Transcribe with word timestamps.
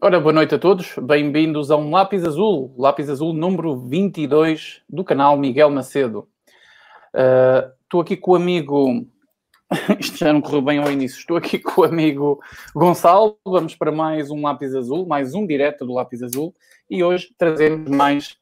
Ora, 0.00 0.20
boa 0.20 0.32
noite 0.32 0.54
a 0.54 0.58
todos. 0.58 0.94
Bem-vindos 1.02 1.72
a 1.72 1.76
um 1.76 1.90
Lápis 1.90 2.24
Azul, 2.24 2.72
Lápis 2.78 3.10
Azul 3.10 3.32
número 3.32 3.76
22 3.76 4.80
do 4.88 5.02
canal 5.02 5.36
Miguel 5.36 5.70
Macedo. 5.70 6.28
Uh, 7.12 7.68
estou 7.82 8.00
aqui 8.00 8.16
com 8.16 8.30
o 8.30 8.34
amigo. 8.36 9.04
Isto 9.98 10.18
já 10.18 10.32
não 10.32 10.40
correu 10.40 10.62
bem 10.62 10.78
ao 10.78 10.92
início. 10.92 11.18
Estou 11.18 11.36
aqui 11.36 11.58
com 11.58 11.80
o 11.80 11.84
amigo 11.84 12.40
Gonçalo. 12.72 13.36
Vamos 13.44 13.74
para 13.74 13.90
mais 13.90 14.30
um 14.30 14.40
Lápis 14.40 14.72
Azul, 14.72 15.04
mais 15.04 15.34
um 15.34 15.44
direto 15.44 15.84
do 15.84 15.94
Lápis 15.94 16.22
Azul. 16.22 16.54
E 16.88 17.02
hoje 17.02 17.34
trazemos 17.36 17.90
mais 17.90 18.36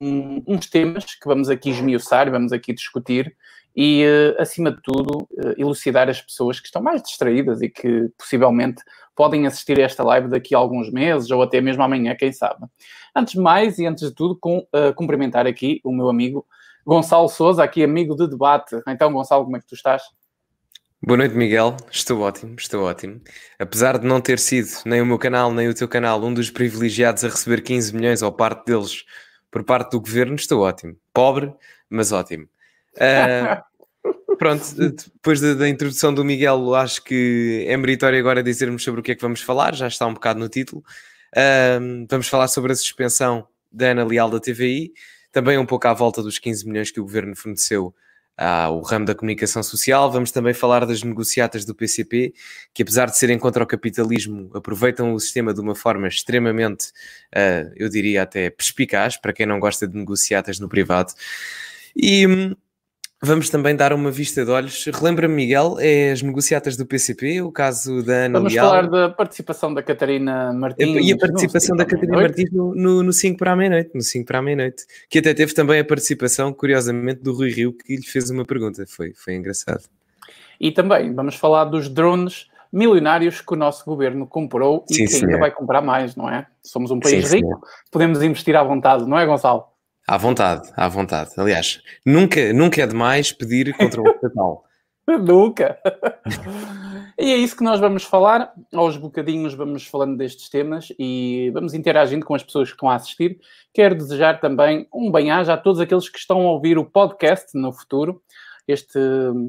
um, 0.00 0.40
uns 0.46 0.70
temas 0.70 1.04
que 1.06 1.26
vamos 1.26 1.48
aqui 1.50 1.70
esmiuçar, 1.70 2.30
vamos 2.30 2.52
aqui 2.52 2.72
discutir 2.72 3.36
e, 3.74 4.04
uh, 4.04 4.40
acima 4.40 4.70
de 4.70 4.80
tudo, 4.82 5.28
uh, 5.32 5.54
elucidar 5.56 6.08
as 6.08 6.20
pessoas 6.20 6.58
que 6.58 6.66
estão 6.66 6.82
mais 6.82 7.02
distraídas 7.02 7.62
e 7.62 7.68
que 7.68 8.10
possivelmente 8.18 8.82
podem 9.14 9.46
assistir 9.46 9.78
a 9.78 9.84
esta 9.84 10.02
live 10.02 10.28
daqui 10.28 10.54
a 10.54 10.58
alguns 10.58 10.90
meses 10.90 11.30
ou 11.30 11.42
até 11.42 11.60
mesmo 11.60 11.82
amanhã, 11.82 12.14
quem 12.14 12.32
sabe. 12.32 12.66
Antes 13.14 13.34
de 13.34 13.40
mais 13.40 13.78
e 13.78 13.86
antes 13.86 14.08
de 14.08 14.14
tudo, 14.14 14.36
com, 14.40 14.58
uh, 14.58 14.94
cumprimentar 14.94 15.46
aqui 15.46 15.80
o 15.84 15.92
meu 15.92 16.08
amigo 16.08 16.46
Gonçalo 16.86 17.28
Souza, 17.28 17.62
aqui 17.62 17.84
amigo 17.84 18.16
de 18.16 18.26
debate. 18.26 18.80
Então, 18.88 19.12
Gonçalo, 19.12 19.44
como 19.44 19.56
é 19.56 19.60
que 19.60 19.66
tu 19.66 19.74
estás? 19.74 20.02
Boa 21.02 21.16
noite, 21.16 21.34
Miguel. 21.34 21.76
Estou 21.90 22.20
ótimo, 22.20 22.56
estou 22.58 22.84
ótimo. 22.84 23.20
Apesar 23.58 23.98
de 23.98 24.06
não 24.06 24.20
ter 24.20 24.38
sido 24.38 24.68
nem 24.84 25.00
o 25.00 25.06
meu 25.06 25.18
canal, 25.18 25.52
nem 25.52 25.68
o 25.68 25.74
teu 25.74 25.88
canal 25.88 26.22
um 26.22 26.34
dos 26.34 26.50
privilegiados 26.50 27.24
a 27.24 27.28
receber 27.28 27.62
15 27.62 27.94
milhões 27.94 28.22
ou 28.22 28.30
parte 28.30 28.66
deles 28.66 29.04
por 29.50 29.64
parte 29.64 29.92
do 29.92 30.00
governo, 30.00 30.34
estou 30.34 30.62
ótimo. 30.62 30.96
Pobre, 31.12 31.54
mas 31.88 32.12
ótimo. 32.12 32.44
Uh, 32.96 33.62
pronto, 34.38 34.64
depois 34.74 35.40
da, 35.40 35.54
da, 35.54 35.68
introdução 35.68 36.14
do 36.14 36.24
Miguel, 36.24 36.74
acho 36.74 37.02
que 37.04 37.64
é 37.68 37.76
meritório 37.76 38.18
agora 38.18 38.42
dizermos 38.42 38.82
sobre 38.82 39.00
o 39.00 39.02
que 39.02 39.12
é 39.12 39.14
que 39.14 39.22
vamos 39.22 39.42
falar, 39.42 39.74
já 39.74 39.86
está 39.86 40.06
um 40.06 40.14
bocado 40.14 40.40
no 40.40 40.48
título. 40.48 40.82
Uh, 41.36 42.06
vamos 42.08 42.28
falar 42.28 42.48
sobre 42.48 42.72
a 42.72 42.74
suspensão 42.74 43.46
da 43.70 43.88
Ana 43.88 44.04
Leal 44.04 44.30
da 44.30 44.40
TVI, 44.40 44.92
também 45.30 45.58
um 45.58 45.66
pouco 45.66 45.86
à 45.86 45.92
volta 45.92 46.22
dos 46.22 46.38
15 46.38 46.66
milhões 46.66 46.90
que 46.90 46.98
o 47.00 47.04
governo 47.04 47.36
forneceu 47.36 47.94
ao 48.36 48.80
ramo 48.80 49.04
da 49.04 49.14
comunicação 49.14 49.62
social. 49.62 50.10
Vamos 50.10 50.32
também 50.32 50.54
falar 50.54 50.86
das 50.86 51.02
negociatas 51.02 51.66
do 51.66 51.74
PCP, 51.74 52.32
que 52.72 52.82
apesar 52.82 53.10
de 53.10 53.18
serem 53.18 53.38
contra 53.38 53.62
o 53.62 53.66
capitalismo, 53.66 54.50
aproveitam 54.54 55.12
o 55.12 55.20
sistema 55.20 55.52
de 55.52 55.60
uma 55.60 55.74
forma 55.74 56.08
extremamente, 56.08 56.86
uh, 57.36 57.70
eu 57.76 57.90
diria 57.90 58.22
até 58.22 58.48
perspicaz, 58.48 59.18
para 59.18 59.34
quem 59.34 59.44
não 59.44 59.60
gosta 59.60 59.86
de 59.86 59.94
negociatas 59.94 60.58
no 60.58 60.68
privado. 60.68 61.12
E 61.94 62.26
hum, 62.26 62.56
Vamos 63.22 63.50
também 63.50 63.76
dar 63.76 63.92
uma 63.92 64.10
vista 64.10 64.46
de 64.46 64.50
olhos. 64.50 64.86
Relembra-me, 64.86 65.34
Miguel, 65.34 65.76
é 65.78 66.10
as 66.10 66.22
negociatas 66.22 66.74
do 66.74 66.86
PCP, 66.86 67.42
o 67.42 67.52
caso 67.52 68.02
da 68.02 68.14
Ana 68.14 68.38
Vamos 68.38 68.54
Leal. 68.54 68.66
falar 68.66 68.88
da 68.88 69.10
participação 69.10 69.74
da 69.74 69.82
Catarina 69.82 70.54
Martins. 70.54 71.06
E 71.06 71.12
a 71.12 71.18
participação 71.18 71.76
da 71.76 71.84
Catarina 71.84 72.16
Martins 72.16 72.50
no, 72.50 72.74
no, 72.74 73.02
no 73.02 73.12
5 73.12 73.38
para 73.38 73.52
a 73.52 73.56
meia-noite, 73.56 73.90
no 73.94 74.00
5 74.00 74.24
para 74.24 74.38
a 74.38 74.42
meia-noite. 74.42 74.86
Que 75.10 75.18
até 75.18 75.34
teve 75.34 75.52
também 75.52 75.78
a 75.78 75.84
participação, 75.84 76.50
curiosamente, 76.50 77.20
do 77.20 77.34
Rui 77.34 77.50
Rio, 77.50 77.74
que 77.74 77.94
lhe 77.94 78.06
fez 78.06 78.30
uma 78.30 78.46
pergunta. 78.46 78.86
Foi, 78.88 79.12
foi 79.14 79.34
engraçado. 79.34 79.82
E 80.58 80.72
também 80.72 81.12
vamos 81.14 81.34
falar 81.34 81.66
dos 81.66 81.90
drones 81.90 82.48
milionários 82.72 83.42
que 83.42 83.52
o 83.52 83.56
nosso 83.56 83.84
governo 83.84 84.26
comprou 84.26 84.84
e 84.88 84.94
sim, 84.94 85.06
que 85.06 85.24
ainda 85.26 85.38
vai 85.38 85.50
comprar 85.50 85.82
mais, 85.82 86.16
não 86.16 86.28
é? 86.28 86.46
Somos 86.62 86.90
um 86.90 87.00
país 87.00 87.28
sim, 87.28 87.36
rico, 87.36 87.60
podemos 87.90 88.22
investir 88.22 88.56
à 88.56 88.62
vontade, 88.62 89.06
não 89.06 89.18
é, 89.18 89.26
Gonçalo? 89.26 89.69
À 90.06 90.16
vontade, 90.16 90.70
à 90.76 90.88
vontade. 90.88 91.30
Aliás, 91.36 91.80
nunca, 92.04 92.52
nunca 92.52 92.82
é 92.82 92.86
demais 92.86 93.32
pedir 93.32 93.76
controle 93.76 94.10
estatal. 94.16 94.64
nunca! 95.06 95.78
e 97.18 97.32
é 97.32 97.36
isso 97.36 97.56
que 97.56 97.64
nós 97.64 97.78
vamos 97.78 98.04
falar. 98.04 98.52
Aos 98.74 98.96
bocadinhos 98.96 99.54
vamos 99.54 99.86
falando 99.86 100.16
destes 100.16 100.48
temas 100.48 100.88
e 100.98 101.50
vamos 101.52 101.74
interagindo 101.74 102.26
com 102.26 102.34
as 102.34 102.42
pessoas 102.42 102.68
que 102.68 102.74
estão 102.74 102.90
a 102.90 102.96
assistir. 102.96 103.38
Quero 103.72 103.94
desejar 103.94 104.40
também 104.40 104.88
um 104.92 105.10
bem-aja 105.12 105.54
a 105.54 105.56
todos 105.56 105.80
aqueles 105.80 106.08
que 106.08 106.18
estão 106.18 106.40
a 106.40 106.52
ouvir 106.52 106.76
o 106.78 106.84
podcast 106.84 107.56
no 107.56 107.72
futuro. 107.72 108.20
Este 108.66 108.98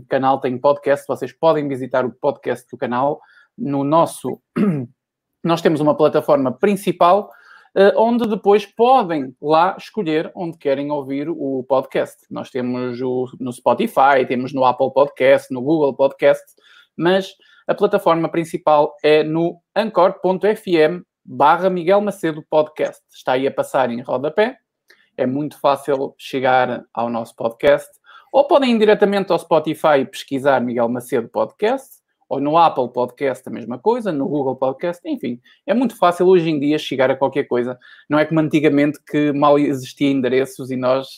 canal 0.10 0.40
tem 0.40 0.58
podcast, 0.58 1.08
vocês 1.08 1.32
podem 1.32 1.68
visitar 1.68 2.06
o 2.06 2.12
podcast 2.12 2.68
do 2.70 2.78
canal 2.78 3.22
no 3.58 3.84
nosso. 3.84 4.42
Nós 5.44 5.62
temos 5.62 5.80
uma 5.80 5.96
plataforma 5.96 6.52
principal 6.52 7.32
onde 7.96 8.28
depois 8.28 8.66
podem 8.66 9.36
lá 9.42 9.76
escolher 9.78 10.32
onde 10.36 10.58
querem 10.58 10.92
ouvir 10.92 11.30
o 11.30 11.64
podcast. 11.68 12.18
Nós 12.30 12.50
temos 12.50 13.02
o, 13.02 13.28
no 13.40 13.52
Spotify, 13.52 14.26
temos 14.28 14.54
no 14.54 14.66
Apple 14.66 14.92
Podcast, 14.94 15.54
no 15.54 15.62
Google 15.62 15.96
Podcast, 15.96 16.44
mas 16.98 17.34
a 17.68 17.74
plataforma 17.74 18.28
principal 18.30 18.96
é 19.04 19.24
no 19.24 19.62
anchor.fm 19.76 21.06
barra 21.24 21.70
Miguel 21.70 22.02
Macedo 22.02 22.44
Podcast. 22.50 23.02
Está 23.10 23.34
aí 23.34 23.48
a 23.48 23.52
passar 23.52 23.90
em 23.90 24.02
rodapé. 24.02 24.58
É 25.16 25.26
muito 25.26 25.60
fácil 25.60 26.14
chegar 26.18 26.84
ao 26.94 27.10
nosso 27.10 27.36
podcast. 27.36 27.90
Ou 28.34 28.46
podem 28.48 28.76
ir 28.76 28.80
diretamente 28.80 29.32
ao 29.32 29.40
Spotify 29.40 30.06
pesquisar 30.10 30.60
Miguel 30.62 30.90
Macedo 30.90 31.30
Podcast 31.30 32.01
ou 32.32 32.40
no 32.40 32.58
Apple 32.58 32.88
Podcast 32.94 33.44
a 33.46 33.52
mesma 33.52 33.78
coisa, 33.78 34.10
no 34.10 34.26
Google 34.26 34.56
Podcast, 34.56 35.02
enfim, 35.06 35.38
é 35.68 35.74
muito 35.74 35.98
fácil 35.98 36.28
hoje 36.28 36.50
em 36.50 36.58
dia 36.58 36.80
chegar 36.80 37.12
a 37.12 37.16
qualquer 37.16 37.44
coisa. 37.44 37.78
Não 38.10 38.18
é 38.18 38.24
como 38.24 38.40
antigamente 38.40 39.00
que 39.06 39.34
mal 39.34 39.60
existia 39.60 40.10
endereços 40.10 40.72
e 40.72 40.78
nós, 40.78 41.10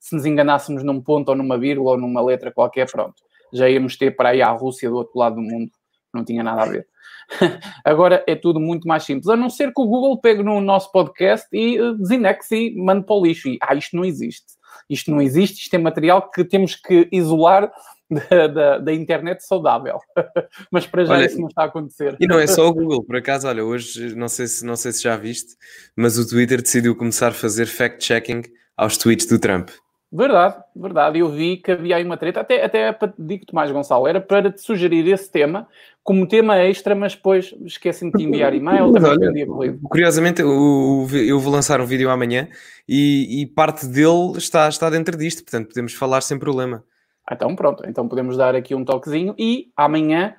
se 0.00 0.16
nos 0.16 0.24
enganássemos 0.24 0.82
num 0.82 0.98
ponto 0.98 1.28
ou 1.28 1.36
numa 1.36 1.58
vírgula 1.58 1.90
ou 1.90 1.98
numa 1.98 2.22
letra 2.22 2.50
qualquer, 2.50 2.90
pronto, 2.90 3.16
já 3.52 3.68
íamos 3.68 3.98
ter 3.98 4.16
para 4.16 4.30
aí 4.30 4.40
a 4.40 4.50
Rússia 4.50 4.88
do 4.88 4.96
outro 4.96 5.18
lado 5.18 5.34
do 5.34 5.42
mundo, 5.42 5.70
não 6.14 6.24
tinha 6.24 6.42
nada 6.42 6.62
a 6.62 6.66
ver. 6.66 6.86
Agora 7.84 8.24
é 8.26 8.34
tudo 8.34 8.58
muito 8.58 8.88
mais 8.88 9.04
simples, 9.04 9.28
a 9.28 9.36
não 9.36 9.50
ser 9.50 9.74
que 9.74 9.82
o 9.82 9.86
Google 9.86 10.22
pegue 10.22 10.42
no 10.42 10.58
nosso 10.58 10.90
podcast 10.90 11.46
e 11.52 11.76
eh, 11.76 11.92
desindexe 11.98 12.56
e 12.56 12.82
mande 12.82 13.04
para 13.04 13.14
o 13.14 13.22
lixo. 13.22 13.46
E, 13.46 13.58
ah, 13.60 13.74
isto 13.74 13.94
não 13.94 14.06
existe. 14.06 14.58
Isto 14.88 15.10
não 15.10 15.20
existe, 15.20 15.60
isto 15.60 15.74
é 15.74 15.78
material 15.78 16.30
que 16.30 16.44
temos 16.44 16.74
que 16.74 17.06
isolar 17.12 17.70
da, 18.10 18.46
da, 18.46 18.78
da, 18.78 18.92
internet 18.92 19.44
saudável. 19.44 19.98
Mas 20.70 20.86
para 20.86 21.04
já 21.04 21.14
olha, 21.14 21.26
isso 21.26 21.40
não 21.40 21.48
está 21.48 21.62
a 21.62 21.66
acontecer. 21.66 22.16
E 22.20 22.26
não 22.26 22.38
é 22.38 22.46
só 22.46 22.68
o 22.68 22.72
Google, 22.74 23.04
por 23.04 23.16
acaso, 23.16 23.46
olha, 23.46 23.64
hoje 23.64 24.14
não 24.16 24.28
sei 24.28 24.46
se, 24.46 24.64
não 24.64 24.76
sei 24.76 24.92
se 24.92 25.02
já 25.02 25.16
viste, 25.16 25.56
mas 25.96 26.18
o 26.18 26.28
Twitter 26.28 26.60
decidiu 26.60 26.96
começar 26.96 27.28
a 27.28 27.32
fazer 27.32 27.66
fact-checking 27.66 28.42
aos 28.76 28.96
tweets 28.96 29.26
do 29.26 29.38
Trump. 29.38 29.70
Verdade, 30.12 30.56
verdade. 30.74 31.18
Eu 31.20 31.28
vi 31.28 31.56
que 31.56 31.70
havia 31.70 31.96
aí 31.96 32.04
uma 32.04 32.16
treta, 32.16 32.40
até, 32.40 32.64
até 32.64 32.92
digo-te 33.16 33.54
mais, 33.54 33.70
Gonçalo, 33.70 34.08
era 34.08 34.20
para 34.20 34.50
te 34.50 34.60
sugerir 34.60 35.06
esse 35.06 35.30
tema 35.30 35.68
como 36.02 36.26
tema 36.26 36.56
extra, 36.58 36.94
mas 36.94 37.14
depois 37.14 37.54
esqueci-me 37.64 38.10
de 38.10 38.24
enviar 38.24 38.52
e-mail. 38.52 38.92
Olha, 38.92 39.78
curiosamente, 39.84 40.40
eu, 40.40 41.06
eu, 41.12 41.38
vou 41.38 41.52
lançar 41.52 41.80
um 41.80 41.86
vídeo 41.86 42.10
amanhã 42.10 42.48
e, 42.88 43.42
e 43.42 43.46
parte 43.46 43.86
dele 43.86 44.32
está, 44.36 44.68
está 44.68 44.90
dentro 44.90 45.16
disto, 45.16 45.44
portanto 45.44 45.68
podemos 45.68 45.92
falar 45.94 46.22
sem 46.22 46.38
problema. 46.38 46.82
Então 47.30 47.54
pronto, 47.56 47.84
então 47.88 48.08
podemos 48.08 48.36
dar 48.36 48.54
aqui 48.54 48.74
um 48.74 48.84
toquezinho 48.84 49.34
e 49.38 49.70
amanhã 49.76 50.34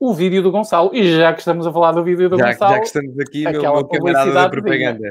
o 0.00 0.14
vídeo 0.14 0.42
do 0.42 0.50
Gonçalo. 0.50 0.90
E 0.94 1.16
já 1.16 1.32
que 1.34 1.40
estamos 1.40 1.66
a 1.66 1.72
falar 1.72 1.92
do 1.92 2.02
vídeo 2.02 2.30
do 2.30 2.38
já, 2.38 2.46
Gonçalo, 2.46 2.72
já 2.72 2.80
que 2.80 2.86
estamos 2.86 3.18
aqui, 3.20 3.46
aquela 3.46 3.82
meu, 3.82 4.02
meu 4.02 4.34
da 4.34 4.48
propaganda. 4.48 5.08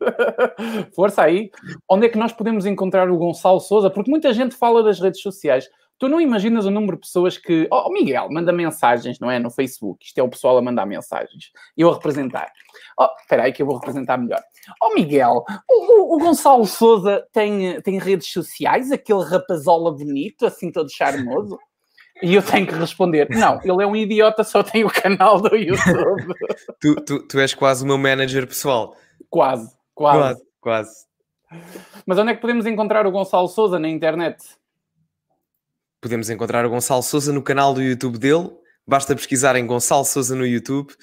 Força 0.94 1.22
aí. 1.22 1.50
Onde 1.88 2.06
é 2.06 2.08
que 2.08 2.16
nós 2.16 2.32
podemos 2.32 2.64
encontrar 2.64 3.10
o 3.10 3.18
Gonçalo 3.18 3.58
Souza? 3.58 3.90
Porque 3.90 4.10
muita 4.10 4.32
gente 4.32 4.54
fala 4.54 4.84
das 4.84 5.00
redes 5.00 5.20
sociais. 5.20 5.68
Tu 6.00 6.08
não 6.08 6.18
imaginas 6.18 6.64
o 6.64 6.70
número 6.70 6.94
de 6.96 7.02
pessoas 7.02 7.36
que. 7.36 7.68
Oh, 7.70 7.92
Miguel, 7.92 8.30
manda 8.30 8.50
mensagens, 8.50 9.20
não 9.20 9.30
é? 9.30 9.38
No 9.38 9.50
Facebook. 9.50 10.02
Isto 10.02 10.16
é 10.16 10.22
o 10.22 10.30
pessoal 10.30 10.56
a 10.56 10.62
mandar 10.62 10.86
mensagens. 10.86 11.52
Eu 11.76 11.90
a 11.90 11.92
representar. 11.92 12.50
Oh, 12.98 13.06
espera 13.20 13.42
aí 13.42 13.52
que 13.52 13.60
eu 13.60 13.66
vou 13.66 13.76
representar 13.76 14.16
melhor. 14.16 14.40
Oh, 14.82 14.94
Miguel, 14.94 15.44
o, 15.68 16.16
o, 16.16 16.18
Gonçalo 16.18 16.64
Souza 16.64 17.22
tem, 17.34 17.78
tem 17.82 17.98
redes 17.98 18.32
sociais? 18.32 18.90
Aquele 18.90 19.22
rapazola 19.22 19.92
bonito, 19.92 20.46
assim 20.46 20.72
todo 20.72 20.90
charmoso? 20.90 21.58
E 22.22 22.34
eu 22.34 22.42
tenho 22.42 22.66
que 22.66 22.74
responder: 22.74 23.28
não, 23.28 23.60
ele 23.62 23.82
é 23.82 23.86
um 23.86 23.94
idiota, 23.94 24.42
só 24.42 24.62
tem 24.62 24.82
o 24.84 24.90
canal 24.90 25.38
do 25.38 25.54
YouTube. 25.54 26.34
tu, 26.80 26.94
tu, 27.04 27.28
tu 27.28 27.38
és 27.38 27.52
quase 27.52 27.84
o 27.84 27.86
meu 27.86 27.98
manager 27.98 28.46
pessoal. 28.46 28.96
Quase, 29.28 29.70
quase. 29.94 30.18
Quase, 30.18 30.42
quase. 30.62 31.10
Mas 32.06 32.16
onde 32.16 32.32
é 32.32 32.34
que 32.34 32.40
podemos 32.40 32.64
encontrar 32.64 33.06
o 33.06 33.10
Gonçalo 33.10 33.48
Souza 33.48 33.78
na 33.78 33.88
internet? 33.88 34.38
Podemos 36.00 36.30
encontrar 36.30 36.64
o 36.64 36.70
Gonçalo 36.70 37.02
Souza 37.02 37.30
no 37.30 37.42
canal 37.42 37.74
do 37.74 37.82
YouTube 37.82 38.18
dele. 38.18 38.50
Basta 38.86 39.14
pesquisar 39.14 39.54
em 39.56 39.66
Gonçalo 39.66 40.04
Souza 40.04 40.34
no 40.34 40.46
YouTube 40.46 40.94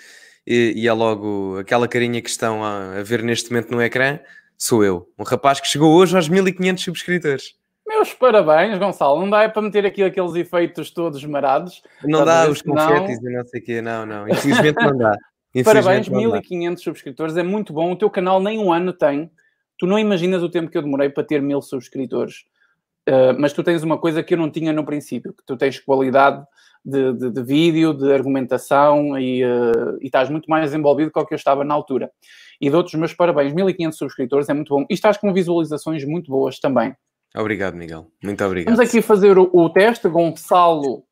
e, 0.46 0.74
e 0.76 0.88
é 0.88 0.94
logo 0.94 1.60
aquela 1.60 1.88
carinha 1.88 2.20
que 2.20 2.30
estão 2.30 2.64
a, 2.64 3.00
a, 3.00 3.04
ver 3.04 3.22
neste 3.22 3.52
momento 3.52 3.70
no 3.70 3.82
ecrã, 3.82 4.20
sou 4.58 4.84
eu. 4.84 5.08
Um 5.20 5.24
rapaz 5.24 5.60
que 5.60 5.68
chegou 5.68 5.94
hoje 5.94 6.16
aos 6.16 6.28
1500 6.28 6.84
subscritores. 6.84 7.54
Meus 7.86 8.12
parabéns, 8.14 8.80
Gonçalo. 8.80 9.20
Não 9.20 9.30
dá 9.30 9.44
é 9.44 9.48
para 9.48 9.62
meter 9.62 9.86
aqui 9.86 10.02
aqueles 10.02 10.34
efeitos 10.34 10.90
todos 10.90 11.24
marados. 11.26 11.84
Não 12.04 12.26
dá 12.26 12.50
os 12.50 12.64
confetes 12.64 13.22
não... 13.22 13.32
e 13.32 13.36
não 13.36 13.46
sei 13.46 13.62
o 13.62 13.64
quê. 13.64 13.82
Não, 13.82 14.04
não. 14.04 14.28
Infelizmente 14.28 14.84
não 14.84 14.98
dá. 14.98 15.16
Infelizmente 15.54 16.10
Parabéns, 16.10 16.10
1500 16.10 16.84
subscritores. 16.84 17.38
É 17.38 17.44
muito 17.44 17.72
bom. 17.72 17.92
O 17.92 17.96
teu 17.96 18.10
canal 18.10 18.42
nem 18.42 18.58
um 18.58 18.74
ano 18.74 18.92
tem. 18.92 19.30
Tu 19.78 19.86
não 19.86 20.00
imaginas 20.00 20.42
o 20.42 20.50
tempo 20.50 20.72
que 20.72 20.78
eu 20.78 20.82
demorei 20.82 21.10
para 21.10 21.24
ter 21.24 21.42
mil 21.42 21.62
subscritores. 21.62 22.46
Uh, 23.08 23.40
mas 23.40 23.54
tu 23.54 23.64
tens 23.64 23.84
uma 23.84 23.98
coisa 23.98 24.22
que 24.22 24.34
eu 24.34 24.38
não 24.38 24.52
tinha 24.52 24.74
no 24.74 24.84
princípio, 24.84 25.34
que 25.34 25.44
tu 25.46 25.56
tens 25.56 25.80
qualidade 25.80 26.44
de, 26.84 27.14
de, 27.14 27.32
de 27.32 27.44
vídeo, 27.44 27.94
de 27.94 28.12
argumentação 28.12 29.18
e, 29.18 29.46
uh, 29.46 29.98
e 30.02 30.06
estás 30.06 30.30
muito 30.30 30.50
mais 30.50 30.74
envolvido 30.74 31.10
com 31.12 31.22
o 31.22 31.26
que 31.26 31.34
eu 31.34 31.38
estava 31.38 31.64
na 31.64 31.74
altura. 31.74 32.12
E 32.60 32.70
dou-te 32.70 32.88
os 32.88 33.00
meus 33.00 33.14
parabéns, 33.14 33.54
1500 33.54 33.98
subscritores, 33.98 34.50
é 34.50 34.54
muito 34.54 34.74
bom. 34.74 34.86
E 34.90 34.94
estás 34.94 35.18
com 35.18 35.32
visualizações 35.32 36.04
muito 36.04 36.30
boas 36.30 36.60
também. 36.60 36.96
Obrigado, 37.36 37.76
Miguel. 37.76 38.08
Muito 38.24 38.44
obrigado. 38.44 38.76
Vamos 38.76 38.90
aqui 38.90 39.02
fazer 39.02 39.38
o, 39.38 39.50
o 39.54 39.70
teste. 39.70 40.10
Gonçalo 40.10 41.04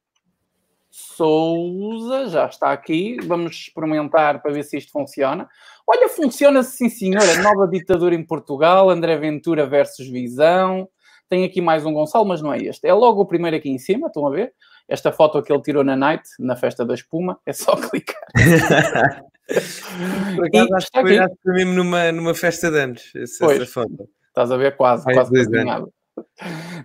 Souza 0.89 2.27
já 2.29 2.45
está 2.45 2.71
aqui. 2.71 3.17
Vamos 3.25 3.51
experimentar 3.55 4.41
para 4.41 4.51
ver 4.51 4.63
se 4.63 4.77
isto 4.77 4.91
funciona. 4.91 5.47
Olha, 5.85 6.09
funciona 6.09 6.63
sim, 6.63 6.89
senhora. 6.89 7.41
Nova 7.41 7.67
ditadura 7.67 8.15
em 8.15 8.25
Portugal, 8.25 8.89
André 8.89 9.17
Ventura 9.17 9.67
versus 9.67 10.07
Visão. 10.07 10.87
Tem 11.27 11.43
aqui 11.43 11.59
mais 11.59 11.85
um 11.85 11.93
Gonçalo, 11.93 12.25
mas 12.25 12.41
não 12.41 12.53
é 12.53 12.59
este. 12.59 12.87
É 12.87 12.93
logo 12.93 13.21
o 13.21 13.25
primeiro 13.25 13.57
aqui 13.57 13.69
em 13.69 13.79
cima, 13.79 14.07
estão 14.07 14.27
a 14.27 14.29
ver? 14.29 14.53
Esta 14.87 15.11
foto 15.11 15.41
que 15.41 15.51
ele 15.51 15.61
tirou 15.61 15.83
na 15.83 15.95
night, 15.95 16.23
na 16.39 16.55
festa 16.55 16.85
da 16.85 16.93
espuma, 16.93 17.39
é 17.45 17.51
só 17.51 17.75
clicar. 17.89 18.21
Por 20.35 20.45
acaso, 20.45 20.75
acho 20.75 20.91
que 20.91 21.01
foi, 21.01 21.17
acho 21.17 21.35
que 21.35 21.51
mesmo 21.51 21.73
numa, 21.73 22.11
numa 22.11 22.35
festa 22.35 22.69
de 22.69 22.79
anos, 22.79 23.11
essa, 23.15 23.45
pois, 23.45 23.61
essa 23.61 23.71
foto. 23.71 24.09
Estás 24.27 24.51
a 24.51 24.57
ver 24.57 24.75
quase, 24.75 25.05
quase 25.05 25.31
cozinhado. 25.31 25.91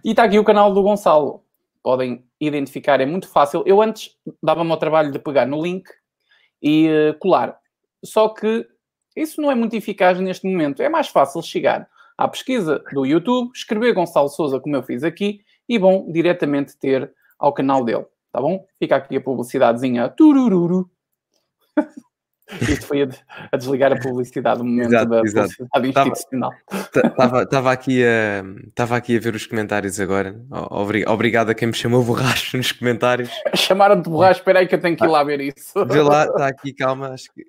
E 0.05 0.11
está 0.11 0.25
aqui 0.25 0.39
o 0.39 0.45
canal 0.45 0.73
do 0.73 0.83
Gonçalo. 0.83 1.45
Podem 1.83 2.25
identificar, 2.41 3.01
é 3.01 3.07
muito 3.07 3.29
fácil. 3.29 3.63
Eu 3.67 3.83
antes 3.83 4.17
dava-me 4.43 4.71
ao 4.71 4.77
trabalho 4.77 5.13
de 5.13 5.19
pegar 5.19 5.47
no 5.47 5.63
link 5.63 5.85
e 6.63 6.89
uh, 6.89 7.19
colar. 7.19 7.59
Só 8.05 8.29
que 8.29 8.67
isso 9.17 9.41
não 9.41 9.51
é 9.51 9.55
muito 9.55 9.75
eficaz 9.77 10.19
neste 10.21 10.47
momento. 10.47 10.83
É 10.83 10.89
mais 10.89 11.09
fácil 11.09 11.43
chegar 11.43 11.89
à 12.21 12.29
pesquisa 12.29 12.85
do 12.93 13.07
YouTube, 13.07 13.51
escrever 13.55 13.95
Gonçalo 13.95 14.29
Souza, 14.29 14.61
como 14.61 14.77
eu 14.77 14.83
fiz 14.83 15.03
aqui, 15.03 15.41
e 15.67 15.79
vão 15.79 16.05
diretamente 16.13 16.79
ter 16.79 17.11
ao 17.39 17.51
canal 17.51 17.83
dele. 17.83 18.05
Tá 18.31 18.43
bom? 18.43 18.63
Fica 18.79 18.97
aqui 18.97 19.17
a 19.17 19.21
publicidadezinha. 19.23 20.07
Turururu. 20.11 20.91
Isto 22.61 22.87
foi 22.87 23.03
a, 23.03 23.57
desligar 23.57 23.93
a 23.93 23.99
publicidade 23.99 24.61
no 24.61 24.67
momento 24.67 24.89
exato, 24.89 25.11
da 25.11 25.21
exato. 25.21 25.69
publicidade 25.73 26.11
institucional. 26.11 26.53
Estava 27.43 27.73
aqui, 27.73 28.03
a, 28.05 28.97
aqui 28.97 29.17
a 29.17 29.21
ver 29.21 29.35
os 29.35 29.47
comentários 29.47 30.01
agora. 30.01 30.41
Obrigado 31.07 31.51
a 31.51 31.55
quem 31.55 31.69
me 31.69 31.75
chamou 31.75 32.03
borracho 32.03 32.57
nos 32.57 32.73
comentários. 32.73 33.31
Chamaram-te 33.55 34.09
borracho, 34.09 34.41
espera 34.41 34.61
aí 34.61 34.67
que 34.67 34.75
eu 34.75 34.81
tenho 34.81 34.97
que 34.97 35.05
ir 35.05 35.09
lá 35.09 35.23
ver 35.23 35.41
isso. 35.41 35.85
Vê 35.87 36.03
lá, 36.03 36.25
está 36.25 36.47
aqui, 36.47 36.73
calma. 36.73 37.09
Acho 37.11 37.33
que, 37.33 37.45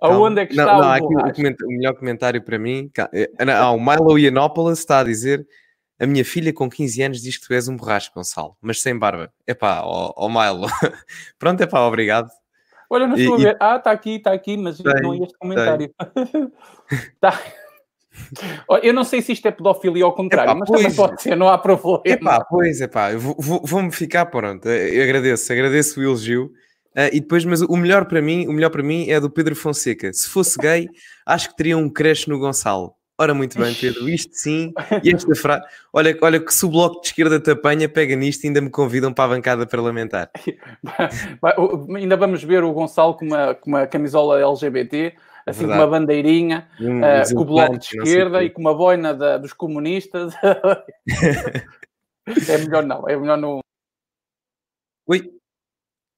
calma. 0.00 0.16
Aonde 0.16 0.40
é 0.40 0.46
que 0.46 0.52
está 0.52 0.64
não, 0.66 0.80
não, 0.80 0.88
o, 0.88 1.26
aqui 1.26 1.42
o, 1.42 1.66
o, 1.66 1.68
melhor 1.68 1.94
comentário 1.94 2.42
para 2.42 2.58
mim. 2.58 2.90
Ah, 3.38 3.70
o 3.72 3.80
Milo 3.80 4.18
Yiannopoulos 4.18 4.78
está 4.78 5.00
a 5.00 5.04
dizer 5.04 5.46
a 6.00 6.06
minha 6.06 6.24
filha 6.24 6.52
com 6.52 6.70
15 6.70 7.02
anos 7.02 7.20
diz 7.20 7.36
que 7.36 7.46
tu 7.46 7.52
és 7.52 7.66
um 7.66 7.76
borracho, 7.76 8.12
Gonçalo, 8.14 8.56
mas 8.60 8.80
sem 8.80 8.96
barba. 8.96 9.32
Epá, 9.46 9.82
ó, 9.82 10.12
ó 10.16 10.28
Milo. 10.28 10.68
Pronto, 11.38 11.60
epá, 11.60 11.80
obrigado. 11.80 12.30
Olha, 12.90 13.06
não 13.06 13.16
estou 13.16 13.34
a 13.34 13.38
ver. 13.38 13.56
Ah, 13.60 13.76
está 13.76 13.90
aqui, 13.90 14.16
está 14.16 14.32
aqui, 14.32 14.56
mas 14.56 14.78
tem, 14.78 15.02
não 15.02 15.14
ia 15.14 15.24
este 15.24 15.38
comentário. 15.38 15.92
tá. 17.20 17.38
Eu 18.82 18.92
não 18.92 19.04
sei 19.04 19.22
se 19.22 19.32
isto 19.32 19.46
é 19.46 19.50
pedofilia 19.50 20.04
ou 20.04 20.10
ao 20.10 20.16
contrário, 20.16 20.50
epá, 20.50 20.58
mas 20.58 20.68
pois, 20.68 20.82
também 20.82 20.96
pode 20.96 21.22
ser, 21.22 21.36
não 21.36 21.48
há 21.48 21.56
problema. 21.56 22.02
Epá, 22.04 22.44
pois, 22.44 22.80
epá, 22.80 23.10
vou-me 23.14 23.92
ficar, 23.92 24.26
pronto, 24.26 24.68
eu 24.68 25.02
agradeço, 25.04 25.52
agradeço 25.52 26.00
o 26.00 26.02
elogio. 26.02 26.50
Uh, 26.96 27.12
e 27.12 27.20
depois, 27.20 27.44
mas 27.44 27.62
o 27.62 27.76
melhor 27.76 28.06
para 28.06 28.20
mim, 28.20 28.48
o 28.48 28.52
melhor 28.52 28.70
para 28.70 28.82
mim 28.82 29.08
é 29.08 29.20
do 29.20 29.30
Pedro 29.30 29.54
Fonseca. 29.54 30.12
Se 30.12 30.28
fosse 30.28 30.58
gay, 30.58 30.88
acho 31.24 31.50
que 31.50 31.56
teria 31.56 31.78
um 31.78 31.88
creche 31.88 32.28
no 32.28 32.40
Gonçalo. 32.40 32.92
Ora, 33.20 33.34
muito 33.34 33.58
bem, 33.58 33.74
Pedro, 33.74 34.08
isto 34.08 34.30
sim, 34.32 34.72
e 35.02 35.12
esta 35.12 35.34
frase. 35.34 35.66
Olha, 35.92 36.16
olha 36.22 36.38
que 36.38 36.54
se 36.54 36.64
o 36.64 36.70
bloco 36.70 37.00
de 37.00 37.08
esquerda 37.08 37.40
te 37.40 37.50
apanha, 37.50 37.88
pega 37.88 38.14
nisto 38.14 38.44
e 38.44 38.46
ainda 38.46 38.60
me 38.60 38.70
convidam 38.70 39.12
para 39.12 39.24
a 39.24 39.28
bancada 39.34 39.66
parlamentar. 39.66 40.30
ainda 41.96 42.16
vamos 42.16 42.44
ver 42.44 42.62
o 42.62 42.72
Gonçalo 42.72 43.16
com 43.16 43.24
uma, 43.24 43.56
com 43.56 43.70
uma 43.70 43.88
camisola 43.88 44.40
LGBT, 44.40 45.16
assim 45.44 45.66
com 45.66 45.72
uma 45.72 45.86
bandeirinha, 45.88 46.68
hum, 46.80 47.00
uh, 47.00 47.34
com 47.34 47.42
o 47.42 47.44
bloco 47.44 47.76
de 47.76 47.86
esquerda 47.86 48.44
e 48.44 48.50
com 48.50 48.60
uma 48.60 48.72
boina 48.72 49.12
da, 49.12 49.36
dos 49.36 49.52
comunistas. 49.52 50.32
é 52.48 52.58
melhor 52.58 52.84
não, 52.84 53.08
é 53.08 53.16
melhor 53.16 53.36
não. 53.36 53.58
Ui, 55.08 55.28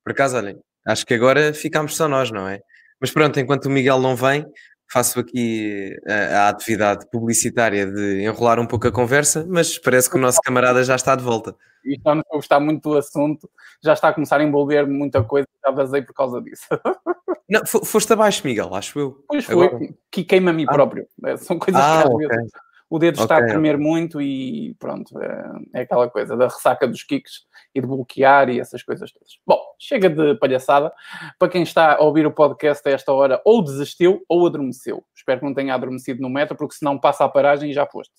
por 0.05 0.12
acaso, 0.12 0.37
olhem, 0.37 0.61
acho 0.87 1.06
que 1.06 1.14
agora 1.14 1.55
ficámos 1.55 1.96
só 1.96 2.06
nós, 2.06 2.31
não 2.31 2.46
é? 2.46 2.61
Mas 3.00 3.11
pronto, 3.11 3.41
enquanto 3.41 3.64
o 3.64 3.70
Miguel 3.70 3.99
não 3.99 4.14
vem, 4.14 4.44
faço 4.90 5.20
aqui 5.20 5.96
a, 6.06 6.14
a, 6.14 6.48
atividade 6.48 7.06
publicitária 7.10 7.87
de 7.87 8.22
enrolar 8.22 8.58
um 8.58 8.66
pouco 8.66 8.88
a 8.88 8.92
conversa, 8.92 9.46
mas 9.48 9.78
parece 9.78 10.10
que 10.10 10.16
o 10.16 10.20
nosso 10.20 10.40
camarada 10.42 10.82
já 10.82 10.96
está 10.96 11.14
de 11.14 11.22
volta. 11.22 11.54
E 11.84 11.96
está 11.96 12.12
a 12.12 12.22
gostar 12.32 12.60
muito 12.60 12.90
do 12.90 12.98
assunto, 12.98 13.48
já 13.82 13.92
está 13.92 14.08
a 14.08 14.12
começar 14.12 14.40
a 14.40 14.44
envolver 14.44 14.87
muita 14.87 15.22
coisa, 15.22 15.46
já 15.64 15.70
vazei 15.70 16.02
por 16.02 16.12
causa 16.12 16.40
disso. 16.42 16.66
Não, 17.48 17.62
foste 17.66 18.12
abaixo, 18.12 18.46
Miguel, 18.46 18.72
acho 18.75 18.98
eu. 18.98 19.25
Pois 19.26 19.44
foi, 19.44 19.66
Agora... 19.66 19.88
que 20.10 20.22
queima 20.22 20.50
a 20.50 20.52
mim 20.52 20.66
ah. 20.69 20.72
próprio. 20.72 21.06
É, 21.25 21.36
são 21.36 21.58
coisas 21.58 21.81
ah, 21.81 22.02
que 22.02 22.08
às 22.08 22.14
okay. 22.14 22.28
vezes 22.28 22.52
o 22.88 22.98
dedo 22.98 23.14
okay. 23.14 23.25
está 23.25 23.38
a 23.38 23.46
tremer 23.46 23.78
muito 23.78 24.20
e 24.20 24.75
pronto, 24.78 25.20
é, 25.20 25.52
é, 25.75 25.81
aquela 25.82 26.08
coisa 26.10 26.36
da 26.36 26.46
ressaca 26.46 26.86
dos 26.86 27.04
kicks 27.04 27.44
e 27.75 27.81
de 27.81 27.87
bloquear 27.87 28.49
e 28.49 28.61
essas 28.61 28.82
coisas 28.82 29.12
todas. 29.12 29.38
Bom, 29.46 29.61
chega 29.78 30.08
de 30.08 30.34
palhaçada. 30.37 30.93
Para 31.38 31.49
quem 31.49 31.62
está 31.62 31.96
a 31.96 32.00
ouvir 32.00 32.26
o 32.26 32.32
podcast 32.32 32.87
a 32.88 32.93
esta 32.93 33.12
hora, 33.12 33.40
ou 33.44 33.62
desistiu 33.62 34.25
ou 34.28 34.46
adormeceu. 34.46 35.05
Espero 35.14 35.40
que 35.40 35.46
não 35.46 35.55
tenha 35.55 35.75
adormecido 35.75 36.20
no 36.20 36.28
metro, 36.28 36.56
porque 36.56 36.75
senão 36.75 36.99
passa 36.99 37.25
a 37.25 37.28
paragem 37.28 37.70
e 37.70 37.75
já 37.75 37.87
foste. 37.87 38.14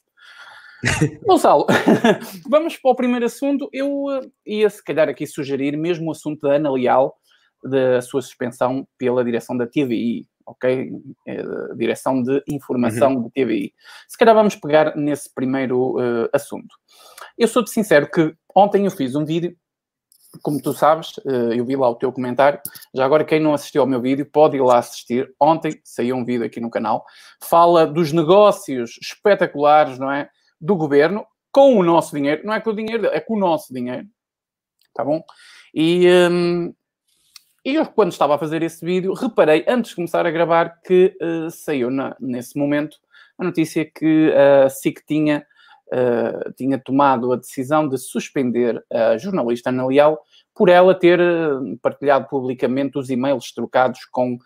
Gonçalo, 1.26 1.68
vamos 2.50 2.78
para 2.78 2.92
o 2.92 2.96
primeiro 2.96 3.26
assunto. 3.26 3.70
Eu 3.72 4.06
uh, 4.06 4.32
ia 4.46 4.70
se 4.70 4.84
calhar 4.84 5.10
aqui 5.10 5.28
sugerir 5.28 5.78
mesmo 5.78 6.08
o 6.08 6.12
assunto 6.12 6.48
da 6.48 6.56
Ana 6.56 6.72
Leal, 6.72 7.16
da 7.64 8.02
sua 8.02 8.22
suspensão 8.22 8.88
pela 8.98 9.24
direção 9.24 9.56
da 9.56 9.68
TVI 9.68 10.28
ok? 10.46 10.92
É, 11.28 11.44
direção 11.76 12.22
de 12.22 12.44
Informação 12.48 13.16
uhum. 13.16 13.24
de 13.24 13.32
TVI. 13.32 13.74
Se 14.08 14.18
calhar 14.18 14.36
vamos 14.36 14.56
pegar 14.56 14.96
nesse 14.96 15.34
primeiro 15.34 15.98
uh, 15.98 16.30
assunto. 16.34 16.76
Eu 17.38 17.48
sou-te 17.48 17.70
sincero 17.70 18.10
que 18.10 18.36
ontem 18.56 18.86
eu 18.86 18.92
fiz 18.92 19.16
um 19.16 19.26
vídeo, 19.26 19.56
como 20.42 20.62
tu 20.62 20.74
sabes, 20.74 21.18
uh, 21.18 21.54
eu 21.54 21.66
vi 21.66 21.76
lá 21.76 21.90
o 21.90 21.96
teu 21.96 22.12
comentário. 22.12 22.60
Já 22.94 23.06
agora, 23.06 23.26
quem 23.26 23.40
não 23.40 23.54
assistiu 23.54 23.82
ao 23.82 23.88
meu 23.88 24.02
vídeo, 24.02 24.26
pode 24.26 24.58
ir 24.58 24.62
lá 24.62 24.78
assistir. 24.78 25.34
Ontem 25.40 25.80
saiu 25.84 26.16
um 26.16 26.24
vídeo 26.24 26.46
aqui 26.46 26.60
no 26.60 26.70
canal. 26.70 27.06
Fala 27.42 27.86
dos 27.86 28.12
negócios 28.14 28.98
espetaculares, 29.02 30.00
não 30.00 30.12
é? 30.12 30.30
Do 30.60 30.76
governo 30.76 31.26
com 31.52 31.78
o 31.78 31.84
nosso 31.84 32.16
dinheiro. 32.16 32.46
Não 32.46 32.54
é 32.54 32.62
com 32.62 32.70
o 32.70 32.76
dinheiro 32.76 33.02
dele, 33.02 33.16
é 33.16 33.20
com 33.20 33.36
o 33.36 33.40
nosso 33.40 33.74
dinheiro. 33.74 34.08
Tá 34.94 35.04
bom? 35.04 35.22
E, 35.74 36.08
um, 36.30 36.74
e 37.66 37.76
eu, 37.76 37.86
quando 37.86 38.12
estava 38.12 38.36
a 38.36 38.40
fazer 38.40 38.64
esse 38.64 38.84
vídeo, 38.84 39.14
reparei, 39.14 39.66
antes 39.68 39.90
de 39.90 39.96
começar 39.96 40.26
a 40.26 40.32
gravar, 40.32 40.82
que 40.82 41.16
uh, 41.22 41.52
saiu 41.52 41.90
na, 41.90 42.16
nesse 42.20 42.58
momento 42.58 42.98
a 43.38 43.44
notícia 43.44 43.86
que 43.86 44.32
a 44.34 44.70
SIC 44.70 45.04
tinha, 45.06 45.46
uh, 45.92 46.52
tinha 46.54 46.80
tomado 46.80 47.32
a 47.32 47.36
decisão 47.36 47.88
de 47.88 47.98
suspender 47.98 48.84
a 48.92 49.18
jornalista 49.18 49.70
Ana 49.70 49.86
Leal 49.86 50.20
por 50.54 50.70
ela 50.70 50.94
ter 50.94 51.20
uh, 51.20 51.78
partilhado 51.82 52.28
publicamente 52.28 52.98
os 52.98 53.10
e-mails 53.10 53.52
trocados 53.52 54.06
com 54.06 54.38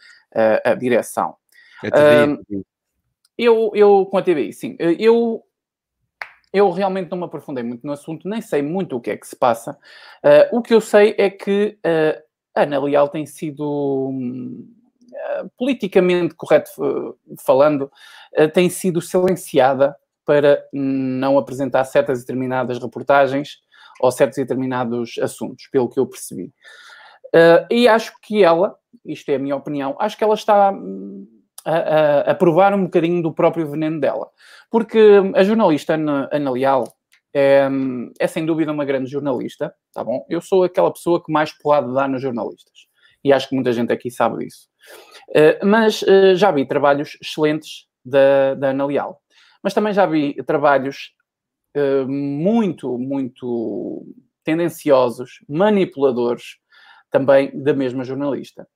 a 0.65 0.75
direção. 0.75 1.37
A 1.81 1.89
TVI. 1.89 2.65
eu, 3.37 3.71
eu, 3.73 4.05
com 4.05 4.17
a 4.17 4.21
TVI, 4.21 4.51
sim. 4.51 4.75
Eu, 4.79 5.41
eu 6.51 6.69
realmente 6.71 7.09
não 7.09 7.19
me 7.19 7.23
aprofundei 7.23 7.63
muito 7.63 7.87
no 7.87 7.93
assunto, 7.93 8.27
nem 8.27 8.41
sei 8.41 8.61
muito 8.61 8.97
o 8.97 8.99
que 8.99 9.11
é 9.11 9.17
que 9.17 9.25
se 9.25 9.35
passa. 9.37 9.77
o 10.51 10.61
que 10.61 10.73
eu 10.73 10.81
sei 10.81 11.15
é 11.17 11.29
que 11.29 11.79
a 12.55 12.63
Ana 12.63 12.79
Leal 12.79 13.09
tem 13.09 13.25
sido, 13.25 14.09
uh, 14.09 15.49
politicamente 15.57 16.33
correto 16.35 16.69
uh, 16.79 17.17
falando, 17.45 17.91
uh, 18.39 18.49
tem 18.53 18.69
sido 18.69 19.01
silenciada 19.01 19.95
para 20.25 20.63
não 20.73 21.37
apresentar 21.37 21.83
certas 21.85 22.21
determinadas 22.21 22.79
reportagens 22.79 23.59
ou 24.01 24.11
certos 24.11 24.37
determinados 24.37 25.17
assuntos, 25.21 25.67
pelo 25.71 25.89
que 25.89 25.99
eu 25.99 26.07
percebi. 26.07 26.53
e 27.69 27.87
acho 27.87 28.13
que 28.21 28.43
ela, 28.43 28.75
isto 29.05 29.29
é 29.29 29.35
a 29.35 29.39
minha 29.39 29.55
opinião, 29.55 29.95
acho 29.99 30.17
que 30.17 30.23
ela 30.23 30.33
está 30.33 30.71
hum, 30.71 31.25
a, 31.65 31.75
a, 31.75 32.19
a 32.31 32.35
provar 32.35 32.73
um 32.73 32.83
bocadinho 32.83 33.21
do 33.21 33.33
próprio 33.33 33.69
veneno 33.69 33.99
dela. 33.99 34.29
Porque 34.69 34.99
a 35.33 35.43
jornalista 35.43 35.95
Ana, 35.95 36.29
Ana 36.31 36.51
Leal, 36.51 36.85
é, 37.33 37.67
é, 38.17 38.27
sem 38.27 38.45
dúvida 38.45 38.71
uma 38.71 38.85
grande 38.85 39.09
jornalista, 39.09 39.73
tá 39.93 40.01
bom? 40.01 40.25
Eu 40.29 40.39
sou 40.39 40.63
aquela 40.63 40.91
pessoa 40.91 41.21
que 41.21 41.31
mais 41.31 41.51
porrada 41.51 41.91
dá 41.91 42.07
nos 42.07 42.21
jornalistas. 42.21 42.87
E 43.21 43.33
acho 43.33 43.49
que 43.49 43.55
muita 43.55 43.73
gente 43.73 43.91
aqui 43.91 44.09
sabe 44.09 44.45
disso. 44.45 44.69
Uh, 45.31 45.65
mas 45.65 46.01
uh, 46.03 46.35
já 46.35 46.51
vi 46.51 46.65
trabalhos 46.65 47.17
excelentes 47.21 47.87
da, 48.05 48.53
da 48.53 48.69
Ana 48.69 48.85
Leal. 48.85 49.21
Mas 49.65 49.73
também 49.73 49.93
já 49.93 50.05
vi 50.05 50.35
trabalhos 50.43 51.15
uh, 51.75 52.07
muito, 52.07 52.99
muito 52.99 54.05
tendenciosos, 54.43 55.39
manipuladores, 55.49 56.57
também 57.09 57.49
da 57.63 57.73
mesma 57.73 58.03
jornalista. 58.03 58.67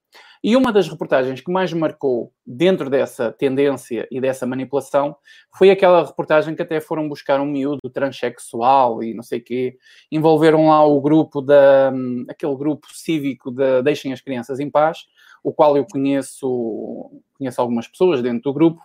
E 0.43 0.55
uma 0.55 0.73
das 0.73 0.87
reportagens 0.87 1.41
que 1.41 1.51
mais 1.51 1.71
marcou 1.73 2.33
dentro 2.43 2.89
dessa 2.89 3.31
tendência 3.31 4.07
e 4.09 4.19
dessa 4.19 4.47
manipulação 4.47 5.15
foi 5.55 5.69
aquela 5.69 6.03
reportagem 6.03 6.55
que 6.55 6.61
até 6.63 6.81
foram 6.81 7.07
buscar 7.07 7.39
um 7.39 7.45
miúdo 7.45 7.87
transexual 7.93 9.03
e 9.03 9.13
não 9.13 9.21
sei 9.21 9.41
quê, 9.41 9.77
envolveram 10.11 10.69
lá 10.69 10.83
o 10.83 10.99
grupo 10.99 11.39
da 11.39 11.93
aquele 12.27 12.55
grupo 12.55 12.87
cívico 12.91 13.51
de 13.51 13.83
Deixem 13.83 14.11
as 14.11 14.21
Crianças 14.21 14.59
em 14.59 14.71
Paz, 14.71 15.05
o 15.43 15.53
qual 15.53 15.77
eu 15.77 15.85
conheço, 15.85 17.11
conheço 17.37 17.61
algumas 17.61 17.87
pessoas 17.87 18.23
dentro 18.23 18.41
do 18.41 18.53
grupo. 18.53 18.81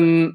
Um, 0.00 0.32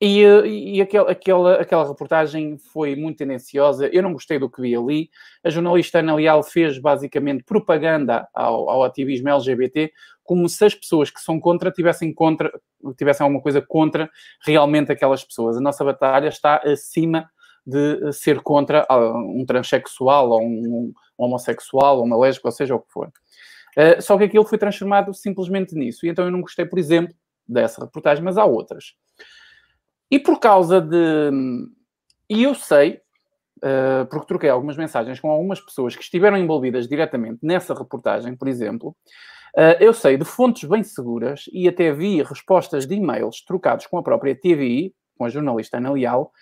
e, 0.00 0.76
e 0.76 0.80
aquel, 0.80 1.08
aquela, 1.08 1.54
aquela 1.54 1.88
reportagem 1.88 2.56
foi 2.56 2.94
muito 2.94 3.18
tendenciosa. 3.18 3.88
Eu 3.88 4.02
não 4.02 4.12
gostei 4.12 4.38
do 4.38 4.48
que 4.48 4.62
vi 4.62 4.76
ali. 4.76 5.10
A 5.42 5.50
jornalista 5.50 5.98
Ana 5.98 6.14
Leal 6.14 6.42
fez 6.42 6.78
basicamente 6.78 7.42
propaganda 7.42 8.28
ao, 8.32 8.70
ao 8.70 8.84
ativismo 8.84 9.28
LGBT, 9.28 9.92
como 10.22 10.48
se 10.48 10.64
as 10.64 10.74
pessoas 10.74 11.10
que 11.10 11.20
são 11.20 11.40
contra 11.40 11.70
tivessem, 11.72 12.12
contra 12.14 12.52
tivessem 12.96 13.24
alguma 13.24 13.42
coisa 13.42 13.60
contra 13.60 14.08
realmente 14.44 14.92
aquelas 14.92 15.24
pessoas. 15.24 15.56
A 15.56 15.60
nossa 15.60 15.84
batalha 15.84 16.28
está 16.28 16.58
acima 16.64 17.28
de 17.66 18.12
ser 18.12 18.40
contra 18.40 18.86
um 18.90 19.44
transexual 19.44 20.30
ou 20.30 20.42
um, 20.42 20.92
um 21.18 21.24
homossexual 21.24 21.98
ou 21.98 22.04
uma 22.04 22.16
lésbica, 22.16 22.48
ou 22.48 22.52
seja 22.52 22.74
o 22.74 22.80
que 22.80 22.92
for. 22.92 23.08
Uh, 23.76 24.00
só 24.00 24.16
que 24.16 24.24
aquilo 24.24 24.44
foi 24.44 24.58
transformado 24.58 25.12
simplesmente 25.12 25.74
nisso. 25.74 26.06
E 26.06 26.08
então 26.08 26.24
eu 26.24 26.30
não 26.30 26.40
gostei, 26.40 26.64
por 26.64 26.78
exemplo, 26.78 27.14
dessa 27.46 27.84
reportagem, 27.84 28.22
mas 28.22 28.38
há 28.38 28.44
outras. 28.44 28.94
E 30.10 30.18
por 30.18 30.40
causa 30.40 30.80
de. 30.80 31.30
E 32.30 32.42
eu 32.42 32.54
sei, 32.54 33.00
uh, 33.58 34.06
porque 34.10 34.26
troquei 34.26 34.50
algumas 34.50 34.76
mensagens 34.76 35.20
com 35.20 35.30
algumas 35.30 35.60
pessoas 35.60 35.94
que 35.94 36.02
estiveram 36.02 36.36
envolvidas 36.36 36.88
diretamente 36.88 37.38
nessa 37.42 37.74
reportagem, 37.74 38.36
por 38.36 38.48
exemplo, 38.48 38.96
uh, 39.56 39.76
eu 39.80 39.92
sei 39.92 40.16
de 40.16 40.24
fontes 40.24 40.68
bem 40.68 40.82
seguras 40.82 41.44
e 41.52 41.68
até 41.68 41.92
vi 41.92 42.22
respostas 42.22 42.86
de 42.86 42.94
e-mails 42.94 43.42
trocados 43.44 43.86
com 43.86 43.98
a 43.98 44.02
própria 44.02 44.34
TVI, 44.34 44.94
com 45.16 45.24
a 45.24 45.28
jornalista 45.28 45.78
Ana 45.78 45.92
Leal, 45.92 46.32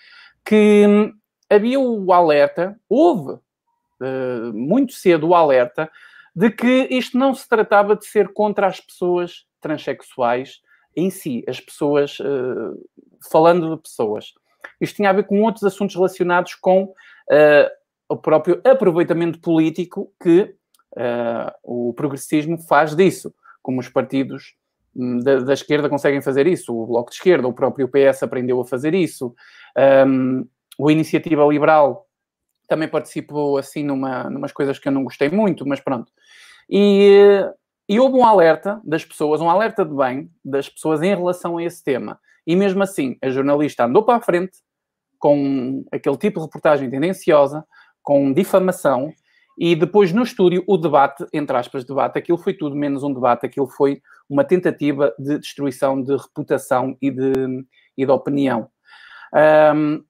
que 0.45 0.85
hum, 0.87 1.13
havia 1.51 1.79
o 1.81 2.13
alerta, 2.13 2.79
houve 2.89 3.33
uh, 3.33 4.53
muito 4.53 4.93
cedo 4.93 5.29
o 5.29 5.35
alerta 5.35 5.91
de 6.35 6.51
que 6.51 6.87
isto 6.91 7.17
não 7.17 7.35
se 7.35 7.49
tratava 7.49 7.97
de 7.97 8.07
ser 8.07 8.33
contra 8.33 8.67
as 8.67 8.81
pessoas 8.81 9.47
transexuais 9.61 10.61
em 10.97 11.11
si, 11.11 11.45
as 11.47 11.61
pessoas 11.61 12.19
uh, 12.21 12.89
falando 13.31 13.77
de 13.77 13.83
pessoas. 13.83 14.33
Isto 14.81 14.97
tinha 14.97 15.11
a 15.11 15.13
ver 15.13 15.25
com 15.25 15.43
outros 15.43 15.65
assuntos 15.65 15.95
relacionados 15.95 16.55
com 16.55 16.85
uh, 16.85 17.71
o 18.09 18.17
próprio 18.17 18.61
aproveitamento 18.65 19.41
político 19.41 20.13
que 20.23 20.55
uh, 20.97 21.53
o 21.63 21.93
progressismo 21.95 22.59
faz 22.59 22.95
disso, 22.97 23.35
como 23.63 23.81
os 23.81 23.89
partidos 23.89 24.55
hum, 24.95 25.19
da, 25.19 25.41
da, 25.41 25.53
esquerda 25.53 25.89
conseguem 25.89 26.23
fazer 26.23 26.47
isso, 26.47 26.75
o 26.75 26.87
Bloco 26.87 27.11
de 27.11 27.17
Esquerda, 27.17 27.49
o 27.49 27.53
próprio 27.53 27.89
PS 27.89 28.23
aprendeu 28.23 28.61
a 28.61 28.65
fazer 28.65 28.95
isso, 28.95 29.35
um, 30.07 30.47
o 30.79 30.91
Iniciativa 30.91 31.45
Liberal 31.45 32.07
também 32.69 32.89
participou 32.89 33.59
assim 33.59 33.85
numa, 33.85 34.29
numas 34.31 34.53
coisas 34.53 34.79
que 34.79 34.89
eu 34.89 34.93
não 34.93 35.05
gostei 35.05 35.29
muito, 35.31 35.67
mas 35.67 35.81
pronto. 35.81 36.11
E, 36.69 37.45
e 37.89 38.01
houve 38.01 38.17
um 38.17 38.25
alerta 38.25 38.81
das 38.85 39.05
pessoas, 39.05 39.41
um 39.41 39.49
alerta 39.49 39.85
de 39.85 39.95
bem 39.95 40.31
das 40.45 40.69
pessoas 40.69 41.03
em 41.03 41.15
relação 41.15 41.59
a 41.59 41.65
esse 41.65 41.83
tema. 41.83 42.19
E 42.47 42.57
mesmo 42.57 42.83
assim, 42.83 43.17
a 43.23 43.31
jornalista 43.31 43.85
andou 43.85 44.03
para 44.03 44.17
a 44.17 44.21
frente 44.21 44.59
com 45.19 45.85
aquele 45.93 46.17
tipo 46.17 46.41
de 46.41 46.47
reportagem 46.47 46.91
tendenciosa, 46.91 47.65
com 48.03 48.33
difamação, 48.33 49.13
e 49.59 49.75
depois 49.75 50.13
no 50.13 50.23
estúdio 50.23 50.63
o 50.67 50.77
debate, 50.77 51.25
entre 51.33 51.57
aspas, 51.57 51.85
debate, 51.85 52.19
aquilo 52.19 52.37
foi 52.37 52.53
tudo 52.53 52.77
menos 52.77 53.03
um 53.03 53.13
debate, 53.13 53.47
aquilo 53.47 53.67
foi 53.67 54.03
uma 54.29 54.45
tentativa 54.45 55.15
de 55.19 55.39
destruição 55.39 56.03
de 56.03 56.15
reputação 56.15 56.97
e 57.01 57.11
de, 57.11 57.33
e 57.97 58.05
de 58.05 58.13
opinião. 58.13 58.69
Um, 59.75 60.05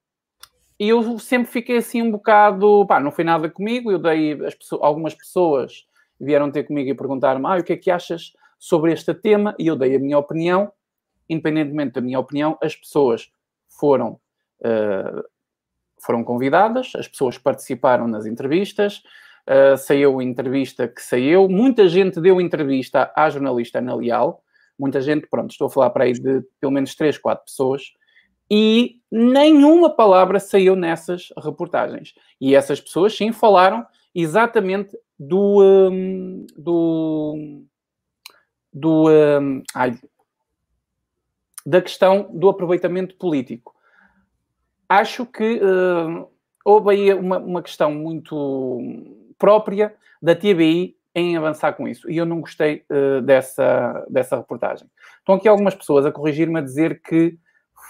e 0.79 0.89
eu 0.89 1.17
sempre 1.17 1.51
fiquei 1.51 1.77
assim 1.77 2.01
um 2.01 2.11
bocado, 2.11 2.85
pá, 2.85 2.99
não 2.99 3.11
foi 3.11 3.23
nada 3.23 3.49
comigo, 3.49 3.91
eu 3.91 3.97
dei, 3.97 4.35
pessoas, 4.35 4.81
algumas 4.83 5.15
pessoas 5.15 5.87
vieram 6.19 6.51
ter 6.51 6.63
comigo 6.63 6.89
e 6.89 6.95
perguntar-me, 6.95 7.45
ah, 7.45 7.57
o 7.57 7.63
que 7.63 7.73
é 7.73 7.77
que 7.77 7.91
achas 7.91 8.33
sobre 8.57 8.91
este 8.91 9.13
tema? 9.13 9.55
E 9.59 9.67
eu 9.67 9.75
dei 9.75 9.95
a 9.95 9.99
minha 9.99 10.17
opinião, 10.17 10.71
independentemente 11.29 11.93
da 11.93 12.01
minha 12.01 12.19
opinião, 12.19 12.57
as 12.61 12.75
pessoas 12.75 13.31
foram, 13.67 14.19
uh, 14.61 15.23
foram 16.03 16.23
convidadas, 16.23 16.93
as 16.95 17.07
pessoas 17.07 17.37
participaram 17.37 18.07
nas 18.07 18.25
entrevistas, 18.25 19.03
uh, 19.47 19.77
saiu 19.77 20.19
a 20.19 20.23
entrevista 20.23 20.87
que 20.87 21.01
saiu, 21.01 21.47
muita 21.47 21.87
gente 21.87 22.19
deu 22.19 22.41
entrevista 22.41 23.11
à 23.15 23.29
jornalista 23.29 23.79
Ana 23.79 23.95
Leal, 23.95 24.41
muita 24.77 25.01
gente, 25.01 25.27
pronto, 25.27 25.51
estou 25.51 25.67
a 25.67 25.69
falar 25.69 25.89
para 25.89 26.05
aí 26.05 26.13
de 26.13 26.43
pelo 26.59 26.71
menos 26.71 26.95
3, 26.95 27.17
4 27.17 27.45
pessoas, 27.45 27.93
e 28.49 29.01
nenhuma 29.11 29.89
palavra 29.89 30.39
saiu 30.39 30.75
nessas 30.75 31.33
reportagens. 31.43 32.13
E 32.39 32.55
essas 32.55 32.79
pessoas 32.79 33.15
sim 33.15 33.31
falaram 33.33 33.85
exatamente 34.15 34.97
do. 35.19 35.61
Um, 35.61 36.45
do, 36.55 37.63
do 38.73 39.09
um, 39.09 39.63
ai, 39.73 39.97
da 41.67 41.81
questão 41.81 42.29
do 42.33 42.47
aproveitamento 42.47 43.15
político. 43.15 43.75
Acho 44.87 45.25
que 45.25 45.59
uh, 45.61 46.25
houve 46.63 46.91
aí 46.91 47.13
uma, 47.13 47.39
uma 47.39 47.61
questão 47.61 47.93
muito 47.93 48.79
própria 49.37 49.93
da 50.21 50.33
TBI 50.33 50.95
em 51.13 51.35
avançar 51.35 51.73
com 51.73 51.85
isso. 51.85 52.09
E 52.09 52.15
eu 52.15 52.25
não 52.25 52.39
gostei 52.39 52.85
uh, 52.89 53.21
dessa, 53.21 54.05
dessa 54.09 54.37
reportagem. 54.37 54.89
Estão 55.19 55.35
aqui 55.35 55.47
algumas 55.47 55.75
pessoas 55.75 56.05
a 56.05 56.11
corrigir-me 56.11 56.57
a 56.57 56.61
dizer 56.61 57.01
que 57.01 57.37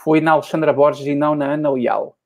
foi 0.03 0.21
na 0.21 0.31
Alexandra 0.31 0.73
Borges 0.73 1.05
e 1.05 1.13
não 1.13 1.35
na 1.35 1.53
Ana 1.53 1.69
Leal. 1.69 2.16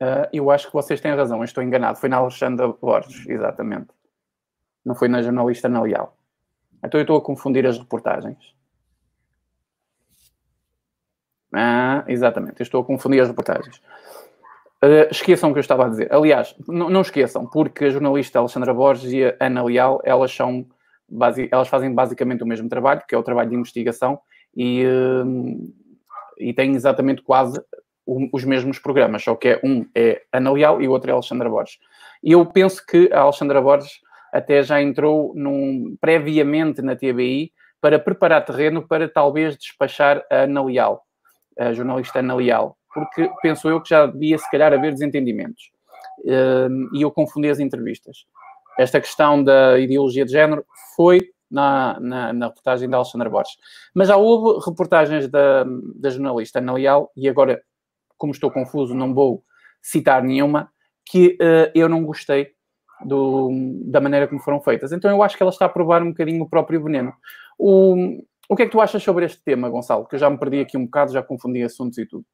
Uh, 0.00 0.28
eu 0.32 0.50
acho 0.50 0.68
que 0.68 0.72
vocês 0.72 1.00
têm 1.00 1.14
razão, 1.14 1.42
estou 1.42 1.62
enganado. 1.62 1.98
Foi 1.98 2.08
na 2.08 2.18
Alexandra 2.18 2.68
Borges, 2.68 3.26
exatamente. 3.28 3.88
Não 4.84 4.94
foi 4.94 5.08
na 5.08 5.22
jornalista 5.22 5.68
Ana 5.68 5.82
Leal. 5.82 6.16
Então 6.84 7.00
eu 7.00 7.02
estou 7.02 7.16
a 7.16 7.22
confundir 7.22 7.66
as 7.66 7.78
reportagens. 7.78 8.54
Ah, 11.52 12.04
exatamente, 12.06 12.60
eu 12.60 12.64
estou 12.64 12.82
a 12.82 12.84
confundir 12.84 13.20
as 13.20 13.28
reportagens. 13.28 13.78
Uh, 14.82 15.10
esqueçam 15.10 15.50
o 15.50 15.52
que 15.52 15.58
eu 15.58 15.62
estava 15.62 15.86
a 15.86 15.88
dizer. 15.88 16.12
Aliás, 16.12 16.54
não 16.68 17.00
esqueçam, 17.00 17.46
porque 17.46 17.86
a 17.86 17.90
jornalista 17.90 18.38
Alexandra 18.38 18.72
Borges 18.72 19.12
e 19.12 19.24
a 19.24 19.36
Ana 19.40 19.64
Leal, 19.64 20.00
elas 20.04 20.32
são 20.32 20.66
elas 21.50 21.68
fazem 21.68 21.92
basicamente 21.92 22.42
o 22.42 22.46
mesmo 22.46 22.68
trabalho, 22.68 23.02
que 23.08 23.14
é 23.14 23.18
o 23.18 23.22
trabalho 23.22 23.48
de 23.48 23.56
investigação, 23.56 24.20
e, 24.54 24.84
uh, 24.84 25.72
e 26.38 26.52
têm 26.52 26.74
exatamente 26.74 27.22
quase 27.22 27.60
os 28.32 28.44
mesmos 28.44 28.78
programas, 28.78 29.22
só 29.22 29.34
que 29.34 29.48
é 29.48 29.60
um 29.62 29.86
é 29.94 30.22
Ana 30.32 30.52
Leal 30.52 30.80
e 30.80 30.88
o 30.88 30.92
outro 30.92 31.10
é 31.10 31.12
Alexandra 31.12 31.48
Borges. 31.48 31.78
E 32.22 32.32
eu 32.32 32.44
penso 32.46 32.84
que 32.84 33.10
a 33.12 33.20
Alexandra 33.20 33.60
Borges 33.60 34.00
até 34.32 34.62
já 34.62 34.80
entrou 34.80 35.32
num, 35.34 35.96
previamente 36.00 36.80
na 36.80 36.96
TBI 36.96 37.52
para 37.80 37.98
preparar 37.98 38.44
terreno 38.44 38.86
para 38.86 39.08
talvez 39.08 39.56
despachar 39.56 40.24
a 40.30 40.42
Ana 40.42 40.64
Leal, 40.64 41.02
a 41.58 41.72
jornalista 41.72 42.20
Ana 42.20 42.34
Leal, 42.34 42.76
porque 42.92 43.30
penso 43.42 43.68
eu 43.68 43.80
que 43.80 43.90
já 43.90 44.06
devia 44.06 44.38
se 44.38 44.50
calhar 44.50 44.72
haver 44.72 44.92
desentendimentos. 44.92 45.70
Uh, 46.20 46.96
e 46.96 47.02
eu 47.02 47.10
confundi 47.10 47.48
as 47.48 47.60
entrevistas. 47.60 48.26
Esta 48.78 49.00
questão 49.00 49.42
da 49.42 49.78
ideologia 49.78 50.24
de 50.24 50.32
género 50.32 50.64
foi 50.96 51.20
na, 51.50 51.98
na, 52.00 52.32
na, 52.32 52.46
reportagem 52.46 52.88
da 52.88 52.96
Alexandra 52.96 53.30
Borges. 53.30 53.56
Mas 53.94 54.08
já 54.08 54.16
houve 54.16 54.64
reportagens 54.64 55.28
da, 55.28 55.64
da 55.96 56.10
jornalista 56.10 56.58
Ana 56.58 56.72
Leal, 56.72 57.10
e 57.16 57.28
agora, 57.28 57.62
como 58.18 58.32
estou 58.32 58.50
confuso, 58.50 58.94
não 58.94 59.14
vou 59.14 59.42
citar 59.80 60.22
nenhuma, 60.22 60.70
que 61.06 61.38
uh, 61.40 61.70
eu 61.74 61.88
não 61.88 62.04
gostei 62.04 62.50
do, 63.04 63.50
da 63.86 64.00
maneira 64.00 64.28
como 64.28 64.40
foram 64.40 64.60
feitas. 64.60 64.92
Então 64.92 65.10
eu 65.10 65.22
acho 65.22 65.36
que 65.36 65.42
ela 65.42 65.52
está 65.52 65.66
a 65.66 65.70
provar 65.70 66.02
um 66.02 66.10
bocadinho 66.10 66.42
o 66.42 66.48
próprio 66.48 66.82
veneno. 66.82 67.12
O, 67.58 67.94
o 68.48 68.56
que 68.56 68.62
é 68.62 68.66
que 68.66 68.72
tu 68.72 68.80
achas 68.80 69.02
sobre 69.02 69.24
este 69.24 69.42
tema, 69.42 69.68
Gonçalo? 69.68 70.06
Que 70.06 70.16
eu 70.16 70.18
já 70.18 70.28
me 70.28 70.38
perdi 70.38 70.60
aqui 70.60 70.76
um 70.76 70.84
bocado, 70.84 71.12
já 71.12 71.22
confundi 71.22 71.62
assuntos 71.62 71.98
e 71.98 72.06
tudo. 72.06 72.24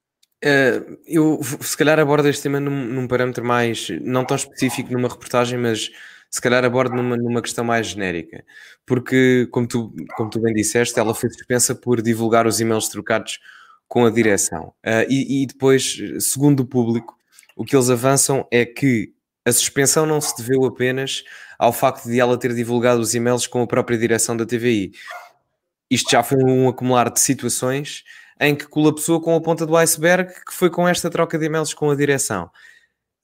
Uh, 0.45 0.99
eu 1.07 1.41
se 1.43 1.77
calhar 1.77 1.99
abordo 1.99 2.29
este 2.29 2.43
tema 2.43 2.61
num, 2.61 2.85
num, 2.85 3.09
parâmetro 3.09 3.43
mais, 3.45 3.89
não 4.03 4.27
tão 4.27 4.37
específico 4.37 4.93
numa 4.93 5.09
reportagem, 5.09 5.59
mas 5.59 5.91
se 6.31 6.41
calhar 6.41 6.63
abordo 6.65 6.95
numa, 6.95 7.17
numa 7.17 7.41
questão 7.41 7.65
mais 7.65 7.87
genérica. 7.87 8.45
Porque, 8.85 9.49
como 9.51 9.67
tu, 9.67 9.95
como 10.17 10.29
tu 10.29 10.41
bem 10.41 10.53
disseste, 10.53 10.99
ela 10.99 11.15
foi 11.15 11.31
suspensa 11.31 11.75
por 11.75 12.03
divulgar 12.03 12.47
os 12.47 12.61
e-mails 12.61 12.89
trocados 12.89 13.39
com 13.95 14.05
a 14.05 14.11
direção. 14.11 14.75
Uh, 14.85 15.07
e, 15.09 15.45
e 15.45 15.47
depois, 15.47 15.97
segundo 16.19 16.65
o 16.65 16.67
público, 16.67 17.17
o 17.55 17.65
que 17.65 17.77
eles 17.77 17.89
avançam 17.89 18.45
é 18.51 18.65
que 18.65 19.13
a 19.45 19.53
suspensão 19.53 20.05
não 20.05 20.21
se 20.21 20.37
deveu 20.37 20.65
apenas 20.65 21.23
ao 21.57 21.73
facto 21.73 22.09
de 22.09 22.19
ela 22.19 22.37
ter 22.37 22.53
divulgado 22.53 23.01
os 23.01 23.15
e-mails 23.15 23.47
com 23.47 23.63
a 23.63 23.69
própria 23.69 23.97
direção 23.97 24.37
da 24.37 24.45
TVI. 24.45 24.91
Isto 25.89 26.11
já 26.11 26.25
foi 26.25 26.43
um 26.43 26.69
acumular 26.69 27.09
de 27.09 27.21
situações 27.21 28.03
em 28.41 28.57
que 28.57 28.67
colapsou 28.67 29.21
com 29.21 29.37
a 29.37 29.41
ponta 29.41 29.65
do 29.65 29.77
iceberg, 29.77 30.35
que 30.45 30.53
foi 30.53 30.71
com 30.71 30.89
esta 30.89 31.09
troca 31.09 31.39
de 31.39 31.47
e-mails 31.47 31.73
com 31.73 31.89
a 31.89 31.95
direção. 31.95 32.51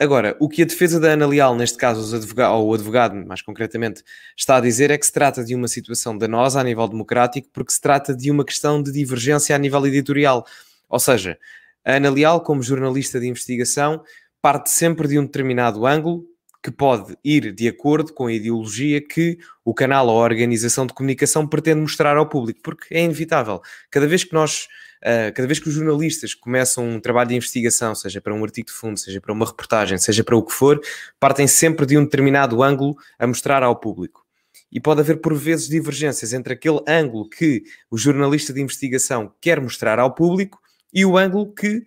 Agora, 0.00 0.34
o 0.40 0.48
que 0.48 0.62
a 0.62 0.64
defesa 0.64 0.98
da 0.98 1.08
Ana 1.08 1.26
Leal, 1.26 1.54
neste 1.54 1.76
caso 1.76 2.16
advogado, 2.16 2.54
ou 2.54 2.70
o 2.70 2.74
advogado 2.74 3.14
mais 3.26 3.42
concretamente, 3.42 4.02
está 4.34 4.56
a 4.56 4.60
dizer 4.60 4.90
é 4.90 4.96
que 4.96 5.04
se 5.04 5.12
trata 5.12 5.44
de 5.44 5.54
uma 5.54 5.68
situação 5.68 6.16
danosa 6.16 6.58
a 6.58 6.64
nível 6.64 6.88
democrático, 6.88 7.50
porque 7.52 7.70
se 7.70 7.80
trata 7.82 8.16
de 8.16 8.30
uma 8.30 8.42
questão 8.42 8.82
de 8.82 8.90
divergência 8.90 9.54
a 9.54 9.58
nível 9.58 9.86
editorial. 9.86 10.46
Ou 10.88 10.98
seja, 10.98 11.38
a 11.84 11.96
Ana 11.96 12.08
Leal, 12.08 12.40
como 12.40 12.62
jornalista 12.62 13.20
de 13.20 13.28
investigação, 13.28 14.02
parte 14.40 14.70
sempre 14.70 15.06
de 15.06 15.18
um 15.18 15.26
determinado 15.26 15.86
ângulo 15.86 16.24
que 16.62 16.70
pode 16.70 17.14
ir 17.22 17.52
de 17.52 17.68
acordo 17.68 18.14
com 18.14 18.26
a 18.26 18.32
ideologia 18.32 19.06
que 19.06 19.38
o 19.62 19.74
canal 19.74 20.08
ou 20.08 20.18
a 20.18 20.24
organização 20.24 20.86
de 20.86 20.94
comunicação 20.94 21.46
pretende 21.46 21.82
mostrar 21.82 22.16
ao 22.16 22.26
público, 22.26 22.60
porque 22.62 22.94
é 22.94 23.04
inevitável. 23.04 23.60
Cada 23.90 24.06
vez 24.06 24.24
que 24.24 24.32
nós, 24.32 24.66
uh, 25.02 25.32
cada 25.34 25.46
vez 25.46 25.58
que 25.58 25.68
os 25.68 25.74
jornalistas 25.74 26.34
começam 26.34 26.88
um 26.88 27.00
trabalho 27.00 27.30
de 27.30 27.36
investigação, 27.36 27.94
seja 27.94 28.20
para 28.20 28.34
um 28.34 28.42
artigo 28.42 28.66
de 28.66 28.72
fundo, 28.72 28.98
seja 28.98 29.20
para 29.20 29.32
uma 29.32 29.46
reportagem, 29.46 29.98
seja 29.98 30.24
para 30.24 30.36
o 30.36 30.42
que 30.42 30.52
for, 30.52 30.80
partem 31.18 31.46
sempre 31.46 31.86
de 31.86 31.98
um 31.98 32.04
determinado 32.04 32.62
ângulo 32.62 32.96
a 33.18 33.26
mostrar 33.26 33.62
ao 33.62 33.76
público. 33.76 34.24
E 34.72 34.80
pode 34.80 35.00
haver, 35.00 35.20
por 35.20 35.34
vezes, 35.34 35.68
divergências 35.68 36.32
entre 36.32 36.52
aquele 36.52 36.80
ângulo 36.86 37.28
que 37.28 37.62
o 37.90 37.98
jornalista 37.98 38.52
de 38.52 38.60
investigação 38.60 39.32
quer 39.40 39.60
mostrar 39.60 39.98
ao 39.98 40.14
público 40.14 40.60
e 40.92 41.04
o 41.04 41.18
ângulo 41.18 41.52
que 41.52 41.84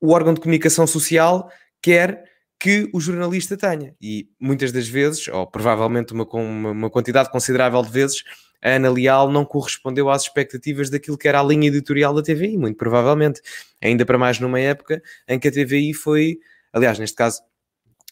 o 0.00 0.10
órgão 0.10 0.34
de 0.34 0.40
comunicação 0.40 0.86
social 0.86 1.50
quer 1.80 2.24
que 2.58 2.88
o 2.92 3.00
jornalista 3.00 3.56
tenha. 3.56 3.94
E 4.00 4.28
muitas 4.38 4.70
das 4.70 4.86
vezes, 4.86 5.26
ou 5.28 5.46
provavelmente 5.46 6.12
uma, 6.12 6.24
uma, 6.24 6.70
uma 6.70 6.90
quantidade 6.90 7.30
considerável 7.30 7.82
de 7.82 7.90
vezes, 7.90 8.22
a 8.62 8.70
Ana 8.70 8.90
Leal 8.90 9.30
não 9.30 9.44
correspondeu 9.44 10.08
às 10.08 10.22
expectativas 10.22 10.88
daquilo 10.88 11.18
que 11.18 11.26
era 11.26 11.40
a 11.40 11.42
linha 11.42 11.68
editorial 11.68 12.14
da 12.14 12.22
TVI, 12.22 12.56
muito 12.56 12.76
provavelmente. 12.76 13.40
Ainda 13.80 14.06
para 14.06 14.16
mais 14.16 14.38
numa 14.38 14.60
época 14.60 15.02
em 15.26 15.38
que 15.38 15.48
a 15.48 15.52
TVI 15.52 15.92
foi, 15.92 16.38
aliás, 16.72 16.98
neste 16.98 17.16
caso, 17.16 17.42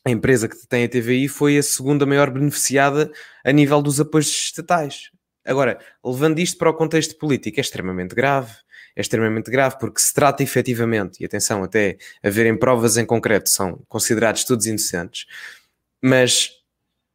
a 0.04 0.10
empresa 0.10 0.48
que 0.48 0.56
tem 0.66 0.84
a 0.84 0.88
TVI 0.88 1.28
foi 1.28 1.58
a 1.58 1.62
segunda 1.62 2.04
maior 2.04 2.30
beneficiada 2.30 3.10
a 3.44 3.52
nível 3.52 3.80
dos 3.80 4.00
apoios 4.00 4.28
estatais. 4.28 5.10
Agora, 5.44 5.78
levando 6.04 6.38
isto 6.38 6.58
para 6.58 6.70
o 6.70 6.74
contexto 6.74 7.16
político, 7.16 7.60
é 7.60 7.62
extremamente 7.62 8.14
grave 8.14 8.52
é 8.96 9.00
extremamente 9.00 9.50
grave, 9.50 9.78
porque 9.78 10.00
se 10.00 10.12
trata 10.12 10.42
efetivamente, 10.42 11.22
e 11.22 11.24
atenção, 11.24 11.62
até 11.62 11.96
haverem 12.22 12.56
provas 12.58 12.96
em 12.96 13.06
concreto, 13.06 13.48
são 13.48 13.80
considerados 13.88 14.44
todos 14.44 14.66
inocentes, 14.66 15.26
mas 16.02 16.59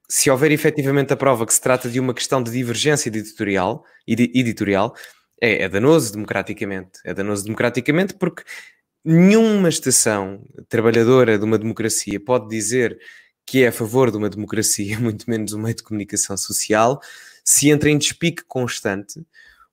se 0.09 0.29
houver 0.29 0.51
efetivamente 0.51 1.13
a 1.13 1.17
prova 1.17 1.45
que 1.45 1.53
se 1.53 1.62
trata 1.62 1.89
de 1.89 2.00
uma 2.00 2.13
questão 2.13 2.41
de 2.41 2.51
divergência 2.51 3.09
editorial, 3.09 3.83
editorial 4.07 4.95
é, 5.41 5.63
é 5.63 5.69
danoso 5.69 6.13
democraticamente. 6.13 7.00
É 7.03 7.13
danoso 7.13 7.43
democraticamente 7.43 8.13
porque 8.13 8.43
nenhuma 9.03 9.69
estação 9.69 10.43
trabalhadora 10.67 11.38
de 11.38 11.45
uma 11.45 11.57
democracia 11.57 12.19
pode 12.19 12.47
dizer 12.50 12.97
que 13.45 13.63
é 13.63 13.67
a 13.67 13.71
favor 13.71 14.09
de 14.09 14.17
uma 14.17 14.29
democracia, 14.29 14.97
muito 15.01 15.29
menos 15.29 15.53
um 15.53 15.62
meio 15.62 15.75
de 15.75 15.83
comunicação 15.83 16.35
social, 16.35 17.00
se 17.43 17.69
entra 17.69 17.89
em 17.89 17.97
despique 17.97 18.43
constante 18.45 19.24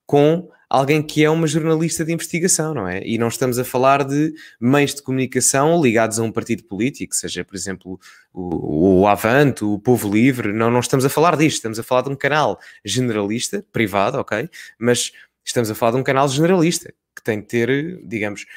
com 0.05 0.49
alguém 0.73 1.03
que 1.03 1.23
é 1.23 1.29
uma 1.29 1.45
jornalista 1.45 2.03
de 2.03 2.11
investigação, 2.11 2.73
não 2.73 2.87
é? 2.87 2.99
E 3.05 3.19
não 3.19 3.27
estamos 3.27 3.59
a 3.59 3.63
falar 3.63 4.03
de 4.03 4.33
meios 4.59 4.95
de 4.95 5.03
comunicação 5.03 5.79
ligados 5.79 6.17
a 6.17 6.23
um 6.23 6.31
partido 6.31 6.63
político, 6.63 7.13
seja, 7.13 7.45
por 7.45 7.55
exemplo, 7.55 7.99
o, 8.33 9.01
o 9.01 9.07
Avante, 9.07 9.63
o 9.63 9.77
Povo 9.77 10.11
Livre, 10.11 10.51
não, 10.51 10.71
não 10.71 10.79
estamos 10.79 11.05
a 11.05 11.09
falar 11.09 11.37
disto, 11.37 11.57
estamos 11.57 11.77
a 11.77 11.83
falar 11.83 12.01
de 12.01 12.09
um 12.09 12.15
canal 12.15 12.59
generalista, 12.83 13.63
privado, 13.71 14.17
ok? 14.17 14.49
Mas 14.79 15.11
estamos 15.45 15.69
a 15.69 15.75
falar 15.75 15.91
de 15.91 15.97
um 15.99 16.03
canal 16.03 16.27
generalista, 16.27 16.91
que 17.15 17.21
tem 17.23 17.39
de 17.39 17.45
ter, 17.45 17.99
digamos, 18.03 18.47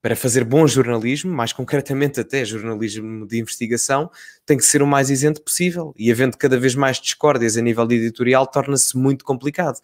para 0.00 0.16
fazer 0.16 0.44
bom 0.44 0.66
jornalismo, 0.66 1.30
mais 1.30 1.52
concretamente 1.52 2.18
até 2.18 2.46
jornalismo 2.46 3.26
de 3.26 3.40
investigação, 3.40 4.10
tem 4.46 4.56
que 4.56 4.64
ser 4.64 4.80
o 4.80 4.86
mais 4.86 5.10
isento 5.10 5.42
possível. 5.42 5.92
E 5.98 6.10
havendo 6.10 6.38
cada 6.38 6.58
vez 6.58 6.74
mais 6.74 6.98
discórdias 6.98 7.58
a 7.58 7.60
nível 7.60 7.86
de 7.86 7.96
editorial, 7.96 8.46
torna-se 8.46 8.96
muito 8.96 9.22
complicado. 9.22 9.78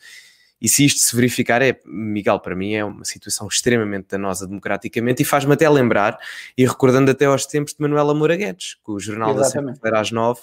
E 0.64 0.68
se 0.68 0.83
isto 0.83 1.00
se 1.00 1.14
verificar, 1.14 1.61
é, 1.61 1.78
Miguel, 1.85 2.40
para 2.40 2.56
mim 2.56 2.73
é 2.73 2.83
uma 2.83 3.04
situação 3.04 3.47
extremamente 3.47 4.06
danosa 4.09 4.47
democraticamente 4.47 5.21
e 5.21 5.25
faz-me 5.25 5.52
até 5.52 5.68
lembrar, 5.68 6.18
e 6.56 6.64
recordando 6.64 7.11
até 7.11 7.26
aos 7.26 7.44
tempos 7.44 7.75
de 7.75 7.83
Manuela 7.83 8.14
Moura 8.14 8.35
Guedes, 8.35 8.78
que 8.83 8.90
o 8.90 8.99
jornal 8.99 9.33
Exatamente. 9.33 9.78
da 9.78 9.83
Sexta 9.83 10.00
às 10.00 10.11
nove, 10.11 10.40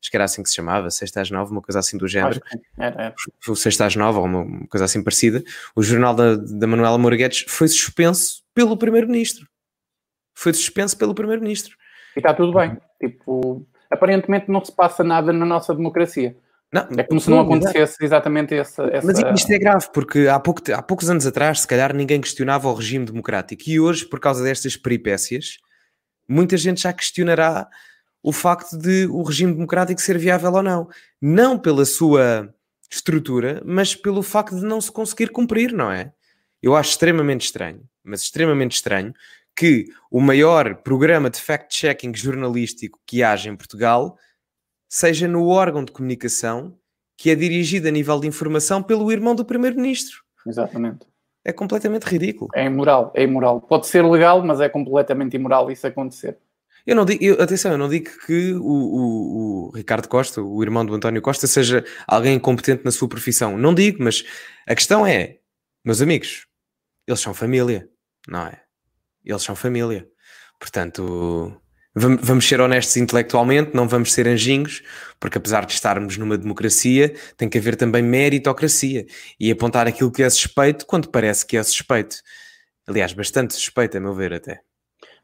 acho 0.00 0.10
que 0.12 0.16
era 0.16 0.22
assim 0.26 0.44
que 0.44 0.48
se 0.48 0.54
chamava, 0.54 0.88
Sexta 0.92 1.22
às 1.22 1.28
nove, 1.28 1.50
uma 1.50 1.60
coisa 1.60 1.80
assim 1.80 1.98
do 1.98 2.06
género. 2.06 2.40
Era, 2.78 3.02
era. 3.02 3.14
O 3.48 3.56
Sexta 3.56 3.84
às 3.86 3.96
nove, 3.96 4.16
ou 4.16 4.26
uma 4.26 4.64
coisa 4.68 4.84
assim 4.84 5.02
parecida. 5.02 5.42
O 5.74 5.82
jornal 5.82 6.14
da, 6.14 6.36
da 6.36 6.68
Manuela 6.68 6.96
Moura 6.96 7.16
Guedes 7.16 7.44
foi 7.48 7.66
suspenso 7.66 8.44
pelo 8.54 8.76
Primeiro-Ministro. 8.76 9.44
Foi 10.34 10.54
suspenso 10.54 10.96
pelo 10.96 11.16
Primeiro-Ministro. 11.16 11.76
E 12.14 12.20
está 12.20 12.32
tudo 12.32 12.56
bem. 12.56 12.78
Tipo, 13.00 13.66
aparentemente 13.90 14.48
não 14.48 14.64
se 14.64 14.70
passa 14.70 15.02
nada 15.02 15.32
na 15.32 15.44
nossa 15.44 15.74
democracia. 15.74 16.36
Não, 16.74 16.88
é 16.98 17.04
como 17.04 17.20
se 17.20 17.30
não 17.30 17.38
acontecesse 17.38 18.04
exatamente 18.04 18.52
essa, 18.52 18.82
essa, 18.86 19.06
Mas 19.06 19.20
isto 19.38 19.52
é 19.52 19.58
grave, 19.58 19.86
porque 19.94 20.26
há, 20.26 20.40
pouco, 20.40 20.60
há 20.72 20.82
poucos 20.82 21.08
anos 21.08 21.24
atrás, 21.24 21.60
se 21.60 21.68
calhar, 21.68 21.94
ninguém 21.94 22.20
questionava 22.20 22.68
o 22.68 22.74
regime 22.74 23.04
democrático. 23.06 23.62
E 23.68 23.78
hoje, 23.78 24.04
por 24.04 24.18
causa 24.18 24.42
destas 24.42 24.76
peripécias, 24.76 25.58
muita 26.28 26.56
gente 26.56 26.82
já 26.82 26.92
questionará 26.92 27.68
o 28.20 28.32
facto 28.32 28.76
de 28.76 29.06
o 29.06 29.22
regime 29.22 29.52
democrático 29.52 30.00
ser 30.00 30.18
viável 30.18 30.52
ou 30.52 30.64
não. 30.64 30.88
Não 31.22 31.56
pela 31.56 31.84
sua 31.84 32.52
estrutura, 32.90 33.62
mas 33.64 33.94
pelo 33.94 34.20
facto 34.20 34.56
de 34.56 34.64
não 34.64 34.80
se 34.80 34.90
conseguir 34.90 35.28
cumprir, 35.28 35.72
não 35.72 35.92
é? 35.92 36.12
Eu 36.60 36.74
acho 36.74 36.90
extremamente 36.90 37.44
estranho, 37.44 37.82
mas 38.02 38.22
extremamente 38.22 38.72
estranho, 38.72 39.14
que 39.56 39.84
o 40.10 40.20
maior 40.20 40.74
programa 40.82 41.30
de 41.30 41.40
fact-checking 41.40 42.16
jornalístico 42.16 42.98
que 43.06 43.22
haja 43.22 43.48
em 43.48 43.54
Portugal 43.54 44.18
seja 44.94 45.26
no 45.26 45.48
órgão 45.48 45.84
de 45.84 45.90
comunicação 45.90 46.72
que 47.16 47.28
é 47.28 47.34
dirigido 47.34 47.88
a 47.88 47.90
nível 47.90 48.20
de 48.20 48.28
informação 48.28 48.80
pelo 48.80 49.10
irmão 49.10 49.34
do 49.34 49.44
primeiro-ministro. 49.44 50.22
Exatamente. 50.46 51.04
É 51.44 51.52
completamente 51.52 52.04
ridículo. 52.04 52.48
É 52.54 52.64
imoral, 52.64 53.12
é 53.12 53.24
imoral. 53.24 53.60
Pode 53.60 53.88
ser 53.88 54.04
legal, 54.04 54.44
mas 54.44 54.60
é 54.60 54.68
completamente 54.68 55.34
imoral 55.34 55.68
isso 55.68 55.84
acontecer. 55.84 56.38
Eu 56.86 56.94
não 56.94 57.04
digo, 57.04 57.24
eu, 57.24 57.42
atenção, 57.42 57.72
eu 57.72 57.78
não 57.78 57.88
digo 57.88 58.08
que 58.24 58.52
o, 58.52 58.62
o, 58.62 59.66
o, 59.66 59.70
Ricardo 59.74 60.06
Costa, 60.06 60.40
o 60.40 60.62
irmão 60.62 60.86
do 60.86 60.94
António 60.94 61.20
Costa, 61.20 61.48
seja 61.48 61.84
alguém 62.06 62.38
competente 62.38 62.84
na 62.84 62.92
sua 62.92 63.08
profissão. 63.08 63.58
Não 63.58 63.74
digo, 63.74 64.00
mas 64.00 64.24
a 64.64 64.76
questão 64.76 65.04
é, 65.04 65.38
meus 65.84 66.00
amigos, 66.00 66.46
eles 67.04 67.18
são 67.18 67.34
família, 67.34 67.88
não 68.28 68.46
é? 68.46 68.60
Eles 69.24 69.42
são 69.42 69.56
família. 69.56 70.06
Portanto, 70.60 71.60
vamos 71.94 72.48
ser 72.48 72.60
honestos 72.60 72.96
intelectualmente, 72.96 73.74
não 73.74 73.86
vamos 73.86 74.12
ser 74.12 74.26
anjinhos, 74.26 74.82
porque 75.20 75.38
apesar 75.38 75.64
de 75.64 75.72
estarmos 75.72 76.18
numa 76.18 76.36
democracia, 76.36 77.14
tem 77.36 77.48
que 77.48 77.58
haver 77.58 77.76
também 77.76 78.02
meritocracia 78.02 79.06
e 79.38 79.50
apontar 79.50 79.86
aquilo 79.86 80.10
que 80.10 80.22
é 80.22 80.28
suspeito 80.28 80.86
quando 80.86 81.08
parece 81.08 81.46
que 81.46 81.56
é 81.56 81.62
suspeito. 81.62 82.16
Aliás, 82.86 83.12
bastante 83.12 83.54
suspeito, 83.54 83.96
a 83.96 84.00
meu 84.00 84.12
ver, 84.12 84.34
até. 84.34 84.60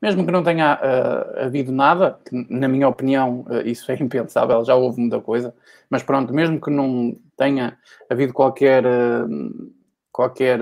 Mesmo 0.00 0.24
que 0.24 0.32
não 0.32 0.42
tenha 0.42 0.80
uh, 0.80 1.44
havido 1.44 1.72
nada, 1.72 2.18
que 2.24 2.46
na 2.48 2.68
minha 2.68 2.88
opinião 2.88 3.44
uh, 3.50 3.60
isso 3.66 3.90
é 3.92 3.96
impensável, 4.00 4.64
já 4.64 4.74
houve 4.74 4.98
muita 4.98 5.20
coisa, 5.20 5.54
mas 5.90 6.02
pronto, 6.02 6.32
mesmo 6.32 6.58
que 6.58 6.70
não 6.70 7.14
tenha 7.36 7.76
havido 8.08 8.32
qualquer, 8.32 8.86
uh, 8.86 9.72
qualquer 10.10 10.58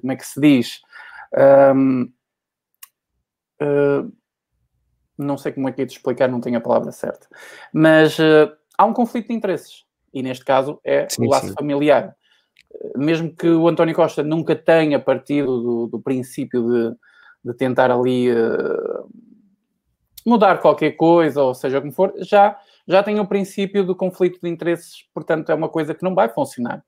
como 0.00 0.12
é 0.12 0.16
que 0.16 0.26
se 0.26 0.40
diz, 0.40 0.80
não 5.20 5.38
sei 5.38 5.52
como 5.52 5.68
é 5.68 5.72
que 5.72 5.82
é 5.82 5.84
de 5.84 5.92
explicar, 5.92 6.28
não 6.28 6.40
tenho 6.40 6.58
a 6.58 6.60
palavra 6.60 6.92
certa. 6.92 7.26
Mas 7.72 8.18
uh, 8.18 8.50
há 8.76 8.84
um 8.84 8.92
conflito 8.92 9.28
de 9.28 9.34
interesses. 9.34 9.84
E 10.12 10.22
neste 10.22 10.44
caso 10.44 10.80
é 10.84 11.08
sim, 11.08 11.26
o 11.26 11.30
laço 11.30 11.48
sim. 11.48 11.54
familiar. 11.54 12.16
Mesmo 12.96 13.34
que 13.34 13.48
o 13.48 13.68
António 13.68 13.94
Costa 13.94 14.22
nunca 14.22 14.56
tenha 14.56 14.98
partido 14.98 15.60
do, 15.60 15.86
do 15.86 16.00
princípio 16.00 16.62
de, 16.62 16.96
de, 17.44 17.56
tentar 17.56 17.90
ali 17.90 18.30
uh, 18.30 19.08
mudar 20.26 20.58
qualquer 20.58 20.92
coisa, 20.92 21.42
ou 21.42 21.54
seja 21.54 21.80
como 21.80 21.92
for, 21.92 22.12
já, 22.18 22.58
já 22.86 23.02
tem 23.02 23.18
o 23.20 23.26
princípio 23.26 23.84
do 23.84 23.94
conflito 23.94 24.40
de 24.42 24.48
interesses, 24.48 25.04
portanto 25.12 25.50
é 25.50 25.54
uma 25.54 25.68
coisa 25.68 25.94
que 25.94 26.02
não 26.02 26.14
vai 26.14 26.28
funcionar. 26.28 26.82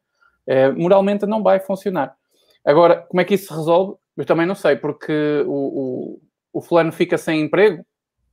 Uh, 0.46 0.80
moralmente 0.80 1.26
não 1.26 1.42
vai 1.42 1.60
funcionar. 1.60 2.16
Agora, 2.64 3.04
como 3.08 3.20
é 3.20 3.24
que 3.24 3.34
isso 3.34 3.48
se 3.48 3.54
resolve? 3.54 3.96
Eu 4.16 4.24
também 4.24 4.46
não 4.46 4.54
sei, 4.54 4.76
porque 4.76 5.44
o, 5.46 5.50
o, 5.50 6.20
o 6.52 6.60
fulano 6.60 6.92
fica 6.92 7.18
sem 7.18 7.40
emprego, 7.40 7.84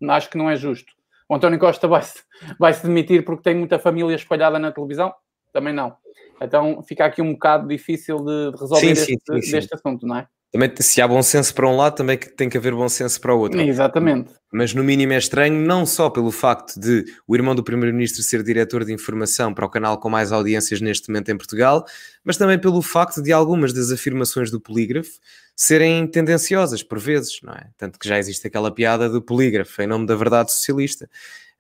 acho 0.07 0.29
que 0.29 0.37
não 0.37 0.49
é 0.49 0.55
justo. 0.55 0.93
O 1.27 1.35
António 1.35 1.59
Costa 1.59 1.87
vai-se 1.87 2.23
vai 2.59 2.73
-se 2.73 2.85
demitir 2.85 3.23
porque 3.23 3.43
tem 3.43 3.55
muita 3.55 3.77
família 3.77 4.15
espalhada 4.15 4.57
na 4.57 4.71
televisão? 4.71 5.13
Também 5.53 5.73
não. 5.73 5.95
Então 6.41 6.81
fica 6.83 7.05
aqui 7.05 7.21
um 7.21 7.33
bocado 7.33 7.67
difícil 7.67 8.17
de 8.17 8.51
resolver 8.51 8.79
sim, 8.79 8.91
este, 8.91 9.05
sim, 9.05 9.41
sim, 9.41 9.51
deste 9.51 9.75
assunto, 9.75 10.07
não 10.07 10.17
é? 10.17 10.27
Também 10.51 10.71
se 10.79 10.99
há 10.99 11.07
bom 11.07 11.21
senso 11.21 11.53
para 11.53 11.69
um 11.69 11.75
lado, 11.75 11.95
também 11.95 12.17
tem 12.17 12.49
que 12.49 12.57
haver 12.57 12.73
bom 12.73 12.89
senso 12.89 13.21
para 13.21 13.35
o 13.35 13.39
outro. 13.39 13.61
Exatamente. 13.61 14.31
Mas 14.51 14.73
no 14.73 14.83
mínimo 14.83 15.13
é 15.13 15.17
estranho, 15.17 15.53
não 15.63 15.85
só 15.85 16.09
pelo 16.09 16.31
facto 16.31 16.79
de 16.79 17.05
o 17.27 17.35
irmão 17.35 17.53
do 17.53 17.63
Primeiro-Ministro 17.63 18.23
ser 18.23 18.41
diretor 18.41 18.83
de 18.83 18.91
informação 18.91 19.53
para 19.53 19.65
o 19.65 19.69
canal 19.69 19.99
com 19.99 20.09
mais 20.09 20.31
audiências 20.31 20.81
neste 20.81 21.09
momento 21.09 21.29
em 21.29 21.37
Portugal, 21.37 21.85
mas 22.23 22.35
também 22.35 22.57
pelo 22.57 22.81
facto 22.81 23.21
de 23.21 23.31
algumas 23.31 23.73
das 23.73 23.91
afirmações 23.91 24.49
do 24.49 24.59
polígrafo 24.59 25.11
serem 25.55 26.07
tendenciosas 26.07 26.81
por 26.81 26.97
vezes, 26.97 27.41
não 27.43 27.53
é? 27.53 27.67
Tanto 27.77 27.99
que 27.99 28.07
já 28.07 28.17
existe 28.17 28.47
aquela 28.47 28.73
piada 28.73 29.07
do 29.07 29.21
polígrafo 29.21 29.81
em 29.83 29.87
nome 29.87 30.07
da 30.07 30.15
verdade 30.15 30.51
socialista. 30.51 31.07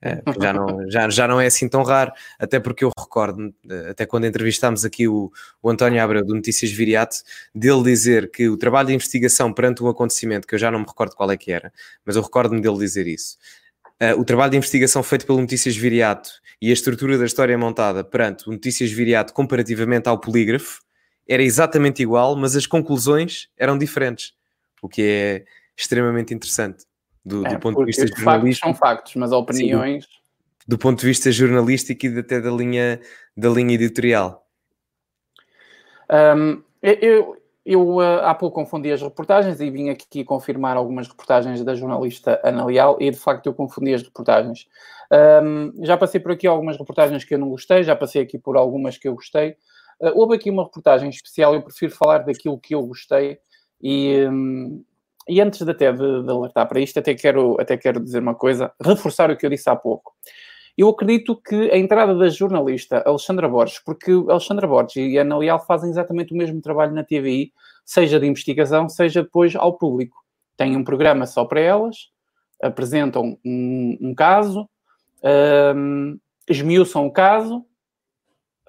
É, 0.01 0.21
já, 0.41 0.53
não, 0.53 0.89
já, 0.89 1.09
já 1.09 1.27
não 1.27 1.41
é 1.41 1.47
assim 1.47 1.67
tão 1.67 1.83
raro, 1.83 2.13
até 2.37 2.57
porque 2.57 2.85
eu 2.85 2.91
recordo, 2.97 3.53
até 3.89 4.05
quando 4.05 4.25
entrevistámos 4.25 4.85
aqui 4.85 5.09
o, 5.09 5.29
o 5.61 5.69
António 5.69 6.01
Abreu 6.01 6.25
do 6.25 6.33
Notícias 6.33 6.71
Viriato, 6.71 7.17
dele 7.53 7.83
dizer 7.83 8.31
que 8.31 8.47
o 8.47 8.55
trabalho 8.55 8.87
de 8.87 8.93
investigação 8.93 9.51
perante 9.51 9.83
um 9.83 9.89
acontecimento, 9.89 10.47
que 10.47 10.55
eu 10.55 10.59
já 10.59 10.71
não 10.71 10.79
me 10.79 10.85
recordo 10.85 11.15
qual 11.15 11.29
é 11.31 11.35
que 11.35 11.51
era, 11.51 11.73
mas 12.05 12.15
eu 12.15 12.21
recordo-me 12.21 12.61
dele 12.61 12.77
dizer 12.77 13.07
isso. 13.07 13.37
Uh, 14.01 14.17
o 14.17 14.23
trabalho 14.23 14.51
de 14.51 14.57
investigação 14.57 15.03
feito 15.03 15.25
pelo 15.25 15.41
Notícias 15.41 15.75
Viriato 15.75 16.29
e 16.61 16.69
a 16.69 16.73
estrutura 16.73 17.17
da 17.17 17.25
história 17.25 17.57
montada 17.57 18.01
perante 18.01 18.47
o 18.47 18.53
Notícias 18.53 18.89
Viriato 18.89 19.33
comparativamente 19.33 20.07
ao 20.07 20.17
polígrafo 20.17 20.79
era 21.27 21.43
exatamente 21.43 22.01
igual, 22.01 22.37
mas 22.37 22.55
as 22.55 22.65
conclusões 22.65 23.49
eram 23.57 23.77
diferentes, 23.77 24.31
o 24.81 24.87
que 24.87 25.01
é 25.01 25.45
extremamente 25.77 26.33
interessante 26.33 26.88
do, 27.23 27.45
é, 27.45 27.49
do 27.49 27.59
ponto 27.59 27.79
de 27.79 27.85
vista 27.85 28.07
jornalístico. 28.07 28.23
Factos 28.23 28.59
são 28.59 28.73
factos, 28.73 29.15
mas 29.15 29.31
opiniões. 29.31 30.05
Sim, 30.05 30.09
do, 30.67 30.75
do, 30.75 30.79
ponto 30.79 30.99
de 30.99 31.05
vista 31.05 31.31
jornalístico 31.31 32.05
e 32.05 32.19
até 32.19 32.39
da 32.39 32.51
linha, 32.51 32.99
da 33.35 33.49
linha 33.49 33.75
editorial. 33.75 34.45
Um, 36.11 36.63
eu, 36.81 37.37
eu 37.65 37.95
uh, 37.97 38.21
há 38.23 38.33
pouco 38.33 38.55
confundi 38.55 38.91
as 38.91 39.01
reportagens 39.01 39.59
e 39.59 39.69
vim 39.69 39.89
aqui 39.89 40.23
confirmar 40.23 40.75
algumas 40.75 41.07
reportagens 41.07 41.63
da 41.63 41.75
jornalista 41.75 42.41
Ana 42.43 42.65
Leal 42.65 42.97
e 42.99 43.11
de 43.11 43.17
facto 43.17 43.45
eu 43.45 43.53
confundi 43.53 43.93
as 43.93 44.01
reportagens. 44.01 44.67
Um, 45.11 45.73
já 45.83 45.97
passei 45.97 46.19
por 46.19 46.31
aqui 46.31 46.47
algumas 46.47 46.77
reportagens 46.77 47.23
que 47.23 47.33
eu 47.33 47.39
não 47.39 47.49
gostei, 47.49 47.83
já 47.83 47.95
passei 47.95 48.21
aqui 48.21 48.39
por 48.39 48.55
algumas 48.57 48.97
que 48.97 49.07
eu 49.07 49.13
gostei. 49.13 49.51
Uh, 49.99 50.11
houve 50.15 50.35
aqui 50.35 50.49
uma 50.49 50.63
reportagem 50.63 51.09
especial, 51.09 51.53
eu 51.53 51.61
prefiro 51.61 51.93
falar 51.93 52.19
daquilo 52.19 52.57
que 52.57 52.73
eu 52.73 52.81
gostei 52.83 53.39
e, 53.81 54.25
um, 54.27 54.83
e 55.29 55.39
antes 55.39 55.61
de 55.61 55.71
até 55.71 55.91
de, 55.91 56.23
de, 56.23 56.29
alertar 56.29 56.67
para 56.67 56.79
isto, 56.79 56.97
até 56.99 57.13
quero, 57.13 57.55
até 57.59 57.77
quero 57.77 57.99
dizer 57.99 58.19
uma 58.19 58.35
coisa, 58.35 58.71
reforçar 58.83 59.29
o 59.29 59.37
que 59.37 59.45
eu 59.45 59.49
disse 59.49 59.69
há 59.69 59.75
pouco. 59.75 60.13
Eu 60.77 60.89
acredito 60.89 61.35
que 61.35 61.69
a 61.71 61.77
entrada 61.77 62.15
da 62.15 62.29
jornalista 62.29 63.03
Alexandra 63.05 63.47
Borges, 63.47 63.79
porque 63.79 64.11
Alexandra 64.11 64.65
Borges 64.65 64.95
e 64.95 65.17
Ana 65.17 65.37
Leal 65.37 65.59
fazem 65.65 65.89
exatamente 65.89 66.33
o 66.33 66.37
mesmo 66.37 66.61
trabalho 66.61 66.93
na 66.93 67.03
TVI, 67.03 67.51
seja 67.85 68.19
de 68.19 68.25
investigação, 68.25 68.87
seja 68.87 69.21
depois 69.21 69.55
ao 69.55 69.77
público. 69.77 70.15
Têm 70.55 70.75
um 70.77 70.83
programa 70.83 71.25
só 71.25 71.43
para 71.45 71.59
elas, 71.59 72.09
apresentam 72.61 73.37
um, 73.45 73.97
um 74.01 74.15
caso, 74.15 74.69
um, 75.75 76.17
esmiuçam 76.47 77.05
o 77.05 77.11
caso, 77.11 77.65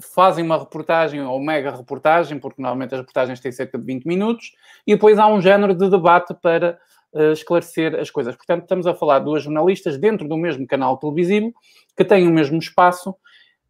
fazem 0.00 0.44
uma 0.44 0.58
reportagem 0.58 1.22
ou 1.22 1.40
mega 1.40 1.70
reportagem, 1.70 2.38
porque 2.38 2.60
normalmente 2.60 2.94
as 2.94 3.00
reportagens 3.00 3.40
têm 3.40 3.52
cerca 3.52 3.78
de 3.78 3.84
20 3.84 4.04
minutos, 4.04 4.52
e 4.86 4.94
depois 4.94 5.18
há 5.18 5.26
um 5.26 5.40
género 5.40 5.74
de 5.74 5.88
debate 5.88 6.34
para 6.34 6.78
uh, 7.12 7.32
esclarecer 7.32 7.94
as 7.98 8.10
coisas. 8.10 8.34
Portanto, 8.36 8.62
estamos 8.62 8.86
a 8.86 8.94
falar 8.94 9.18
de 9.18 9.26
duas 9.26 9.42
jornalistas 9.42 9.98
dentro 9.98 10.28
do 10.28 10.36
mesmo 10.36 10.66
canal 10.66 10.96
televisivo 10.96 11.52
que 11.96 12.04
têm 12.04 12.28
o 12.28 12.32
mesmo 12.32 12.58
espaço, 12.58 13.14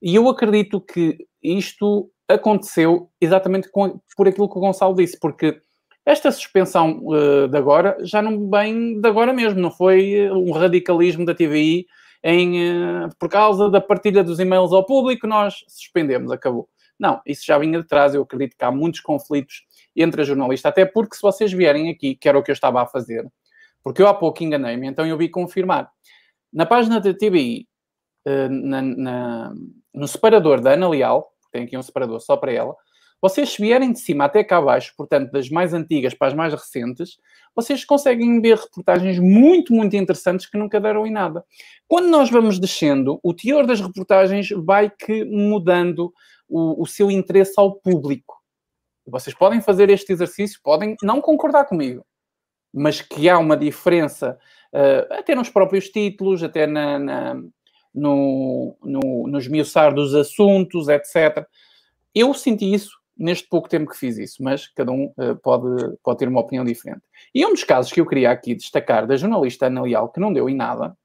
e 0.02 0.14
eu 0.14 0.28
acredito 0.28 0.80
que 0.80 1.26
isto 1.42 2.10
aconteceu 2.28 3.10
exatamente 3.20 3.70
com, 3.70 4.00
por 4.16 4.28
aquilo 4.28 4.48
que 4.48 4.56
o 4.56 4.60
Gonçalo 4.60 4.94
disse, 4.94 5.18
porque 5.18 5.60
esta 6.04 6.30
suspensão 6.32 7.00
uh, 7.04 7.48
de 7.48 7.56
agora 7.56 7.96
já 8.02 8.22
não 8.22 8.48
vem 8.48 9.00
de 9.00 9.08
agora 9.08 9.32
mesmo, 9.32 9.60
não 9.60 9.70
foi 9.70 10.14
eh, 10.14 10.32
um 10.32 10.50
radicalismo 10.50 11.24
da 11.26 11.34
TVI 11.34 11.86
em, 12.22 13.06
uh, 13.06 13.08
por 13.18 13.28
causa 13.28 13.70
da 13.70 13.80
partilha 13.80 14.22
dos 14.22 14.38
e-mails 14.38 14.72
ao 14.72 14.84
público, 14.84 15.26
nós 15.26 15.64
suspendemos, 15.68 16.30
acabou. 16.30 16.68
Não, 16.98 17.20
isso 17.26 17.44
já 17.46 17.58
vinha 17.58 17.80
de 17.80 17.86
trás. 17.86 18.14
Eu 18.14 18.22
acredito 18.22 18.56
que 18.56 18.64
há 18.64 18.70
muitos 18.70 19.00
conflitos 19.00 19.62
entre 19.96 20.20
a 20.20 20.24
jornalista, 20.24 20.68
até 20.68 20.84
porque 20.84 21.16
se 21.16 21.22
vocês 21.22 21.52
vierem 21.52 21.90
aqui, 21.90 22.14
que 22.14 22.28
era 22.28 22.38
o 22.38 22.42
que 22.42 22.50
eu 22.50 22.54
estava 22.54 22.82
a 22.82 22.86
fazer, 22.86 23.26
porque 23.82 24.02
eu 24.02 24.06
há 24.06 24.14
pouco 24.14 24.44
enganei-me, 24.44 24.86
então 24.86 25.06
eu 25.06 25.16
vi 25.16 25.28
confirmar. 25.28 25.90
Na 26.52 26.66
página 26.66 27.00
da 27.00 27.14
TBI, 27.14 27.66
uh, 28.26 28.48
na, 28.50 28.82
na, 28.82 29.54
no 29.94 30.06
separador 30.06 30.60
da 30.60 30.72
Ana 30.72 30.88
Leal, 30.88 31.32
tem 31.50 31.64
aqui 31.64 31.76
um 31.76 31.82
separador 31.82 32.20
só 32.20 32.36
para 32.36 32.52
ela, 32.52 32.76
vocês, 33.20 33.54
vierem 33.56 33.92
de 33.92 34.00
cima 34.00 34.24
até 34.24 34.42
cá 34.42 34.58
abaixo, 34.58 34.94
portanto, 34.96 35.30
das 35.30 35.50
mais 35.50 35.74
antigas 35.74 36.14
para 36.14 36.28
as 36.28 36.34
mais 36.34 36.54
recentes, 36.54 37.18
vocês 37.54 37.84
conseguem 37.84 38.40
ver 38.40 38.56
reportagens 38.56 39.18
muito, 39.18 39.74
muito 39.74 39.94
interessantes 39.94 40.46
que 40.46 40.56
nunca 40.56 40.80
deram 40.80 41.06
em 41.06 41.10
nada. 41.10 41.44
Quando 41.86 42.08
nós 42.08 42.30
vamos 42.30 42.58
descendo, 42.58 43.20
o 43.22 43.34
teor 43.34 43.66
das 43.66 43.80
reportagens 43.80 44.48
vai 44.64 44.88
que 44.88 45.24
mudando 45.24 46.12
o, 46.48 46.82
o 46.82 46.86
seu 46.86 47.10
interesse 47.10 47.54
ao 47.56 47.74
público. 47.74 48.40
Vocês 49.06 49.36
podem 49.36 49.60
fazer 49.60 49.90
este 49.90 50.12
exercício, 50.12 50.60
podem 50.62 50.96
não 51.02 51.20
concordar 51.20 51.64
comigo, 51.64 52.04
mas 52.72 53.00
que 53.02 53.28
há 53.28 53.38
uma 53.38 53.56
diferença 53.56 54.38
uh, 54.72 55.14
até 55.14 55.34
nos 55.34 55.50
próprios 55.50 55.88
títulos, 55.88 56.42
até 56.42 56.66
na, 56.66 56.98
na 56.98 57.42
no, 57.92 58.76
no, 58.82 59.26
no 59.26 59.38
esmiuçar 59.38 59.92
dos 59.92 60.14
assuntos, 60.14 60.88
etc. 60.88 61.44
Eu 62.14 62.32
senti 62.32 62.72
isso 62.72 62.99
neste 63.20 63.46
pouco 63.48 63.68
tempo 63.68 63.90
que 63.90 63.98
fiz 63.98 64.16
isso, 64.16 64.42
mas 64.42 64.66
cada 64.68 64.90
um 64.90 65.12
uh, 65.18 65.36
pode, 65.42 65.96
pode 66.02 66.18
ter 66.18 66.28
uma 66.28 66.40
opinião 66.40 66.64
diferente. 66.64 67.02
E 67.34 67.44
um 67.44 67.50
dos 67.50 67.62
casos 67.62 67.92
que 67.92 68.00
eu 68.00 68.06
queria 68.06 68.30
aqui 68.30 68.54
destacar 68.54 69.06
da 69.06 69.16
jornalista 69.16 69.66
Ana 69.66 69.82
Leal, 69.82 70.08
que 70.08 70.18
não 70.18 70.32
deu 70.32 70.48
em 70.48 70.56
nada, 70.56 70.96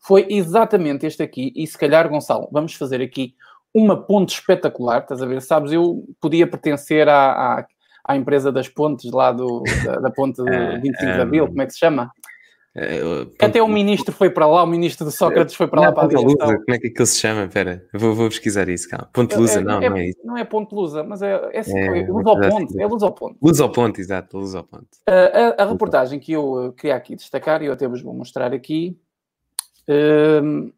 foi 0.00 0.26
exatamente 0.28 1.06
este 1.06 1.22
aqui. 1.22 1.52
E 1.54 1.66
se 1.66 1.78
calhar, 1.78 2.08
Gonçalo, 2.08 2.48
vamos 2.50 2.74
fazer 2.74 3.00
aqui 3.00 3.34
uma 3.72 3.96
ponte 3.96 4.34
espetacular, 4.34 5.02
estás 5.02 5.22
a 5.22 5.26
ver? 5.26 5.40
Sabes, 5.42 5.70
eu 5.70 6.04
podia 6.20 6.46
pertencer 6.46 7.08
à, 7.08 7.58
à, 7.58 7.66
à 8.04 8.16
empresa 8.16 8.50
das 8.50 8.68
pontes 8.68 9.10
lá 9.12 9.30
do, 9.30 9.62
da, 9.84 9.96
da 10.00 10.10
ponte 10.10 10.42
25 10.42 10.96
de 11.14 11.20
Abril, 11.20 11.46
como 11.46 11.62
é 11.62 11.66
que 11.66 11.72
se 11.72 11.78
chama? 11.78 12.10
É, 12.78 13.00
Até 13.40 13.62
o 13.62 13.68
ministro 13.68 14.12
foi 14.12 14.28
para 14.28 14.46
lá, 14.46 14.62
o 14.62 14.66
ministro 14.66 15.06
de 15.06 15.12
Sócrates 15.12 15.54
foi 15.54 15.66
para 15.66 15.80
lá 15.80 15.92
para 15.92 16.18
a 16.18 16.20
Lusa, 16.20 16.36
Como 16.36 16.74
é 16.74 16.78
que 16.78 16.88
aquilo 16.88 17.06
se 17.06 17.18
chama? 17.18 17.44
Espera, 17.44 17.82
vou, 17.94 18.14
vou 18.14 18.28
pesquisar 18.28 18.68
isso, 18.68 18.86
calma. 18.86 19.08
Ponte 19.14 19.34
é, 19.34 19.38
Lusa, 19.38 19.60
é, 19.60 19.62
não, 19.62 19.80
é, 19.80 19.88
não 19.88 19.96
é 19.96 20.08
isso. 20.08 20.18
Não 20.22 20.36
é 20.36 20.44
Ponte 20.44 20.74
Lusa, 20.74 21.02
mas 21.02 21.22
é, 21.22 21.50
é, 21.54 21.60
assim, 21.60 21.78
é 21.78 22.06
Luz 22.06 22.26
ao 22.26 22.38
Ponte. 22.38 22.78
É 22.78 22.86
Luz 22.86 23.02
ao 23.02 23.12
Ponte. 23.12 23.38
Luz 23.40 23.60
ao 23.60 23.72
Ponte, 23.72 24.00
exato, 24.02 24.36
Luz 24.36 24.54
ao 24.54 24.62
Ponte. 24.62 24.88
Uh, 25.08 25.56
a, 25.58 25.62
a, 25.62 25.66
reportagem 25.66 26.20
que 26.20 26.32
eu 26.32 26.74
queria 26.76 26.96
aqui 26.96 27.16
destacar, 27.16 27.62
e 27.62 27.66
eu 27.66 27.72
até 27.72 27.88
vos 27.88 28.02
vou 28.02 28.12
mostrar 28.12 28.52
aqui, 28.52 28.98
uh, 29.88 30.70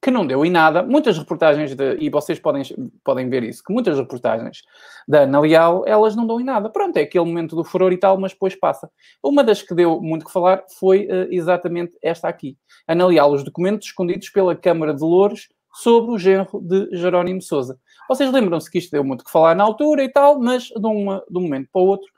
que 0.00 0.10
não 0.10 0.26
deu 0.26 0.44
em 0.44 0.50
nada. 0.50 0.82
Muitas 0.82 1.18
reportagens, 1.18 1.74
de, 1.74 1.96
e 1.98 2.08
vocês 2.08 2.38
podem, 2.38 2.62
podem 3.02 3.28
ver 3.28 3.42
isso, 3.42 3.62
que 3.62 3.72
muitas 3.72 3.98
reportagens 3.98 4.62
da 5.06 5.20
Ana 5.20 5.40
Leal, 5.40 5.84
elas 5.86 6.14
não 6.14 6.26
dão 6.26 6.40
em 6.40 6.44
nada. 6.44 6.70
Pronto, 6.70 6.96
é 6.96 7.02
aquele 7.02 7.24
momento 7.24 7.56
do 7.56 7.64
furor 7.64 7.92
e 7.92 7.96
tal, 7.96 8.18
mas 8.18 8.32
depois 8.32 8.54
passa. 8.54 8.90
Uma 9.22 9.42
das 9.42 9.62
que 9.62 9.74
deu 9.74 10.00
muito 10.00 10.24
que 10.24 10.32
falar 10.32 10.62
foi 10.78 11.06
uh, 11.06 11.28
exatamente 11.30 11.96
esta 12.02 12.28
aqui. 12.28 12.56
Ana 12.86 13.06
Leal, 13.06 13.32
os 13.32 13.42
documentos 13.42 13.88
escondidos 13.88 14.28
pela 14.30 14.54
Câmara 14.54 14.94
de 14.94 15.02
Louros 15.02 15.48
sobre 15.74 16.12
o 16.12 16.18
genro 16.18 16.60
de 16.60 16.88
Jerónimo 16.96 17.42
Sousa. 17.42 17.78
Vocês 18.08 18.32
lembram-se 18.32 18.70
que 18.70 18.78
isto 18.78 18.90
deu 18.90 19.04
muito 19.04 19.24
que 19.24 19.30
falar 19.30 19.54
na 19.54 19.64
altura 19.64 20.02
e 20.02 20.08
tal, 20.10 20.38
mas 20.38 20.64
de, 20.64 20.86
uma, 20.86 21.22
de 21.28 21.38
um 21.38 21.42
momento 21.42 21.68
para 21.72 21.82
o 21.82 21.86
outro 21.86 22.08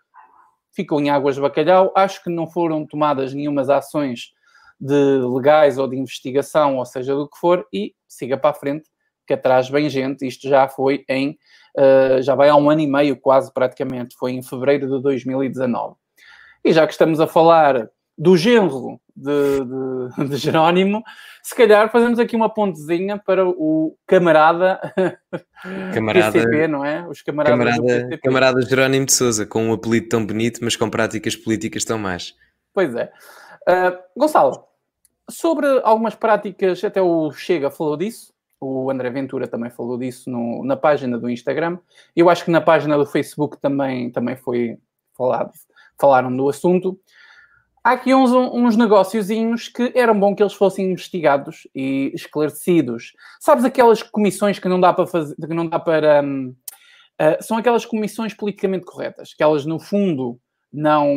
ficou 0.73 1.01
em 1.01 1.11
águas 1.11 1.35
de 1.35 1.41
bacalhau. 1.41 1.93
Acho 1.97 2.23
que 2.23 2.31
não 2.31 2.47
foram 2.47 2.87
tomadas 2.87 3.35
nenhumas 3.35 3.69
ações 3.69 4.33
de 4.81 5.21
legais 5.23 5.77
ou 5.77 5.87
de 5.87 5.97
investigação, 5.97 6.79
ou 6.79 6.87
seja, 6.87 7.15
do 7.15 7.29
que 7.29 7.39
for, 7.39 7.67
e 7.73 7.95
siga 8.09 8.37
para 8.39 8.51
a 8.51 8.55
frente, 8.55 8.89
que 9.27 9.35
atrás 9.35 9.69
vem 9.69 9.89
gente. 9.89 10.27
Isto 10.27 10.49
já 10.49 10.67
foi 10.67 11.05
em, 11.09 11.37
uh, 11.77 12.23
já 12.23 12.35
vai 12.35 12.49
há 12.49 12.57
um 12.57 12.71
ano 12.71 12.81
e 12.81 12.87
meio 12.87 13.17
quase 13.17 13.53
praticamente, 13.53 14.17
foi 14.19 14.33
em 14.33 14.43
fevereiro 14.43 14.89
de 14.89 15.03
2019. 15.03 15.97
E 16.65 16.73
já 16.73 16.87
que 16.87 16.93
estamos 16.93 17.21
a 17.21 17.27
falar 17.27 17.89
do 18.17 18.37
genro 18.37 19.01
de, 19.15 19.61
de, 19.65 20.29
de 20.29 20.37
Jerónimo, 20.37 21.03
se 21.43 21.55
calhar 21.55 21.91
fazemos 21.91 22.19
aqui 22.19 22.35
uma 22.35 22.49
pontezinha 22.49 23.19
para 23.19 23.47
o 23.47 23.97
camarada, 24.07 24.81
camarada 25.95 26.33
PCP, 26.33 26.69
não 26.69 26.85
é? 26.85 27.07
Os 27.07 27.23
camaradas 27.23 27.77
camarada, 27.77 28.19
camarada 28.19 28.63
Jerónimo 28.63 29.07
de 29.07 29.13
Souza, 29.13 29.47
com 29.47 29.69
um 29.69 29.73
apelido 29.73 30.09
tão 30.09 30.25
bonito, 30.25 30.61
mas 30.63 30.77
com 30.77 30.89
práticas 30.91 31.37
políticas 31.37 31.85
tão 31.85 31.99
más. 31.99 32.35
Pois 32.75 32.95
é. 32.95 33.11
Uh, 33.69 33.97
Gonçalo, 34.19 34.70
Sobre 35.31 35.67
algumas 35.85 36.15
práticas, 36.15 36.83
até 36.83 37.01
o 37.01 37.31
Chega 37.33 37.71
falou 37.71 37.97
disso, 37.97 38.33
o 38.61 38.91
André 38.91 39.09
Ventura 39.11 39.49
também 39.49 39.71
falou 39.71 39.97
disso 39.97 40.29
no, 40.29 40.63
na 40.65 40.77
página 40.77 41.19
do 41.19 41.31
Instagram. 41.31 41.79
Eu 42.15 42.29
acho 42.29 42.45
que 42.45 42.51
na 42.51 42.61
página 42.61 42.99
do 42.99 43.07
Facebook 43.07 43.59
também, 43.59 44.11
também 44.11 44.37
foi 44.37 44.77
falado, 45.17 45.53
falaram 45.99 46.37
do 46.37 46.49
assunto. 46.49 47.01
Há 47.83 47.93
aqui 47.93 48.15
uns, 48.15 48.31
uns 48.31 48.77
negóciozinhos 48.77 49.69
que 49.69 49.91
eram 49.95 50.19
bom 50.19 50.35
que 50.35 50.43
eles 50.43 50.53
fossem 50.53 50.91
investigados 50.91 51.67
e 51.75 52.13
esclarecidos. 52.15 53.15
Sabes 53.41 53.65
aquelas 53.65 54.03
comissões 54.03 54.59
que 54.59 54.69
não 54.69 54.79
dá 54.79 54.93
para 54.93 55.07
fazer, 55.07 55.35
que 55.35 55.55
não 55.55 55.67
dá 55.67 55.79
para. 55.79 56.23
Uh, 56.23 57.43
são 57.43 57.57
aquelas 57.57 57.87
comissões 57.87 58.35
politicamente 58.35 58.85
corretas, 58.85 59.33
que 59.33 59.43
elas, 59.43 59.65
no 59.65 59.79
fundo, 59.79 60.39
não, 60.71 61.17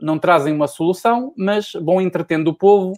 não 0.00 0.18
trazem 0.18 0.54
uma 0.54 0.66
solução, 0.66 1.34
mas 1.36 1.72
vão 1.74 2.00
entretendo 2.00 2.48
o 2.48 2.54
povo 2.54 2.94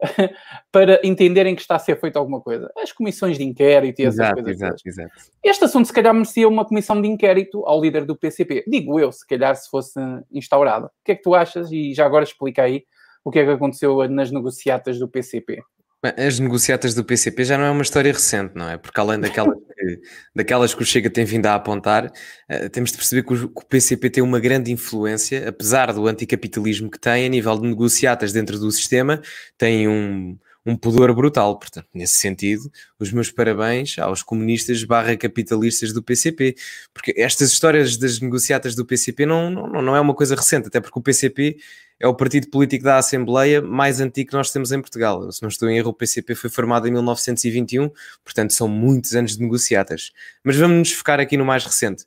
para 0.72 1.00
entenderem 1.04 1.54
que 1.54 1.60
está 1.60 1.76
a 1.76 1.78
ser 1.78 1.98
feita 2.00 2.18
alguma 2.18 2.40
coisa. 2.40 2.70
As 2.76 2.92
comissões 2.92 3.36
de 3.36 3.44
inquérito 3.44 4.00
e 4.00 4.04
essas 4.04 4.20
exato, 4.20 4.42
coisas. 4.42 4.62
Exato, 4.62 4.82
exato. 4.86 5.10
Este 5.42 5.64
assunto, 5.64 5.86
se 5.86 5.92
calhar, 5.92 6.14
merecia 6.14 6.48
uma 6.48 6.64
comissão 6.64 7.00
de 7.00 7.08
inquérito 7.08 7.64
ao 7.66 7.80
líder 7.80 8.04
do 8.04 8.16
PCP. 8.16 8.64
Digo 8.66 8.98
eu, 8.98 9.12
se 9.12 9.26
calhar, 9.26 9.54
se 9.56 9.68
fosse 9.68 10.00
instaurada. 10.32 10.86
O 10.86 11.04
que 11.04 11.12
é 11.12 11.14
que 11.14 11.22
tu 11.22 11.34
achas? 11.34 11.70
E 11.70 11.94
já 11.94 12.06
agora 12.06 12.24
explica 12.24 12.62
aí 12.62 12.84
o 13.24 13.30
que 13.30 13.38
é 13.38 13.44
que 13.44 13.50
aconteceu 13.50 14.08
nas 14.08 14.30
negociatas 14.30 14.98
do 14.98 15.08
PCP. 15.08 15.62
As 16.02 16.38
negociatas 16.38 16.94
do 16.94 17.04
PCP 17.04 17.44
já 17.44 17.58
não 17.58 17.64
é 17.64 17.70
uma 17.70 17.82
história 17.82 18.10
recente, 18.10 18.54
não 18.54 18.70
é? 18.70 18.78
Porque 18.78 18.98
além 18.98 19.20
daquelas 19.20 19.58
que, 19.76 20.00
daquelas 20.34 20.74
que 20.74 20.82
o 20.82 20.86
Chega 20.86 21.10
tem 21.10 21.26
vindo 21.26 21.44
a 21.44 21.54
apontar, 21.54 22.06
uh, 22.06 22.70
temos 22.70 22.90
de 22.90 22.96
perceber 22.96 23.22
que 23.22 23.34
o, 23.34 23.48
que 23.50 23.62
o, 23.62 23.66
PCP 23.66 24.08
tem 24.08 24.22
uma 24.22 24.40
grande 24.40 24.72
influência, 24.72 25.46
apesar 25.46 25.92
do 25.92 26.06
anticapitalismo 26.06 26.90
que 26.90 26.98
tem, 26.98 27.26
a 27.26 27.28
nível 27.28 27.58
de 27.58 27.68
negociatas 27.68 28.32
dentro 28.32 28.58
do 28.58 28.70
sistema, 28.70 29.20
tem 29.58 29.86
um, 29.88 30.38
um 30.64 30.76
pudor 30.76 31.14
brutal. 31.14 31.58
Portanto, 31.58 31.86
nesse 31.94 32.14
sentido, 32.14 32.70
os 32.98 33.12
meus 33.12 33.30
parabéns 33.30 33.98
aos 33.98 34.22
comunistas 34.22 34.82
barra 34.84 35.16
capitalistas 35.16 35.92
do 35.92 36.02
PCP, 36.02 36.54
porque 36.92 37.14
estas 37.16 37.52
histórias 37.52 37.96
das 37.96 38.20
negociatas 38.20 38.74
do 38.74 38.84
PCP 38.84 39.26
não, 39.26 39.50
não, 39.50 39.82
não 39.82 39.96
é 39.96 40.00
uma 40.00 40.14
coisa 40.14 40.34
recente, 40.34 40.68
até 40.68 40.80
porque 40.80 40.98
o 40.98 41.02
PCP 41.02 41.56
é 41.98 42.06
o 42.06 42.14
partido 42.14 42.48
político 42.48 42.84
da 42.84 42.96
Assembleia 42.96 43.60
mais 43.60 44.00
antigo 44.00 44.30
que 44.30 44.36
nós 44.36 44.50
temos 44.50 44.72
em 44.72 44.80
Portugal. 44.80 45.30
Se 45.30 45.42
não 45.42 45.48
estou 45.48 45.68
em 45.68 45.76
erro, 45.76 45.90
o 45.90 45.94
PCP 45.94 46.34
foi 46.34 46.48
formado 46.48 46.88
em 46.88 46.90
1921, 46.90 47.90
portanto 48.24 48.52
são 48.54 48.66
muitos 48.66 49.14
anos 49.14 49.36
de 49.36 49.42
negociatas. 49.42 50.10
Mas 50.42 50.56
vamos 50.56 50.78
nos 50.78 50.92
focar 50.92 51.20
aqui 51.20 51.36
no 51.36 51.44
mais 51.44 51.64
recente. 51.64 52.04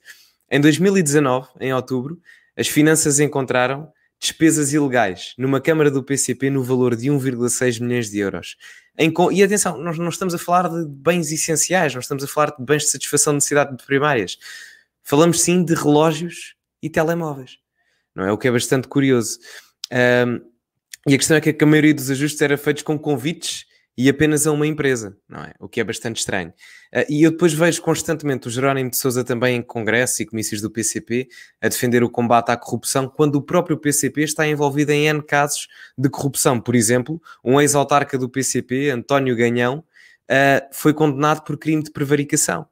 Em 0.49 0.59
2019, 0.59 1.47
em 1.59 1.73
outubro, 1.73 2.19
as 2.57 2.67
finanças 2.67 3.19
encontraram 3.19 3.91
despesas 4.23 4.71
ilegais 4.71 5.33
numa 5.37 5.59
Câmara 5.59 5.91
do 5.91 6.01
PCP 6.01 6.49
no 6.49 6.63
valor 6.63 6.95
de 6.95 7.09
1,6 7.09 7.81
milhões 7.81 8.09
de 8.09 8.19
euros. 8.19 8.55
E 9.31 9.43
atenção, 9.43 9.77
nós 9.77 9.97
não 9.97 10.07
estamos 10.07 10.33
a 10.33 10.37
falar 10.37 10.69
de 10.69 10.85
bens 10.87 11.29
essenciais, 11.29 11.93
nós 11.93 12.05
estamos 12.05 12.23
a 12.23 12.27
falar 12.27 12.55
de 12.57 12.63
bens 12.63 12.83
de 12.83 12.89
satisfação 12.89 13.33
de 13.33 13.37
necessidade 13.37 13.75
primárias. 13.85 14.37
Falamos 15.03 15.41
sim 15.41 15.65
de 15.65 15.73
relógios 15.73 16.55
e 16.81 16.89
telemóveis, 16.89 17.57
não 18.15 18.25
é? 18.25 18.31
O 18.31 18.37
que 18.37 18.47
é 18.47 18.51
bastante 18.51 18.87
curioso. 18.87 19.39
Um, 19.91 20.39
e 21.05 21.15
a 21.15 21.17
questão 21.17 21.35
é 21.35 21.41
que 21.41 21.61
a 21.61 21.67
maioria 21.67 21.93
dos 21.93 22.09
ajustes 22.09 22.41
era 22.41 22.57
feitos 22.57 22.83
com 22.83 22.97
convites 22.97 23.65
e 23.97 24.09
apenas 24.09 24.47
a 24.47 24.51
uma 24.51 24.65
empresa, 24.65 25.15
não 25.29 25.41
é? 25.41 25.53
O 25.59 25.67
que 25.67 25.79
é 25.79 25.83
bastante 25.83 26.17
estranho. 26.17 26.49
Uh, 26.93 27.05
e 27.09 27.23
eu 27.23 27.31
depois 27.31 27.53
vejo 27.53 27.81
constantemente 27.81 28.47
o 28.47 28.51
Jerónimo 28.51 28.89
de 28.89 28.97
Souza 28.97 29.23
também 29.23 29.57
em 29.57 29.61
congressos 29.61 30.19
e 30.19 30.25
comícios 30.25 30.61
do 30.61 30.71
PCP 30.71 31.27
a 31.61 31.67
defender 31.67 32.03
o 32.03 32.09
combate 32.09 32.49
à 32.49 32.57
corrupção, 32.57 33.07
quando 33.07 33.35
o 33.35 33.41
próprio 33.41 33.77
PCP 33.77 34.23
está 34.23 34.47
envolvido 34.47 34.91
em 34.91 35.07
N 35.07 35.21
casos 35.21 35.67
de 35.97 36.09
corrupção. 36.09 36.59
Por 36.59 36.75
exemplo, 36.75 37.21
um 37.43 37.61
ex-autarca 37.61 38.17
do 38.17 38.29
PCP, 38.29 38.89
António 38.89 39.35
Ganhão, 39.35 39.83
uh, 40.29 40.67
foi 40.71 40.93
condenado 40.93 41.41
por 41.43 41.57
crime 41.57 41.83
de 41.83 41.91
prevaricação. 41.91 42.65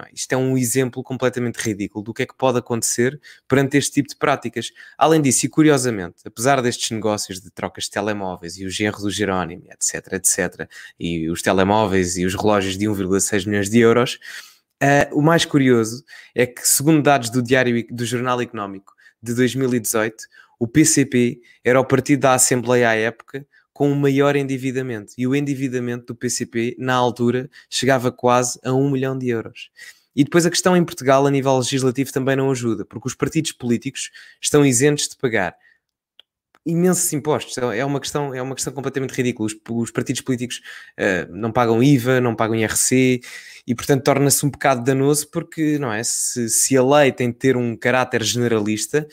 É? 0.00 0.10
Isto 0.14 0.32
é 0.32 0.36
um 0.36 0.56
exemplo 0.56 1.02
completamente 1.02 1.56
ridículo 1.56 2.02
do 2.02 2.14
que 2.14 2.22
é 2.22 2.26
que 2.26 2.34
pode 2.34 2.58
acontecer 2.58 3.20
perante 3.46 3.76
este 3.76 3.92
tipo 3.92 4.08
de 4.08 4.16
práticas. 4.16 4.70
Além 4.96 5.20
disso, 5.20 5.44
e 5.44 5.48
curiosamente, 5.48 6.22
apesar 6.24 6.62
destes 6.62 6.90
negócios 6.90 7.40
de 7.40 7.50
trocas 7.50 7.84
de 7.84 7.90
telemóveis 7.90 8.56
e 8.56 8.64
o 8.64 8.70
genro 8.70 9.00
do 9.00 9.10
Jerónimo, 9.10 9.64
etc, 9.70 10.14
etc, 10.14 10.68
e 10.98 11.28
os 11.28 11.42
telemóveis 11.42 12.16
e 12.16 12.24
os 12.24 12.34
relógios 12.34 12.78
de 12.78 12.86
1,6 12.86 13.46
milhões 13.46 13.68
de 13.68 13.78
euros, 13.80 14.18
uh, 14.82 15.18
o 15.18 15.20
mais 15.20 15.44
curioso 15.44 16.02
é 16.34 16.46
que, 16.46 16.66
segundo 16.66 17.02
dados 17.02 17.28
do 17.28 17.42
Diário 17.42 17.86
do 17.90 18.06
Jornal 18.06 18.40
Económico 18.40 18.94
de 19.22 19.34
2018, 19.34 20.24
o 20.58 20.66
PCP 20.66 21.40
era 21.62 21.78
o 21.78 21.84
partido 21.84 22.20
da 22.20 22.34
Assembleia 22.34 22.88
à 22.88 22.94
época 22.94 23.46
com 23.82 23.90
o 23.90 23.96
maior 23.96 24.36
endividamento. 24.36 25.12
E 25.18 25.26
o 25.26 25.34
endividamento 25.34 26.06
do 26.06 26.14
PCP, 26.14 26.76
na 26.78 26.94
altura, 26.94 27.50
chegava 27.68 28.12
quase 28.12 28.56
a 28.62 28.72
1 28.72 28.88
milhão 28.88 29.18
de 29.18 29.28
euros. 29.28 29.72
E 30.14 30.22
depois 30.22 30.46
a 30.46 30.50
questão 30.50 30.76
em 30.76 30.84
Portugal, 30.84 31.26
a 31.26 31.30
nível 31.32 31.58
legislativo, 31.58 32.12
também 32.12 32.36
não 32.36 32.48
ajuda, 32.48 32.84
porque 32.84 33.08
os 33.08 33.16
partidos 33.16 33.50
políticos 33.50 34.12
estão 34.40 34.64
isentos 34.64 35.08
de 35.08 35.16
pagar 35.16 35.56
imensos 36.64 37.12
impostos. 37.12 37.58
É 37.58 37.84
uma 37.84 37.98
questão, 37.98 38.32
é 38.32 38.40
uma 38.40 38.54
questão 38.54 38.72
completamente 38.72 39.14
ridícula. 39.14 39.48
Os, 39.48 39.56
os 39.68 39.90
partidos 39.90 40.22
políticos 40.22 40.60
uh, 40.96 41.36
não 41.36 41.50
pagam 41.50 41.82
IVA, 41.82 42.20
não 42.20 42.36
pagam 42.36 42.54
IRC 42.54 43.20
e, 43.66 43.74
portanto, 43.74 44.04
torna-se 44.04 44.46
um 44.46 44.50
bocado 44.50 44.84
danoso 44.84 45.28
porque, 45.28 45.76
não 45.80 45.92
é? 45.92 46.04
Se, 46.04 46.48
se 46.48 46.76
a 46.76 46.84
lei 46.84 47.10
tem 47.10 47.32
de 47.32 47.36
ter 47.36 47.56
um 47.56 47.76
caráter 47.76 48.22
generalista 48.22 49.08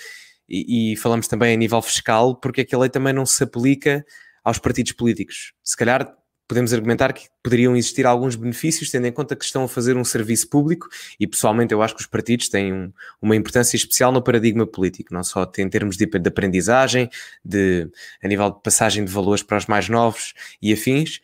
e, 0.48 0.92
e 0.92 0.96
falamos 0.96 1.28
também 1.28 1.56
a 1.56 1.58
nível 1.58 1.82
fiscal, 1.82 2.36
porque 2.36 2.62
é 2.62 2.66
que 2.66 2.76
a 2.76 2.78
lei 2.78 2.90
também 2.92 3.14
não 3.14 3.26
se 3.26 3.44
aplica 3.44 4.06
aos 4.44 4.60
partidos 4.60 4.92
políticos. 4.92 5.54
Se 5.64 5.76
calhar 5.76 6.16
podemos 6.50 6.74
argumentar 6.74 7.14
que 7.14 7.28
poderiam 7.44 7.78
existir 7.78 8.08
alguns 8.08 8.36
benefícios, 8.36 8.90
tendo 8.90 9.06
em 9.06 9.12
conta 9.12 9.36
que 9.36 9.46
estão 9.46 9.66
a 9.66 9.68
fazer 9.68 9.96
um 9.96 10.04
serviço 10.04 10.50
público, 10.50 10.90
e 11.20 11.28
pessoalmente 11.28 11.76
eu 11.76 11.82
acho 11.84 11.94
que 11.94 12.02
os 12.02 12.08
partidos 12.08 12.50
têm 12.50 12.74
um, 12.74 12.92
uma 13.22 13.36
importância 13.36 13.78
especial 13.78 14.12
no 14.12 14.20
paradigma 14.20 14.66
político, 14.66 15.14
não 15.14 15.24
só 15.24 15.50
em 15.60 15.70
termos 15.70 15.96
de, 15.96 16.08
de, 16.08 16.28
aprendizagem, 16.28 17.08
de, 17.46 17.88
a 18.24 18.28
nível 18.28 18.50
de 18.50 18.64
passagem 18.64 19.06
de 19.06 19.12
valores 19.12 19.44
para 19.44 19.60
os 19.60 19.68
mais 19.68 19.90
novos 19.90 20.34
e 20.60 20.74
afins, 20.74 21.22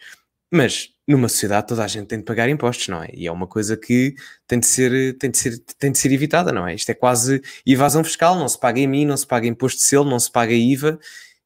mas 0.51 0.91
numa 1.08 1.28
sociedade 1.28 1.67
toda 1.67 1.84
a 1.84 1.88
gente 1.88 2.06
tem 2.06 2.19
de 2.19 2.25
pagar 2.25 2.47
impostos, 2.47 2.88
não 2.88 3.01
é? 3.01 3.10
E 3.12 3.25
é 3.25 3.32
uma 3.32 3.47
coisa 3.47 3.75
que 3.75 4.15
tem 4.47 4.60
de 4.60 4.67
ser, 4.67 5.17
tem 5.17 5.32
de 5.32 5.38
ser, 5.39 5.58
tem 5.80 5.91
de 5.91 5.97
ser 5.97 6.12
evitada, 6.12 6.51
não 6.51 6.67
é? 6.67 6.75
Isto 6.75 6.91
é 6.91 6.93
quase 6.93 7.41
evasão 7.65 8.04
fiscal, 8.04 8.38
não 8.38 8.47
se 8.47 8.60
paga 8.60 8.80
em 8.80 8.88
mim, 8.88 9.06
não 9.06 9.17
se 9.17 9.25
paga 9.25 9.47
imposto 9.47 9.80
de 9.80 9.86
selo, 9.86 10.08
não 10.08 10.19
se 10.19 10.32
paga 10.32 10.54
IVA, 10.54 10.99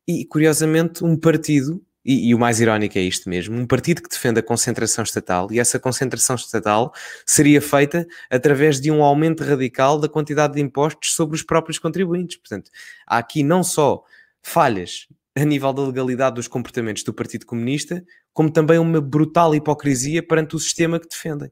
e, 0.09 0.25
curiosamente, 0.25 1.05
um 1.05 1.15
partido, 1.15 1.85
e, 2.03 2.29
e, 2.29 2.35
o 2.35 2.39
mais 2.39 2.59
irónico 2.59 2.97
é 2.97 3.01
isto 3.01 3.29
mesmo, 3.29 3.55
um 3.55 3.67
partido 3.67 4.01
que 4.01 4.09
defende 4.09 4.39
a 4.39 4.43
concentração 4.43 5.03
estatal, 5.03 5.51
e 5.51 5.59
essa 5.59 5.79
concentração 5.79 6.35
estatal 6.35 6.91
seria 7.27 7.61
feita 7.61 8.07
através 8.27 8.81
de 8.81 8.89
um 8.89 9.03
aumento 9.03 9.43
radical 9.43 9.99
da 9.99 10.09
quantidade 10.09 10.55
de 10.55 10.61
impostos 10.61 11.13
sobre 11.13 11.35
os 11.35 11.43
próprios 11.43 11.77
contribuintes. 11.77 12.37
Portanto, 12.37 12.71
há 13.05 13.19
aqui 13.19 13.43
não 13.43 13.63
só 13.63 14.03
falhas 14.41 15.07
a 15.35 15.45
nível 15.45 15.71
da 15.71 15.83
legalidade 15.83 16.37
dos 16.37 16.47
comportamentos 16.47 17.03
do 17.03 17.13
Partido 17.13 17.45
Comunista, 17.45 18.03
como 18.33 18.51
também 18.51 18.79
uma 18.79 18.99
brutal 18.99 19.53
hipocrisia 19.53 20.25
perante 20.25 20.55
o 20.55 20.59
sistema 20.59 20.99
que 20.99 21.07
defendem. 21.07 21.51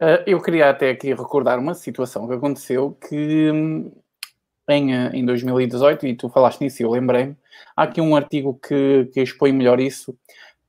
Uh, 0.00 0.18
eu 0.26 0.42
queria 0.42 0.70
até 0.70 0.90
aqui 0.90 1.14
recordar 1.14 1.58
uma 1.60 1.74
situação 1.74 2.26
que 2.26 2.34
aconteceu 2.34 2.98
que 3.08 3.50
hum, 3.52 3.92
em, 4.70 4.92
em 4.92 5.24
2018, 5.24 6.06
e 6.06 6.14
tu 6.14 6.28
falaste 6.28 6.60
nisso 6.60 6.82
e 6.82 6.84
eu 6.84 6.90
lembrei-me, 6.90 7.36
há 7.76 7.84
aqui 7.84 8.00
um 8.00 8.16
artigo 8.16 8.58
que, 8.62 9.10
que 9.12 9.20
expõe 9.20 9.52
melhor 9.52 9.80
isso, 9.80 10.16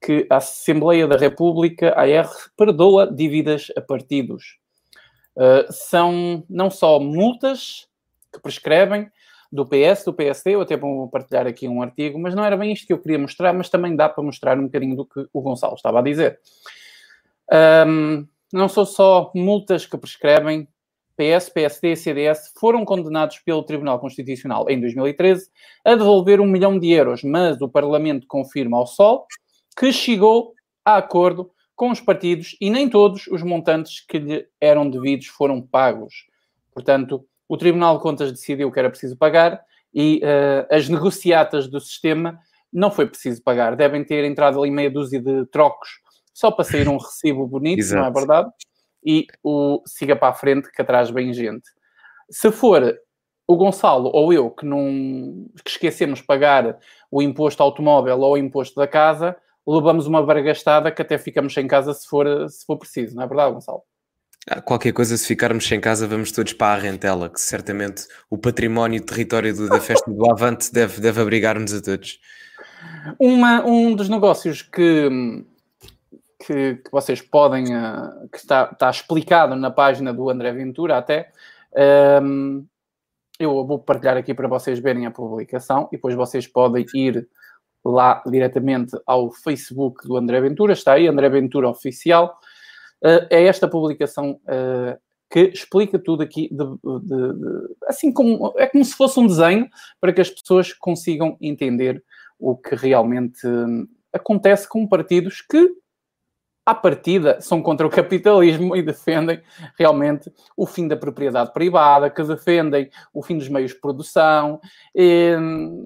que 0.01 0.25
a 0.29 0.37
Assembleia 0.37 1.07
da 1.07 1.17
República, 1.17 1.93
AR, 1.95 2.29
perdoa 2.57 3.11
dívidas 3.11 3.67
a 3.77 3.81
partidos. 3.81 4.57
Uh, 5.35 5.71
são 5.71 6.43
não 6.49 6.69
só 6.69 6.99
multas 6.99 7.87
que 8.33 8.41
prescrevem 8.41 9.09
do 9.51 9.65
PS, 9.65 10.05
do 10.05 10.13
PSD, 10.13 10.55
eu 10.55 10.61
até 10.61 10.77
vou 10.77 11.09
partilhar 11.09 11.45
aqui 11.45 11.67
um 11.67 11.81
artigo, 11.81 12.17
mas 12.17 12.33
não 12.33 12.43
era 12.43 12.55
bem 12.55 12.71
isto 12.71 12.87
que 12.87 12.93
eu 12.93 12.99
queria 12.99 13.19
mostrar, 13.19 13.53
mas 13.53 13.69
também 13.69 13.95
dá 13.95 14.07
para 14.07 14.23
mostrar 14.23 14.57
um 14.57 14.63
bocadinho 14.63 14.95
do 14.95 15.05
que 15.05 15.27
o 15.33 15.41
Gonçalo 15.41 15.75
estava 15.75 15.99
a 15.99 16.01
dizer. 16.01 16.39
Um, 17.85 18.25
não 18.53 18.69
são 18.69 18.85
só 18.85 19.31
multas 19.35 19.85
que 19.85 19.97
prescrevem 19.97 20.67
PS, 21.17 21.49
PSD 21.49 21.91
e 21.91 21.95
CDS 21.95 22.51
foram 22.59 22.83
condenados 22.85 23.39
pelo 23.39 23.63
Tribunal 23.63 23.99
Constitucional 23.99 24.69
em 24.69 24.79
2013 24.79 25.49
a 25.85 25.95
devolver 25.95 26.39
um 26.39 26.47
milhão 26.47 26.77
de 26.77 26.91
euros, 26.91 27.23
mas 27.23 27.61
o 27.61 27.69
Parlamento 27.69 28.27
confirma 28.27 28.77
ao 28.77 28.87
Sol 28.87 29.25
que 29.77 29.91
chegou 29.91 30.53
a 30.83 30.97
acordo 30.97 31.51
com 31.75 31.89
os 31.89 31.99
partidos 31.99 32.55
e 32.61 32.69
nem 32.69 32.89
todos 32.89 33.27
os 33.27 33.41
montantes 33.41 34.05
que 34.05 34.19
lhe 34.19 34.47
eram 34.59 34.89
devidos 34.89 35.27
foram 35.27 35.61
pagos. 35.61 36.13
Portanto, 36.73 37.25
o 37.47 37.57
Tribunal 37.57 37.97
de 37.97 38.03
Contas 38.03 38.31
decidiu 38.31 38.71
que 38.71 38.79
era 38.79 38.89
preciso 38.89 39.17
pagar 39.17 39.61
e 39.93 40.21
uh, 40.23 40.73
as 40.73 40.87
negociatas 40.87 41.67
do 41.67 41.79
sistema 41.79 42.39
não 42.71 42.91
foi 42.91 43.07
preciso 43.07 43.41
pagar. 43.43 43.75
Devem 43.75 44.03
ter 44.03 44.23
entrado 44.23 44.59
ali 44.59 44.71
meia 44.71 44.89
dúzia 44.89 45.19
de 45.19 45.45
trocos 45.47 45.89
só 46.33 46.49
para 46.49 46.63
sair 46.63 46.87
um 46.87 46.97
recibo 46.97 47.45
bonito, 47.45 47.79
Exato. 47.79 48.01
não 48.01 48.07
é 48.07 48.11
verdade? 48.13 48.49
E 49.03 49.27
o 49.43 49.81
siga 49.85 50.15
para 50.15 50.29
a 50.29 50.33
frente 50.33 50.71
que 50.71 50.81
atrás 50.81 51.11
bem 51.11 51.33
gente. 51.33 51.67
Se 52.29 52.51
for 52.51 52.97
o 53.47 53.55
Gonçalo 53.55 54.09
ou 54.13 54.31
eu 54.31 54.49
que 54.49 54.65
não 54.65 55.47
que 55.63 55.71
esquecemos 55.71 56.21
pagar 56.21 56.77
o 57.09 57.21
imposto 57.21 57.61
automóvel 57.61 58.19
ou 58.19 58.33
o 58.33 58.37
imposto 58.37 58.75
da 58.75 58.87
casa, 58.87 59.35
levamos 59.67 60.07
uma 60.07 60.23
bargastada 60.23 60.91
que 60.91 61.01
até 61.01 61.17
ficamos 61.17 61.53
sem 61.53 61.67
casa 61.67 61.93
se 61.93 62.07
for, 62.07 62.49
se 62.49 62.65
for 62.65 62.77
preciso, 62.77 63.15
não 63.15 63.23
é 63.23 63.27
verdade, 63.27 63.53
Gonçalo? 63.53 63.83
Ah, 64.49 64.59
qualquer 64.59 64.91
coisa, 64.91 65.15
se 65.15 65.27
ficarmos 65.27 65.67
sem 65.67 65.79
casa, 65.79 66.07
vamos 66.07 66.31
todos 66.31 66.53
para 66.53 66.73
a 66.73 66.81
rentela, 66.81 67.29
que 67.29 67.39
certamente 67.39 68.07
o 68.27 68.37
património 68.37 68.97
e 68.97 69.01
território 69.01 69.55
do, 69.55 69.69
da 69.69 69.79
festa 69.79 70.09
do 70.09 70.31
Avante 70.31 70.73
deve, 70.73 70.99
deve 70.99 71.21
abrigar-nos 71.21 71.73
a 71.73 71.81
todos. 71.81 72.19
Uma, 73.19 73.63
um 73.63 73.93
dos 73.95 74.09
negócios 74.09 74.63
que, 74.63 75.09
que, 76.45 76.75
que 76.75 76.91
vocês 76.91 77.21
podem, 77.21 77.65
uh, 77.75 78.27
que 78.31 78.37
está, 78.37 78.69
está 78.71 78.89
explicado 78.89 79.55
na 79.55 79.69
página 79.69 80.13
do 80.13 80.29
André 80.29 80.51
Ventura 80.51 80.97
até, 80.97 81.31
um, 81.73 81.79
ehm, 81.79 82.65
eu 83.39 83.65
vou 83.65 83.79
partilhar 83.79 84.17
aqui 84.17 84.33
para 84.33 84.47
vocês 84.47 84.79
verem 84.79 85.05
a 85.05 85.11
publicação 85.11 85.87
e 85.91 85.95
depois 85.95 86.15
vocês 86.15 86.45
podem 86.47 86.85
ir 86.93 87.27
lá 87.83 88.21
diretamente 88.27 88.95
ao 89.05 89.31
Facebook 89.31 90.07
do 90.07 90.15
André 90.15 90.39
Ventura, 90.41 90.73
está 90.73 90.93
aí, 90.93 91.07
André 91.07 91.29
Ventura 91.29 91.69
Oficial. 91.69 92.39
Uh, 93.03 93.25
é 93.29 93.45
esta 93.45 93.67
publicação 93.67 94.39
uh, 94.43 94.99
que 95.31 95.39
explica 95.39 95.97
tudo 95.97 96.21
aqui, 96.21 96.49
de, 96.51 96.63
de, 96.63 97.33
de, 97.33 97.75
assim 97.87 98.11
como 98.11 98.53
é 98.57 98.67
como 98.67 98.83
se 98.83 98.93
fosse 98.93 99.19
um 99.19 99.25
desenho 99.25 99.67
para 99.99 100.13
que 100.13 100.21
as 100.21 100.29
pessoas 100.29 100.73
consigam 100.73 101.37
entender 101.41 102.03
o 102.37 102.55
que 102.55 102.75
realmente 102.75 103.47
hum, 103.47 103.87
acontece 104.13 104.67
com 104.67 104.85
partidos 104.85 105.41
que 105.41 105.80
à 106.65 106.75
partida, 106.75 107.41
são 107.41 107.61
contra 107.61 107.87
o 107.87 107.89
capitalismo 107.89 108.75
e 108.75 108.83
defendem 108.83 109.41
realmente 109.77 110.31
o 110.55 110.67
fim 110.67 110.87
da 110.87 110.95
propriedade 110.95 111.51
privada, 111.53 112.09
que 112.09 112.23
defendem 112.23 112.89
o 113.13 113.23
fim 113.23 113.37
dos 113.37 113.49
meios 113.49 113.71
de 113.71 113.79
produção, 113.79 114.59
e, 114.93 115.35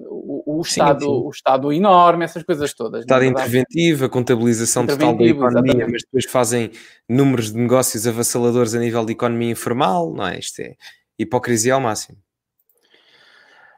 o, 0.06 0.58
o, 0.58 0.64
sim, 0.64 0.80
Estado, 0.80 1.00
sim. 1.00 1.06
o 1.06 1.30
Estado 1.30 1.72
enorme, 1.72 2.24
essas 2.24 2.42
coisas 2.42 2.74
todas. 2.74 3.00
Estado 3.00 3.24
interventivo, 3.24 4.04
a 4.04 4.08
contabilização 4.08 4.86
total 4.86 5.16
da 5.16 5.24
economia, 5.24 5.48
exatamente. 5.48 5.92
mas 5.92 6.02
depois 6.02 6.24
fazem 6.26 6.70
números 7.08 7.52
de 7.52 7.58
negócios 7.58 8.06
avassaladores 8.06 8.74
a 8.74 8.78
nível 8.78 9.04
de 9.04 9.12
economia 9.12 9.50
informal, 9.50 10.12
não 10.12 10.26
é? 10.26 10.38
Isto 10.38 10.60
é 10.60 10.74
hipocrisia 11.18 11.74
ao 11.74 11.80
máximo. 11.80 12.18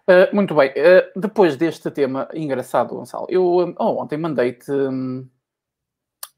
Uh, 0.09 0.35
muito 0.35 0.55
bem, 0.55 0.71
uh, 0.71 1.21
depois 1.21 1.55
deste 1.55 1.91
tema 1.91 2.29
engraçado, 2.33 2.95
Gonçalo, 2.95 3.27
eu 3.29 3.45
uh, 3.45 3.75
oh, 3.79 4.03
ontem 4.03 4.17
mandei-te. 4.17 4.73
Um, 4.73 5.29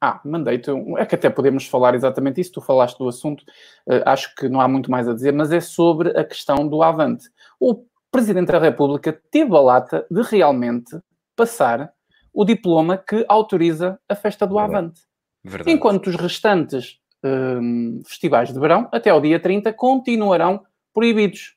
ah, 0.01 0.21
mandei-te. 0.25 0.71
É 0.97 1.05
que 1.05 1.15
até 1.15 1.29
podemos 1.29 1.67
falar 1.67 1.95
exatamente 1.95 2.41
isso. 2.41 2.53
Tu 2.53 2.61
falaste 2.61 2.97
do 2.99 3.09
assunto. 3.09 3.43
Uh, 3.87 4.01
acho 4.07 4.35
que 4.35 4.49
não 4.49 4.61
há 4.61 4.67
muito 4.67 4.91
mais 4.91 5.07
a 5.07 5.13
dizer, 5.13 5.33
mas 5.33 5.53
é 5.53 5.61
sobre 5.61 6.19
a 6.19 6.25
questão 6.25 6.67
do 6.67 6.83
Avante. 6.83 7.29
O 7.59 7.85
Presidente 8.11 8.51
da 8.51 8.59
República 8.59 9.13
teve 9.31 9.55
a 9.55 9.61
lata 9.61 10.07
de 10.11 10.23
realmente 10.23 10.99
passar 11.37 11.93
o 12.33 12.45
diploma 12.45 12.97
que 12.97 13.25
autoriza 13.29 14.01
a 14.09 14.15
festa 14.15 14.47
do 14.47 14.59
Avante. 14.59 15.03
Verdade. 15.45 15.71
Enquanto 15.71 16.07
os 16.07 16.17
restantes 16.17 16.99
um, 17.23 18.01
festivais 18.07 18.53
de 18.53 18.59
verão, 18.59 18.89
até 18.91 19.11
ao 19.11 19.21
dia 19.21 19.39
30, 19.39 19.73
continuarão 19.73 20.65
proibidos. 20.95 21.57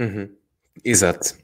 Uhum. 0.00 0.28
Exato. 0.84 1.36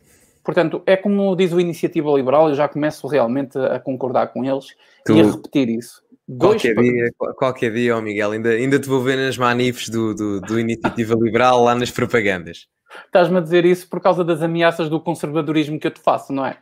Portanto, 0.44 0.82
é 0.86 0.96
como 0.96 1.36
diz 1.36 1.52
o 1.52 1.60
Iniciativa 1.60 2.10
Liberal, 2.12 2.48
eu 2.48 2.54
já 2.54 2.68
começo 2.68 3.06
realmente 3.06 3.58
a 3.58 3.78
concordar 3.78 4.28
com 4.28 4.44
eles 4.44 4.74
tu... 5.04 5.14
e 5.14 5.20
a 5.20 5.24
repetir 5.24 5.68
isso. 5.68 6.02
Dois 6.28 6.60
qualquer, 6.60 6.82
dia, 6.82 7.10
qualquer 7.36 7.72
dia, 7.72 7.96
oh 7.96 8.02
Miguel, 8.02 8.32
ainda, 8.32 8.50
ainda 8.50 8.78
te 8.78 8.86
vou 8.86 9.00
ver 9.00 9.16
nas 9.16 9.38
manifes 9.38 9.88
do, 9.88 10.14
do, 10.14 10.40
do 10.42 10.60
Iniciativa 10.60 11.14
Liberal, 11.14 11.64
lá 11.64 11.74
nas 11.74 11.90
propagandas. 11.90 12.66
Estás-me 13.06 13.38
a 13.38 13.40
dizer 13.40 13.64
isso 13.64 13.88
por 13.88 14.00
causa 14.00 14.22
das 14.22 14.42
ameaças 14.42 14.90
do 14.90 15.00
conservadorismo 15.00 15.80
que 15.80 15.86
eu 15.86 15.90
te 15.90 16.00
faço, 16.00 16.32
não 16.32 16.44
é? 16.44 16.58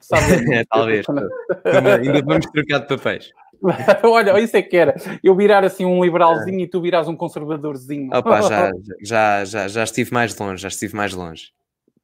é 0.53 0.65
talvez. 0.71 1.07
ainda 2.01 2.23
vamos 2.23 2.47
trocar 2.47 2.79
de 2.79 2.87
papéis. 2.87 3.31
Olha, 4.05 4.39
isso 4.39 4.57
é 4.57 4.63
que 4.63 4.77
era. 4.77 4.95
Eu 5.23 5.35
virar 5.35 5.65
assim 5.65 5.85
um 5.85 6.05
liberalzinho 6.05 6.61
é. 6.61 6.63
e 6.63 6.67
tu 6.69 6.81
virares 6.81 7.09
um 7.09 7.17
conservadorzinho. 7.17 8.11
Opa, 8.15 8.43
já, 8.43 8.71
já, 9.03 9.45
já, 9.45 9.69
já 9.69 9.85
estive 9.85 10.13
mais 10.13 10.37
longe, 10.39 10.63
já 10.63 10.69
estive 10.69 10.95
mais 10.95 11.13
longe. 11.13 11.51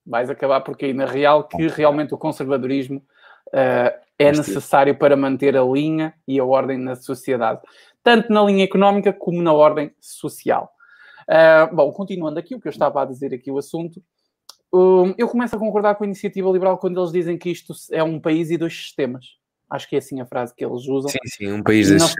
Vais 0.05 0.29
acabar 0.29 0.63
porque 0.63 0.87
aí 0.87 0.93
na 0.93 1.07
real 1.07 1.47
que 1.47 1.69
realmente 1.69 2.13
o 2.13 2.19
conservadorismo 2.19 3.03
é 3.53 4.33
necessário 4.33 4.95
para 4.97 5.17
manter 5.17 5.57
a 5.57 5.63
linha 5.63 6.15
e 6.27 6.39
a 6.39 6.45
ordem 6.45 6.79
na 6.79 6.95
sociedade, 6.95 7.61
tanto 8.03 8.33
na 8.33 8.43
linha 8.45 8.65
económica 8.65 9.13
como 9.13 9.43
na 9.43 9.53
ordem 9.53 9.93
social. 10.01 10.73
Uh, 11.23 11.75
bom, 11.75 11.93
continuando 11.93 12.39
aqui 12.39 12.55
o 12.55 12.61
que 12.61 12.69
eu 12.69 12.71
estava 12.71 13.03
a 13.03 13.05
dizer 13.05 13.33
aqui 13.33 13.51
o 13.51 13.59
assunto, 13.59 14.03
um, 14.73 15.15
eu 15.19 15.29
começo 15.29 15.55
a 15.55 15.59
concordar 15.59 15.95
com 15.95 16.05
a 16.05 16.07
iniciativa 16.07 16.51
liberal 16.51 16.79
quando 16.79 16.99
eles 16.99 17.13
dizem 17.13 17.37
que 17.37 17.51
isto 17.51 17.75
é 17.91 18.03
um 18.03 18.19
país 18.19 18.51
e 18.51 18.57
dois 18.57 18.75
sistemas. 18.75 19.37
Acho 19.69 19.89
que 19.89 19.97
é 19.97 19.99
assim 19.99 20.21
a 20.21 20.27
frase 20.27 20.55
que 20.55 20.65
eles 20.65 20.87
usam. 20.87 21.11
Sim, 21.11 21.19
sim, 21.27 21.53
um 21.53 21.63
país 21.63 21.89
e 21.89 21.97
dois. 21.97 22.15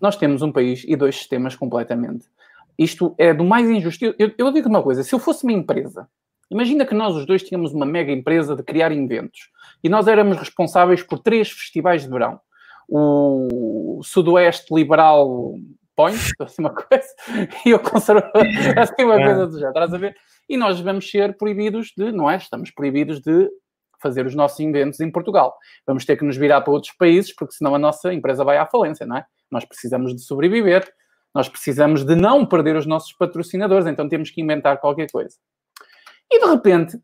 Nós 0.00 0.16
temos 0.16 0.42
um 0.42 0.52
país 0.52 0.84
e 0.86 0.96
dois 0.96 1.16
sistemas 1.16 1.56
completamente. 1.56 2.26
Isto 2.78 3.14
é 3.18 3.34
do 3.34 3.44
mais 3.44 3.68
injusto. 3.68 4.14
Eu, 4.18 4.32
eu 4.36 4.52
digo 4.52 4.68
uma 4.68 4.82
coisa: 4.82 5.02
se 5.02 5.14
eu 5.14 5.18
fosse 5.18 5.44
uma 5.44 5.52
empresa, 5.52 6.08
imagina 6.50 6.86
que 6.86 6.94
nós 6.94 7.14
os 7.14 7.26
dois 7.26 7.42
tínhamos 7.42 7.72
uma 7.72 7.86
mega 7.86 8.12
empresa 8.12 8.54
de 8.54 8.62
criar 8.62 8.92
inventos 8.92 9.50
e 9.82 9.88
nós 9.88 10.08
éramos 10.08 10.36
responsáveis 10.36 11.02
por 11.02 11.18
três 11.18 11.50
festivais 11.50 12.02
de 12.02 12.08
verão. 12.08 12.40
O 12.88 14.00
Sudoeste 14.02 14.74
Liberal 14.74 15.54
Point, 15.94 16.18
assim 16.40 16.62
uma 16.62 16.74
coisa, 16.74 17.08
e 17.66 17.74
o 17.74 17.80
Conservador, 17.80 18.44
assim 18.78 19.04
uma 19.04 19.16
coisa 19.16 19.46
do 19.46 19.52
género, 19.54 19.68
estás 19.70 19.94
a 19.94 19.98
ver? 19.98 20.16
E 20.48 20.56
nós 20.56 20.80
vamos 20.80 21.10
ser 21.10 21.36
proibidos 21.36 21.92
de, 21.96 22.10
não 22.12 22.30
é? 22.30 22.36
Estamos 22.36 22.70
proibidos 22.70 23.20
de 23.20 23.48
fazer 24.00 24.24
os 24.26 24.34
nossos 24.34 24.58
inventos 24.60 25.00
em 25.00 25.10
Portugal. 25.10 25.56
Vamos 25.86 26.04
ter 26.04 26.16
que 26.16 26.24
nos 26.24 26.36
virar 26.36 26.60
para 26.60 26.72
outros 26.72 26.92
países, 26.92 27.34
porque 27.34 27.54
senão 27.54 27.74
a 27.74 27.78
nossa 27.78 28.12
empresa 28.14 28.44
vai 28.44 28.56
à 28.56 28.66
falência, 28.66 29.04
não 29.04 29.16
é? 29.16 29.26
Nós 29.50 29.64
precisamos 29.64 30.14
de 30.14 30.22
sobreviver, 30.22 30.88
nós 31.34 31.48
precisamos 31.48 32.04
de 32.04 32.14
não 32.14 32.46
perder 32.46 32.76
os 32.76 32.86
nossos 32.86 33.12
patrocinadores, 33.12 33.86
então 33.86 34.08
temos 34.08 34.30
que 34.30 34.40
inventar 34.40 34.78
qualquer 34.78 35.10
coisa. 35.10 35.36
E 36.30 36.40
de 36.40 36.46
repente, 36.46 36.98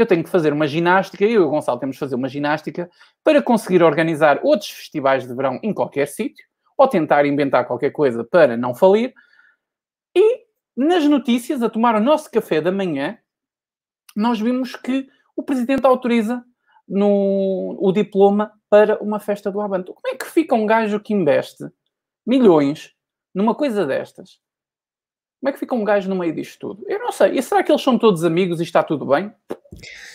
eu 0.00 0.06
tenho 0.06 0.24
que 0.24 0.30
fazer 0.30 0.52
uma 0.52 0.66
ginástica, 0.66 1.24
eu 1.24 1.30
e 1.30 1.38
o 1.38 1.50
Gonçalo 1.50 1.78
temos 1.78 1.96
que 1.96 2.00
fazer 2.00 2.14
uma 2.14 2.28
ginástica 2.28 2.90
para 3.22 3.42
conseguir 3.42 3.82
organizar 3.82 4.40
outros 4.42 4.70
festivais 4.70 5.26
de 5.26 5.34
verão 5.34 5.58
em 5.62 5.72
qualquer 5.72 6.06
sítio, 6.06 6.44
ou 6.76 6.88
tentar 6.88 7.24
inventar 7.24 7.66
qualquer 7.66 7.90
coisa 7.90 8.24
para 8.24 8.56
não 8.56 8.74
falir. 8.74 9.14
E 10.14 10.44
nas 10.76 11.04
notícias, 11.04 11.62
a 11.62 11.70
tomar 11.70 11.94
o 11.94 12.00
nosso 12.00 12.30
café 12.30 12.60
da 12.60 12.72
manhã, 12.72 13.18
nós 14.16 14.40
vimos 14.40 14.74
que 14.74 15.06
o 15.36 15.42
presidente 15.42 15.86
autoriza 15.86 16.44
no, 16.88 17.76
o 17.80 17.92
diploma 17.92 18.52
para 18.68 19.00
uma 19.02 19.20
festa 19.20 19.50
do 19.50 19.60
Avante. 19.60 19.92
Como 19.92 20.14
é 20.14 20.16
que 20.16 20.26
fica 20.26 20.54
um 20.54 20.66
gajo 20.66 21.00
que 21.00 21.14
investe 21.14 21.64
milhões 22.26 22.92
numa 23.34 23.54
coisa 23.54 23.86
destas 23.86 24.40
como 25.44 25.50
é 25.50 25.52
que 25.52 25.58
fica 25.58 25.74
um 25.74 25.84
gajo 25.84 26.08
no 26.08 26.16
meio 26.16 26.34
disto 26.34 26.58
tudo? 26.58 26.86
Eu 26.88 26.98
não 27.00 27.12
sei. 27.12 27.32
E 27.32 27.42
será 27.42 27.62
que 27.62 27.70
eles 27.70 27.82
são 27.82 27.98
todos 27.98 28.24
amigos 28.24 28.60
e 28.60 28.62
está 28.62 28.82
tudo 28.82 29.04
bem? 29.04 29.30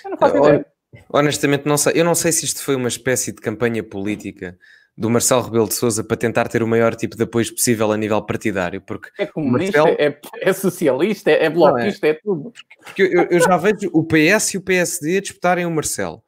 Eu 0.04 0.10
não 0.10 0.18
faço 0.18 0.38
ideia. 0.38 0.66
Honestamente, 1.08 1.68
não 1.68 1.78
sei. 1.78 1.94
Eu 1.96 2.04
não 2.04 2.16
sei 2.16 2.32
se 2.32 2.46
isto 2.46 2.64
foi 2.64 2.74
uma 2.74 2.88
espécie 2.88 3.32
de 3.32 3.40
campanha 3.40 3.84
política 3.84 4.58
do 4.98 5.08
Marcelo 5.08 5.44
Rebelo 5.44 5.68
de 5.68 5.76
Sousa 5.76 6.04
para 6.04 6.18
tentar 6.18 6.48
ter 6.48 6.64
o 6.64 6.68
maior 6.68 6.96
tipo 6.96 7.16
de 7.16 7.22
apoio 7.22 7.46
possível 7.54 7.92
a 7.92 7.98
nível 7.98 8.20
partidário, 8.24 8.82
porque 8.82 9.12
é 9.20 9.28
comunista, 9.28 9.84
Marcelo... 9.84 10.02
é, 10.02 10.20
é, 10.42 10.52
socialista, 10.52 11.30
é, 11.30 11.46
é 11.46 11.50
bloquista, 11.52 12.08
é. 12.08 12.10
é. 12.10 12.14
tudo. 12.16 12.52
Porque 12.84 13.04
eu, 13.04 13.28
eu, 13.30 13.40
já 13.40 13.56
vejo 13.56 13.88
o 13.94 14.04
PS 14.04 14.56
e 14.56 14.58
o 14.58 14.62
PSD 14.62 15.22
disputarem 15.22 15.64
o 15.64 15.70
Marcelo. 15.70 16.24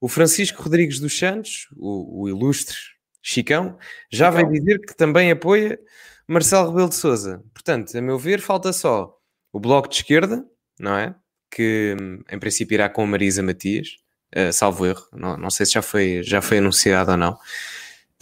O 0.00 0.06
Francisco 0.06 0.62
Rodrigues 0.62 1.00
dos 1.00 1.18
Santos, 1.18 1.66
o, 1.76 2.22
o 2.22 2.28
ilustre 2.28 2.76
Chicão, 3.20 3.76
já 4.08 4.30
Chicão. 4.30 4.48
veio 4.48 4.62
dizer 4.62 4.78
que 4.78 4.96
também 4.96 5.32
apoia 5.32 5.80
Marcelo 6.28 6.70
Rebelo 6.70 6.88
de 6.88 6.94
Sousa. 6.94 7.42
Portanto, 7.52 7.96
a 7.96 8.00
meu 8.00 8.18
ver, 8.18 8.40
falta 8.40 8.72
só 8.72 9.16
o 9.52 9.60
Bloco 9.60 9.88
de 9.88 9.96
Esquerda, 9.96 10.44
não 10.78 10.96
é? 10.96 11.14
Que 11.50 11.96
em 12.30 12.38
princípio 12.38 12.74
irá 12.74 12.88
com 12.88 13.02
a 13.02 13.06
Marisa 13.06 13.42
Matias, 13.42 13.96
uh, 14.36 14.52
salvo 14.52 14.86
erro, 14.86 15.06
não, 15.12 15.36
não 15.36 15.50
sei 15.50 15.66
se 15.66 15.72
já 15.72 15.82
foi, 15.82 16.22
já 16.22 16.42
foi 16.42 16.58
anunciado 16.58 17.12
ou 17.12 17.16
não. 17.16 17.32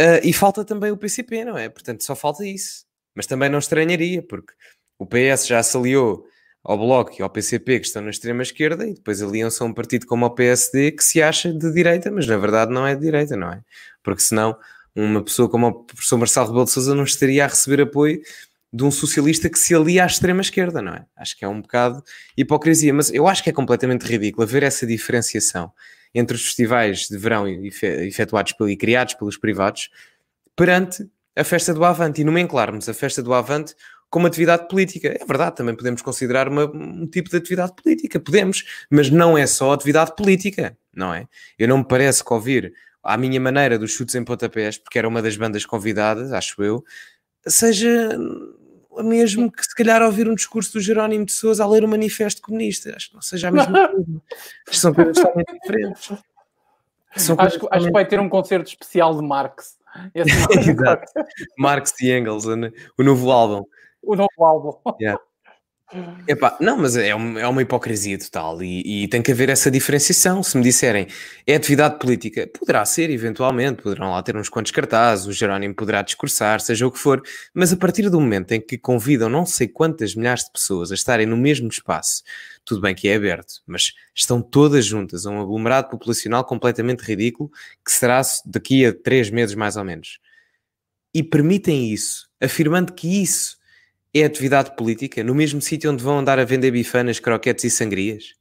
Uh, 0.00 0.20
e 0.22 0.32
falta 0.32 0.64
também 0.64 0.90
o 0.90 0.96
PCP, 0.96 1.44
não 1.44 1.56
é? 1.56 1.68
Portanto, 1.68 2.04
só 2.04 2.14
falta 2.14 2.44
isso. 2.46 2.84
Mas 3.14 3.26
também 3.26 3.48
não 3.48 3.58
estranharia, 3.58 4.22
porque 4.22 4.52
o 4.98 5.06
PS 5.06 5.46
já 5.46 5.62
se 5.62 5.76
aliou 5.76 6.26
ao 6.64 6.78
Bloco 6.78 7.14
e 7.18 7.22
ao 7.22 7.30
PCP 7.30 7.80
que 7.80 7.86
estão 7.86 8.02
na 8.02 8.10
extrema-esquerda 8.10 8.86
e 8.86 8.94
depois 8.94 9.22
aliam-se 9.22 9.62
a 9.62 9.66
um 9.66 9.72
partido 9.72 10.06
como 10.06 10.24
o 10.24 10.30
PSD 10.30 10.92
que 10.92 11.04
se 11.04 11.22
acha 11.22 11.52
de 11.52 11.72
direita, 11.72 12.10
mas 12.10 12.26
na 12.26 12.38
verdade 12.38 12.72
não 12.72 12.86
é 12.86 12.94
de 12.94 13.02
direita, 13.02 13.36
não 13.36 13.52
é? 13.52 13.60
Porque 14.02 14.22
senão 14.22 14.56
uma 14.94 15.22
pessoa 15.22 15.48
como 15.48 15.66
o 15.66 15.84
professor 15.84 16.16
Marcelo 16.16 16.46
Rebelo 16.46 16.64
de 16.64 16.70
Sousa 16.70 16.94
não 16.94 17.04
estaria 17.04 17.44
a 17.44 17.48
receber 17.48 17.82
apoio 17.82 18.20
de 18.72 18.82
um 18.82 18.90
socialista 18.90 19.48
que 19.48 19.58
se 19.58 19.74
alia 19.74 20.02
à 20.02 20.06
extrema-esquerda, 20.06 20.82
não 20.82 20.92
é? 20.92 21.06
Acho 21.16 21.36
que 21.36 21.44
é 21.44 21.48
um 21.48 21.60
bocado 21.60 22.02
hipocrisia, 22.36 22.92
mas 22.92 23.12
eu 23.12 23.28
acho 23.28 23.42
que 23.42 23.50
é 23.50 23.52
completamente 23.52 24.02
ridículo 24.02 24.42
haver 24.42 24.64
essa 24.64 24.84
diferenciação 24.84 25.72
entre 26.12 26.36
os 26.36 26.44
festivais 26.44 27.08
de 27.08 27.16
verão 27.16 27.44
efetuados 27.46 28.52
e 28.68 28.76
criados 28.76 29.14
pelos 29.14 29.36
privados 29.36 29.90
perante 30.56 31.08
a 31.36 31.44
festa 31.44 31.74
do 31.74 31.84
Avante 31.84 32.20
e 32.20 32.24
nomenclarmos 32.24 32.88
a 32.88 32.94
festa 32.94 33.22
do 33.22 33.34
Avante 33.34 33.74
como 34.08 34.26
atividade 34.26 34.68
política. 34.68 35.08
É 35.08 35.24
verdade, 35.24 35.56
também 35.56 35.74
podemos 35.74 36.00
considerar 36.00 36.48
uma, 36.48 36.64
um 36.66 37.06
tipo 37.06 37.28
de 37.28 37.36
atividade 37.36 37.72
política, 37.80 38.20
podemos, 38.20 38.64
mas 38.88 39.10
não 39.10 39.36
é 39.36 39.46
só 39.46 39.72
atividade 39.72 40.14
política, 40.16 40.76
não 40.94 41.12
é? 41.12 41.26
Eu 41.58 41.66
não 41.66 41.78
me 41.78 41.84
parece 41.84 42.24
que 42.24 42.32
ouvir 42.32 42.72
à 43.04 43.16
minha 43.16 43.40
maneira 43.40 43.78
dos 43.78 43.92
chutes 43.92 44.14
em 44.14 44.24
pontapés, 44.24 44.78
porque 44.78 44.98
era 44.98 45.06
uma 45.08 45.20
das 45.20 45.36
bandas 45.36 45.66
convidadas, 45.66 46.32
acho 46.32 46.62
eu, 46.62 46.84
seja 47.46 48.18
mesmo 49.02 49.50
que 49.50 49.64
se 49.64 49.74
calhar 49.74 50.02
ouvir 50.02 50.28
um 50.28 50.34
discurso 50.34 50.74
do 50.74 50.80
Jerónimo 50.80 51.24
de 51.24 51.32
Sousa 51.32 51.64
a 51.64 51.68
ler 51.68 51.84
o 51.84 51.88
manifesto 51.88 52.40
comunista. 52.40 52.94
Acho 52.94 53.08
que 53.08 53.14
não 53.14 53.22
seja 53.22 53.48
a 53.48 53.50
mesma 53.50 53.88
coisa. 53.88 54.22
São 54.70 54.94
coisas 54.94 55.16
totalmente 55.16 55.52
diferentes. 55.60 56.12
São 57.16 57.36
acho, 57.38 57.60
que, 57.60 57.66
acho 57.70 57.86
que 57.86 57.92
vai 57.92 58.06
ter 58.06 58.20
um 58.20 58.28
concerto 58.28 58.68
especial 58.68 59.16
de 59.16 59.26
Marx. 59.26 59.76
Exato. 60.14 61.12
Marx 61.58 61.92
e 62.00 62.12
Engels, 62.12 62.44
o 62.46 63.02
novo 63.02 63.30
álbum. 63.30 63.64
O 64.02 64.16
novo 64.16 64.44
álbum. 64.44 64.96
Yeah. 65.00 65.20
Epá, 66.26 66.56
não, 66.60 66.78
mas 66.78 66.96
é, 66.96 67.14
um, 67.14 67.38
é 67.38 67.46
uma 67.46 67.60
hipocrisia 67.60 68.18
total 68.18 68.62
e, 68.62 69.04
e, 69.04 69.08
tem 69.08 69.20
que 69.22 69.30
haver 69.30 69.50
essa 69.50 69.70
diferenciação. 69.70 70.42
Se 70.42 70.56
me 70.56 70.62
disserem 70.62 71.06
é 71.46 71.54
atividade 71.54 71.98
política, 71.98 72.46
poderá 72.46 72.84
ser, 72.84 73.10
eventualmente, 73.10 73.82
poderão 73.82 74.10
lá 74.10 74.22
ter 74.22 74.34
uns 74.36 74.48
quantos 74.48 74.72
cartazes, 74.72 75.26
o 75.26 75.32
Jerónimo 75.32 75.74
poderá 75.74 76.02
discursar, 76.02 76.60
seja 76.60 76.86
o 76.86 76.90
que 76.90 76.98
for, 76.98 77.22
mas 77.52 77.72
a 77.72 77.76
partir 77.76 78.08
do 78.08 78.20
momento 78.20 78.52
em 78.52 78.60
que 78.60 78.78
convidam 78.78 79.28
não 79.28 79.44
sei 79.44 79.68
quantas 79.68 80.14
milhares 80.14 80.44
de 80.44 80.52
pessoas 80.52 80.90
a 80.90 80.94
estarem 80.94 81.26
no 81.26 81.36
mesmo 81.36 81.68
espaço, 81.68 82.22
tudo 82.64 82.80
bem 82.80 82.94
que 82.94 83.06
é 83.06 83.14
aberto, 83.14 83.62
mas 83.66 83.92
estão 84.14 84.40
todas 84.40 84.86
juntas, 84.86 85.26
a 85.26 85.30
um 85.30 85.40
aglomerado 85.40 85.90
populacional 85.90 86.44
completamente 86.44 87.02
ridículo, 87.02 87.50
que 87.84 87.92
será 87.92 88.22
daqui 88.46 88.86
a 88.86 88.92
três 88.92 89.30
meses 89.30 89.54
mais 89.54 89.76
ou 89.76 89.84
menos. 89.84 90.18
E 91.12 91.22
permitem 91.22 91.92
isso, 91.92 92.26
afirmando 92.40 92.92
que 92.92 93.22
isso 93.22 93.62
é 94.14 94.24
atividade 94.24 94.76
política 94.76 95.24
no 95.24 95.34
mesmo 95.34 95.60
sítio 95.60 95.90
onde 95.90 96.02
vão 96.02 96.18
andar 96.18 96.38
a 96.38 96.44
vender 96.44 96.70
bifanas, 96.70 97.18
croquetes 97.18 97.64
e 97.64 97.70
sangrias? 97.70 98.34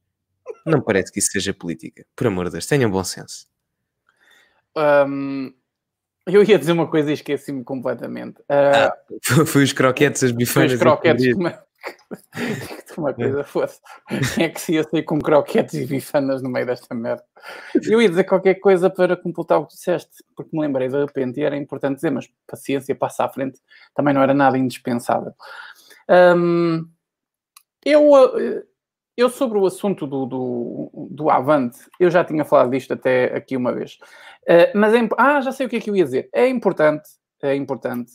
Não 0.65 0.81
parece 0.81 1.11
que 1.11 1.19
isso 1.19 1.31
seja 1.31 1.53
política. 1.53 2.05
Por 2.15 2.27
amor 2.27 2.45
de 2.45 2.51
Deus, 2.51 2.65
tenham 2.65 2.89
bom 2.89 3.03
senso. 3.03 3.47
Um, 4.75 5.53
eu 6.25 6.43
ia 6.43 6.57
dizer 6.57 6.71
uma 6.71 6.87
coisa 6.87 7.11
e 7.11 7.13
esqueci-me 7.13 7.63
completamente. 7.63 8.39
Uh, 8.41 8.45
ah, 8.49 8.93
foi 9.45 9.63
os 9.63 9.73
croquetes, 9.73 10.23
as 10.23 10.31
bifanas. 10.31 10.71
Foi 10.71 10.75
os 10.75 10.81
croquetes. 10.81 11.35
Como... 11.83 12.21
uma 12.97 13.13
coisa 13.13 13.43
fosse. 13.43 13.79
Quem 14.35 14.45
é 14.45 14.49
que 14.49 14.61
se 14.61 14.73
ia 14.73 14.83
sair 14.83 15.03
com 15.03 15.19
croquetes 15.19 15.73
e 15.73 15.85
bifanas 15.85 16.41
no 16.41 16.49
meio 16.49 16.65
desta 16.65 16.93
merda? 16.95 17.23
Eu 17.83 18.01
ia 18.01 18.09
dizer 18.09 18.23
qualquer 18.23 18.55
coisa 18.55 18.89
para 18.89 19.17
completar 19.17 19.59
o 19.59 19.65
que 19.65 19.73
disseste, 19.73 20.23
porque 20.35 20.55
me 20.55 20.61
lembrei 20.61 20.87
de 20.87 20.97
repente 20.97 21.39
e 21.39 21.43
era 21.43 21.57
importante 21.57 21.95
dizer, 21.95 22.11
mas 22.11 22.29
paciência, 22.47 22.95
passa 22.95 23.25
à 23.25 23.29
frente, 23.29 23.59
também 23.93 24.13
não 24.13 24.21
era 24.21 24.33
nada 24.33 24.57
indispensável. 24.57 25.33
Um, 26.09 26.87
eu, 27.85 28.11
eu, 29.17 29.29
sobre 29.29 29.57
o 29.57 29.65
assunto 29.65 30.07
do, 30.07 30.25
do, 30.25 31.09
do, 31.11 31.29
Avante, 31.29 31.79
eu 31.99 32.09
já 32.09 32.23
tinha 32.23 32.45
falado 32.45 32.71
disto 32.71 32.93
até 32.93 33.35
aqui 33.35 33.57
uma 33.57 33.73
vez. 33.73 33.97
Uh, 34.43 34.77
mas 34.77 34.93
é, 34.93 34.99
ah, 35.17 35.41
já 35.41 35.51
sei 35.51 35.65
o 35.65 35.69
que 35.69 35.77
é 35.77 35.79
que 35.81 35.89
eu 35.89 35.95
ia 35.95 36.05
dizer. 36.05 36.29
É 36.33 36.47
importante, 36.47 37.09
é 37.41 37.55
importante, 37.55 38.11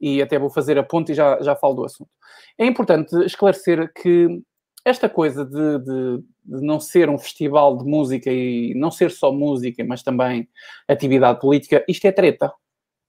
e 0.00 0.20
até 0.20 0.38
vou 0.38 0.50
fazer 0.50 0.78
a 0.78 0.82
ponte 0.82 1.12
e 1.12 1.14
já, 1.14 1.40
já 1.42 1.56
falo 1.56 1.74
do 1.74 1.84
assunto. 1.84 2.10
É 2.58 2.66
importante 2.66 3.14
esclarecer 3.24 3.92
que 3.92 4.42
esta 4.84 5.08
coisa 5.08 5.44
de, 5.44 5.78
de, 5.78 6.18
de, 6.44 6.64
não 6.64 6.78
ser 6.78 7.10
um 7.10 7.18
festival 7.18 7.76
de 7.76 7.84
música 7.84 8.30
e 8.30 8.72
não 8.74 8.90
ser 8.90 9.10
só 9.10 9.32
música, 9.32 9.84
mas 9.84 10.02
também 10.02 10.48
atividade 10.86 11.40
política, 11.40 11.84
isto 11.88 12.04
é 12.04 12.12
treta. 12.12 12.52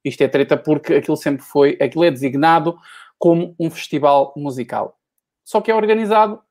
Isto 0.03 0.23
é 0.23 0.27
treta 0.27 0.57
porque 0.57 0.95
aquilo 0.95 1.17
sempre 1.17 1.43
foi, 1.43 1.77
aquilo 1.81 2.03
é 2.03 2.11
designado 2.11 2.75
como 3.19 3.55
um 3.59 3.69
festival 3.69 4.33
musical. 4.35 4.97
Só 5.45 5.61
que 5.61 5.69
é 5.69 5.75
organizado, 5.75 6.41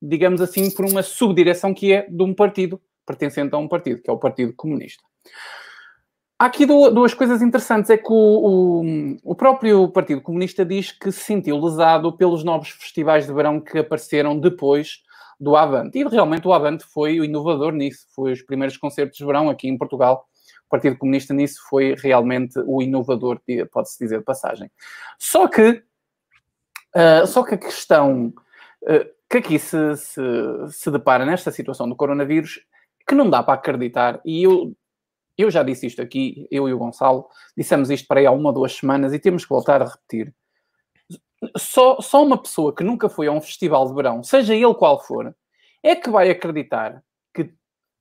digamos 0.00 0.40
assim, 0.40 0.70
por 0.74 0.84
uma 0.84 1.02
subdireção 1.02 1.72
que 1.72 1.92
é 1.92 2.08
de 2.08 2.22
um 2.22 2.34
partido, 2.34 2.80
pertencente 3.06 3.54
a 3.54 3.58
um 3.58 3.68
partido, 3.68 4.02
que 4.02 4.10
é 4.10 4.12
o 4.12 4.18
Partido 4.18 4.52
Comunista. 4.54 5.02
Há 6.42 6.46
aqui 6.46 6.66
duas 6.66 7.14
coisas 7.14 7.40
interessantes. 7.40 7.88
É 7.88 7.96
que 7.96 8.10
o, 8.10 8.82
o, 8.82 9.16
o, 9.22 9.32
próprio 9.32 9.86
Partido 9.86 10.20
Comunista 10.20 10.64
diz 10.64 10.90
que 10.90 11.12
se 11.12 11.20
sentiu 11.20 11.56
lesado 11.56 12.16
pelos 12.16 12.42
novos 12.42 12.70
festivais 12.70 13.28
de 13.28 13.32
verão 13.32 13.60
que 13.60 13.78
apareceram 13.78 14.36
depois 14.36 15.04
do 15.38 15.54
Avante. 15.54 16.00
E 16.00 16.04
realmente 16.04 16.48
o 16.48 16.52
Avante 16.52 16.84
foi 16.84 17.20
o 17.20 17.24
inovador 17.24 17.70
nisso. 17.70 18.08
Foi 18.12 18.32
os 18.32 18.42
primeiros 18.42 18.76
concertos 18.76 19.18
de 19.18 19.24
verão 19.24 19.48
aqui 19.48 19.68
em 19.68 19.78
Portugal. 19.78 20.26
O 20.66 20.68
Partido 20.68 20.98
Comunista 20.98 21.32
nisso 21.32 21.60
foi 21.70 21.94
realmente 21.96 22.58
o 22.66 22.82
inovador, 22.82 23.40
pode-se 23.70 24.00
dizer 24.00 24.18
de 24.18 24.24
passagem. 24.24 24.68
Só 25.20 25.46
que 25.46 25.84
Uh, 26.94 27.26
só 27.26 27.42
que 27.42 27.54
a 27.54 27.58
questão 27.58 28.34
uh, 28.82 29.10
que 29.30 29.38
aqui 29.38 29.58
se, 29.58 29.96
se, 29.96 30.20
se, 30.68 30.90
depara 30.90 31.24
nesta 31.24 31.50
situação 31.50 31.88
do 31.88 31.96
coronavírus, 31.96 32.60
que 33.08 33.14
não 33.14 33.30
dá 33.30 33.42
para 33.42 33.54
acreditar, 33.54 34.20
e 34.26 34.42
eu, 34.42 34.76
eu 35.36 35.50
já 35.50 35.62
disse 35.62 35.86
isto 35.86 36.02
aqui, 36.02 36.46
eu 36.50 36.68
e 36.68 36.72
o 36.72 36.78
Gonçalo, 36.78 37.26
dissemos 37.56 37.90
isto 37.90 38.06
para 38.06 38.20
aí 38.20 38.26
há 38.26 38.30
uma 38.30 38.50
ou 38.50 38.54
duas 38.54 38.72
semanas 38.72 39.12
e 39.12 39.18
temos 39.18 39.44
que 39.44 39.50
voltar 39.50 39.82
a 39.82 39.86
repetir. 39.86 40.34
Só, 41.56 42.00
só 42.00 42.22
uma 42.22 42.40
pessoa 42.40 42.74
que 42.74 42.84
nunca 42.84 43.08
foi 43.08 43.26
a 43.26 43.32
um 43.32 43.40
festival 43.40 43.88
de 43.88 43.94
verão, 43.94 44.22
seja 44.22 44.54
ele 44.54 44.74
qual 44.74 45.02
for, 45.02 45.34
é 45.82 45.96
que 45.96 46.10
vai 46.10 46.30
acreditar 46.30 47.02
que 47.34 47.52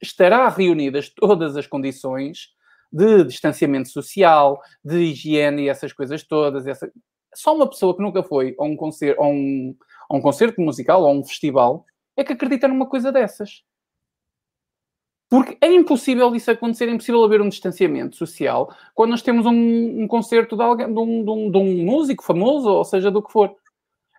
estará 0.02 0.48
reunidas 0.50 1.10
todas 1.10 1.58
as 1.58 1.66
condições 1.66 2.50
de 2.92 3.24
distanciamento 3.24 3.90
social, 3.90 4.62
de 4.84 4.98
higiene 4.98 5.64
e 5.64 5.70
essas 5.70 5.94
coisas 5.94 6.24
todas. 6.24 6.68
Essa 6.68 6.92
só 7.34 7.56
uma 7.56 7.70
pessoa 7.70 7.96
que 7.96 8.02
nunca 8.02 8.22
foi 8.24 8.56
a 8.60 8.64
um 8.64 8.76
concerto, 8.76 9.22
a 9.22 9.28
um, 9.28 9.76
a 10.10 10.18
um 10.18 10.22
concerto 10.22 10.62
musical 10.62 11.02
ou 11.02 11.08
a 11.08 11.12
um 11.12 11.24
festival 11.24 11.86
é 12.18 12.24
que 12.24 12.34
acredita 12.34 12.68
numa 12.68 12.88
coisa 12.88 13.12
dessas. 13.12 13.64
Porque 15.32 15.58
é 15.62 15.72
impossível 15.72 16.36
isso 16.36 16.52
acontecer, 16.52 16.90
é 16.90 16.92
impossível 16.92 17.24
haver 17.24 17.40
um 17.40 17.48
distanciamento 17.48 18.18
social 18.18 18.70
quando 18.94 19.12
nós 19.12 19.22
temos 19.22 19.46
um, 19.46 20.02
um 20.02 20.06
concerto 20.06 20.58
de, 20.58 20.62
alguém, 20.62 20.94
de, 20.94 21.00
um, 21.00 21.24
de, 21.24 21.30
um, 21.32 21.50
de, 21.50 21.58
um, 21.58 21.86
músico 21.86 22.22
famoso, 22.22 22.68
ou 22.68 22.84
seja, 22.84 23.10
do 23.10 23.24
que 23.24 23.32
for. 23.32 23.56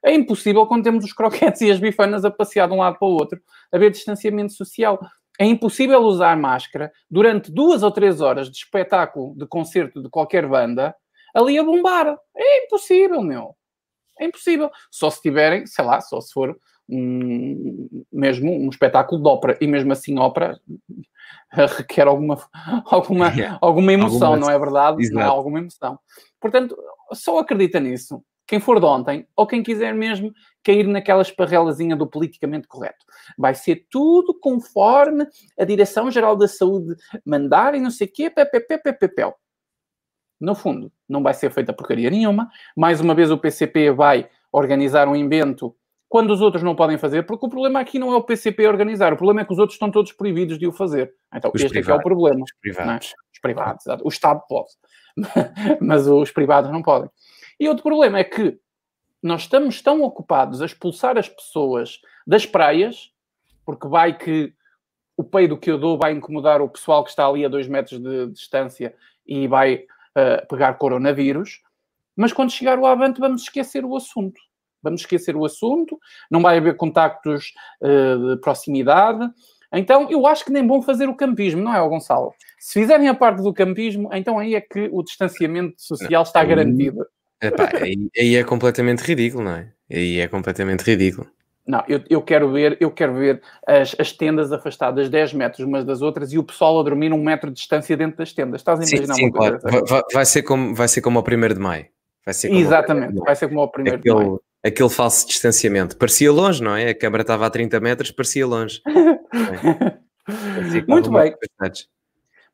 É 0.02 0.14
impossível 0.14 0.66
quando 0.66 0.84
temos 0.84 1.04
os 1.04 1.12
croquetes 1.12 1.60
e 1.60 1.70
as 1.70 1.78
bifanas 1.78 2.24
a 2.24 2.30
passear 2.30 2.66
de 2.66 2.72
um 2.72 2.78
lado 2.78 2.98
para 2.98 3.06
o 3.06 3.10
outro, 3.12 3.38
haver 3.70 3.90
distanciamento 3.90 4.54
social. 4.54 4.98
É 5.38 5.44
impossível 5.44 6.00
usar 6.00 6.34
máscara 6.34 6.90
durante 7.10 7.52
duas 7.52 7.82
ou 7.82 7.90
três 7.90 8.22
horas 8.22 8.50
de 8.50 8.56
espetáculo, 8.56 9.36
de 9.36 9.46
concerto 9.46 10.02
de 10.02 10.08
qualquer 10.08 10.48
banda, 10.48 10.96
ali 11.34 11.58
a 11.58 11.62
bombar. 11.62 12.16
É 12.34 12.64
impossível, 12.64 13.20
meu. 13.20 13.54
É 14.18 14.24
impossível. 14.24 14.70
Só 14.90 15.10
se 15.10 15.20
tiverem, 15.20 15.66
sei 15.66 15.84
lá, 15.84 16.00
só 16.00 16.22
se 16.22 16.32
for 16.32 16.58
um, 16.92 17.88
mesmo 18.12 18.52
um 18.52 18.68
espetáculo 18.68 19.22
de 19.22 19.28
ópera. 19.28 19.58
E 19.60 19.66
mesmo 19.66 19.92
assim, 19.92 20.18
ópera 20.18 20.58
requer 21.76 22.06
alguma, 22.06 22.38
alguma, 22.86 23.28
yeah. 23.34 23.58
alguma 23.60 23.92
emoção, 23.92 24.34
alguma... 24.34 24.46
não 24.46 24.50
é 24.50 24.58
verdade? 24.58 25.10
Não 25.10 25.20
é 25.20 25.24
alguma 25.24 25.58
emoção. 25.58 25.98
Portanto, 26.40 26.76
só 27.12 27.38
acredita 27.38 27.80
nisso. 27.80 28.22
Quem 28.46 28.60
for 28.60 28.78
de 28.78 28.84
ontem, 28.84 29.26
ou 29.34 29.46
quem 29.46 29.62
quiser 29.62 29.94
mesmo 29.94 30.32
cair 30.62 30.86
naquela 30.86 31.22
esparrelazinha 31.22 31.96
do 31.96 32.06
politicamente 32.06 32.68
correto. 32.68 33.04
Vai 33.38 33.54
ser 33.54 33.86
tudo 33.88 34.38
conforme 34.38 35.26
a 35.58 35.64
Direção-Geral 35.64 36.36
da 36.36 36.46
Saúde 36.46 36.94
mandar 37.24 37.74
e 37.74 37.80
não 37.80 37.90
sei 37.90 38.06
o 38.06 38.12
quê, 38.12 38.28
pé, 38.28 38.44
pé, 38.44 38.60
pé, 38.60 38.78
pé, 38.78 38.92
pé, 38.92 39.08
pé 39.08 39.32
no 40.42 40.56
fundo, 40.56 40.92
não 41.08 41.22
vai 41.22 41.32
ser 41.32 41.52
feita 41.52 41.72
porcaria 41.72 42.10
nenhuma. 42.10 42.50
Mais 42.76 43.00
uma 43.00 43.14
vez, 43.14 43.30
o 43.30 43.38
PCP 43.38 43.92
vai 43.92 44.28
organizar 44.50 45.06
um 45.06 45.14
invento 45.14 45.74
quando 46.12 46.30
os 46.30 46.42
outros 46.42 46.62
não 46.62 46.76
podem 46.76 46.98
fazer, 46.98 47.22
porque 47.22 47.46
o 47.46 47.48
problema 47.48 47.80
aqui 47.80 47.98
não 47.98 48.12
é 48.12 48.16
o 48.16 48.22
PCP 48.22 48.68
organizar, 48.68 49.14
o 49.14 49.16
problema 49.16 49.40
é 49.40 49.44
que 49.46 49.52
os 49.54 49.58
outros 49.58 49.76
estão 49.76 49.90
todos 49.90 50.12
proibidos 50.12 50.58
de 50.58 50.66
o 50.66 50.70
fazer. 50.70 51.14
Então, 51.34 51.50
os 51.54 51.58
este 51.58 51.72
privados, 51.72 51.88
é, 51.88 51.92
é 51.92 51.96
o 51.96 52.02
problema. 52.02 52.44
Os 52.44 52.50
é? 52.50 52.60
privados. 52.60 53.08
É? 53.08 53.14
Os 53.32 53.40
privados, 53.40 53.84
o 54.04 54.08
Estado 54.10 54.42
pode, 54.46 54.68
mas 55.80 56.06
os 56.06 56.30
privados 56.30 56.70
não 56.70 56.82
podem. 56.82 57.08
E 57.58 57.66
outro 57.66 57.82
problema 57.82 58.18
é 58.18 58.24
que 58.24 58.58
nós 59.22 59.40
estamos 59.40 59.80
tão 59.80 60.02
ocupados 60.02 60.60
a 60.60 60.66
expulsar 60.66 61.16
as 61.16 61.30
pessoas 61.30 61.98
das 62.26 62.44
praias, 62.44 63.10
porque 63.64 63.88
vai 63.88 64.18
que 64.18 64.52
o 65.16 65.24
peido 65.24 65.56
que 65.56 65.70
eu 65.70 65.78
dou 65.78 65.96
vai 65.96 66.12
incomodar 66.12 66.60
o 66.60 66.68
pessoal 66.68 67.02
que 67.04 67.08
está 67.08 67.26
ali 67.26 67.42
a 67.42 67.48
dois 67.48 67.66
metros 67.66 67.98
de 67.98 68.26
distância 68.26 68.94
e 69.26 69.48
vai 69.48 69.76
uh, 69.76 70.46
pegar 70.46 70.74
coronavírus, 70.74 71.62
mas 72.14 72.34
quando 72.34 72.52
chegar 72.52 72.78
o 72.78 72.84
avante 72.84 73.18
vamos 73.18 73.44
esquecer 73.44 73.82
o 73.82 73.96
assunto. 73.96 74.38
Vamos 74.82 75.02
esquecer 75.02 75.36
o 75.36 75.44
assunto, 75.44 75.98
não 76.30 76.42
vai 76.42 76.58
haver 76.58 76.76
contactos 76.76 77.52
uh, 77.80 78.34
de 78.34 78.40
proximidade. 78.40 79.28
Então, 79.72 80.10
eu 80.10 80.26
acho 80.26 80.44
que 80.44 80.52
nem 80.52 80.66
bom 80.66 80.82
fazer 80.82 81.08
o 81.08 81.14
campismo, 81.14 81.62
não 81.62 81.74
é, 81.74 81.88
Gonçalo? 81.88 82.34
Se 82.58 82.80
fizerem 82.80 83.08
a 83.08 83.14
parte 83.14 83.42
do 83.42 83.54
campismo, 83.54 84.10
então 84.12 84.38
aí 84.38 84.54
é 84.54 84.60
que 84.60 84.88
o 84.92 85.02
distanciamento 85.02 85.74
social 85.78 86.22
está 86.22 86.44
garantido. 86.44 87.06
Epá, 87.40 87.70
aí, 87.80 88.08
aí 88.16 88.36
é 88.36 88.44
completamente 88.44 89.00
ridículo, 89.00 89.44
não 89.44 89.52
é? 89.52 89.72
Aí 89.90 90.20
é 90.20 90.28
completamente 90.28 90.82
ridículo. 90.82 91.26
Não, 91.66 91.82
eu, 91.88 92.02
eu, 92.10 92.20
quero 92.20 92.50
ver, 92.50 92.76
eu 92.80 92.90
quero 92.90 93.14
ver 93.14 93.40
as, 93.66 93.94
as, 93.98 94.12
tendas 94.12 94.50
afastadas 94.52 95.08
10 95.08 95.34
metros 95.34 95.64
umas 95.64 95.84
das 95.84 96.02
outras 96.02 96.32
e 96.32 96.38
o 96.38 96.42
pessoal 96.42 96.78
a 96.80 96.82
dormir 96.82 97.12
um 97.12 97.22
metro 97.22 97.50
de 97.50 97.56
distância 97.56 97.96
dentro 97.96 98.18
das 98.18 98.32
tendas. 98.32 98.60
Estás 98.60 98.80
a 98.80 98.82
imaginar 98.82 99.14
sim, 99.14 99.24
sim, 99.26 99.30
claro. 99.30 99.60
vai, 99.88 100.02
vai, 100.12 100.24
ser 100.24 100.42
como, 100.42 100.74
vai 100.74 100.88
ser 100.88 101.00
como 101.00 101.18
ao 101.18 101.24
1 101.24 101.54
de 101.54 101.60
maio. 101.60 101.86
Vai 102.24 102.34
ser 102.34 102.52
Exatamente, 102.52 103.14
vai 103.14 103.36
ser 103.36 103.48
como 103.48 103.60
ao 103.60 103.66
1 103.66 103.80
aquele, 103.80 103.98
de 103.98 104.12
maio. 104.12 104.42
Aquele 104.64 104.88
falso 104.88 105.26
distanciamento. 105.26 105.96
Parecia 105.96 106.32
longe, 106.32 106.62
não 106.62 106.76
é? 106.76 106.90
A 106.90 106.94
câmara 106.94 107.22
estava 107.22 107.46
a 107.46 107.50
30 107.50 107.80
metros, 107.80 108.10
parecia 108.10 108.46
longe. 108.46 108.80
Muito 110.86 111.10
bem. 111.10 111.34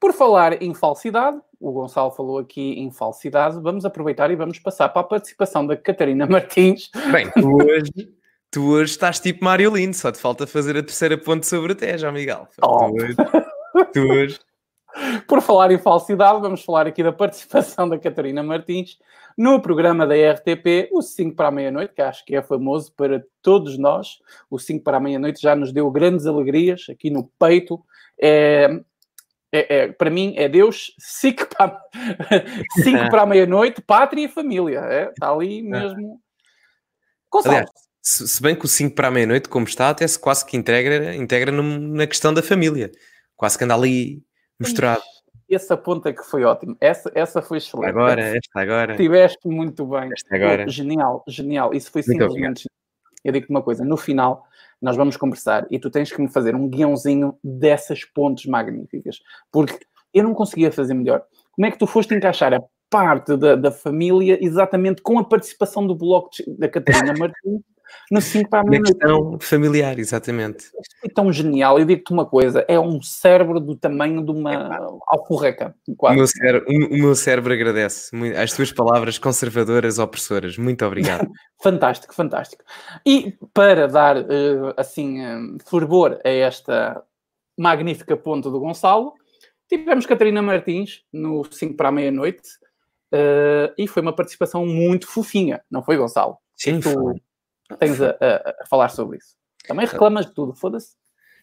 Por 0.00 0.12
falar 0.12 0.62
em 0.62 0.74
falsidade, 0.74 1.38
o 1.60 1.72
Gonçalo 1.72 2.10
falou 2.10 2.38
aqui 2.38 2.78
em 2.78 2.90
falsidade, 2.90 3.60
vamos 3.60 3.84
aproveitar 3.84 4.30
e 4.30 4.36
vamos 4.36 4.58
passar 4.58 4.88
para 4.88 5.02
a 5.02 5.04
participação 5.04 5.66
da 5.66 5.76
Catarina 5.76 6.24
Martins. 6.26 6.90
Bem, 7.12 7.30
hoje 7.44 8.18
Tu 8.50 8.66
hoje 8.66 8.92
estás 8.92 9.20
tipo 9.20 9.44
Mario 9.44 9.74
Lindo, 9.74 9.94
só 9.94 10.10
te 10.10 10.18
falta 10.18 10.46
fazer 10.46 10.76
a 10.76 10.82
terceira 10.82 11.18
ponte 11.18 11.46
sobre 11.46 11.72
a 11.72 11.74
Tejo, 11.74 12.10
Miguel. 12.10 12.48
Oh. 12.62 12.90
Tu, 12.90 13.04
hoje, 13.04 13.16
tu 13.92 14.00
hoje 14.00 14.40
Por 15.26 15.40
falar 15.42 15.70
em 15.70 15.78
falsidade, 15.78 16.40
vamos 16.40 16.64
falar 16.64 16.86
aqui 16.86 17.02
da 17.02 17.12
participação 17.12 17.88
da 17.88 17.98
Catarina 17.98 18.42
Martins 18.42 18.98
no 19.36 19.60
programa 19.62 20.04
da 20.04 20.14
RTP, 20.14 20.88
o 20.90 21.00
5 21.00 21.36
para 21.36 21.48
a 21.48 21.52
meia-noite, 21.52 21.94
que 21.94 22.02
acho 22.02 22.24
que 22.24 22.34
é 22.34 22.42
famoso 22.42 22.92
para 22.94 23.22
todos 23.40 23.78
nós. 23.78 24.18
O 24.50 24.58
5 24.58 24.82
para 24.82 24.96
a 24.96 25.00
meia-noite 25.00 25.40
já 25.40 25.54
nos 25.54 25.72
deu 25.72 25.88
grandes 25.90 26.26
alegrias 26.26 26.86
aqui 26.90 27.08
no 27.08 27.30
peito. 27.38 27.80
É, 28.20 28.80
é, 29.52 29.76
é, 29.76 29.88
para 29.92 30.10
mim 30.10 30.34
é 30.36 30.48
Deus, 30.48 30.92
5 30.98 31.46
para, 31.56 31.80
cinco 32.82 33.10
para 33.10 33.22
a 33.22 33.26
meia-noite, 33.26 33.80
pátria 33.80 34.24
e 34.24 34.28
família. 34.28 34.80
É, 34.80 35.10
está 35.10 35.30
ali 35.30 35.62
mesmo. 35.62 36.20
Aliás, 37.44 37.70
se, 38.02 38.26
se, 38.26 38.42
bem 38.42 38.56
que 38.56 38.64
o 38.64 38.68
5 38.68 38.94
para 38.94 39.08
a 39.08 39.10
meia-noite, 39.10 39.48
como 39.48 39.66
está, 39.66 39.90
até 39.90 40.06
se 40.06 40.18
quase 40.18 40.44
que 40.44 40.56
integra, 40.56 41.14
integra 41.14 41.52
na 41.52 42.06
questão 42.06 42.34
da 42.34 42.42
família. 42.42 42.90
Quase 43.36 43.56
que 43.56 43.62
anda 43.62 43.74
ali 43.74 44.20
misturado. 44.58 45.02
Essa 45.50 45.76
ponta 45.76 46.12
que 46.12 46.22
foi 46.22 46.44
ótimo. 46.44 46.76
Essa, 46.78 47.10
essa 47.14 47.40
foi 47.40 47.58
excelente. 47.58 47.88
Agora, 47.88 48.20
esta 48.20 48.60
agora. 48.60 48.96
Tiveste 48.96 49.48
muito 49.48 49.86
bem. 49.86 50.10
Esta 50.12 50.36
agora. 50.36 50.68
Genial, 50.68 51.24
genial. 51.26 51.72
Isso 51.72 51.90
foi 51.90 52.02
muito 52.06 52.12
simplesmente. 52.12 52.66
Obrigado. 52.66 53.24
Eu 53.24 53.32
digo-te 53.32 53.50
uma 53.50 53.62
coisa: 53.62 53.84
no 53.84 53.96
final, 53.96 54.44
nós 54.80 54.96
vamos 54.96 55.16
conversar 55.16 55.66
e 55.70 55.78
tu 55.78 55.90
tens 55.90 56.12
que 56.12 56.20
me 56.20 56.28
fazer 56.28 56.54
um 56.54 56.68
guiãozinho 56.68 57.38
dessas 57.42 58.04
pontes 58.04 58.44
magníficas. 58.46 59.20
Porque 59.50 59.78
eu 60.12 60.22
não 60.22 60.34
conseguia 60.34 60.70
fazer 60.70 60.94
melhor. 60.94 61.24
Como 61.52 61.66
é 61.66 61.70
que 61.70 61.78
tu 61.78 61.86
foste 61.86 62.14
encaixar 62.14 62.52
a 62.52 62.62
parte 62.90 63.36
da, 63.36 63.56
da 63.56 63.70
família 63.70 64.38
exatamente 64.40 65.02
com 65.02 65.18
a 65.18 65.24
participação 65.24 65.86
do 65.86 65.94
bloco 65.94 66.30
de, 66.30 66.44
da 66.56 66.68
Catarina 66.68 67.14
Martins 67.18 67.62
no 68.10 68.20
5 68.20 68.48
para 68.48 68.60
a 68.60 68.64
meia-noite. 68.64 68.98
questão 68.98 69.38
familiar, 69.40 69.98
exatamente. 69.98 70.66
É 71.04 71.08
tão 71.08 71.32
genial. 71.32 71.78
Eu 71.78 71.84
digo-te 71.84 72.12
uma 72.12 72.26
coisa: 72.26 72.64
é 72.68 72.78
um 72.78 73.02
cérebro 73.02 73.60
do 73.60 73.76
tamanho 73.76 74.24
de 74.24 74.30
uma 74.30 74.98
alforreca. 75.08 75.74
O 75.86 76.12
meu, 76.12 76.26
cérebro, 76.26 76.68
o 76.68 76.96
meu 76.96 77.14
cérebro 77.14 77.52
agradece 77.52 78.10
as 78.36 78.52
tuas 78.52 78.72
palavras 78.72 79.18
conservadoras, 79.18 79.98
opressoras. 79.98 80.56
Muito 80.56 80.84
obrigado. 80.84 81.28
fantástico, 81.62 82.14
fantástico. 82.14 82.64
E 83.04 83.36
para 83.52 83.86
dar 83.86 84.16
eh, 84.16 84.74
assim 84.76 85.20
eh, 85.20 85.38
fervor 85.68 86.20
a 86.24 86.28
esta 86.28 87.02
magnífica 87.56 88.16
ponta 88.16 88.50
do 88.50 88.60
Gonçalo, 88.60 89.14
tivemos 89.68 90.06
Catarina 90.06 90.40
Martins 90.40 91.02
no 91.12 91.44
5 91.44 91.74
para 91.76 91.88
a 91.88 91.92
meia-noite. 91.92 92.48
Uh, 93.10 93.72
e 93.78 93.88
foi 93.88 94.02
uma 94.02 94.12
participação 94.12 94.66
muito 94.66 95.06
fofinha, 95.06 95.62
não 95.70 95.82
foi, 95.82 95.96
Gonçalo? 95.96 96.36
Sim, 96.54 96.78
tu, 96.78 96.90
foi 96.90 97.14
tens 97.78 98.00
a, 98.00 98.10
a, 98.10 98.62
a 98.62 98.66
falar 98.66 98.88
sobre 98.88 99.18
isso. 99.18 99.36
Também 99.66 99.86
reclamas 99.86 100.26
de 100.26 100.34
tudo, 100.34 100.54
foda-se. 100.54 100.96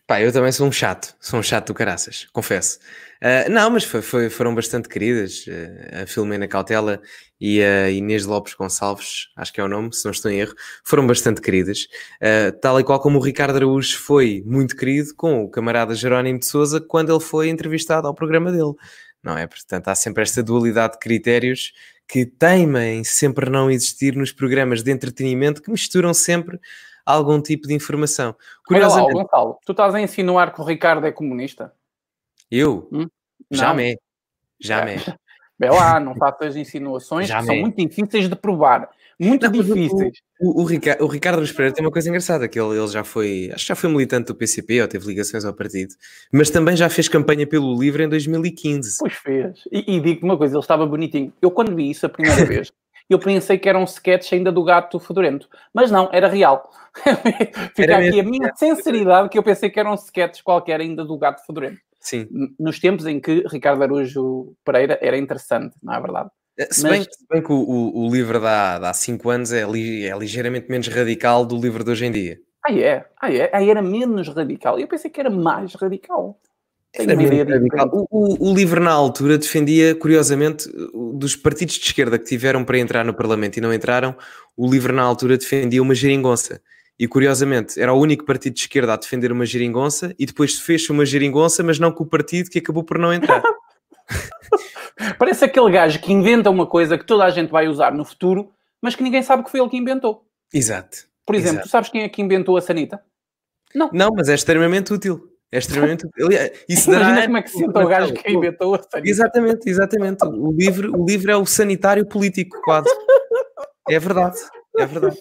Pá, 0.07 0.21
eu 0.21 0.32
também 0.32 0.51
sou 0.51 0.67
um 0.67 0.71
chato, 0.71 1.15
sou 1.19 1.39
um 1.39 1.43
chato 1.43 1.67
do 1.67 1.73
caraças, 1.73 2.28
confesso. 2.32 2.78
Uh, 3.23 3.49
não, 3.49 3.71
mas 3.71 3.84
foi, 3.84 4.03
foi, 4.03 4.30
foram 4.30 4.53
bastante 4.53 4.88
queridas. 4.88 5.47
Uh, 5.47 6.03
a 6.03 6.05
Filomena 6.05 6.47
Cautela 6.47 7.01
e 7.41 7.59
a 7.63 7.89
Inês 7.89 8.23
Lopes 8.23 8.53
Gonçalves, 8.53 9.30
acho 9.36 9.51
que 9.51 9.59
é 9.59 9.63
o 9.63 9.67
nome, 9.67 9.91
se 9.95 10.05
não 10.05 10.11
estou 10.11 10.30
em 10.30 10.41
erro, 10.41 10.53
foram 10.84 11.07
bastante 11.07 11.41
queridas. 11.41 11.88
Uh, 12.21 12.51
tal 12.61 12.80
e 12.80 12.84
qual 12.84 12.99
como 12.99 13.17
o 13.17 13.21
Ricardo 13.21 13.55
Araújo 13.55 13.97
foi 13.97 14.43
muito 14.45 14.76
querido 14.76 15.09
com 15.15 15.43
o 15.43 15.49
camarada 15.49 15.95
Jerónimo 15.95 16.38
de 16.38 16.45
Souza 16.45 16.80
quando 16.80 17.11
ele 17.11 17.19
foi 17.23 17.49
entrevistado 17.49 18.07
ao 18.07 18.13
programa 18.13 18.51
dele. 18.51 18.73
Não 19.23 19.36
é? 19.36 19.47
Portanto, 19.47 19.88
há 19.88 19.95
sempre 19.95 20.21
esta 20.21 20.43
dualidade 20.43 20.93
de 20.93 20.99
critérios 20.99 21.73
que 22.08 22.26
teimem 22.26 23.03
sempre 23.03 23.49
não 23.49 23.70
existir 23.70 24.16
nos 24.16 24.32
programas 24.32 24.84
de 24.84 24.91
entretenimento 24.91 25.62
que 25.62 25.72
misturam 25.72 26.14
sempre 26.14 26.60
algum 27.06 27.41
tipo 27.41 27.68
de 27.68 27.74
informação. 27.74 28.36
Curiosamente... 28.66 29.08
Olha 29.08 29.18
lá, 29.18 29.24
Gonçalo, 29.24 29.60
tu 29.66 29.72
estás 29.72 29.93
a 29.95 30.01
insinuar 30.01 30.53
que 30.53 30.62
o 30.62 30.64
Ricardo 30.64 31.06
é 31.06 31.12
comunista? 31.12 31.74
Eu? 32.49 32.88
Hum? 32.91 33.08
Jamais. 33.51 33.95
Jamais. 34.60 35.06
Vê 35.58 35.70
lá, 35.70 35.99
não 35.99 36.16
faças 36.16 36.56
insinuações 36.56 37.32
que 37.32 37.43
são 37.43 37.56
muito 37.56 37.78
difíceis 37.78 38.28
de 38.28 38.36
provar. 38.36 38.89
Muito 39.20 39.45
não, 39.45 39.51
difíceis. 39.51 40.18
O, 40.39 40.59
o, 40.59 40.63
o, 40.63 40.66
Ricardo, 40.66 41.03
o 41.03 41.07
Ricardo 41.07 41.38
Luís 41.38 41.51
Pereira 41.51 41.74
tem 41.74 41.86
uma 41.86 41.91
coisa 41.91 42.09
engraçada, 42.09 42.47
que 42.47 42.59
ele, 42.59 42.78
ele 42.78 42.88
já 42.88 43.03
foi, 43.03 43.49
acho 43.53 43.63
que 43.63 43.70
já 43.70 43.76
foi 43.76 43.89
militante 43.89 44.28
do 44.28 44.36
PCP, 44.36 44.82
ou 44.82 44.88
teve 44.88 45.07
ligações 45.07 45.45
ao 45.45 45.53
partido, 45.53 45.93
mas 46.32 46.49
também 46.49 46.76
já 46.76 46.89
fez 46.89 47.07
campanha 47.07 47.47
pelo 47.47 47.80
LIVRE 47.80 48.03
em 48.03 48.09
2015. 48.09 48.97
Pois 48.99 49.13
fez. 49.13 49.59
E, 49.72 49.95
e 49.95 49.99
digo 49.99 50.26
uma 50.26 50.38
coisa, 50.38 50.55
ele 50.55 50.61
estava 50.61 50.86
bonitinho. 50.86 51.32
Eu 51.41 51.51
quando 51.51 51.76
vi 51.76 51.89
isso 51.89 52.05
a 52.05 52.09
primeira 52.09 52.43
vez, 52.45 52.72
eu 53.09 53.20
pensei 53.20 53.57
que 53.57 53.70
era 53.70 53.78
um 53.78 53.84
sketch 53.84 54.34
ainda 54.34 54.51
do 54.51 54.63
gato 54.63 54.99
fedorento. 54.99 55.47
Mas 55.74 55.91
não, 55.91 56.09
era 56.11 56.28
real. 56.28 56.70
Fica 57.76 57.84
era 57.84 57.97
aqui 57.97 58.16
mesmo. 58.16 58.28
a 58.28 58.32
minha 58.32 58.55
sinceridade 58.55 59.30
que 59.30 59.38
eu 59.38 59.43
pensei 59.43 59.70
que 59.70 59.80
era 59.80 59.89
um 59.89 59.95
sketch 59.95 60.41
qualquer 60.41 60.82
ainda 60.82 61.05
do 61.05 61.18
gato 61.18 61.45
fedorento. 61.45 61.80
Sim. 61.99 62.28
Nos 62.59 62.80
tempos 62.80 63.07
em 63.07 63.20
que 63.20 63.43
Ricardo 63.47 63.82
Araújo 63.82 64.53
Pereira 64.63 64.97
era 65.01 65.18
interessante, 65.18 65.76
não 65.82 65.93
é 65.93 66.01
verdade? 66.01 66.30
Eh, 66.58 66.68
se, 66.72 66.84
Mas... 66.84 66.91
bem, 66.91 67.03
se 67.03 67.26
bem 67.30 67.41
que 67.41 67.51
o, 67.51 67.91
o, 67.93 68.10
livro 68.10 68.39
de 68.39 68.47
há 68.47 68.93
5 68.93 69.30
anos 69.30 69.51
é, 69.51 69.66
li, 69.66 70.06
é 70.06 70.18
ligeiramente 70.18 70.70
menos 70.70 70.88
radical 70.88 71.45
do 71.45 71.58
livro 71.60 71.84
de 71.84 71.91
hoje 71.91 72.06
em 72.06 72.12
dia. 72.12 72.39
Ah, 72.66 72.74
é? 72.74 73.06
Ah, 73.22 73.32
é? 73.32 73.49
Ah, 73.53 73.64
era 73.64 73.82
menos 73.82 74.28
radical. 74.30 74.80
Eu 74.80 74.88
pensei 74.88 75.12
que 75.12 75.20
era 75.20 75.30
mais 75.30 75.76
radical. 75.76 76.39
Era 76.93 77.14
radical. 77.14 77.89
O, 77.91 78.08
o, 78.10 78.51
o, 78.51 78.56
livro, 78.56 78.82
na 78.82 78.91
altura, 78.91 79.38
defendia, 79.38 79.93
curiosamente, 79.93 80.70
dos 81.14 81.36
partidos 81.36 81.76
de 81.76 81.86
esquerda 81.86 82.18
que 82.18 82.26
tiveram 82.26 82.64
para 82.64 82.80
entrar 82.80 83.03
no 83.03 83.14
Parlamento 83.14 83.58
e 83.58 83.62
não 83.62 83.74
entraram, 83.74 84.16
o 84.56 84.70
livro, 84.70 84.93
na 84.93 85.03
altura, 85.03 85.38
defendia 85.38 85.82
uma 85.82 85.93
geringonça. 85.93 86.62
E, 86.97 87.06
curiosamente, 87.06 87.80
era 87.80 87.91
o 87.93 87.99
único 87.99 88.24
partido 88.24 88.53
de 88.53 88.62
esquerda 88.62 88.93
a 88.93 88.97
defender 88.97 89.30
uma 89.30 89.45
geringonça 89.45 90.16
e 90.18 90.26
depois 90.26 90.56
se 90.56 90.62
fez 90.62 90.89
uma 90.89 91.06
geringonça, 91.06 91.62
mas 91.62 91.78
não 91.78 91.91
com 91.91 92.06
o 92.06 92.08
partido 92.08 92.49
que 92.49 92.60
acabou 92.60 92.84
por 92.84 92.97
não 92.97 93.14
entrar. 93.14 93.43
Parece 95.18 95.45
aquele 95.45 95.72
gajo 95.72 95.99
que 95.99 96.14
inventa 96.14 96.49
uma 96.49 96.66
coisa 96.66 96.97
que 96.97 97.06
toda 97.06 97.24
a 97.26 97.30
gente 97.30 97.51
vai 97.51 97.68
usar 97.68 97.93
no 97.93 98.06
futuro, 98.06 98.51
mas 98.82 98.95
que 98.95 99.03
ninguém 99.03 99.22
sabe 99.22 99.43
que 99.43 99.51
foi 99.51 99.60
ele 99.60 99.70
que 99.70 99.78
inventou. 99.78 100.26
Exato. 100.53 100.97
Por 101.26 101.36
exemplo, 101.36 101.56
Exato. 101.56 101.68
tu 101.68 101.72
sabes 101.72 101.89
quem 101.89 102.03
é 102.03 102.10
que 102.10 102.22
inventou 102.22 102.56
a 102.56 102.62
sanita? 102.62 103.01
Não. 103.74 103.89
Não, 103.91 104.10
mas 104.16 104.30
é 104.30 104.36
extremamente 104.36 104.93
útil. 104.93 105.30
É 105.51 105.58
extremamente 105.58 106.06
útil. 106.06 106.30
Isso 106.70 106.89
Imagina 106.93 107.16
dará... 107.16 107.26
como 107.26 107.38
é 107.38 107.41
que 107.41 107.49
se 107.49 107.58
senta 107.58 107.80
o 107.84 107.88
gajo 107.88 108.14
que 108.14 108.32
inventou 108.32 108.76
a 108.76 108.84
sanita. 108.84 109.10
Exatamente, 109.10 109.70
exatamente. 109.70 110.26
O 110.26 110.51
livro, 110.51 111.01
o 111.01 111.06
livro 111.06 111.32
é 111.32 111.38
o 111.38 111.45
sanitário 111.45 112.06
político, 112.06 112.60
quase. 112.64 112.89
É 113.88 113.99
verdade, 113.99 114.38
é 114.80 114.86
verdade. 114.88 115.16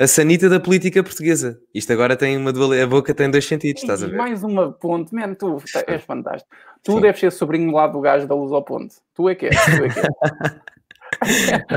A 0.00 0.06
sanita 0.06 0.48
da 0.48 0.60
política 0.60 1.02
portuguesa. 1.02 1.60
Isto 1.74 1.92
agora 1.92 2.16
tem 2.16 2.36
uma 2.36 2.52
dualidade. 2.52 2.82
A 2.84 2.86
boca 2.86 3.12
tem 3.12 3.28
dois 3.28 3.44
sentidos, 3.44 3.82
estás 3.82 4.00
a 4.00 4.06
ver? 4.06 4.16
Mais 4.16 4.44
uma 4.44 4.70
ponte. 4.70 5.12
Man, 5.12 5.34
tu 5.34 5.60
és 5.88 6.04
fantástico. 6.04 6.54
Tu 6.84 6.92
Sim. 6.92 7.00
deves 7.00 7.18
ser 7.18 7.32
sobrinho 7.32 7.72
lá 7.72 7.88
do 7.88 8.00
gajo 8.00 8.24
da 8.28 8.34
luz 8.34 8.52
ao 8.52 8.62
ponte. 8.62 8.94
Tu 9.12 9.28
é 9.28 9.34
que 9.34 9.46
és. 9.46 9.56
Tu 9.64 9.84
é 9.84 9.88
que 9.88 9.98
és. 9.98 11.68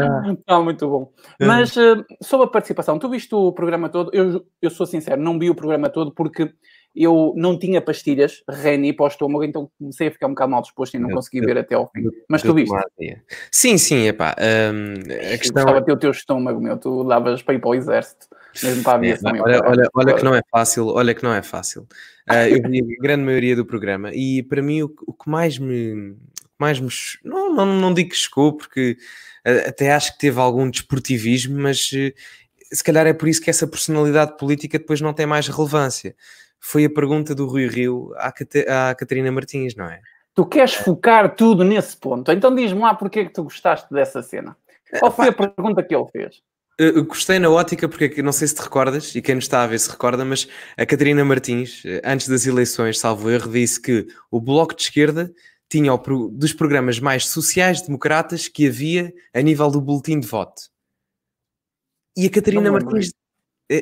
ah, 0.45 0.59
muito 0.61 0.87
bom. 0.87 1.11
Mas 1.39 1.75
uh, 1.75 2.05
sobre 2.21 2.45
a 2.45 2.49
participação, 2.49 2.99
tu 2.99 3.09
viste 3.09 3.33
o 3.33 3.51
programa 3.51 3.89
todo? 3.89 4.11
Eu, 4.13 4.45
eu 4.61 4.69
sou 4.69 4.85
sincero, 4.85 5.19
não 5.19 5.39
vi 5.39 5.49
o 5.49 5.55
programa 5.55 5.89
todo 5.89 6.11
porque 6.11 6.53
eu 6.95 7.33
não 7.37 7.57
tinha 7.57 7.81
pastilhas 7.81 8.43
Reni 8.49 8.91
para 8.91 9.05
o 9.05 9.07
estômago, 9.07 9.43
então 9.43 9.71
comecei 9.79 10.09
a 10.09 10.11
ficar 10.11 10.27
um 10.27 10.31
bocado 10.31 10.51
mal 10.51 10.61
disposto 10.61 10.95
e 10.95 10.99
não 10.99 11.09
consegui 11.09 11.39
ver 11.41 11.57
até 11.57 11.75
ao 11.75 11.89
fim. 11.89 12.03
Mas 12.27 12.41
tu 12.41 12.53
viste? 12.53 12.75
Sim, 13.49 13.77
sim, 13.77 14.07
epá. 14.07 14.35
Um, 14.37 14.93
a 15.13 15.37
questão... 15.37 15.63
Gostava 15.63 15.79
de 15.79 15.85
ter 15.85 15.93
o 15.93 15.97
teu 15.97 16.11
estômago, 16.11 16.59
meu. 16.59 16.77
Tu 16.77 17.03
davas 17.05 17.41
para 17.41 17.55
ir 17.55 17.59
para 17.59 17.69
o 17.69 17.75
exército, 17.75 18.27
mesmo 18.61 18.83
para 18.83 18.91
a 18.91 18.95
aviação. 18.95 19.35
É, 19.35 19.41
olha, 19.41 19.61
olha, 19.63 19.89
olha 19.93 20.13
que 20.15 20.23
não 20.23 20.35
é 20.35 20.41
fácil, 20.51 20.87
olha 20.87 21.15
que 21.15 21.23
não 21.23 21.33
é 21.33 21.41
fácil. 21.41 21.87
Uh, 22.29 22.47
eu 22.49 22.69
vi 22.69 22.79
a 22.79 23.01
grande 23.01 23.23
maioria 23.23 23.55
do 23.55 23.65
programa 23.65 24.11
e 24.13 24.43
para 24.43 24.61
mim 24.61 24.81
o, 24.83 24.93
o 25.07 25.13
que 25.13 25.29
mais 25.29 25.57
me... 25.57 26.15
Mais 26.59 26.79
me 26.79 26.89
não, 27.23 27.55
não, 27.55 27.65
não 27.65 27.93
digo 27.93 28.11
que 28.11 28.15
chegou, 28.15 28.53
porque 28.55 28.97
uh, 29.47 29.69
até 29.69 29.91
acho 29.93 30.13
que 30.13 30.19
teve 30.19 30.39
algum 30.39 30.69
desportivismo, 30.69 31.57
mas 31.57 31.89
uh, 31.93 32.13
se 32.71 32.83
calhar 32.83 33.07
é 33.07 33.13
por 33.13 33.27
isso 33.27 33.41
que 33.41 33.49
essa 33.49 33.65
personalidade 33.65 34.37
política 34.37 34.77
depois 34.77 35.01
não 35.01 35.13
tem 35.13 35.25
mais 35.25 35.47
relevância 35.47 36.15
foi 36.61 36.85
a 36.85 36.89
pergunta 36.89 37.33
do 37.35 37.47
Rui 37.47 37.67
Rio 37.67 38.13
à, 38.15 38.31
Cate 38.31 38.59
à 38.69 38.95
Catarina 38.95 39.31
Martins, 39.31 39.75
não 39.75 39.85
é? 39.85 39.99
Tu 40.33 40.45
queres 40.45 40.75
focar 40.75 41.35
tudo 41.35 41.65
nesse 41.65 41.97
ponto, 41.97 42.31
então 42.31 42.55
diz-me 42.55 42.79
lá 42.79 42.93
porque 42.93 43.19
é 43.19 43.25
que 43.25 43.33
tu 43.33 43.43
gostaste 43.43 43.91
dessa 43.91 44.21
cena. 44.21 44.55
Qual 44.99 45.11
foi 45.11 45.29
a 45.29 45.33
pergunta 45.33 45.83
que 45.83 45.93
ele 45.93 46.05
fez? 46.09 46.41
Eu 46.77 47.03
gostei 47.05 47.37
na 47.37 47.49
ótica 47.49 47.87
porque 47.89 48.21
não 48.21 48.31
sei 48.31 48.47
se 48.47 48.55
te 48.55 48.61
recordas 48.61 49.13
e 49.13 49.21
quem 49.21 49.35
nos 49.35 49.43
está 49.43 49.63
a 49.63 49.67
ver 49.67 49.79
se 49.79 49.89
recorda, 49.89 50.23
mas 50.23 50.47
a 50.77 50.85
Catarina 50.85 51.23
Martins, 51.23 51.83
antes 52.03 52.27
das 52.27 52.45
eleições, 52.45 52.99
salvo 52.99 53.29
erro, 53.29 53.51
disse 53.51 53.79
que 53.79 54.07
o 54.31 54.39
Bloco 54.39 54.75
de 54.75 54.83
Esquerda 54.83 55.31
tinha 55.69 55.91
dos 56.31 56.53
programas 56.53 56.99
mais 56.99 57.27
sociais-democratas 57.27 58.47
que 58.47 58.67
havia 58.67 59.13
a 59.33 59.41
nível 59.41 59.69
do 59.69 59.79
boletim 59.79 60.19
de 60.19 60.27
voto. 60.27 60.63
E 62.17 62.25
a 62.25 62.29
Catarina 62.29 62.71
Martins 62.71 63.07
eh, 63.07 63.20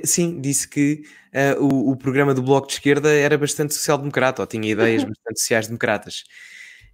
sim, 0.04 0.40
disse 0.40 0.68
que 0.68 1.04
uh, 1.34 1.64
o, 1.64 1.92
o, 1.92 1.98
programa 1.98 2.34
do 2.34 2.42
Bloco 2.42 2.68
de 2.68 2.74
Esquerda 2.74 3.12
era 3.12 3.38
bastante 3.38 3.74
social-democrata, 3.74 4.42
ou 4.42 4.48
tinha 4.48 4.70
ideias 4.72 5.04
bastante 5.04 5.40
sociais-democratas. 5.40 6.24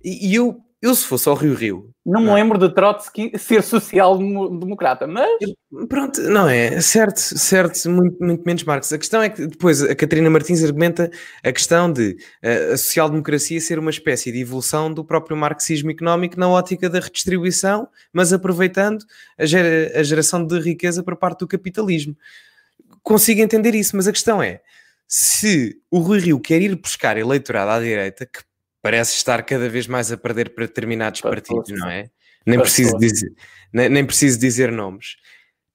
E, 0.04 0.30
e, 0.30 0.36
eu, 0.36 0.58
eu, 0.82 0.93
se 0.93 1.06
fosse 1.06 1.28
ao 1.28 1.36
Rio 1.36 1.56
Rio. 1.56 1.89
Não 2.06 2.22
me 2.22 2.32
lembro 2.32 2.60
de 2.60 2.74
Trotsky 2.74 3.32
ser 3.38 3.64
social-democrata, 3.64 5.08
mas. 5.08 5.28
Pronto, 5.89 6.22
não 6.22 6.48
é? 6.48 6.80
Certo, 6.80 7.18
certo, 7.18 7.89
muito, 7.89 8.24
muito 8.24 8.43
menos 8.46 8.64
Marx. 8.64 8.93
A 8.93 8.98
questão 8.98 9.22
é 9.22 9.30
que 9.30 9.48
depois 9.48 9.82
a 9.82 9.96
Catarina 9.96 10.30
Martins 10.30 10.64
argumenta 10.64 11.10
a 11.43 11.52
questão 11.52 11.91
de 11.91 12.16
uh, 12.43 12.74
a 12.74 12.78
social-democracia 12.78 13.60
ser 13.60 13.80
uma 13.80 13.89
espécie 13.89 14.32
de 14.32 14.39
evolução 14.39 14.93
do 14.93 15.04
próprio 15.04 15.36
marxismo 15.36 15.89
económico 15.89 16.39
na 16.39 16.48
ótica 16.48 16.89
da 16.89 17.00
redistribuição, 17.00 17.88
mas 18.14 18.32
aproveitando 18.32 19.04
a, 19.38 19.46
gera, 19.46 20.00
a 20.00 20.04
geração 20.04 20.46
de 20.46 20.60
riqueza 20.60 21.04
por 21.04 21.16
parte 21.18 21.39
do 21.39 21.48
capitalismo. 21.48 22.16
Consigo 23.06 23.39
entender 23.39 23.76
isso, 23.76 23.95
mas 23.95 24.08
a 24.08 24.12
questão 24.12 24.41
é 24.41 24.62
se 25.08 25.80
o 25.91 25.99
Rui 25.99 26.20
Rio 26.20 26.39
quer 26.39 26.60
ir 26.60 26.76
buscar 26.76 27.18
eleitorado 27.18 27.70
à 27.70 27.80
direita, 27.80 28.26
que 28.26 28.39
parece 28.82 29.16
estar 29.16 29.43
cada 29.43 29.70
vez 29.70 29.86
mais 29.86 30.12
a 30.12 30.18
perder 30.18 30.56
para 30.56 30.66
determinados 30.66 31.22
para 31.22 31.30
partidos, 31.30 31.70
não 31.80 31.88
é? 31.88 32.10
Nem 32.45 32.60
preciso, 32.60 32.97
dizer, 32.97 33.32
nem, 33.72 33.89
nem, 33.89 34.06
preciso 34.06 34.39
dizer 34.39 34.72
nomes. 34.72 35.18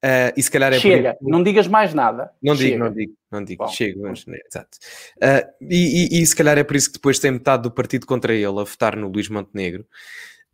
Uh, 0.04 0.32
e 0.36 0.42
se 0.42 0.50
calhar 0.50 0.72
é 0.72 0.80
Chega, 0.80 1.14
por... 1.14 1.30
não 1.30 1.42
digas 1.42 1.68
mais 1.68 1.94
nada. 1.94 2.32
Não 2.42 2.56
Chega. 2.56 2.70
digo, 2.70 2.78
não 2.84 2.92
digo, 2.92 3.12
não 3.30 3.44
digo. 3.44 3.64
Bom, 3.64 3.70
Chego, 3.70 4.02
mas, 4.02 4.24
exato. 4.26 4.78
Uh, 5.16 5.64
e, 5.70 6.18
e, 6.18 6.22
e, 6.22 6.26
se 6.26 6.34
calhar 6.34 6.58
é 6.58 6.64
por 6.64 6.74
isso 6.74 6.88
que 6.88 6.94
depois 6.94 7.18
tem 7.18 7.30
metade 7.30 7.62
do 7.62 7.70
partido 7.70 8.06
contra 8.06 8.34
ele 8.34 8.46
a 8.46 8.64
votar 8.64 8.96
no 8.96 9.08
Luís 9.08 9.28
Montenegro. 9.28 9.86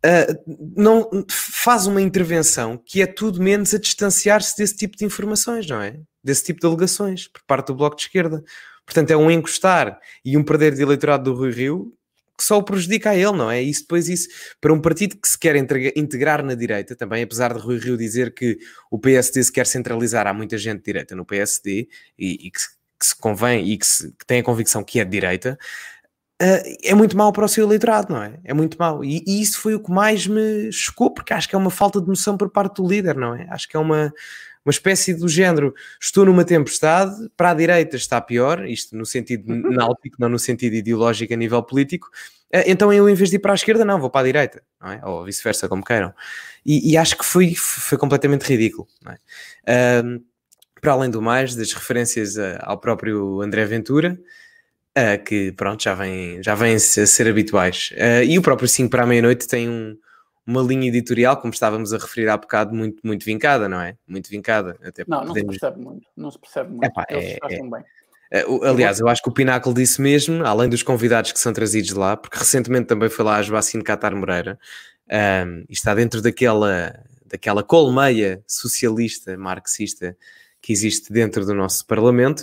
Uh, 0.05 0.55
não 0.75 1.09
faz 1.29 1.87
uma 1.87 2.01
intervenção 2.01 2.77
que 2.77 3.01
é 3.01 3.07
tudo 3.07 3.41
menos 3.41 3.73
a 3.73 3.79
distanciar-se 3.79 4.55
desse 4.55 4.75
tipo 4.75 4.95
de 4.95 5.05
informações, 5.05 5.67
não 5.67 5.81
é? 5.81 5.99
Desse 6.23 6.43
tipo 6.43 6.59
de 6.59 6.67
alegações 6.67 7.27
por 7.27 7.41
parte 7.47 7.67
do 7.67 7.75
Bloco 7.75 7.95
de 7.95 8.03
Esquerda. 8.03 8.43
Portanto, 8.85 9.11
é 9.11 9.17
um 9.17 9.29
encostar 9.29 9.99
e 10.23 10.37
um 10.37 10.43
perder 10.43 10.73
de 10.75 10.81
eleitorado 10.81 11.25
do 11.25 11.37
Rui 11.37 11.51
Rio 11.51 11.97
que 12.37 12.43
só 12.43 12.57
o 12.57 12.63
prejudica 12.63 13.09
a 13.09 13.15
ele, 13.15 13.31
não 13.31 13.49
é? 13.49 13.61
Isso 13.61 13.81
depois 13.81 14.07
isso, 14.07 14.29
para 14.61 14.71
um 14.71 14.79
partido 14.79 15.17
que 15.19 15.27
se 15.27 15.37
quer 15.37 15.55
integrar 15.55 16.43
na 16.43 16.53
direita, 16.53 16.95
também, 16.95 17.23
apesar 17.23 17.51
de 17.51 17.59
Rui 17.59 17.79
Rio 17.79 17.97
dizer 17.97 18.31
que 18.33 18.59
o 18.91 18.99
PSD 18.99 19.43
se 19.43 19.51
quer 19.51 19.65
centralizar, 19.65 20.27
há 20.27 20.33
muita 20.33 20.55
gente 20.57 20.83
direita 20.83 21.15
no 21.15 21.25
PSD 21.25 21.89
e, 22.17 22.47
e 22.47 22.51
que, 22.51 22.59
que, 22.99 23.05
se 23.05 23.15
convém 23.15 23.67
e 23.67 23.77
que, 23.77 23.87
se, 23.87 24.11
que, 24.11 24.25
tem 24.27 24.41
a 24.41 24.43
convicção 24.43 24.83
que 24.83 24.99
é 24.99 25.03
de 25.03 25.09
direita, 25.09 25.57
uh, 26.41 26.77
é 26.83 26.93
muito 26.93 27.15
mau 27.17 27.31
para 27.31 27.45
o 27.45 27.47
seu 27.47 27.65
eleitorado, 27.65 28.13
não 28.13 28.21
é? 28.21 28.39
É 28.43 28.53
muito 28.53 28.77
mau. 28.77 29.03
E, 29.03 29.23
e, 29.25 29.41
isso 29.41 29.59
foi 29.59 29.75
o 29.75 29.79
que 29.79 29.91
mais 29.91 30.27
me 30.27 30.71
chocou, 30.71 31.13
porque 31.13 31.33
acho 31.33 31.47
que 31.47 31.55
é 31.55 31.57
uma 31.57 31.71
falta 31.71 32.01
de 32.01 32.07
noção 32.07 32.37
por 32.37 32.49
parte 32.49 32.81
do 32.81 32.87
líder, 32.87 33.15
não 33.15 33.35
é? 33.35 33.47
Acho 33.49 33.67
que 33.67 33.75
é 33.77 33.79
uma 33.79 34.13
uma 34.67 34.71
espécie 34.71 35.13
do 35.13 35.29
género, 35.29 35.73
estou 35.97 36.25
numa 36.25 36.43
tempestade, 36.43 37.15
para 37.37 37.51
a 37.51 37.53
direita 37.53 37.95
está 37.95 38.19
pior, 38.19 38.67
isto 38.67 38.97
no 38.97 39.05
sentido 39.05 39.49
uhum. 39.49 39.71
náutico, 39.71 40.17
não 40.19 40.27
no 40.27 40.37
sentido 40.37 40.75
ideológico 40.75 41.33
a 41.33 41.37
nível 41.37 41.63
político, 41.63 42.09
eh, 42.51 42.69
então 42.69 42.91
eu 42.91 43.07
em 43.07 43.13
vez 43.13 43.29
de 43.29 43.37
ir 43.37 43.39
para 43.39 43.53
a 43.53 43.55
esquerda, 43.55 43.85
não, 43.85 43.97
vou 43.97 44.09
para 44.09 44.21
a 44.21 44.23
direita, 44.25 44.61
não 44.81 44.91
é? 44.91 45.01
ou 45.05 45.23
vice-versa, 45.23 45.69
como 45.69 45.85
queiram. 45.85 46.13
E, 46.65 46.91
e, 46.91 46.97
acho 46.97 47.17
que 47.17 47.23
foi, 47.23 47.55
foi 47.55 47.97
completamente 47.97 48.41
ridículo. 48.41 48.85
É? 49.65 50.03
Um, 50.03 50.21
para 50.81 50.91
além 50.91 51.09
do 51.09 51.21
mais, 51.21 51.55
das 51.55 51.71
referências 51.71 52.35
ao 52.59 52.77
próprio 52.77 53.41
André 53.41 53.63
Ventura, 53.65 54.19
uh, 54.97 55.23
que 55.23 55.51
pronto, 55.51 55.83
já 55.83 55.93
vêm 55.93 56.41
já 56.41 56.55
vem 56.55 56.75
a 56.75 56.79
ser 56.79 57.27
habituais. 57.27 57.91
Uh, 57.93 58.23
e 58.23 58.37
o 58.37 58.41
próprio 58.41 58.67
5 58.67 58.89
para 58.89 59.03
a 59.03 59.05
meia-noite 59.05 59.47
tem 59.47 59.69
um, 59.69 59.97
uma 60.45 60.61
linha 60.61 60.87
editorial, 60.87 61.37
como 61.37 61.53
estávamos 61.53 61.93
a 61.93 61.97
referir 61.97 62.29
há 62.29 62.37
bocado, 62.37 62.73
muito, 62.73 62.99
muito 63.03 63.25
vincada, 63.25 63.67
não 63.69 63.81
é? 63.81 63.95
Muito 64.07 64.29
vincada. 64.29 64.77
Até 64.83 65.03
não, 65.07 65.19
não 65.19 65.27
podemos... 65.27 65.55
se 65.55 65.59
percebe 65.59 65.83
muito. 65.83 66.07
Não 66.15 66.31
se 66.31 66.39
percebe 66.39 66.69
muito. 66.71 66.85
Epá, 66.85 67.05
é, 67.09 67.37
é... 67.41 67.61
bem. 67.61 67.83
Eh, 68.31 68.45
aliás, 68.63 68.99
eu 68.99 69.07
acho 69.07 69.21
que 69.21 69.29
o 69.29 69.31
Pináculo 69.31 69.73
disse 69.73 70.01
mesmo, 70.01 70.45
além 70.45 70.69
dos 70.69 70.83
convidados 70.83 71.31
que 71.31 71.39
são 71.39 71.53
trazidos 71.53 71.91
lá, 71.91 72.17
porque 72.17 72.37
recentemente 72.37 72.87
também 72.87 73.09
foi 73.09 73.23
lá 73.23 73.37
a 73.37 73.41
Joacine 73.41 73.83
Catar 73.83 74.15
Moreira, 74.15 74.59
um, 75.09 75.63
e 75.69 75.73
está 75.73 75.95
dentro 75.95 76.21
daquela, 76.21 76.93
daquela 77.25 77.63
colmeia 77.63 78.43
socialista, 78.45 79.37
marxista, 79.37 80.17
que 80.61 80.73
existe 80.73 81.11
dentro 81.11 81.45
do 81.45 81.53
nosso 81.53 81.85
Parlamento. 81.85 82.41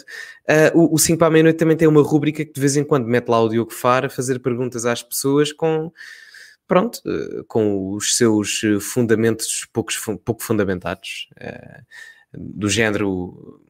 Uh, 0.75 0.79
o, 0.79 0.95
o 0.95 0.99
5 0.99 1.19
para 1.19 1.29
a 1.29 1.31
meia-noite 1.31 1.59
também 1.59 1.77
tem 1.77 1.89
uma 1.89 2.03
rúbrica 2.03 2.45
que 2.45 2.53
de 2.53 2.61
vez 2.61 2.77
em 2.77 2.85
quando 2.85 3.07
mete 3.07 3.29
lá 3.29 3.41
o 3.41 3.49
Diogo 3.49 3.73
Fara 3.73 4.07
a 4.07 4.11
fazer 4.11 4.39
perguntas 4.39 4.87
às 4.87 5.03
pessoas 5.03 5.53
com 5.53 5.91
pronto, 6.67 7.01
eh, 7.07 7.45
com 7.47 7.91
os 7.93 8.17
seus 8.17 8.63
eh, 8.65 8.81
fundamentos 8.81 9.67
poucos, 9.73 9.99
pouco 10.25 10.43
fundamentados, 10.43 11.29
eh, 11.37 11.83
do 12.33 12.69
género 12.69 13.61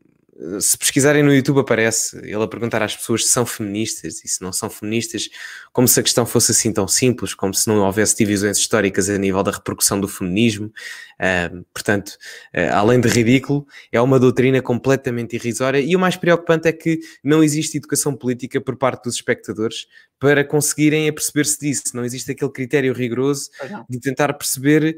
se 0.61 0.77
pesquisarem 0.77 1.23
no 1.23 1.33
YouTube 1.33 1.61
aparece 1.61 2.17
ele 2.19 2.43
a 2.43 2.49
perguntar 2.49 2.83
às 2.83 2.97
pessoas 2.97 3.25
se 3.25 3.33
são 3.33 3.47
feministas 3.47 4.25
e 4.25 4.29
se 4.29 4.43
não 4.43 4.53
são 4.53 4.69
feministas, 4.69 5.31
como 5.73 5.87
se 5.87 6.01
a 6.01 6.03
questão 6.03 6.27
fosse 6.27 6.51
assim 6.51 6.73
tão 6.73 6.89
simples, 6.89 7.35
como 7.35 7.55
se 7.55 7.69
não 7.69 7.79
houvesse 7.81 8.17
divisões 8.17 8.59
históricas 8.59 9.09
a 9.09 9.17
nível 9.17 9.43
da 9.43 9.53
repercussão 9.53 10.01
do 10.01 10.09
feminismo. 10.09 10.73
Uh, 11.21 11.65
portanto, 11.73 12.19
uh, 12.55 12.75
além 12.75 13.01
de 13.01 13.09
ridículo, 13.09 13.67
é 13.93 14.01
uma 14.01 14.19
doutrina 14.19 14.61
completamente 14.61 15.37
irrisória 15.37 15.79
e 15.79 15.95
o 15.95 15.99
mais 16.01 16.17
preocupante 16.17 16.67
é 16.67 16.73
que 16.73 16.99
não 17.23 17.43
existe 17.43 17.79
educação 17.79 18.17
política 18.17 18.61
por 18.61 18.77
parte 18.77 19.05
dos 19.05 19.15
espectadores 19.15 19.87
para 20.19 20.45
conseguirem 20.45 21.09
aperceber-se 21.09 21.59
disso. 21.61 21.83
Não 21.95 22.05
existe 22.05 22.33
aquele 22.33 22.51
critério 22.51 22.93
rigoroso 22.93 23.51
de 23.89 24.01
tentar 24.01 24.33
perceber 24.35 24.97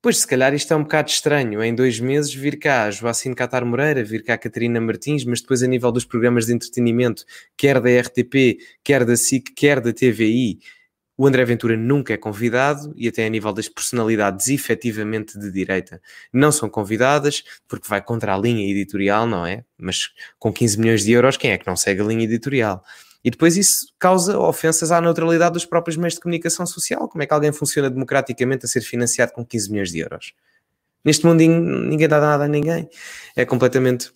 Pois, 0.00 0.18
se 0.18 0.26
calhar 0.28 0.54
isto 0.54 0.72
é 0.72 0.76
um 0.76 0.84
bocado 0.84 1.10
estranho, 1.10 1.60
em 1.60 1.74
dois 1.74 1.98
meses 1.98 2.32
vir 2.32 2.56
cá 2.56 2.88
Joacine 2.88 3.34
Catar 3.34 3.64
Moreira, 3.64 4.04
vir 4.04 4.22
cá 4.22 4.38
Catarina 4.38 4.80
Martins, 4.80 5.24
mas 5.24 5.40
depois 5.40 5.60
a 5.60 5.66
nível 5.66 5.90
dos 5.90 6.04
programas 6.04 6.46
de 6.46 6.52
entretenimento, 6.52 7.24
quer 7.56 7.80
da 7.80 7.90
RTP, 7.90 8.58
quer 8.84 9.04
da 9.04 9.16
SIC, 9.16 9.52
quer 9.56 9.80
da 9.80 9.92
TVI, 9.92 10.60
o 11.16 11.26
André 11.26 11.44
Ventura 11.44 11.76
nunca 11.76 12.14
é 12.14 12.16
convidado 12.16 12.94
e 12.96 13.08
até 13.08 13.26
a 13.26 13.28
nível 13.28 13.52
das 13.52 13.68
personalidades 13.68 14.46
efetivamente 14.46 15.36
de 15.36 15.50
direita 15.50 16.00
não 16.32 16.52
são 16.52 16.70
convidadas, 16.70 17.42
porque 17.66 17.88
vai 17.88 18.00
contra 18.00 18.36
a 18.36 18.38
linha 18.38 18.70
editorial, 18.70 19.26
não 19.26 19.44
é? 19.44 19.64
Mas 19.76 20.10
com 20.38 20.52
15 20.52 20.78
milhões 20.78 21.02
de 21.02 21.10
euros, 21.10 21.36
quem 21.36 21.50
é 21.50 21.58
que 21.58 21.66
não 21.66 21.74
segue 21.74 22.02
a 22.02 22.04
linha 22.04 22.22
editorial? 22.22 22.84
E 23.24 23.30
depois 23.30 23.56
isso 23.56 23.86
causa 23.98 24.38
ofensas 24.38 24.92
à 24.92 25.00
neutralidade 25.00 25.54
dos 25.54 25.64
próprios 25.64 25.96
meios 25.96 26.14
de 26.14 26.20
comunicação 26.20 26.64
social. 26.66 27.08
Como 27.08 27.22
é 27.22 27.26
que 27.26 27.34
alguém 27.34 27.52
funciona 27.52 27.90
democraticamente 27.90 28.64
a 28.64 28.68
ser 28.68 28.80
financiado 28.80 29.32
com 29.32 29.44
15 29.44 29.70
milhões 29.70 29.90
de 29.90 29.98
euros? 29.98 30.34
Neste 31.04 31.26
mundinho 31.26 31.60
ninguém 31.60 32.08
dá 32.08 32.20
nada 32.20 32.44
a 32.44 32.48
ninguém. 32.48 32.88
É 33.34 33.44
completamente, 33.44 34.12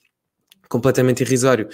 completamente 0.68 1.22
irrisório. 1.22 1.68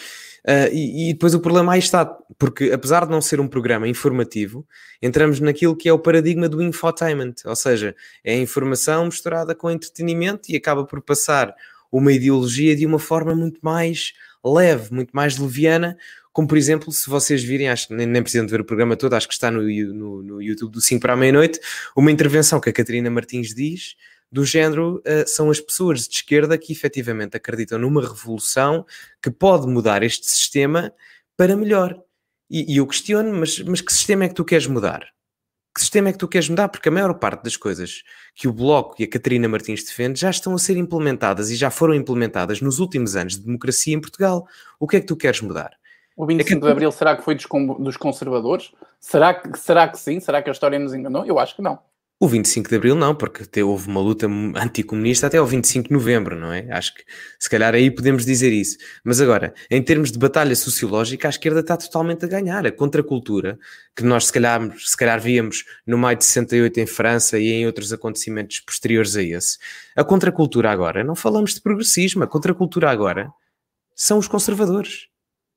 Uh, 0.46 0.72
e, 0.72 1.10
e, 1.10 1.12
depois 1.12 1.34
o 1.34 1.40
problema 1.40 1.72
aí 1.72 1.78
está, 1.78 2.06
porque 2.38 2.70
apesar 2.72 3.04
de 3.04 3.10
não 3.10 3.20
ser 3.20 3.40
um 3.40 3.48
programa 3.48 3.88
informativo, 3.88 4.66
entramos 5.02 5.40
naquilo 5.40 5.76
que 5.76 5.88
é 5.88 5.92
o 5.92 5.98
paradigma 5.98 6.48
do 6.48 6.62
infotainment, 6.62 7.34
ou 7.44 7.56
seja, 7.56 7.94
é 8.24 8.34
a 8.34 8.38
informação 8.38 9.06
misturada 9.06 9.54
com 9.54 9.70
entretenimento 9.70 10.50
e 10.50 10.56
acaba 10.56 10.86
por 10.86 11.02
passar 11.02 11.54
uma 11.90 12.12
ideologia 12.12 12.76
de 12.76 12.86
uma 12.86 12.98
forma 12.98 13.34
muito 13.34 13.58
mais 13.62 14.12
leve, 14.44 14.94
muito 14.94 15.10
mais 15.12 15.36
leviana, 15.36 15.98
como 16.38 16.46
por 16.46 16.56
exemplo, 16.56 16.92
se 16.92 17.10
vocês 17.10 17.42
virem, 17.42 17.68
acho 17.68 17.88
que 17.88 17.94
nem, 17.94 18.22
precisam 18.22 18.46
de 18.46 18.52
ver 18.52 18.60
o 18.60 18.64
programa 18.64 18.94
todo, 18.94 19.14
acho 19.14 19.26
que 19.26 19.34
está 19.34 19.50
no, 19.50 19.60
no, 19.60 20.22
no 20.22 20.40
YouTube 20.40 20.70
do 20.70 20.80
5 20.80 21.02
para 21.02 21.14
a 21.14 21.16
meia-noite, 21.16 21.58
uma 21.96 22.12
intervenção 22.12 22.60
que 22.60 22.70
a 22.70 22.72
Catarina 22.72 23.10
Martins 23.10 23.52
diz, 23.52 23.96
do 24.30 24.44
género, 24.44 24.98
uh, 24.98 25.26
são 25.28 25.50
as 25.50 25.58
pessoas 25.58 26.06
de 26.06 26.14
esquerda 26.14 26.56
que 26.56 26.72
efetivamente 26.72 27.36
acreditam 27.36 27.80
numa 27.80 28.00
revolução 28.00 28.86
que 29.20 29.32
pode 29.32 29.66
mudar 29.66 30.04
este 30.04 30.30
sistema 30.30 30.92
para 31.36 31.56
melhor. 31.56 32.00
E, 32.48 32.72
e 32.72 32.76
eu 32.76 32.86
questiono, 32.86 33.34
mas, 33.34 33.58
mas 33.58 33.80
que 33.80 33.92
sistema 33.92 34.22
é 34.22 34.28
que 34.28 34.34
tu 34.36 34.44
queres 34.44 34.68
mudar? 34.68 35.08
Que 35.74 35.80
sistema 35.80 36.10
é 36.10 36.12
que 36.12 36.18
tu 36.18 36.28
queres 36.28 36.48
mudar? 36.48 36.68
Porque 36.68 36.88
a 36.88 36.92
maior 36.92 37.14
parte 37.14 37.42
das 37.42 37.56
coisas 37.56 38.04
que 38.36 38.46
o 38.46 38.52
Bloco 38.52 38.94
e 39.00 39.02
a 39.02 39.08
Catarina 39.08 39.48
Martins 39.48 39.82
defende 39.82 40.20
já 40.20 40.30
estão 40.30 40.54
a 40.54 40.58
ser 40.60 40.76
implementadas 40.76 41.50
e 41.50 41.56
já 41.56 41.68
foram 41.68 41.94
implementadas 41.94 42.60
nos 42.60 42.78
últimos 42.78 43.16
anos 43.16 43.36
de 43.36 43.44
democracia 43.44 43.92
em 43.92 44.00
Portugal. 44.00 44.46
O 44.78 44.86
que 44.86 44.98
é 44.98 45.00
que 45.00 45.06
tu 45.06 45.16
queres 45.16 45.40
mudar? 45.40 45.76
O 46.18 46.26
25 46.26 46.50
é 46.50 46.58
que... 46.58 46.66
de 46.66 46.72
Abril 46.72 46.90
será 46.90 47.16
que 47.16 47.22
foi 47.22 47.36
dos, 47.36 47.46
dos 47.78 47.96
conservadores? 47.96 48.72
Será 49.00 49.32
que, 49.32 49.56
será 49.56 49.86
que 49.86 49.96
sim? 49.96 50.18
Será 50.18 50.42
que 50.42 50.50
a 50.50 50.52
história 50.52 50.76
nos 50.76 50.92
enganou? 50.92 51.24
Eu 51.24 51.38
acho 51.38 51.54
que 51.54 51.62
não. 51.62 51.78
O 52.18 52.26
25 52.26 52.68
de 52.68 52.74
Abril 52.74 52.96
não, 52.96 53.14
porque 53.14 53.44
até 53.44 53.62
houve 53.62 53.86
uma 53.86 54.00
luta 54.00 54.26
anticomunista 54.26 55.28
até 55.28 55.38
ao 55.38 55.46
25 55.46 55.86
de 55.86 55.94
Novembro, 55.94 56.34
não 56.36 56.52
é? 56.52 56.66
Acho 56.72 56.92
que 56.92 57.04
se 57.38 57.48
calhar 57.48 57.72
aí 57.72 57.88
podemos 57.88 58.26
dizer 58.26 58.52
isso. 58.52 58.76
Mas 59.04 59.20
agora, 59.20 59.54
em 59.70 59.80
termos 59.80 60.10
de 60.10 60.18
batalha 60.18 60.56
sociológica, 60.56 61.28
a 61.28 61.30
esquerda 61.30 61.60
está 61.60 61.76
totalmente 61.76 62.24
a 62.24 62.28
ganhar. 62.28 62.66
A 62.66 62.72
contracultura, 62.72 63.56
que 63.94 64.02
nós 64.02 64.26
se 64.26 64.32
calhar, 64.32 64.60
se 64.76 64.96
calhar 64.96 65.20
víamos 65.20 65.64
no 65.86 65.96
maio 65.96 66.18
de 66.18 66.24
68 66.24 66.80
em 66.80 66.86
França 66.86 67.38
e 67.38 67.52
em 67.52 67.64
outros 67.64 67.92
acontecimentos 67.92 68.58
posteriores 68.58 69.14
a 69.14 69.22
esse, 69.22 69.56
a 69.94 70.02
contracultura 70.02 70.72
agora, 70.72 71.04
não 71.04 71.14
falamos 71.14 71.54
de 71.54 71.60
progressismo, 71.60 72.24
a 72.24 72.26
contracultura 72.26 72.90
agora 72.90 73.32
são 73.94 74.18
os 74.18 74.26
conservadores. 74.26 75.06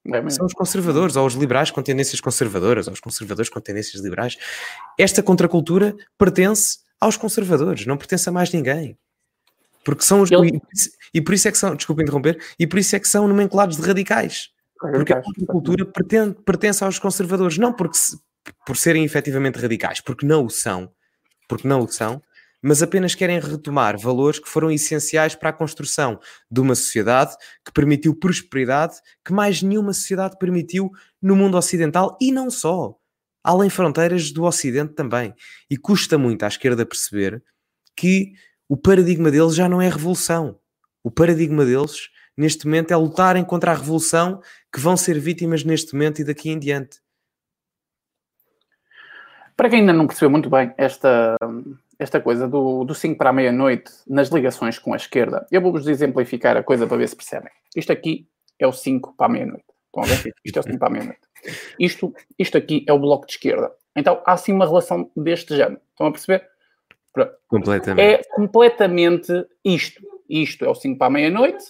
É 0.07 0.29
são 0.29 0.45
os 0.45 0.53
conservadores, 0.53 1.15
ou 1.15 1.25
os 1.25 1.35
liberais 1.35 1.69
com 1.69 1.81
tendências 1.83 2.19
conservadoras, 2.19 2.87
ou 2.87 2.93
os 2.93 2.99
conservadores 2.99 3.49
com 3.49 3.61
tendências 3.61 4.01
liberais. 4.01 4.37
Esta 4.97 5.21
contracultura 5.21 5.95
pertence 6.17 6.79
aos 6.99 7.17
conservadores, 7.17 7.85
não 7.85 7.97
pertence 7.97 8.27
a 8.27 8.31
mais 8.31 8.51
ninguém. 8.51 8.97
Porque 9.83 10.03
são 10.03 10.21
os. 10.21 10.31
Ele... 10.31 10.59
E 11.13 11.21
por 11.21 11.33
isso 11.33 11.47
é 11.47 11.51
que 11.51 11.57
são, 11.57 11.75
desculpa 11.75 12.01
interromper, 12.01 12.41
e 12.57 12.65
por 12.65 12.79
isso 12.79 12.95
é 12.95 12.99
que 12.99 13.07
são 13.07 13.27
nomenclados 13.27 13.77
de 13.77 13.83
radicais. 13.83 14.49
Porque 14.79 15.13
a 15.13 15.21
contracultura 15.21 15.85
pertence, 15.85 16.35
pertence 16.43 16.83
aos 16.83 16.97
conservadores, 16.97 17.57
não 17.57 17.71
porque 17.71 17.97
se, 17.97 18.17
por 18.65 18.77
serem 18.77 19.03
efetivamente 19.03 19.59
radicais, 19.59 20.01
porque 20.01 20.25
não 20.25 20.45
o 20.45 20.49
são, 20.49 20.91
porque 21.47 21.67
não 21.67 21.81
o 21.81 21.87
são, 21.87 22.21
mas 22.61 22.83
apenas 22.83 23.15
querem 23.15 23.39
retomar 23.39 23.97
valores 23.97 24.39
que 24.39 24.47
foram 24.47 24.71
essenciais 24.71 25.33
para 25.35 25.49
a 25.49 25.53
construção 25.53 26.19
de 26.49 26.61
uma 26.61 26.75
sociedade 26.75 27.35
que 27.65 27.71
permitiu 27.71 28.15
prosperidade 28.15 28.95
que 29.25 29.33
mais 29.33 29.61
nenhuma 29.61 29.93
sociedade 29.93 30.37
permitiu 30.37 30.91
no 31.21 31.35
mundo 31.35 31.57
ocidental 31.57 32.17
e 32.21 32.31
não 32.31 32.49
só, 32.49 32.95
além 33.43 33.69
fronteiras 33.69 34.31
do 34.31 34.43
Ocidente 34.43 34.93
também. 34.93 35.33
E 35.69 35.77
custa 35.77 36.17
muito 36.17 36.43
à 36.43 36.47
esquerda 36.47 36.85
perceber 36.85 37.43
que 37.95 38.33
o 38.69 38.77
paradigma 38.77 39.31
deles 39.31 39.55
já 39.55 39.67
não 39.67 39.81
é 39.81 39.89
revolução. 39.89 40.57
O 41.03 41.09
paradigma 41.09 41.65
deles, 41.65 42.09
neste 42.37 42.65
momento, 42.65 42.91
é 42.91 42.95
lutarem 42.95 43.43
contra 43.43 43.71
a 43.71 43.75
revolução 43.75 44.39
que 44.71 44.79
vão 44.79 44.95
ser 44.95 45.19
vítimas 45.19 45.63
neste 45.63 45.93
momento 45.93 46.19
e 46.19 46.23
daqui 46.23 46.49
em 46.49 46.59
diante. 46.59 47.01
Para 49.57 49.69
quem 49.69 49.81
ainda 49.81 49.93
não 49.93 50.07
percebeu 50.07 50.29
muito 50.29 50.49
bem 50.49 50.73
esta, 50.77 51.35
esta 52.01 52.19
coisa 52.19 52.47
do, 52.47 52.83
do 52.83 52.95
5 52.95 53.15
para 53.15 53.29
a 53.29 53.33
meia-noite 53.33 53.91
nas 54.07 54.29
ligações 54.29 54.79
com 54.79 54.91
a 54.91 54.97
esquerda, 54.97 55.45
eu 55.51 55.61
vou-vos 55.61 55.87
exemplificar 55.87 56.57
a 56.57 56.63
coisa 56.63 56.87
para 56.87 56.97
ver 56.97 57.07
se 57.07 57.15
percebem. 57.15 57.51
Isto 57.75 57.91
aqui 57.91 58.27
é 58.57 58.65
o 58.65 58.73
5 58.73 59.13
para 59.15 59.27
a 59.27 59.29
meia-noite. 59.29 59.65
Estão 59.85 60.03
a 60.03 60.07
ver? 60.07 60.33
Isto 60.43 60.57
é 60.57 60.59
o 60.61 60.63
5 60.63 60.79
para 60.79 60.87
a 60.87 60.91
meia-noite. 60.91 61.21
Isto, 61.79 62.11
isto 62.39 62.57
aqui 62.57 62.83
é 62.87 62.93
o 62.93 62.97
bloco 62.97 63.27
de 63.27 63.33
esquerda. 63.33 63.71
Então 63.95 64.19
há 64.25 64.35
sim 64.35 64.51
uma 64.51 64.65
relação 64.65 65.11
deste 65.15 65.55
género. 65.55 65.79
Estão 65.91 66.07
a 66.07 66.11
perceber? 66.11 66.47
Completamente. 67.47 68.03
É 68.03 68.21
completamente 68.35 69.45
isto. 69.63 70.01
Isto 70.27 70.65
é 70.65 70.69
o 70.69 70.75
5 70.75 70.97
para 70.97 71.07
a 71.07 71.11
meia-noite, 71.11 71.63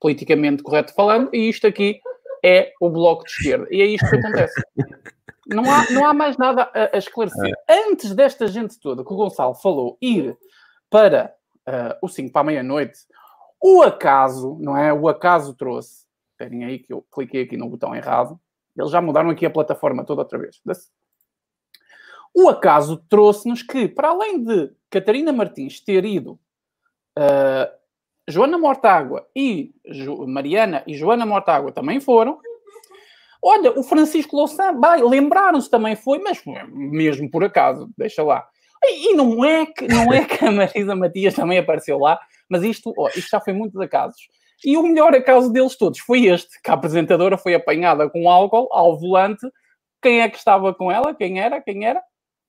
politicamente 0.00 0.64
correto 0.64 0.92
falando, 0.94 1.30
e 1.32 1.48
isto 1.48 1.64
aqui 1.64 2.00
é 2.44 2.72
o 2.80 2.90
bloco 2.90 3.24
de 3.24 3.30
esquerda. 3.30 3.68
E 3.70 3.80
é 3.80 3.86
isto 3.86 4.08
que 4.10 4.16
acontece. 4.16 4.60
Não 5.46 5.64
há, 5.72 5.90
não 5.90 6.06
há 6.06 6.12
mais 6.12 6.36
nada 6.36 6.70
a, 6.74 6.96
a 6.96 6.98
esclarecer. 6.98 7.54
É. 7.68 7.88
Antes 7.88 8.14
desta 8.14 8.48
gente 8.48 8.78
toda 8.80 9.04
que 9.04 9.12
o 9.12 9.16
Gonçalo 9.16 9.54
falou 9.54 9.96
ir 10.00 10.36
para 10.90 11.34
uh, 11.68 11.96
o 12.02 12.08
5 12.08 12.32
para 12.32 12.40
a 12.40 12.44
meia-noite, 12.44 12.98
o 13.62 13.82
acaso, 13.82 14.58
não 14.60 14.76
é? 14.76 14.92
O 14.92 15.08
acaso 15.08 15.54
trouxe. 15.54 16.04
Esperem 16.32 16.64
aí 16.64 16.78
que 16.78 16.92
eu 16.92 17.04
cliquei 17.12 17.42
aqui 17.42 17.56
no 17.56 17.68
botão 17.68 17.94
errado. 17.94 18.38
Eles 18.76 18.90
já 18.90 19.00
mudaram 19.00 19.30
aqui 19.30 19.46
a 19.46 19.50
plataforma 19.50 20.04
toda 20.04 20.22
outra 20.22 20.38
vez. 20.38 20.60
O 22.34 22.48
acaso 22.48 22.98
trouxe-nos 23.08 23.62
que, 23.62 23.88
para 23.88 24.08
além 24.08 24.44
de 24.44 24.70
Catarina 24.90 25.32
Martins 25.32 25.80
ter 25.80 26.04
ido, 26.04 26.38
uh, 27.18 27.76
Joana 28.28 28.58
Mortágua 28.58 29.26
e 29.34 29.74
jo 29.86 30.26
Mariana 30.26 30.82
e 30.86 30.94
Joana 30.94 31.24
Mortágua 31.24 31.72
também 31.72 32.00
foram, 32.00 32.38
Olha, 33.48 33.78
o 33.78 33.84
Francisco 33.84 34.34
Louçã, 34.34 34.72
vai, 34.72 35.00
lembraram-se 35.00 35.70
também 35.70 35.94
foi, 35.94 36.18
mas 36.18 36.42
mesmo 36.68 37.30
por 37.30 37.44
acaso, 37.44 37.88
deixa 37.96 38.20
lá. 38.24 38.44
E, 38.82 39.12
e, 39.12 39.14
não, 39.14 39.44
é 39.44 39.64
que, 39.64 39.86
não 39.86 40.12
é 40.12 40.24
que 40.24 40.44
a 40.44 40.50
Marisa 40.50 40.96
Matias 40.96 41.32
também 41.32 41.56
apareceu 41.56 41.96
lá, 41.96 42.18
mas 42.48 42.64
isto, 42.64 42.92
oh, 42.96 43.06
isto 43.10 43.30
já 43.30 43.40
foi 43.40 43.52
muitos 43.52 43.80
acasos. 43.80 44.18
E 44.64 44.76
o 44.76 44.82
melhor 44.82 45.14
acaso 45.14 45.52
deles 45.52 45.76
todos 45.76 46.00
foi 46.00 46.26
este, 46.26 46.60
que 46.60 46.68
a 46.72 46.74
apresentadora 46.74 47.38
foi 47.38 47.54
apanhada 47.54 48.10
com 48.10 48.28
álcool 48.28 48.68
ao 48.72 48.98
volante. 48.98 49.46
Quem 50.02 50.22
é 50.22 50.28
que 50.28 50.38
estava 50.38 50.74
com 50.74 50.90
ela? 50.90 51.14
Quem 51.14 51.38
era? 51.38 51.60
Quem 51.60 51.86
era? 51.86 52.02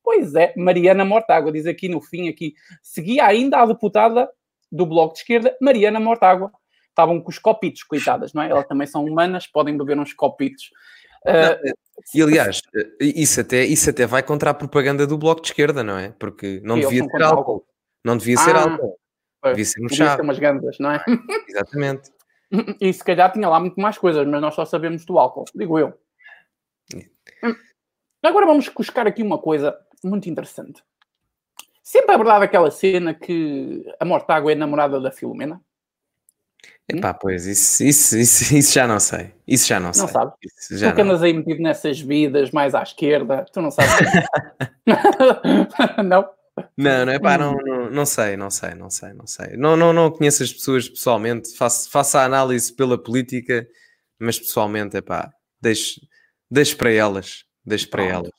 Pois 0.04 0.34
é, 0.34 0.52
Mariana 0.58 1.06
Mortágua, 1.06 1.52
diz 1.52 1.68
aqui 1.68 1.88
no 1.88 2.02
fim, 2.02 2.28
aqui, 2.28 2.56
seguia 2.82 3.24
ainda 3.24 3.60
a 3.60 3.68
deputada 3.68 4.28
do 4.72 4.84
Bloco 4.84 5.14
de 5.14 5.20
Esquerda, 5.20 5.56
Mariana 5.62 6.00
Mortágua 6.00 6.52
estavam 6.98 7.22
com 7.22 7.30
os 7.30 7.38
copitos, 7.38 7.84
coitadas, 7.84 8.34
não 8.34 8.42
é? 8.42 8.50
Elas 8.50 8.66
também 8.66 8.88
são 8.88 9.06
humanas, 9.06 9.46
podem 9.46 9.78
beber 9.78 10.00
uns 10.00 10.14
copitos. 10.14 10.72
Uh, 11.24 11.72
e 12.16 12.22
aliás, 12.22 12.62
isso 13.00 13.42
até, 13.42 13.64
isso 13.66 13.90
até 13.90 14.08
vai 14.08 14.24
contra 14.24 14.50
a 14.50 14.54
propaganda 14.54 15.06
do 15.06 15.18
Bloco 15.18 15.42
de 15.42 15.50
Esquerda, 15.50 15.84
não 15.84 15.98
é? 15.98 16.10
Porque 16.18 16.60
não 16.64 16.80
devia 16.80 17.04
ser 17.04 17.22
álcool. 17.22 17.38
álcool. 17.38 17.66
Não 18.04 18.18
devia 18.18 18.36
ah, 18.36 18.44
ser 18.44 18.56
álcool. 18.56 19.00
Devia 19.46 19.66
ser 19.66 19.86
um 19.86 19.90
chá. 19.90 19.96
Devia 19.96 20.16
ser 20.16 20.22
umas 20.22 20.40
gandas, 20.40 20.78
não 20.80 20.92
é? 20.92 21.04
Exatamente. 21.48 22.12
E 22.80 22.94
se 22.94 23.04
calhar 23.04 23.30
tinha 23.34 23.50
lá 23.50 23.60
muito 23.60 23.78
mais 23.78 23.98
coisas, 23.98 24.26
mas 24.26 24.40
nós 24.40 24.56
só 24.56 24.64
sabemos 24.64 25.04
do 25.04 25.20
álcool, 25.20 25.44
digo 25.54 25.78
eu. 25.78 25.94
Hum. 27.44 27.54
Agora 28.24 28.46
vamos 28.46 28.70
buscar 28.70 29.06
aqui 29.06 29.22
uma 29.22 29.38
coisa 29.38 29.78
muito 30.02 30.30
interessante. 30.30 30.82
Sempre 31.84 32.16
é 32.16 32.18
verdade 32.18 32.46
aquela 32.46 32.72
cena 32.72 33.14
que 33.14 33.86
a 34.00 34.06
Mortágua 34.06 34.54
é 34.54 34.56
namorada 34.56 35.00
da 35.02 35.12
Filomena? 35.12 35.62
Epá, 36.90 37.14
pois, 37.14 37.46
isso, 37.46 37.84
isso, 37.84 38.18
isso, 38.18 38.54
isso, 38.56 38.74
já 38.74 38.88
não 38.88 39.00
sei. 39.00 39.34
Isso 39.46 39.68
já 39.68 39.80
não, 39.80 39.88
não 39.88 39.94
sei. 39.94 40.08
Sabe? 40.08 40.34
Isso 40.44 40.78
já 40.78 40.92
tu 40.92 40.96
que 40.96 41.02
andas 41.02 41.22
aí 41.22 41.34
metido 41.34 41.62
nessas 41.62 42.00
vidas 42.00 42.52
mais 42.52 42.74
à 42.74 42.82
esquerda, 42.82 43.46
tu 43.52 43.62
não 43.62 43.72
sabes. 43.72 43.92
não? 46.06 46.30
Não, 46.76 47.06
não 47.06 47.14
é 47.14 47.20
pá, 47.20 47.38
não, 47.38 47.54
não, 47.54 47.90
não, 47.92 48.06
sei, 48.06 48.36
não 48.36 48.50
sei, 48.50 48.74
não 48.74 48.90
sei, 48.90 49.14
não 49.14 49.28
sei. 49.28 49.58
Não, 49.58 49.76
não, 49.76 49.94
não 49.94 50.10
conheço 50.10 50.42
as 50.42 50.52
pessoas 50.52 50.90
pessoalmente, 50.90 51.56
faço, 51.56 51.90
faço 51.92 52.18
a 52.18 52.24
análise 52.24 52.74
pela 52.74 52.98
política, 52.98 53.68
mas 54.20 54.40
pessoalmente, 54.40 54.98
é 54.98 55.02
pá, 55.02 55.32
deixo, 55.62 56.02
deixo 56.50 56.76
para 56.78 56.92
elas, 56.92 57.44
deixo 57.64 57.90
para 57.90 58.04
elas. 58.04 58.32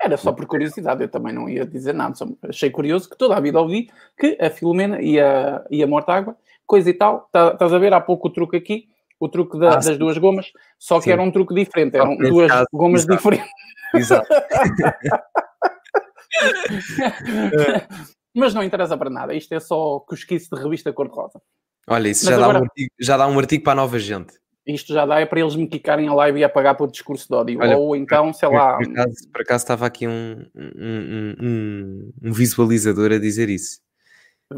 Era 0.00 0.16
só 0.16 0.32
por 0.32 0.46
curiosidade, 0.46 1.02
eu 1.02 1.08
também 1.08 1.32
não 1.32 1.48
ia 1.48 1.66
dizer 1.66 1.94
nada, 1.94 2.14
só 2.14 2.28
achei 2.42 2.70
curioso 2.70 3.08
que 3.08 3.16
toda 3.16 3.34
a 3.34 3.40
vida 3.40 3.60
ouvi 3.60 3.88
que 4.16 4.36
a 4.40 4.50
Filomena 4.50 5.00
e 5.00 5.18
a, 5.18 5.64
e 5.70 5.82
a 5.82 5.86
Mortágua 5.86 6.36
coisa 6.66 6.90
e 6.90 6.94
tal. 6.94 7.28
Tá, 7.32 7.52
estás 7.52 7.72
a 7.72 7.78
ver 7.78 7.92
há 7.92 8.00
pouco 8.00 8.28
o 8.28 8.30
truque 8.30 8.56
aqui, 8.56 8.88
o 9.18 9.28
truque 9.28 9.58
da, 9.58 9.74
ah, 9.74 9.76
das 9.76 9.98
duas 9.98 10.18
gomas, 10.18 10.52
só 10.78 10.98
que 10.98 11.04
sim. 11.04 11.12
era 11.12 11.22
um 11.22 11.30
truque 11.30 11.54
diferente, 11.54 11.96
eram 11.96 12.16
duas 12.16 12.50
caso, 12.50 12.66
gomas 12.72 13.02
exato. 13.02 13.16
diferentes. 13.16 13.50
Exato. 13.94 14.28
Mas 18.34 18.52
não 18.52 18.64
interessa 18.64 18.96
para 18.96 19.08
nada, 19.08 19.32
isto 19.34 19.54
é 19.54 19.60
só 19.60 20.00
cosquice 20.00 20.50
de 20.50 20.60
revista 20.60 20.92
cor-de-rosa. 20.92 21.40
Olha, 21.86 22.08
isso 22.08 22.26
já, 22.26 22.34
agora, 22.34 22.54
dá 22.54 22.58
um 22.58 22.62
artigo, 22.62 22.90
já 22.98 23.16
dá 23.16 23.28
um 23.28 23.38
artigo 23.38 23.62
para 23.62 23.72
a 23.72 23.76
nova 23.76 23.98
gente. 23.98 24.34
Isto 24.66 24.94
já 24.94 25.04
dá 25.04 25.20
é 25.20 25.26
para 25.26 25.40
eles 25.40 25.54
me 25.54 25.68
quicarem 25.68 26.08
a 26.08 26.14
live 26.14 26.40
e 26.40 26.44
apagar 26.44 26.74
por 26.74 26.90
discurso 26.90 27.28
de 27.28 27.34
ódio. 27.34 27.60
Olha, 27.60 27.76
Ou 27.76 27.94
então, 27.94 28.32
sei 28.32 28.48
lá. 28.48 28.78
Por 28.78 28.90
acaso, 28.90 29.14
por 29.30 29.42
acaso 29.42 29.64
estava 29.64 29.86
aqui 29.86 30.08
um, 30.08 30.46
um, 30.54 31.34
um, 31.40 32.12
um 32.22 32.32
visualizador 32.32 33.12
a 33.12 33.18
dizer 33.18 33.50
isso. 33.50 33.83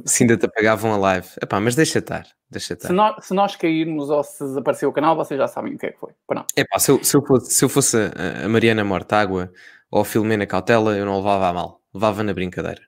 Se 0.04 0.24
ainda 0.24 0.36
te 0.36 0.46
apagavam 0.46 0.92
a 0.92 0.96
live. 0.96 1.28
Epá, 1.40 1.60
mas 1.60 1.74
deixa 1.74 2.00
estar, 2.00 2.26
deixa 2.50 2.74
estar. 2.74 2.88
Se 2.88 2.92
nós, 2.92 3.24
se 3.24 3.34
nós 3.34 3.56
cairmos 3.56 4.10
ou 4.10 4.22
se 4.22 4.44
desaparecer 4.44 4.88
o 4.88 4.92
canal, 4.92 5.16
vocês 5.16 5.38
já 5.38 5.48
sabem 5.48 5.74
o 5.74 5.78
que 5.78 5.86
é 5.86 5.92
que 5.92 5.98
foi. 5.98 6.12
Epá, 6.56 6.78
se, 6.78 6.90
eu, 6.90 7.02
se, 7.02 7.16
eu 7.16 7.22
fosse, 7.22 7.52
se 7.52 7.64
eu 7.64 7.68
fosse 7.68 7.96
a 8.44 8.48
Mariana 8.48 8.84
Mortágua 8.84 9.52
ou 9.90 10.00
a 10.00 10.04
Filomena 10.04 10.46
Cautela, 10.46 10.96
eu 10.96 11.06
não 11.06 11.16
levava 11.16 11.48
a 11.48 11.52
mal. 11.52 11.80
Levava 11.94 12.22
na 12.22 12.34
brincadeira. 12.34 12.82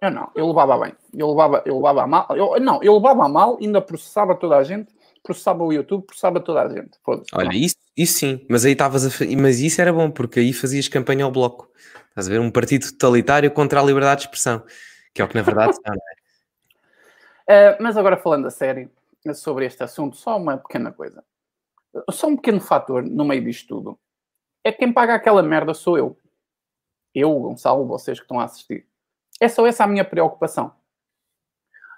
Eu 0.00 0.10
não, 0.12 0.30
eu 0.34 0.46
levava 0.46 0.78
bem. 0.78 0.92
Eu 1.12 1.30
levava, 1.30 1.62
eu 1.66 1.76
levava 1.76 2.02
a 2.02 2.06
mal. 2.06 2.26
Eu, 2.30 2.60
não, 2.60 2.82
eu 2.82 2.94
levava 2.94 3.24
a 3.24 3.28
mal, 3.28 3.58
ainda 3.60 3.80
processava 3.80 4.34
toda 4.36 4.56
a 4.56 4.62
gente, 4.62 4.92
processava 5.22 5.64
o 5.64 5.72
YouTube, 5.72 6.06
processava 6.06 6.40
toda 6.40 6.62
a 6.62 6.68
gente. 6.68 6.90
Olha, 7.32 7.56
isso, 7.56 7.76
isso 7.96 8.18
sim, 8.18 8.46
mas 8.48 8.64
aí 8.64 8.72
estavas 8.72 9.06
a 9.06 9.10
Mas 9.36 9.58
isso 9.58 9.80
era 9.80 9.92
bom, 9.92 10.10
porque 10.10 10.38
aí 10.38 10.52
fazias 10.52 10.86
campanha 10.86 11.24
ao 11.24 11.32
bloco. 11.32 11.68
Estás 12.10 12.28
a 12.28 12.30
ver? 12.30 12.40
Um 12.40 12.50
partido 12.50 12.86
totalitário 12.92 13.50
contra 13.50 13.80
a 13.80 13.82
liberdade 13.82 14.20
de 14.20 14.26
expressão, 14.26 14.62
que 15.12 15.20
é 15.20 15.24
o 15.24 15.28
que 15.28 15.34
na 15.34 15.42
verdade 15.42 15.74
são, 15.74 15.82
não 15.86 15.94
é? 15.94 16.17
Uh, 17.48 17.80
mas 17.80 17.96
agora 17.96 18.16
falando 18.16 18.46
a 18.46 18.50
sério 18.50 18.90
sobre 19.34 19.64
este 19.64 19.82
assunto, 19.82 20.16
só 20.16 20.36
uma 20.36 20.58
pequena 20.58 20.92
coisa. 20.92 21.24
Só 22.10 22.26
um 22.26 22.36
pequeno 22.36 22.60
fator 22.60 23.02
no 23.02 23.24
meio 23.24 23.42
disto 23.42 23.68
tudo. 23.68 23.98
É 24.62 24.70
quem 24.70 24.92
paga 24.92 25.14
aquela 25.14 25.42
merda 25.42 25.72
sou 25.72 25.96
eu. 25.96 26.18
Eu, 27.14 27.32
Gonçalo, 27.38 27.86
vocês 27.86 28.18
que 28.18 28.24
estão 28.24 28.38
a 28.38 28.44
assistir. 28.44 28.86
É 29.40 29.48
só 29.48 29.66
essa 29.66 29.84
a 29.84 29.86
minha 29.86 30.04
preocupação. 30.04 30.72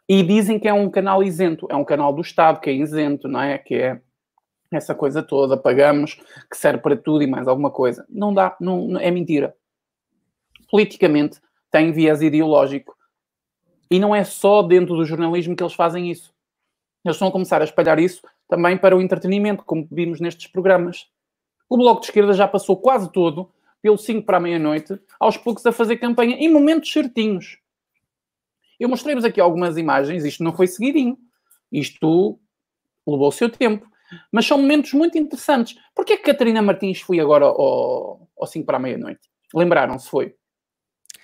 E 0.08 0.22
dizem 0.22 0.58
que 0.58 0.68
é 0.68 0.72
um 0.72 0.90
canal 0.90 1.22
isento, 1.22 1.66
é 1.70 1.74
um 1.74 1.84
canal 1.84 2.12
do 2.12 2.20
Estado, 2.20 2.60
que 2.60 2.70
é 2.70 2.72
isento, 2.72 3.28
não 3.28 3.40
é? 3.40 3.58
Que 3.58 3.74
é 3.74 4.00
essa 4.70 4.94
coisa 4.94 5.22
toda, 5.22 5.56
pagamos, 5.56 6.14
que 6.48 6.56
serve 6.56 6.80
para 6.80 6.96
tudo 6.96 7.22
e 7.22 7.26
mais 7.26 7.48
alguma 7.48 7.70
coisa. 7.70 8.06
Não 8.08 8.32
dá, 8.32 8.56
não, 8.60 8.98
é 8.98 9.10
mentira. 9.10 9.56
Politicamente 10.70 11.40
tem 11.70 11.92
viés 11.92 12.22
ideológico 12.22 12.96
e 13.90 13.98
não 13.98 14.14
é 14.14 14.22
só 14.24 14.62
dentro 14.62 14.96
do 14.96 15.04
jornalismo 15.04 15.56
que 15.56 15.62
eles 15.62 15.74
fazem 15.74 16.10
isso. 16.10 16.32
Eles 17.04 17.16
estão 17.16 17.28
a 17.28 17.32
começar 17.32 17.60
a 17.60 17.64
espalhar 17.64 17.98
isso 17.98 18.22
também 18.48 18.76
para 18.76 18.96
o 18.96 19.00
entretenimento, 19.00 19.64
como 19.64 19.86
vimos 19.90 20.20
nestes 20.20 20.46
programas. 20.46 21.06
O 21.68 21.76
Bloco 21.76 22.00
de 22.00 22.06
Esquerda 22.06 22.32
já 22.32 22.46
passou 22.46 22.76
quase 22.76 23.10
todo, 23.10 23.50
pelo 23.80 23.96
5 23.96 24.26
para 24.26 24.36
a 24.36 24.40
meia-noite, 24.40 25.00
aos 25.18 25.36
poucos 25.36 25.64
a 25.64 25.72
fazer 25.72 25.96
campanha 25.96 26.36
em 26.36 26.52
momentos 26.52 26.92
certinhos. 26.92 27.58
Eu 28.78 28.88
mostrei-vos 28.88 29.24
aqui 29.24 29.40
algumas 29.40 29.76
imagens, 29.76 30.24
isto 30.24 30.42
não 30.42 30.52
foi 30.52 30.66
seguidinho. 30.66 31.18
Isto 31.70 32.38
levou 33.06 33.28
o 33.28 33.32
seu 33.32 33.48
tempo. 33.48 33.88
Mas 34.32 34.46
são 34.46 34.58
momentos 34.58 34.92
muito 34.92 35.16
interessantes. 35.16 35.78
Porquê 35.94 36.16
que 36.16 36.24
Catarina 36.24 36.60
Martins 36.60 37.00
foi 37.00 37.20
agora 37.20 37.44
ao, 37.44 38.28
ao 38.36 38.46
5 38.46 38.66
para 38.66 38.76
a 38.76 38.80
meia-noite? 38.80 39.20
Lembraram-se, 39.54 40.08
foi? 40.08 40.34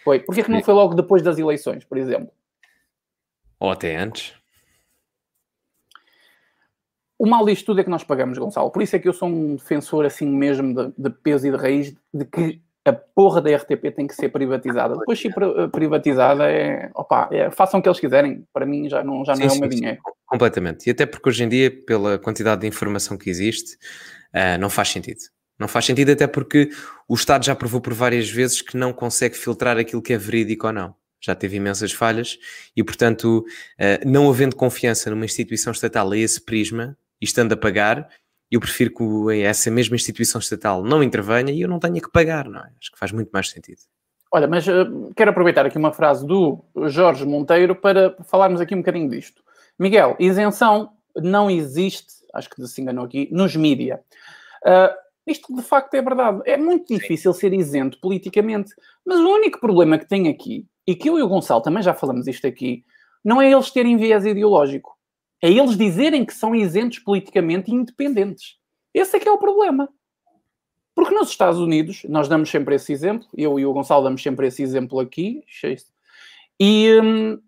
Foi. 0.05 0.21
Porquê 0.21 0.45
que 0.45 0.51
não 0.51 0.62
foi 0.62 0.75
logo 0.75 0.95
depois 0.95 1.23
das 1.23 1.39
eleições, 1.39 1.85
por 1.85 1.99
exemplo? 1.99 2.31
Ou 3.59 3.70
até 3.70 3.96
antes. 3.96 4.34
O 7.18 7.26
mal 7.26 7.44
disto 7.46 7.66
tudo 7.66 7.80
é 7.80 7.84
que 7.84 7.90
nós 7.90 8.04
pagamos, 8.04 8.36
Gonçalo. 8.36 8.70
Por 8.70 8.82
isso 8.82 8.94
é 8.94 8.98
que 8.98 9.09
eu 9.09 9.12
sou 9.12 9.28
um 9.28 9.57
defensor 9.57 10.04
assim 10.04 10.26
mesmo 10.26 10.74
de, 10.74 10.92
de 10.98 11.11
peso 11.11 11.46
e 11.46 11.50
de 11.50 11.57
raiz 11.57 11.94
de 12.12 12.24
que 12.26 12.61
a 12.84 12.92
porra 12.92 13.40
da 13.40 13.54
RTP 13.57 13.90
tem 13.94 14.07
que 14.07 14.14
ser 14.14 14.28
privatizada. 14.28 14.96
Depois, 14.96 15.18
se 15.18 15.28
privatizada, 15.72 16.48
é, 16.48 16.90
opa, 16.94 17.28
é, 17.32 17.50
façam 17.50 17.80
o 17.80 17.82
que 17.82 17.88
eles 17.88 17.98
quiserem. 17.98 18.46
Para 18.52 18.64
mim, 18.64 18.88
já 18.88 19.02
não, 19.02 19.24
já 19.24 19.34
sim, 19.34 19.44
não 19.44 19.54
é 19.54 19.57
o 19.57 19.61
meu 19.61 19.70
sim, 19.70 19.76
dinheiro. 19.76 19.96
Sim, 19.96 20.12
completamente. 20.26 20.86
E 20.86 20.90
até 20.90 21.04
porque 21.04 21.28
hoje 21.28 21.42
em 21.42 21.48
dia, 21.48 21.70
pela 21.84 22.18
quantidade 22.18 22.61
de 22.61 22.66
informação 22.66 23.16
que 23.16 23.28
existe, 23.28 23.74
uh, 24.34 24.59
não 24.61 24.70
faz 24.70 24.90
sentido. 24.90 25.20
Não 25.59 25.66
faz 25.66 25.86
sentido, 25.86 26.12
até 26.12 26.26
porque 26.26 26.70
o 27.09 27.14
Estado 27.14 27.44
já 27.44 27.57
provou 27.57 27.80
por 27.80 27.94
várias 27.94 28.30
vezes 28.30 28.61
que 28.61 28.76
não 28.76 28.92
consegue 28.92 29.36
filtrar 29.36 29.78
aquilo 29.78 30.02
que 30.02 30.12
é 30.12 30.18
verídico 30.18 30.66
ou 30.66 30.72
não. 30.72 30.94
Já 31.27 31.35
teve 31.35 31.57
imensas 31.57 31.91
falhas 31.91 32.39
e, 32.77 32.85
portanto, 32.85 33.45
uh, 33.81 34.09
não 34.09 34.29
havendo 34.31 34.55
confiança 34.55 35.11
numa 35.11 35.24
instituição 35.24 35.72
estatal 35.72 36.12
a 36.12 36.16
esse 36.16 36.41
prisma 36.41 36.97
e 37.20 37.24
estando 37.24 37.53
a 37.53 37.57
pagar, 37.57 38.09
eu 38.49 38.61
prefiro 38.61 38.95
que 38.95 39.43
essa 39.43 39.68
mesma 39.72 39.97
instituição 39.97 40.39
estatal 40.39 40.85
não 40.85 41.03
intervenha 41.03 41.53
e 41.53 41.61
eu 41.61 41.68
não 41.68 41.81
tenha 41.81 42.01
que 42.01 42.12
pagar, 42.12 42.49
não 42.49 42.61
é? 42.61 42.70
Acho 42.81 42.93
que 42.93 42.99
faz 42.99 43.11
muito 43.11 43.31
mais 43.33 43.49
sentido. 43.49 43.81
Olha, 44.33 44.47
mas 44.47 44.68
uh, 44.68 45.12
quero 45.16 45.33
aproveitar 45.33 45.66
aqui 45.66 45.77
uma 45.77 45.93
frase 45.93 46.24
do 46.24 46.64
Jorge 46.87 47.27
Monteiro 47.27 47.74
para 47.74 48.16
falarmos 48.24 48.61
aqui 48.61 48.77
um 48.77 48.79
bocadinho 48.79 49.11
disto. 49.11 49.43
Miguel, 49.77 50.16
isenção 50.20 50.93
não 51.16 51.51
existe, 51.51 52.07
acho 52.33 52.49
que 52.49 52.64
se 52.68 52.81
enganou 52.81 53.05
aqui, 53.05 53.29
nos 53.33 53.57
mídia. 53.57 54.01
Uh, 54.64 54.95
isto 55.27 55.53
de 55.55 55.62
facto 55.62 55.93
é 55.95 56.03
verdade. 56.03 56.41
É 56.45 56.57
muito 56.57 56.95
difícil 56.95 57.33
ser 57.33 57.53
isento 57.53 57.99
politicamente. 58.01 58.72
Mas 59.05 59.18
o 59.18 59.29
único 59.29 59.59
problema 59.59 59.99
que 59.99 60.07
tem 60.07 60.29
aqui, 60.29 60.64
e 60.87 60.95
que 60.95 61.09
eu 61.09 61.18
e 61.18 61.22
o 61.22 61.28
Gonçalo 61.28 61.61
também 61.61 61.82
já 61.82 61.93
falamos 61.93 62.26
isto 62.26 62.47
aqui, 62.47 62.84
não 63.24 63.43
é 63.43 63.51
eles 63.51 63.70
terem 63.70 63.97
viés 63.97 64.24
ideológico. 64.24 64.97
É 65.43 65.51
eles 65.51 65.76
dizerem 65.76 66.24
que 66.24 66.32
são 66.32 66.55
isentos 66.55 66.99
politicamente 67.01 67.70
e 67.70 67.74
independentes. 67.74 68.57
Esse 68.95 69.16
é 69.16 69.20
que 69.20 69.28
é 69.28 69.32
o 69.32 69.39
problema. 69.39 69.89
Porque 70.95 71.14
nos 71.14 71.28
Estados 71.28 71.59
Unidos, 71.59 72.05
nós 72.09 72.26
damos 72.26 72.49
sempre 72.49 72.74
esse 72.74 72.91
exemplo, 72.93 73.26
eu 73.37 73.59
e 73.59 73.66
o 73.66 73.72
Gonçalo 73.72 74.05
damos 74.05 74.22
sempre 74.22 74.47
esse 74.47 74.62
exemplo 74.62 74.99
aqui, 74.99 75.45
e 76.59 76.99
hum, 77.03 77.39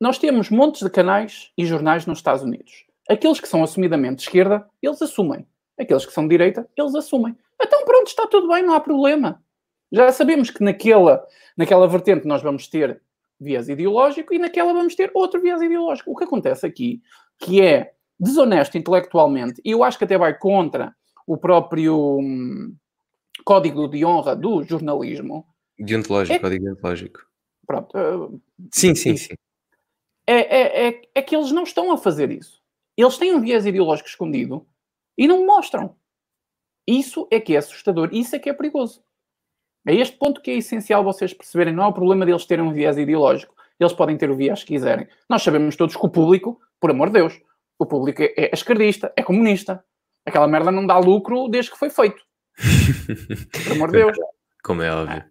nós 0.00 0.18
temos 0.18 0.48
montes 0.48 0.82
de 0.82 0.88
canais 0.88 1.52
e 1.56 1.66
jornais 1.66 2.06
nos 2.06 2.18
Estados 2.18 2.42
Unidos. 2.42 2.86
Aqueles 3.08 3.40
que 3.40 3.48
são 3.48 3.62
assumidamente 3.62 4.16
de 4.16 4.22
esquerda, 4.22 4.66
eles 4.80 5.02
assumem. 5.02 5.46
Aqueles 5.78 6.06
que 6.06 6.12
são 6.12 6.24
de 6.24 6.30
direita, 6.30 6.66
eles 6.76 6.94
assumem. 6.94 7.36
Então 7.60 7.84
pronto, 7.84 8.06
está 8.06 8.26
tudo 8.26 8.48
bem, 8.48 8.62
não 8.62 8.72
há 8.72 8.80
problema. 8.80 9.42
Já 9.92 10.10
sabemos 10.10 10.50
que 10.50 10.64
naquela, 10.64 11.26
naquela 11.56 11.86
vertente 11.86 12.26
nós 12.26 12.42
vamos 12.42 12.66
ter 12.66 13.02
viés 13.38 13.68
ideológico 13.68 14.32
e 14.32 14.38
naquela 14.38 14.72
vamos 14.72 14.94
ter 14.94 15.10
outro 15.14 15.40
viés 15.40 15.60
ideológico. 15.60 16.10
O 16.10 16.16
que 16.16 16.24
acontece 16.24 16.66
aqui, 16.66 17.02
que 17.38 17.60
é 17.60 17.92
desonesto 18.18 18.78
intelectualmente, 18.78 19.60
e 19.64 19.72
eu 19.72 19.84
acho 19.84 19.98
que 19.98 20.04
até 20.04 20.16
vai 20.16 20.38
contra 20.38 20.94
o 21.26 21.36
próprio 21.36 22.18
hum, 22.18 22.74
código 23.44 23.88
de 23.88 24.04
honra 24.04 24.34
do 24.34 24.62
jornalismo. 24.62 25.46
Deontológico, 25.78 26.36
é... 26.36 26.38
código 26.38 26.64
deontológico. 26.64 27.20
Pronto. 27.66 27.96
Uh, 27.96 28.40
sim, 28.72 28.94
sim, 28.94 29.16
sim. 29.16 29.34
É, 30.26 30.34
é, 30.34 30.88
é, 30.88 31.02
é 31.16 31.22
que 31.22 31.34
eles 31.34 31.52
não 31.52 31.64
estão 31.64 31.92
a 31.92 31.98
fazer 31.98 32.30
isso. 32.30 32.62
Eles 32.96 33.18
têm 33.18 33.34
um 33.34 33.40
viés 33.40 33.66
ideológico 33.66 34.08
escondido 34.08 34.66
e 35.18 35.26
não 35.26 35.44
mostram. 35.44 35.96
Isso 36.86 37.26
é 37.30 37.40
que 37.40 37.54
é 37.54 37.58
assustador, 37.58 38.10
isso 38.12 38.34
é 38.36 38.38
que 38.38 38.48
é 38.48 38.52
perigoso. 38.52 39.02
É 39.86 39.94
este 39.94 40.16
ponto 40.16 40.40
que 40.40 40.50
é 40.50 40.54
essencial 40.54 41.02
vocês 41.02 41.34
perceberem. 41.34 41.74
Não 41.74 41.84
é 41.84 41.86
o 41.88 41.92
problema 41.92 42.24
deles 42.24 42.46
terem 42.46 42.64
um 42.64 42.72
viés 42.72 42.96
ideológico. 42.96 43.54
Eles 43.78 43.92
podem 43.92 44.16
ter 44.16 44.30
o 44.30 44.36
viés 44.36 44.60
que 44.60 44.74
quiserem. 44.74 45.08
Nós 45.28 45.42
sabemos 45.42 45.76
todos 45.76 45.96
que 45.96 46.06
o 46.06 46.08
público, 46.08 46.60
por 46.80 46.90
amor 46.90 47.08
de 47.08 47.14
Deus, 47.14 47.40
o 47.78 47.86
público 47.86 48.22
é, 48.22 48.32
é 48.36 48.50
esquerdista, 48.52 49.12
é 49.16 49.22
comunista. 49.22 49.84
Aquela 50.24 50.46
merda 50.46 50.70
não 50.70 50.86
dá 50.86 50.98
lucro 50.98 51.48
desde 51.48 51.72
que 51.72 51.78
foi 51.78 51.90
feito. 51.90 52.22
por 53.64 53.72
amor 53.72 53.90
de 53.90 53.98
Deus. 53.98 54.16
Como 54.62 54.82
é 54.82 54.92
óbvio. 54.94 55.24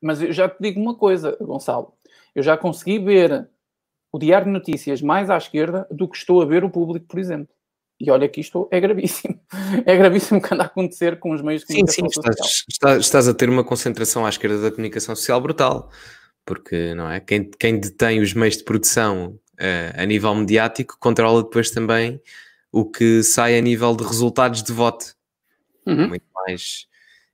Mas 0.00 0.22
eu 0.22 0.32
já 0.32 0.48
te 0.48 0.56
digo 0.58 0.80
uma 0.80 0.96
coisa, 0.96 1.36
Gonçalo. 1.40 1.92
Eu 2.34 2.42
já 2.42 2.56
consegui 2.56 2.98
ver 2.98 3.48
o 4.10 4.18
Diário 4.18 4.46
de 4.46 4.52
Notícias 4.52 5.02
mais 5.02 5.28
à 5.28 5.36
esquerda 5.36 5.86
do 5.90 6.08
que 6.08 6.16
estou 6.16 6.40
a 6.40 6.46
ver 6.46 6.64
o 6.64 6.70
público, 6.70 7.06
por 7.06 7.18
exemplo. 7.18 7.54
E 8.02 8.10
olha 8.10 8.28
que 8.28 8.40
isto 8.40 8.68
é 8.72 8.80
gravíssimo. 8.80 9.40
É 9.86 9.96
gravíssimo 9.96 10.40
o 10.40 10.42
que 10.42 10.52
anda 10.52 10.64
a 10.64 10.66
acontecer 10.66 11.18
com 11.20 11.30
os 11.32 11.40
meios 11.40 11.60
de 11.62 11.68
comunicação 11.68 12.04
sim, 12.04 12.10
sim, 12.10 12.14
social. 12.14 12.48
Estás, 12.68 13.00
estás, 13.00 13.28
a 13.28 13.34
ter 13.34 13.48
uma 13.48 13.62
concentração 13.62 14.26
à 14.26 14.28
esquerda 14.28 14.60
da 14.60 14.70
comunicação 14.70 15.14
social 15.14 15.40
brutal. 15.40 15.88
Porque, 16.44 16.94
não 16.94 17.08
é? 17.08 17.20
Quem, 17.20 17.48
quem 17.48 17.78
detém 17.78 18.20
os 18.20 18.34
meios 18.34 18.56
de 18.56 18.64
produção 18.64 19.38
uh, 19.54 19.94
a 19.94 20.04
nível 20.04 20.34
mediático 20.34 20.96
controla 20.98 21.44
depois 21.44 21.70
também 21.70 22.20
o 22.72 22.84
que 22.84 23.22
sai 23.22 23.56
a 23.56 23.60
nível 23.60 23.94
de 23.94 24.02
resultados 24.02 24.62
de 24.62 24.72
voto. 24.72 25.14
Uhum. 25.86 26.02
É 26.02 26.06
muito 26.08 26.26
mais 26.34 26.86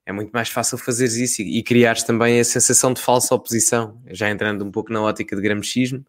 é 0.04 0.12
muito 0.12 0.30
mais 0.30 0.48
fácil 0.48 0.76
fazer 0.78 1.06
isso 1.06 1.42
e, 1.42 1.58
e 1.58 1.62
criares 1.62 2.02
também 2.02 2.40
a 2.40 2.44
sensação 2.44 2.92
de 2.92 3.00
falsa 3.00 3.34
oposição, 3.34 4.00
já 4.06 4.30
entrando 4.30 4.64
um 4.64 4.70
pouco 4.70 4.92
na 4.92 5.02
ótica 5.02 5.36
de 5.36 5.42
gramscismo, 5.42 6.04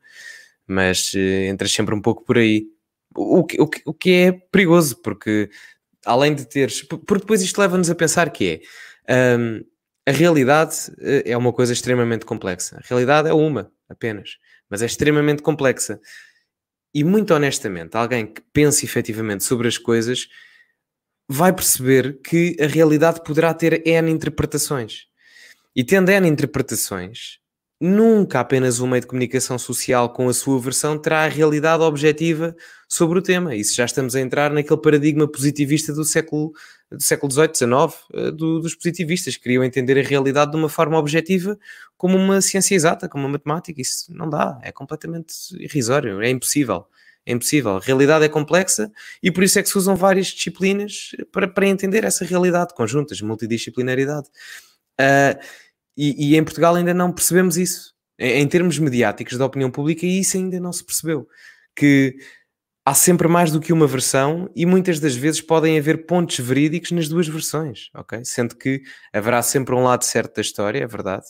mas 0.67 1.13
uh, 1.13 1.49
entras 1.49 1.71
sempre 1.71 1.95
um 1.95 2.01
pouco 2.01 2.23
por 2.23 2.37
aí. 2.37 2.67
O 3.15 3.43
que, 3.43 3.59
o, 3.59 3.67
que, 3.67 3.81
o 3.85 3.93
que 3.93 4.11
é 4.11 4.31
perigoso, 4.31 5.01
porque 5.01 5.49
além 6.05 6.35
de 6.35 6.45
teres. 6.45 6.81
Porque 6.83 7.19
depois 7.19 7.41
isto 7.41 7.59
leva-nos 7.59 7.89
a 7.89 7.95
pensar 7.95 8.29
que 8.31 8.61
é. 9.07 9.37
Um, 9.37 9.63
a 10.05 10.11
realidade 10.11 10.91
eh, 10.99 11.23
é 11.25 11.37
uma 11.37 11.53
coisa 11.53 11.71
extremamente 11.71 12.25
complexa. 12.25 12.77
A 12.77 12.87
realidade 12.87 13.29
é 13.29 13.33
uma 13.33 13.71
apenas, 13.87 14.37
mas 14.67 14.81
é 14.81 14.87
extremamente 14.87 15.43
complexa. 15.43 15.99
E 16.93 17.03
muito 17.03 17.31
honestamente, 17.33 17.95
alguém 17.95 18.25
que 18.25 18.41
pense 18.51 18.83
efetivamente 18.83 19.43
sobre 19.43 19.67
as 19.67 19.77
coisas 19.77 20.27
vai 21.27 21.53
perceber 21.53 22.21
que 22.23 22.57
a 22.59 22.65
realidade 22.65 23.23
poderá 23.23 23.53
ter 23.53 23.85
N 23.85 24.09
interpretações. 24.09 25.05
E 25.75 25.83
tendo 25.83 26.09
N 26.09 26.27
interpretações, 26.27 27.37
nunca 27.79 28.39
apenas 28.41 28.79
um 28.79 28.87
meio 28.87 29.01
de 29.01 29.07
comunicação 29.07 29.57
social 29.57 30.09
com 30.09 30.27
a 30.27 30.33
sua 30.33 30.59
versão 30.59 30.97
terá 30.97 31.23
a 31.23 31.27
realidade 31.27 31.81
objetiva 31.81 32.55
sobre 32.87 33.19
o 33.19 33.21
tema. 33.21 33.55
Isso 33.55 33.75
já 33.75 33.85
estamos 33.85 34.15
a 34.15 34.19
entrar 34.19 34.51
naquele 34.51 34.81
paradigma 34.81 35.27
positivista 35.27 35.93
do 35.93 36.03
século 36.03 36.53
do 36.91 37.03
século 37.03 37.31
XVIII, 37.31 37.55
XIX, 37.55 37.71
eh, 38.13 38.31
do, 38.31 38.59
dos 38.59 38.73
positivistas, 38.73 39.37
que 39.37 39.43
queriam 39.43 39.63
entender 39.63 39.99
a 39.99 40.07
realidade 40.07 40.51
de 40.51 40.57
uma 40.57 40.67
forma 40.69 40.97
objetiva, 40.97 41.57
como 41.95 42.17
uma 42.17 42.41
ciência 42.41 42.73
exata, 42.73 43.07
como 43.07 43.25
uma 43.25 43.33
matemática. 43.33 43.79
Isso 43.79 44.11
não 44.11 44.27
dá, 44.27 44.59
é 44.63 44.71
completamente 44.71 45.33
irrisório, 45.59 46.21
é 46.21 46.29
impossível. 46.29 46.87
É 47.25 47.31
impossível. 47.31 47.77
A 47.77 47.79
realidade 47.79 48.25
é 48.25 48.29
complexa 48.29 48.91
e 49.21 49.29
por 49.29 49.43
isso 49.43 49.59
é 49.59 49.61
que 49.63 49.69
se 49.69 49.77
usam 49.77 49.95
várias 49.95 50.27
disciplinas 50.27 51.11
para, 51.31 51.47
para 51.47 51.67
entender 51.67 52.03
essa 52.03 52.25
realidade 52.25 52.73
conjuntas, 52.73 53.21
multidisciplinaridade. 53.21 54.27
Uh, 54.99 55.39
e, 56.01 56.31
e, 56.31 56.37
em 56.37 56.43
Portugal 56.45 56.75
ainda 56.75 56.93
não 56.93 57.11
percebemos 57.11 57.57
isso. 57.57 57.93
Em, 58.17 58.41
em, 58.41 58.47
termos 58.47 58.79
mediáticos 58.79 59.37
da 59.37 59.45
opinião 59.45 59.69
pública, 59.69 60.05
isso 60.05 60.37
ainda 60.37 60.57
não 60.57 60.71
se 60.71 60.81
percebeu. 60.81 61.27
Que 61.75 62.15
há 62.85 62.93
sempre 62.93 63.27
mais 63.27 63.51
do 63.51 63.59
que 63.59 63.73
uma 63.73 63.85
versão 63.85 64.49
e 64.55 64.65
muitas 64.65 64.97
das 65.01 65.13
vezes 65.13 65.41
podem 65.41 65.77
haver 65.77 66.05
pontos 66.05 66.39
verídicos 66.39 66.91
nas 66.91 67.09
duas 67.09 67.27
versões, 67.27 67.89
ok? 67.93 68.23
Sendo 68.23 68.55
que 68.55 68.81
haverá 69.11 69.41
sempre 69.41 69.75
um 69.75 69.83
lado 69.83 70.05
certo 70.05 70.35
da 70.35 70.41
história, 70.41 70.79
é 70.81 70.87
verdade, 70.87 71.25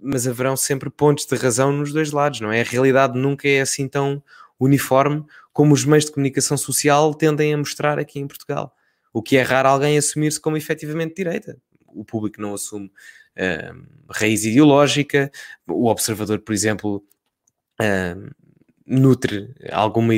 mas 0.00 0.28
haverão 0.28 0.56
sempre 0.56 0.90
pontos 0.90 1.26
de 1.26 1.34
razão 1.34 1.72
nos 1.72 1.92
dois 1.92 2.12
lados, 2.12 2.40
não 2.40 2.52
é? 2.52 2.60
A 2.60 2.64
realidade 2.64 3.18
nunca 3.18 3.48
é 3.48 3.60
assim 3.60 3.88
tão 3.88 4.22
uniforme 4.60 5.24
como 5.52 5.74
os 5.74 5.84
meios 5.84 6.04
de 6.04 6.12
comunicação 6.12 6.56
social 6.56 7.12
tendem 7.14 7.52
a 7.52 7.58
mostrar 7.58 7.98
aqui 7.98 8.20
em 8.20 8.28
Portugal. 8.28 8.72
O 9.12 9.22
que 9.22 9.36
é 9.36 9.42
raro 9.42 9.68
alguém 9.68 9.98
assumir-se 9.98 10.40
como 10.40 10.56
efetivamente 10.56 11.16
direita. 11.16 11.58
O 11.86 12.04
público 12.04 12.40
não 12.40 12.54
assume 12.54 12.92
raiz 14.10 14.44
ideológica, 14.44 15.30
o 15.68 15.88
observador, 15.88 16.40
por 16.40 16.52
exemplo, 16.52 17.04
uh, 17.80 18.34
nutre 18.86 19.54
alguma, 19.70 20.14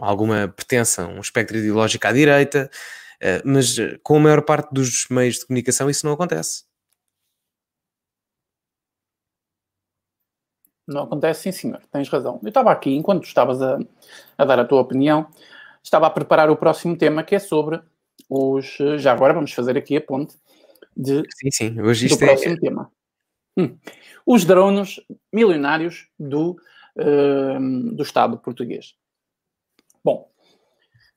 alguma 0.00 0.48
pertença, 0.48 1.06
um 1.06 1.20
espectro 1.20 1.56
ideológico 1.56 2.06
à 2.06 2.12
direita, 2.12 2.70
uh, 3.22 3.42
mas 3.44 3.76
com 4.02 4.16
a 4.16 4.20
maior 4.20 4.42
parte 4.42 4.72
dos 4.72 5.06
meios 5.10 5.38
de 5.38 5.46
comunicação 5.46 5.88
isso 5.88 6.06
não 6.06 6.12
acontece. 6.12 6.64
Não 10.86 11.04
acontece, 11.04 11.42
sim, 11.42 11.52
senhor. 11.52 11.80
Tens 11.92 12.08
razão. 12.08 12.40
Eu 12.42 12.48
estava 12.48 12.70
aqui, 12.72 12.94
enquanto 12.94 13.24
estavas 13.24 13.62
a, 13.62 13.78
a 14.36 14.44
dar 14.44 14.58
a 14.58 14.64
tua 14.64 14.80
opinião, 14.80 15.28
estava 15.82 16.06
a 16.06 16.10
preparar 16.10 16.50
o 16.50 16.56
próximo 16.56 16.96
tema 16.96 17.22
que 17.22 17.36
é 17.36 17.38
sobre 17.38 17.80
os. 18.28 18.78
Já 18.98 19.12
agora 19.12 19.32
vamos 19.32 19.52
fazer 19.52 19.78
aqui 19.78 19.96
a 19.96 20.00
ponte 20.00 20.36
de, 20.96 21.22
sim, 21.34 21.50
sim. 21.50 21.80
Hoje 21.80 22.08
do 22.08 22.14
é 22.14 22.18
próximo 22.18 22.54
é... 22.54 22.56
tema. 22.58 22.92
Hum. 23.56 23.76
Os 24.26 24.44
drones 24.44 25.00
milionários 25.32 26.08
do, 26.18 26.56
uh, 26.96 27.94
do 27.94 28.02
Estado 28.02 28.38
português. 28.38 28.94
Bom, 30.04 30.30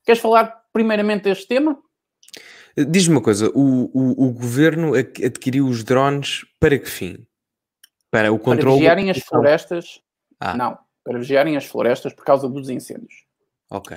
queres 0.06 0.22
falar 0.22 0.64
primeiramente 0.74 1.24
deste 1.24 1.48
tema? 1.48 1.82
Diz-me 2.90 3.16
uma 3.16 3.22
coisa, 3.22 3.50
o, 3.56 3.90
o, 3.94 4.28
o, 4.28 4.34
governo 4.34 4.94
adquiriu 4.96 5.66
os 5.66 5.82
drones 5.82 6.46
para 6.60 6.78
que 6.78 6.90
fim? 6.90 7.26
Para 8.12 8.34
o 8.34 8.38
controle... 8.38 8.64
Para 8.64 8.96
vigiarem 8.96 9.10
as 9.10 9.20
florestas... 9.20 10.02
Ah. 10.38 10.58
Não, 10.58 10.78
para 11.02 11.18
vigiarem 11.18 11.56
as 11.56 11.66
florestas 11.66 12.14
por 12.14 12.26
causa 12.26 12.50
dos 12.50 12.70
incêndios. 12.70 13.26
Ok. 13.70 13.96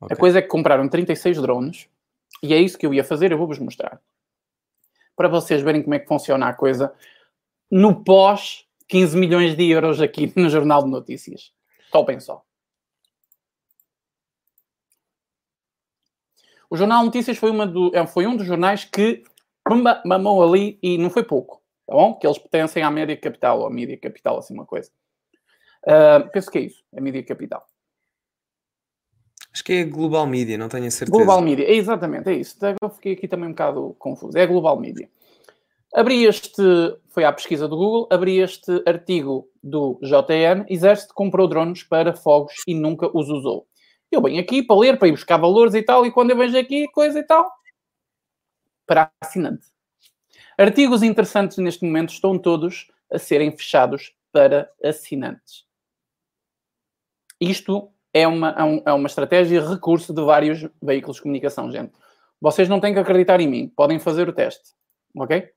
okay. 0.00 0.14
A 0.14 0.18
coisa 0.18 0.40
é 0.40 0.42
que 0.42 0.48
compraram 0.48 0.88
36 0.88 1.40
drones 1.40 1.88
e 2.42 2.52
é 2.52 2.58
isso 2.58 2.76
que 2.76 2.84
eu 2.84 2.92
ia 2.92 3.04
fazer, 3.04 3.30
eu 3.30 3.38
vou-vos 3.38 3.60
mostrar. 3.60 4.00
Para 5.16 5.28
vocês 5.28 5.62
verem 5.62 5.82
como 5.82 5.94
é 5.94 5.98
que 5.98 6.06
funciona 6.06 6.48
a 6.48 6.52
coisa 6.52 6.92
no 7.70 8.04
pós 8.04 8.66
15 8.88 9.16
milhões 9.16 9.56
de 9.56 9.68
euros 9.68 10.00
aqui 10.00 10.32
no 10.36 10.48
Jornal 10.48 10.84
de 10.84 10.90
Notícias. 10.90 11.52
Topem 11.90 12.20
só. 12.20 12.44
O 16.68 16.76
Jornal 16.76 17.00
de 17.00 17.06
Notícias 17.06 17.38
foi, 17.38 17.52
do, 17.68 17.96
é, 17.96 18.06
foi 18.06 18.26
um 18.26 18.36
dos 18.36 18.46
jornais 18.46 18.84
que 18.84 19.22
mamou 20.04 20.42
ali 20.42 20.78
e 20.82 20.98
não 20.98 21.10
foi 21.10 21.22
pouco, 21.22 21.62
tá 21.86 21.94
bom? 21.94 22.14
Que 22.14 22.26
eles 22.26 22.38
pertencem 22.38 22.82
à 22.82 22.90
Média 22.90 23.16
Capital, 23.16 23.60
ou 23.60 23.66
à 23.66 23.70
Mídia 23.70 23.96
Capital, 23.98 24.38
assim 24.38 24.54
uma 24.54 24.66
coisa. 24.66 24.90
Uh, 25.84 26.28
penso 26.32 26.50
que 26.50 26.58
é 26.58 26.62
isso, 26.62 26.84
a 26.96 27.00
Mídia 27.00 27.24
Capital. 27.24 27.64
Acho 29.56 29.64
que 29.64 29.72
é 29.72 29.84
Global 29.84 30.26
Media, 30.26 30.58
não 30.58 30.68
tenho 30.68 30.86
a 30.86 30.90
certeza. 30.90 31.16
Global 31.16 31.40
Media, 31.40 31.64
é 31.64 31.72
exatamente, 31.72 32.28
é 32.28 32.34
isso. 32.34 32.58
Eu 32.82 32.90
fiquei 32.90 33.14
aqui 33.14 33.26
também 33.26 33.48
um 33.48 33.52
bocado 33.52 33.96
confuso. 33.98 34.36
É 34.36 34.46
Global 34.46 34.78
Media. 34.78 35.08
Abri 35.94 36.24
este, 36.26 36.62
foi 37.08 37.24
à 37.24 37.32
pesquisa 37.32 37.66
do 37.66 37.74
Google, 37.74 38.06
abri 38.12 38.36
este 38.36 38.82
artigo 38.84 39.48
do 39.62 39.98
JN, 40.02 40.66
Exército 40.68 41.14
comprou 41.14 41.48
drones 41.48 41.82
para 41.82 42.14
fogos 42.14 42.52
e 42.66 42.74
nunca 42.74 43.08
os 43.16 43.30
usou. 43.30 43.66
Eu 44.12 44.20
venho 44.20 44.38
aqui 44.38 44.62
para 44.62 44.76
ler, 44.76 44.98
para 44.98 45.08
ir 45.08 45.12
buscar 45.12 45.38
valores 45.38 45.72
e 45.72 45.80
tal, 45.80 46.04
e 46.04 46.12
quando 46.12 46.32
eu 46.32 46.36
vejo 46.36 46.58
aqui 46.58 46.86
coisa 46.88 47.18
e 47.18 47.22
tal, 47.22 47.50
para 48.86 49.10
assinante. 49.22 49.68
Artigos 50.58 51.02
interessantes 51.02 51.56
neste 51.56 51.82
momento 51.82 52.10
estão 52.10 52.38
todos 52.38 52.88
a 53.10 53.18
serem 53.18 53.56
fechados 53.56 54.14
para 54.30 54.70
assinantes. 54.84 55.64
Isto 57.40 57.90
é 58.16 58.26
uma, 58.26 58.50
é, 58.50 58.90
é 58.90 58.92
uma 58.94 59.06
estratégia 59.06 59.58
e 59.58 59.68
recurso 59.68 60.14
de 60.14 60.22
vários 60.22 60.66
veículos 60.82 61.16
de 61.16 61.22
comunicação, 61.22 61.70
gente. 61.70 61.92
Vocês 62.40 62.66
não 62.66 62.80
têm 62.80 62.94
que 62.94 62.98
acreditar 62.98 63.40
em 63.40 63.46
mim, 63.46 63.68
podem 63.68 63.98
fazer 63.98 64.26
o 64.26 64.32
teste, 64.32 64.70
ok? 65.14 65.50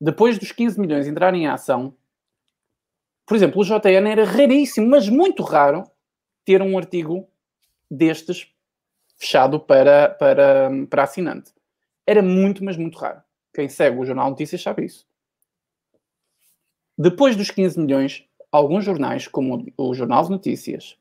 Depois 0.00 0.36
dos 0.36 0.50
15 0.50 0.80
milhões 0.80 1.06
entrarem 1.06 1.44
em 1.44 1.46
ação, 1.46 1.94
por 3.24 3.36
exemplo, 3.36 3.60
o 3.60 3.64
JN 3.64 4.08
era 4.08 4.24
raríssimo, 4.24 4.88
mas 4.88 5.08
muito 5.08 5.44
raro, 5.44 5.84
ter 6.44 6.60
um 6.60 6.76
artigo 6.76 7.28
destes 7.88 8.52
fechado 9.16 9.60
para, 9.60 10.08
para, 10.10 10.70
para 10.90 11.04
assinante. 11.04 11.52
Era 12.04 12.20
muito, 12.20 12.64
mas 12.64 12.76
muito 12.76 12.98
raro. 12.98 13.22
Quem 13.54 13.68
segue 13.68 13.98
o 13.98 14.04
Jornal 14.04 14.30
Notícias 14.30 14.60
sabe 14.60 14.84
isso. 14.84 15.06
Depois 16.98 17.36
dos 17.36 17.50
15 17.50 17.78
milhões, 17.78 18.24
alguns 18.50 18.84
jornais, 18.84 19.28
como 19.28 19.66
o 19.76 19.94
Jornal 19.94 20.24
de 20.24 20.30
Notícias, 20.30 20.96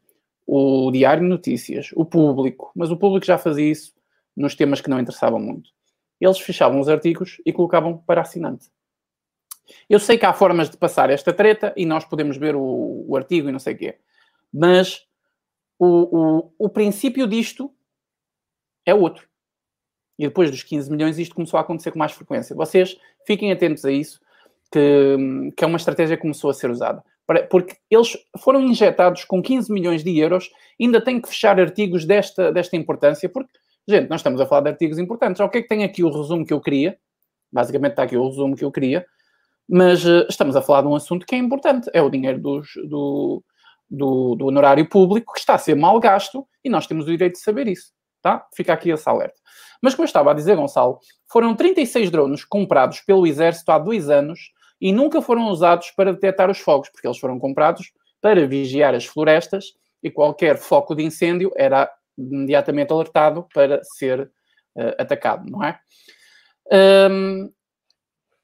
o 0.46 0.92
Diário 0.92 1.24
de 1.24 1.30
Notícias, 1.30 1.92
o 1.96 2.06
Público, 2.06 2.72
mas 2.76 2.92
o 2.92 2.98
Público 2.98 3.26
já 3.26 3.38
fazia 3.38 3.72
isso 3.72 3.94
nos 4.36 4.56
temas 4.56 4.82
que 4.82 4.90
não 4.90 5.00
interessavam 5.00 5.40
muito. 5.40 5.72
Eles 6.20 6.40
fechavam 6.40 6.80
os 6.80 6.88
artigos 6.88 7.42
e 7.46 7.52
colocavam 7.52 7.98
para 7.98 8.22
assinante. 8.22 8.70
Eu 9.90 10.00
sei 10.00 10.18
que 10.18 10.26
há 10.26 10.34
formas 10.34 10.70
de 10.70 10.78
passar 10.78 11.10
esta 11.10 11.34
treta 11.34 11.74
e 11.76 11.86
nós 11.86 12.06
podemos 12.06 12.38
ver 12.38 12.56
o, 12.56 13.06
o 13.08 13.18
artigo 13.18 13.50
e 13.50 13.52
não 13.52 13.60
sei 13.60 13.74
o 13.74 13.78
quê, 13.78 13.98
mas 14.54 15.06
o, 15.80 16.48
o, 16.48 16.54
o 16.60 16.70
princípio 16.70 17.28
disto 17.28 17.74
é 18.86 18.94
outro. 18.94 19.28
E 20.18 20.26
depois 20.26 20.50
dos 20.50 20.64
15 20.64 20.90
milhões, 20.92 21.18
isto 21.20 21.36
começou 21.36 21.58
a 21.58 21.62
acontecer 21.62 21.92
com 21.92 22.00
mais 22.00 22.12
frequência. 22.12 22.56
Vocês 22.56 22.98
fiquem 23.26 23.52
atentos 23.52 23.84
a 23.84 23.92
isso, 23.92 24.22
que, 24.72 25.52
que 25.58 25.64
é 25.64 25.68
uma 25.68 25.78
estratégia 25.78 26.16
que 26.16 26.22
começou 26.22 26.50
a 26.50 26.54
ser 26.54 26.70
usada. 26.70 27.04
Porque 27.50 27.76
eles 27.90 28.18
foram 28.40 28.62
injetados 28.62 29.26
com 29.26 29.42
15 29.42 29.72
milhões 29.72 30.04
de 30.04 30.18
euros, 30.18 30.50
ainda 30.80 31.02
têm 31.02 31.20
que 31.20 31.28
fechar 31.28 31.60
artigos 31.60 32.06
desta, 32.06 32.52
desta 32.52 32.76
importância, 32.76 33.28
porque, 33.28 33.52
gente, 33.88 34.10
nós 34.10 34.20
estamos 34.20 34.40
a 34.40 34.46
falar 34.46 34.62
de 34.62 34.70
artigos 34.70 35.00
importantes. 35.00 35.40
O 35.40 35.50
que 35.50 35.58
é 35.58 35.62
que 35.62 35.68
tem 35.68 35.84
aqui 35.84 36.04
o 36.04 36.10
resumo 36.10 36.46
que 36.46 36.54
eu 36.54 36.62
queria? 36.62 36.98
Basicamente 37.52 37.92
está 37.92 38.04
aqui 38.04 38.16
o 38.16 38.28
resumo 38.28 38.56
que 38.56 38.64
eu 38.64 38.72
queria, 38.72 39.06
mas 39.68 40.06
uh, 40.06 40.26
estamos 40.30 40.56
a 40.56 40.62
falar 40.62 40.82
de 40.82 40.88
um 40.88 40.96
assunto 40.96 41.26
que 41.26 41.36
é 41.36 41.38
importante: 41.38 41.90
é 41.94 42.02
o 42.02 42.10
dinheiro 42.10 42.40
dos, 42.40 42.68
do, 42.88 43.44
do, 43.90 44.36
do 44.36 44.46
honorário 44.46 44.88
público 44.88 45.34
que 45.34 45.40
está 45.40 45.56
a 45.56 45.60
ser 45.60 45.76
mal 45.76 46.00
gasto 46.00 46.48
e 46.64 46.70
nós 46.70 46.86
temos 46.86 47.06
o 47.06 47.12
direito 47.12 47.34
de 47.34 47.40
saber 47.42 47.68
isso. 47.68 47.94
Tá? 48.22 48.46
Fica 48.56 48.74
aqui 48.74 48.90
esse 48.90 49.08
alerta. 49.08 49.40
Mas 49.82 49.94
como 49.94 50.04
eu 50.04 50.08
estava 50.08 50.32
a 50.32 50.34
dizer, 50.34 50.56
Gonçalo, 50.56 51.00
foram 51.32 51.56
36 51.56 52.10
drones 52.10 52.44
comprados 52.44 53.02
pelo 53.02 53.28
Exército 53.28 53.72
há 53.72 53.78
dois 53.78 54.10
anos 54.10 54.52
e 54.86 54.94
nunca 54.94 55.20
foram 55.20 55.50
usados 55.50 55.90
para 55.90 56.14
detectar 56.14 56.48
os 56.48 56.60
fogos, 56.60 56.90
porque 56.90 57.08
eles 57.08 57.18
foram 57.18 57.40
comprados 57.40 57.92
para 58.22 58.46
vigiar 58.46 58.94
as 58.94 59.04
florestas 59.04 59.74
e 60.04 60.12
qualquer 60.12 60.60
foco 60.60 60.94
de 60.94 61.02
incêndio 61.02 61.52
era 61.56 61.92
imediatamente 62.16 62.94
alertado 62.94 63.48
para 63.52 63.84
ser 63.84 64.32
uh, 64.76 65.02
atacado, 65.02 65.50
não 65.50 65.64
é? 65.64 65.80
Um, 67.10 67.52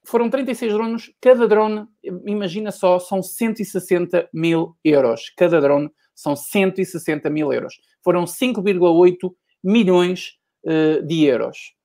foram 0.04 0.28
36 0.28 0.72
drones, 0.72 1.12
cada 1.20 1.46
drone, 1.46 1.86
imagina 2.26 2.72
só, 2.72 2.98
são 2.98 3.22
160 3.22 4.28
mil 4.34 4.76
euros. 4.82 5.30
Cada 5.36 5.60
drone 5.60 5.92
são 6.12 6.34
160 6.34 7.30
mil 7.30 7.52
euros. 7.52 7.76
Foram 8.02 8.24
5,8 8.24 9.32
milhões 9.62 10.32
uh, 10.64 11.06
de 11.06 11.24
euros. 11.24 11.76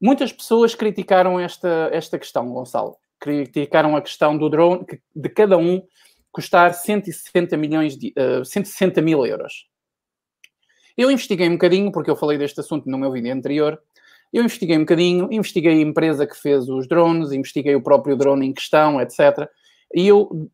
Muitas 0.00 0.32
pessoas 0.32 0.76
criticaram 0.76 1.40
esta, 1.40 1.90
esta 1.92 2.20
questão, 2.20 2.48
Gonçalo. 2.52 2.99
Criticaram 3.20 3.94
a 3.96 4.00
questão 4.00 4.36
do 4.36 4.48
drone, 4.48 4.86
de 5.14 5.28
cada 5.28 5.58
um 5.58 5.82
custar 6.32 6.74
160 6.74 7.56
milhões 7.56 7.96
de, 7.96 8.08
uh, 8.16 8.40
eh, 8.40 8.44
160 8.44 9.02
mil 9.02 9.26
euros. 9.26 9.68
Eu 10.96 11.10
investiguei 11.10 11.48
um 11.48 11.52
bocadinho, 11.52 11.92
porque 11.92 12.10
eu 12.10 12.16
falei 12.16 12.38
deste 12.38 12.60
assunto 12.60 12.88
no 12.88 12.98
meu 12.98 13.10
vídeo 13.10 13.32
anterior, 13.32 13.80
eu 14.32 14.44
investiguei 14.44 14.76
um 14.76 14.80
bocadinho, 14.80 15.28
investiguei 15.32 15.72
a 15.72 15.80
empresa 15.80 16.26
que 16.26 16.36
fez 16.36 16.68
os 16.68 16.86
drones, 16.86 17.32
investiguei 17.32 17.74
o 17.74 17.82
próprio 17.82 18.16
drone 18.16 18.46
em 18.46 18.52
questão, 18.52 19.00
etc. 19.00 19.48
E 19.92 20.06
eu, 20.06 20.48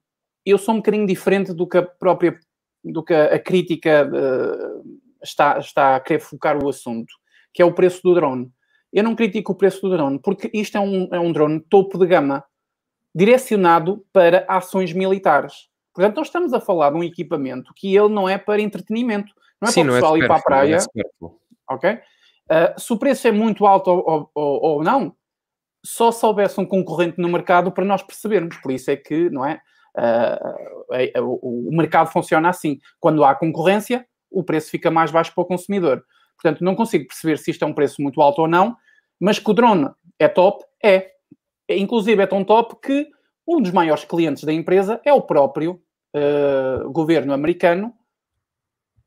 eu 0.45 0.57
sou 0.57 0.75
um 0.75 0.79
bocadinho 0.79 1.07
diferente 1.07 1.53
do 1.53 1.67
que 1.67 1.77
a 1.77 1.83
própria, 1.83 2.39
do 2.83 3.03
que 3.03 3.13
a, 3.13 3.39
crítica 3.39 4.09
uh, 4.09 4.99
está, 5.23 5.59
está 5.59 5.97
a 5.97 6.01
querer 6.01 6.21
focar 6.21 6.63
o 6.63 6.69
assunto, 6.69 7.13
que 7.53 7.61
é 7.61 7.65
o 7.65 7.75
preço 7.75 8.01
do 8.03 8.15
drone. 8.15 8.51
Eu 8.91 9.05
não 9.05 9.15
critico 9.15 9.53
o 9.53 9.57
preço 9.57 9.83
do 9.83 9.91
drone, 9.91 10.19
porque 10.21 10.51
isto 10.55 10.79
é 10.79 10.81
um, 10.81 11.09
é 11.13 11.21
um 11.21 11.33
drone 11.33 11.61
topo 11.69 11.99
de 11.99 12.07
gama, 12.07 12.43
direcionado 13.17 14.05
para 14.13 14.45
ações 14.47 14.93
militares. 14.93 15.71
Portanto, 15.95 16.17
nós 16.19 16.27
estamos 16.27 16.53
a 16.53 16.61
falar 16.61 16.91
de 16.91 16.99
um 16.99 17.03
equipamento 17.03 17.73
que 17.75 17.97
ele 17.97 18.11
não 18.11 18.29
é 18.29 18.37
para 18.37 18.61
entretenimento. 18.61 19.33
Não 19.59 19.71
é 19.71 19.73
Sim, 19.73 19.85
para 19.85 19.93
o 19.93 19.97
é 19.97 20.01
pessoal 20.01 20.17
é 20.17 20.19
ir 20.19 20.27
para 20.27 20.37
a 20.37 20.43
praia. 20.43 20.77
É 20.77 21.27
ok? 21.71 21.93
Uh, 21.95 22.79
se 22.79 22.93
o 22.93 22.99
preço 22.99 23.27
é 23.27 23.33
muito 23.33 23.67
alto 23.67 23.91
ou, 23.91 24.31
ou, 24.35 24.63
ou, 24.63 24.85
não, 24.85 25.17
só 25.83 26.13
se 26.13 26.27
houvesse 26.27 26.61
um 26.61 26.67
concorrente 26.67 27.19
no 27.19 27.31
mercado 27.31 27.73
para 27.73 27.87
nós 27.87 28.03
percebermos. 28.03 28.59
Por 28.59 28.71
isso 28.71 28.91
é 28.91 28.97
que, 28.97 29.31
não 29.31 29.47
é? 29.47 29.63
Uh, 29.97 30.85
é, 30.93 31.13
é 31.15 31.21
o, 31.23 31.39
o, 31.43 31.75
mercado 31.75 32.13
funciona 32.13 32.51
assim. 32.51 32.79
Quando 33.01 33.25
há 33.25 33.35
concorrência, 33.35 34.07
o 34.31 34.45
preço 34.45 34.71
fica 34.71 34.91
mais 34.91 35.11
baixo 35.11 35.33
para 35.35 35.41
o 35.41 35.47
consumidor. 35.47 36.05
Portanto, 36.35 36.63
não 36.63 36.75
consigo 36.75 37.07
perceber 37.07 37.39
se 37.39 37.51
isto 37.51 37.65
é 37.65 37.67
um 37.67 37.73
preço 37.73 38.03
muito 38.03 38.21
alto 38.21 38.43
ou 38.43 38.49
não, 38.49 38.77
mas 39.19 39.39
que 39.39 39.51
o 39.51 39.55
drone 39.55 39.89
é 40.19 40.29
top, 40.29 40.63
é. 40.85 41.13
Inclusive 41.69 42.23
é 42.23 42.27
tão 42.27 42.45
top 42.45 42.77
que 42.81 43.09
um 43.47 43.61
dos 43.61 43.71
maiores 43.71 44.05
clientes 44.05 44.45
da 44.45 44.53
empresa 44.53 45.01
é 45.05 45.13
o 45.13 45.23
próprio 45.23 45.81
uh, 46.15 46.91
governo 46.91 47.33
americano, 47.33 47.95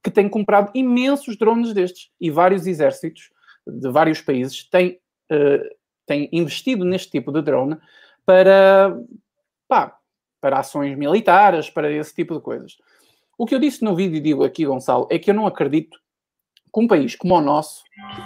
que 0.04 0.10
tem 0.10 0.30
comprado 0.30 0.72
imensos 0.74 1.38
drones 1.38 1.74
destes 1.74 2.10
e 2.20 2.32
vários 2.32 2.66
exércitos 2.66 3.30
de 3.68 3.90
vários 3.90 4.22
países 4.22 4.64
têm, 4.70 5.00
uh, 5.32 5.76
têm 6.06 6.30
investido 6.32 6.86
neste 6.86 7.12
tipo 7.12 7.32
de 7.32 7.42
drone 7.42 7.78
para, 8.26 8.98
pá, 9.68 9.98
para 10.40 10.60
ações 10.60 10.98
militares, 10.98 11.70
para 11.70 11.92
esse 11.92 12.14
tipo 12.14 12.36
de 12.36 12.42
coisas. 12.42 12.78
O 13.38 13.46
que 13.46 13.56
eu 13.56 13.60
disse 13.60 13.84
no 13.84 13.96
vídeo 13.96 14.18
e 14.18 14.22
digo 14.22 14.44
aqui, 14.44 14.66
Gonçalo, 14.66 15.08
é 15.10 15.20
que 15.20 15.30
eu 15.30 15.34
não 15.34 15.48
acredito 15.48 15.98
que 16.74 16.80
um 16.80 16.88
país 16.88 17.16
como 17.16 17.36
o 17.36 17.42
nosso 17.42 17.84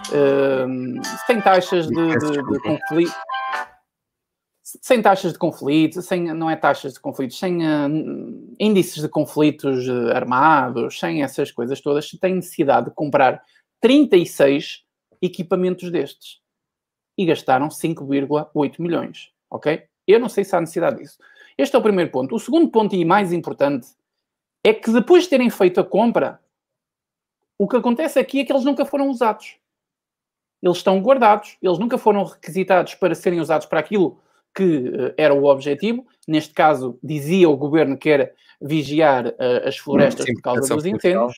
uh, 0.10 1.02
tem 1.26 1.42
taxas 1.42 1.88
de, 1.88 2.18
de, 2.18 2.32
de 2.32 2.60
conflito 2.60 3.14
sem 4.82 5.02
taxas 5.02 5.34
de 5.34 5.40
conflito, 5.40 6.02
sem, 6.02 6.34
não 6.34 6.50
é 6.50 6.56
taxas 6.56 6.94
de 6.94 7.00
conflitos, 7.00 7.38
sem 7.38 7.58
uh, 7.58 8.56
índices 8.60 9.02
de 9.02 9.10
conflitos 9.10 9.88
uh, 9.88 10.12
armados, 10.14 11.00
sem 11.00 11.24
essas 11.24 11.52
coisas 11.52 11.80
todas, 11.82 12.10
tem 12.12 12.36
necessidade 12.36 12.90
de 12.90 12.96
comprar 12.96 13.44
36 13.82 14.84
equipamentos 15.22 15.92
destes. 15.92 16.42
E 17.18 17.26
gastaram 17.26 17.68
5,8 17.68 18.80
milhões, 18.80 19.32
ok? 19.50 19.84
Eu 20.08 20.20
não 20.20 20.30
sei 20.30 20.44
se 20.44 20.56
há 20.56 20.60
necessidade 20.60 20.98
disso. 20.98 21.18
Este 21.58 21.76
é 21.76 21.80
o 21.80 21.84
primeiro 21.84 22.12
ponto. 22.12 22.36
O 22.36 22.40
segundo 22.40 22.70
ponto, 22.70 22.96
e 22.96 23.06
mais 23.06 23.32
importante, 23.32 23.88
é 24.64 24.74
que 24.74 24.92
depois 24.92 25.24
de 25.24 25.30
terem 25.30 25.50
feito 25.50 25.80
a 25.80 25.84
compra, 25.84 26.40
o 27.58 27.68
que 27.68 27.78
acontece 27.78 28.18
aqui 28.18 28.40
é 28.40 28.46
que 28.46 28.52
eles 28.52 28.66
nunca 28.66 28.86
foram 28.86 29.10
usados. 29.10 29.58
Eles 30.62 30.78
estão 30.78 31.00
guardados, 31.02 31.58
eles 31.62 31.78
nunca 31.78 31.98
foram 31.98 32.24
requisitados 32.24 32.96
para 32.96 33.14
serem 33.14 33.40
usados 33.40 33.68
para 33.68 33.80
aquilo 33.80 34.18
que 34.54 34.64
uh, 34.64 35.14
era 35.18 35.34
o 35.34 35.46
objetivo. 35.46 36.06
Neste 36.28 36.54
caso, 36.54 36.98
dizia 37.04 37.50
o 37.50 37.58
governo 37.58 37.98
que 37.98 38.10
era 38.10 38.32
vigiar 38.62 39.28
uh, 39.28 39.68
as 39.68 39.78
florestas 39.78 40.26
Sim, 40.26 40.34
por 40.36 40.42
causa 40.42 40.76
dos 40.76 40.86
incêndios. 40.86 41.34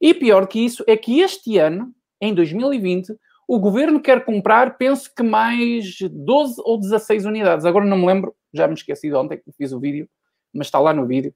E 0.00 0.12
pior 0.12 0.46
que 0.46 0.58
isso 0.58 0.84
é 0.86 0.96
que 0.96 1.20
este 1.20 1.58
ano, 1.58 1.94
em 2.20 2.34
2020, 2.34 3.14
o 3.46 3.58
governo 3.58 4.00
quer 4.00 4.24
comprar, 4.24 4.76
penso 4.76 5.12
que 5.14 5.22
mais 5.22 5.96
12 6.00 6.60
ou 6.64 6.78
16 6.78 7.24
unidades. 7.24 7.64
Agora 7.64 7.84
não 7.84 7.98
me 7.98 8.06
lembro, 8.06 8.34
já 8.52 8.66
me 8.66 8.74
esqueci 8.74 9.08
de 9.08 9.14
ontem 9.14 9.38
que 9.38 9.52
fiz 9.52 9.72
o 9.72 9.78
vídeo, 9.78 10.08
mas 10.52 10.66
está 10.66 10.78
lá 10.78 10.92
no 10.92 11.06
vídeo. 11.06 11.34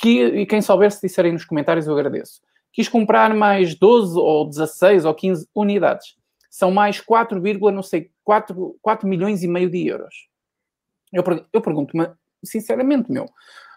Que, 0.00 0.24
e 0.24 0.46
quem 0.46 0.62
souber, 0.62 0.90
se 0.90 1.00
disserem 1.00 1.32
nos 1.32 1.44
comentários, 1.44 1.86
eu 1.86 1.94
agradeço. 1.94 2.40
Quis 2.72 2.88
comprar 2.88 3.34
mais 3.34 3.74
12 3.74 4.18
ou 4.18 4.48
16 4.48 5.04
ou 5.04 5.14
15 5.14 5.48
unidades. 5.54 6.16
São 6.48 6.70
mais 6.70 7.00
4, 7.00 7.40
não 7.72 7.82
sei, 7.82 8.10
4, 8.24 8.76
4 8.80 9.08
milhões 9.08 9.42
e 9.42 9.48
meio 9.48 9.70
de 9.70 9.86
euros. 9.86 10.29
Eu, 11.12 11.24
eu 11.52 11.60
pergunto-me, 11.60 12.08
sinceramente, 12.44 13.10
meu, 13.10 13.26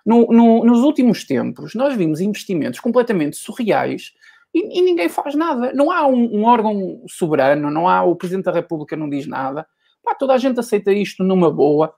no, 0.05 0.27
no, 0.27 0.65
nos 0.65 0.79
últimos 0.79 1.23
tempos, 1.25 1.73
nós 1.73 1.95
vimos 1.95 2.19
investimentos 2.19 2.79
completamente 2.79 3.37
surreais 3.37 4.11
e, 4.53 4.79
e 4.79 4.81
ninguém 4.81 5.09
faz 5.09 5.33
nada. 5.33 5.73
Não 5.73 5.91
há 5.91 6.05
um, 6.05 6.39
um, 6.39 6.43
órgão 6.43 7.01
soberano, 7.07 7.71
não 7.71 7.87
há 7.87 8.03
o 8.03 8.15
Presidente 8.15 8.45
da 8.45 8.51
República 8.51 8.95
não 8.95 9.09
diz 9.09 9.25
nada. 9.25 9.65
Pá, 10.03 10.13
toda 10.13 10.33
a 10.33 10.37
gente 10.37 10.59
aceita 10.59 10.91
isto 10.91 11.23
numa 11.23 11.49
boa. 11.49 11.93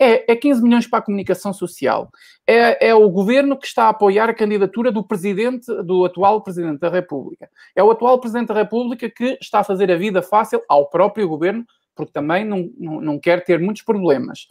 É, 0.00 0.32
é 0.32 0.36
15 0.36 0.62
milhões 0.62 0.86
para 0.86 0.98
a 0.98 1.02
comunicação 1.02 1.52
social. 1.52 2.10
É, 2.46 2.88
é, 2.88 2.94
o 2.94 3.08
governo 3.08 3.56
que 3.56 3.66
está 3.66 3.84
a 3.84 3.88
apoiar 3.90 4.28
a 4.28 4.34
candidatura 4.34 4.90
do 4.90 5.06
presidente, 5.06 5.66
do 5.84 6.04
atual 6.04 6.42
presidente 6.42 6.80
da 6.80 6.88
República. 6.88 7.48
É 7.74 7.82
o 7.82 7.90
atual 7.90 8.20
presidente 8.20 8.48
da 8.48 8.54
República 8.54 9.08
que 9.08 9.38
está 9.40 9.60
a 9.60 9.64
fazer 9.64 9.90
a 9.90 9.96
vida 9.96 10.20
fácil 10.20 10.60
ao 10.68 10.90
próprio 10.90 11.28
governo, 11.28 11.64
porque 11.98 12.12
também 12.12 12.44
não, 12.44 12.70
não, 12.78 13.00
não 13.00 13.18
quer 13.18 13.44
ter 13.44 13.58
muitos 13.58 13.82
problemas. 13.82 14.46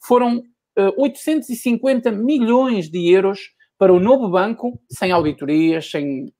Foram 0.00 0.38
uh, 0.38 1.02
850 1.02 2.12
milhões 2.12 2.88
de 2.88 3.12
euros 3.12 3.40
para 3.76 3.92
o 3.92 3.98
novo 3.98 4.28
banco, 4.28 4.80
sem 4.88 5.10
auditorias, 5.10 5.90
sem. 5.90 6.32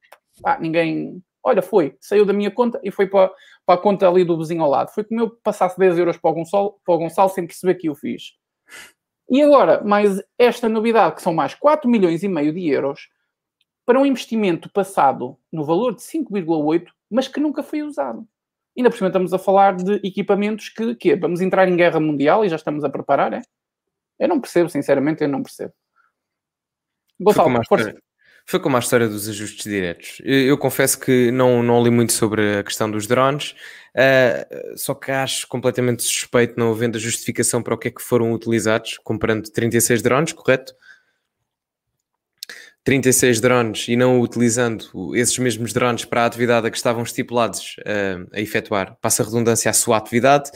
Ah, 0.45 0.59
ninguém. 0.61 1.21
Olha, 1.45 1.61
foi, 1.61 1.97
saiu 2.01 2.25
da 2.25 2.33
minha 2.33 2.53
conta 2.53 2.81
e 2.85 2.93
foi 2.93 3.09
para, 3.09 3.33
para 3.67 3.75
a 3.75 3.83
conta 3.83 4.09
ali 4.09 4.25
do 4.25 4.39
vizinho 4.39 4.63
ao 4.63 4.71
lado. 4.71 4.93
Foi 4.95 5.03
como 5.03 5.21
eu 5.21 5.31
passasse 5.43 5.77
10 5.77 5.99
euros 5.99 6.17
para 6.17 6.31
o 6.31 6.35
Gonçalo, 6.35 6.77
para 6.85 6.95
o 6.95 6.99
Gonçalo 6.99 7.29
sem 7.31 7.45
perceber 7.45 7.75
que 7.75 7.89
eu 7.89 7.97
fiz. 7.97 8.35
E 9.29 9.43
agora, 9.43 9.83
mais 9.83 10.23
esta 10.39 10.69
novidade, 10.69 11.17
que 11.17 11.23
são 11.23 11.35
mais 11.35 11.53
4 11.55 11.91
milhões 11.91 12.23
e 12.23 12.29
meio 12.29 12.53
de 12.53 12.69
euros, 12.69 13.09
para 13.85 13.99
um 13.99 14.07
investimento 14.07 14.71
passado 14.71 15.37
no 15.53 15.65
valor 15.65 15.97
de 15.97 16.03
5,8, 16.03 16.87
mas 17.11 17.27
que 17.27 17.41
nunca 17.41 17.63
foi 17.65 17.83
usado. 17.83 18.25
Ainda 18.77 18.91
por 18.91 18.97
cima 18.97 19.09
estamos 19.09 19.33
a 19.33 19.39
falar 19.39 19.77
de 19.77 19.95
equipamentos 20.07 20.69
que, 20.69 20.95
que 20.95 21.17
vamos 21.17 21.41
entrar 21.41 21.69
em 21.69 21.77
guerra 21.77 22.01
mundial 22.01 22.45
e 22.45 22.49
já 22.49 22.57
estamos 22.57 22.85
a 22.85 22.91
preparar, 22.91 23.33
é? 23.33 23.43
Eu 24.19 24.29
não 24.29 24.41
percebo, 24.41 24.71
sinceramente, 24.71 25.23
eu 25.23 25.29
não 25.29 25.43
percebo. 25.43 25.73
Gonçalo, 27.21 27.61
força. 27.69 27.95
Foi 28.45 28.59
como 28.59 28.77
a 28.77 28.81
história 28.81 29.09
dos 29.09 29.29
ajustes 29.29 29.65
diretos. 29.65 30.21
Eu, 30.25 30.41
eu, 30.41 30.59
confesso 30.59 30.99
que 30.99 31.31
não, 31.31 31.63
não 31.63 31.83
li 31.83 31.91
muito 31.91 32.13
sobre 32.13 32.59
a 32.59 32.65
questão 32.65 32.91
dos 32.91 33.07
drones, 33.07 33.55
uh, 33.97 34.77
só 34.77 34.95
que 34.95 35.13
acho 35.13 35.47
completamente 35.47 36.03
suspeito 36.03 36.59
não 36.59 36.73
havendo 36.73 36.97
a 36.97 37.01
justificação 37.01 37.63
para 37.63 37.75
o 37.75 37.79
que 37.79 37.89
é 37.89 37.91
que 37.91 38.03
foram 38.03 38.33
utilizados, 38.33 38.99
comprando 38.99 39.49
36 39.49 40.03
drones, 40.03 40.33
correto? 40.33 40.75
36 42.85 43.41
drones 43.41 43.89
e 43.89 43.97
não 43.97 44.21
utilizando 44.21 45.15
esses 45.15 45.39
mesmos 45.39 45.73
drones 45.73 46.05
para 46.05 46.23
a 46.23 46.27
atividade 46.27 46.67
a 46.67 46.71
que 46.71 46.77
estavam 46.77 47.03
estipulados 47.03 47.77
uh, 47.81 48.29
a 48.33 48.41
efetuar, 48.41 48.97
passa 49.01 49.23
a 49.23 49.27
redundância 49.27 49.71
à 49.71 49.73
sua 49.73 49.97
atividade, 49.97 50.51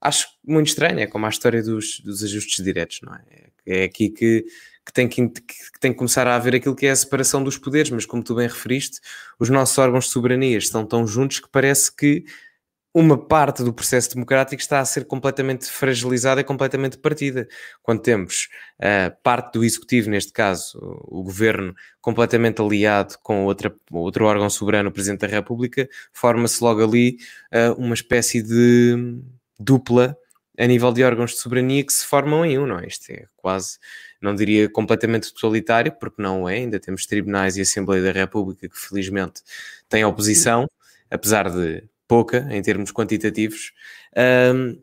acho 0.00 0.28
muito 0.44 0.68
estranho, 0.68 1.00
é 1.00 1.06
como 1.06 1.26
a 1.26 1.28
história 1.28 1.62
dos, 1.62 2.00
dos 2.00 2.22
ajustes 2.24 2.64
diretos, 2.64 3.00
não 3.02 3.14
é? 3.14 3.46
É 3.66 3.84
aqui 3.84 4.10
que 4.10 4.44
que 4.86 4.92
tem 4.92 5.08
que, 5.08 5.28
que 5.28 5.80
tem 5.80 5.90
que 5.90 5.98
começar 5.98 6.28
a 6.28 6.36
haver 6.36 6.54
aquilo 6.54 6.76
que 6.76 6.86
é 6.86 6.90
a 6.90 6.96
separação 6.96 7.42
dos 7.42 7.58
poderes, 7.58 7.90
mas 7.90 8.06
como 8.06 8.22
tu 8.22 8.36
bem 8.36 8.46
referiste, 8.46 9.00
os 9.36 9.50
nossos 9.50 9.76
órgãos 9.78 10.04
de 10.04 10.12
soberania 10.12 10.56
estão 10.56 10.86
tão 10.86 11.04
juntos 11.04 11.40
que 11.40 11.48
parece 11.50 11.94
que 11.94 12.24
uma 12.98 13.18
parte 13.18 13.62
do 13.62 13.74
processo 13.74 14.14
democrático 14.14 14.58
está 14.58 14.80
a 14.80 14.84
ser 14.86 15.04
completamente 15.04 15.66
fragilizada 15.66 16.40
e 16.40 16.44
completamente 16.44 16.96
partida. 16.96 17.46
Quando 17.82 18.00
temos 18.00 18.48
uh, 18.80 19.14
parte 19.22 19.52
do 19.52 19.62
executivo, 19.62 20.08
neste 20.08 20.32
caso 20.32 20.78
o, 21.04 21.22
governo, 21.22 21.74
completamente 22.00 22.62
aliado 22.62 23.16
com 23.22 23.44
outra, 23.44 23.70
outro 23.92 24.24
órgão 24.24 24.48
soberano, 24.48 24.88
o 24.88 24.92
Presidente 24.92 25.20
da 25.20 25.26
República, 25.26 25.86
forma-se 26.10 26.64
logo 26.64 26.82
ali 26.82 27.18
uh, 27.52 27.74
uma 27.78 27.92
espécie 27.92 28.42
de 28.42 29.20
dupla 29.60 30.16
a 30.58 30.66
nível 30.66 30.90
de 30.90 31.04
órgãos 31.04 31.32
de 31.32 31.36
soberania 31.36 31.84
que 31.84 31.92
se 31.92 32.06
formam 32.06 32.46
em 32.46 32.58
um, 32.58 32.66
não 32.66 32.78
é? 32.78 32.86
Isto 32.86 33.12
é 33.12 33.26
quase 33.36 33.76
não 34.22 34.34
diria 34.34 34.70
completamente 34.70 35.34
totalitário, 35.34 35.92
porque 35.92 36.22
não 36.22 36.48
é, 36.48 36.54
ainda 36.54 36.80
temos 36.80 37.04
tribunais 37.04 37.58
e 37.58 37.60
Assembleia 37.60 38.02
da 38.02 38.12
República 38.12 38.66
que 38.70 38.78
felizmente 38.78 39.42
têm 39.86 40.02
oposição, 40.02 40.66
apesar 41.10 41.50
de 41.50 41.86
pouca 42.06 42.46
em 42.50 42.62
termos 42.62 42.92
quantitativos, 42.92 43.72
um, 44.54 44.78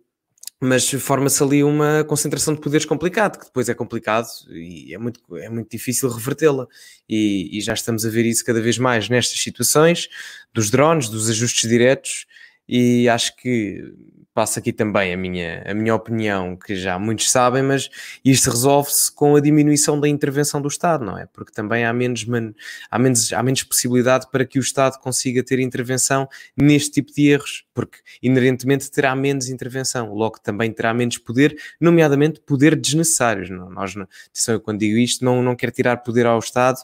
mas 0.60 0.90
forma-se 0.90 1.44
ali 1.44 1.62
uma 1.62 2.06
concentração 2.06 2.54
de 2.54 2.62
poderes 2.62 2.86
complicado, 2.86 3.38
que 3.38 3.46
depois 3.46 3.68
é 3.68 3.74
complicado 3.74 4.28
e 4.50 4.94
é 4.94 4.98
muito, 4.98 5.20
é 5.36 5.50
muito 5.50 5.70
difícil 5.70 6.10
revertê-la. 6.10 6.66
E, 7.10 7.58
e 7.58 7.62
já 7.62 7.74
estamos 7.74 8.06
a 8.06 8.10
ver 8.10 8.26
isso 8.26 8.46
cada 8.46 8.62
vez 8.62 8.78
mais 8.78 9.10
nestas 9.10 9.42
situações, 9.42 10.08
dos 10.54 10.70
drones, 10.70 11.10
dos 11.10 11.30
ajustes 11.30 11.70
diretos, 11.70 12.26
e 12.68 13.08
acho 13.10 13.36
que 13.38 13.94
passo 14.34 14.58
aqui 14.58 14.74
também 14.74 15.14
a 15.14 15.18
minha, 15.18 15.64
a 15.66 15.74
minha 15.74 15.94
opinião, 15.94 16.58
que 16.58 16.76
já 16.76 16.98
muitos 16.98 17.30
sabem, 17.30 17.62
mas 17.62 17.90
isto 18.26 18.50
resolve-se 18.50 19.14
com 19.14 19.36
a 19.36 19.40
diminuição 19.40 20.00
da 20.00 20.08
intervenção 20.08 20.60
do 20.60 20.68
Estado, 20.68 21.06
não 21.06 21.18
é? 21.18 21.28
Porque 21.28 21.52
também 21.52 21.86
há 21.86 21.94
menos, 21.94 22.26
man, 22.26 22.52
há 22.90 22.98
menos, 22.98 23.32
há 23.32 23.44
menos 23.44 23.64
possibilidade 23.64 24.28
para 24.32 24.46
que 24.46 24.58
o 24.58 24.62
Estado 24.62 24.98
consiga 25.00 25.44
ter 25.44 25.60
intervenção 25.60 26.28
neste 26.58 26.92
tipo 26.92 27.14
de 27.14 27.30
erros, 27.30 27.66
porque 27.74 28.00
inerentemente 28.22 28.90
terá 28.90 29.16
menos 29.16 29.50
intervenção, 29.50 30.14
logo 30.14 30.40
também 30.40 30.72
terá 30.72 30.94
menos 30.94 31.20
poder, 31.20 31.56
nomeadamente 31.80 32.40
poder 32.42 32.76
desnecessários. 32.76 33.52
Não? 33.52 33.70
Nós, 33.70 33.96
atenção, 33.96 34.60
quando 34.60 34.80
digo 34.80 34.98
isto, 34.98 35.24
não, 35.24 35.44
não 35.44 35.56
quero 35.56 35.72
tirar 35.72 35.98
poder 35.98 36.26
ao 36.26 36.40
Estado 36.40 36.80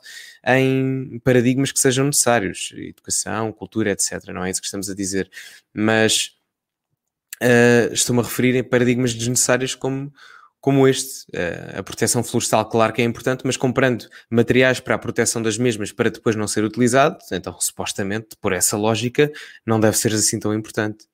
em 0.46 1.20
paradigmas 1.24 1.72
que 1.72 1.80
sejam 1.80 2.06
necessários, 2.06 2.74
educação, 2.76 3.52
cultura, 3.52 3.92
etc. 3.92 4.28
Não 4.28 4.44
é 4.44 4.50
isso 4.50 4.62
que 4.62 4.68
estamos 4.68 4.90
a 4.90 4.96
dizer, 4.96 5.30
mas 5.74 6.36
uh, 7.42 7.94
estou-me 7.94 8.22
a 8.22 8.24
referir 8.24 8.56
em 8.56 8.64
paradigmas 8.64 9.14
desnecessários 9.14 9.76
como, 9.76 10.14
como 10.62 10.88
este. 10.88 11.26
Uh, 11.32 11.80
a 11.80 11.84
proteção 11.84 12.24
florestal, 12.24 12.68
claro 12.70 12.94
que 12.94 13.02
é 13.02 13.06
importante, 13.06 13.42
mas 13.46 13.58
comprando 13.58 14.08
materiais 14.30 14.80
para 14.80 14.96
a 14.96 15.00
proteção 15.00 15.42
das 15.42 15.58
mesmas 15.58 15.92
para 15.92 16.10
depois 16.10 16.36
não 16.36 16.48
ser 16.48 16.64
utilizado, 16.64 17.18
então 17.32 17.56
supostamente, 17.60 18.36
por 18.40 18.54
essa 18.54 18.78
lógica, 18.78 19.32
não 19.66 19.80
deve 19.80 19.98
ser 19.98 20.14
assim 20.14 20.40
tão 20.40 20.54
importante. 20.54 21.06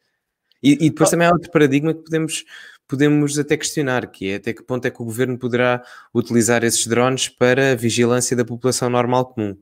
E, 0.62 0.74
e 0.86 0.90
depois 0.90 1.10
oh. 1.10 1.12
também 1.12 1.28
há 1.28 1.32
outro 1.32 1.52
paradigma 1.52 1.94
que 1.94 2.02
podemos, 2.02 2.44
podemos 2.88 3.38
até 3.38 3.58
questionar, 3.58 4.08
que 4.08 4.32
é 4.32 4.36
até 4.36 4.54
que 4.54 4.64
ponto 4.64 4.86
é 4.86 4.92
que 4.92 5.02
o 5.02 5.06
governo 5.06 5.38
poderá 5.38 5.84
utilizar 6.14 6.64
esses 6.64 6.86
drones 6.88 7.28
para 7.30 7.72
a 7.72 7.76
vigilância 7.76 8.36
da 8.36 8.46
população 8.46 8.90
normal 8.90 9.26
comum, 9.28 9.58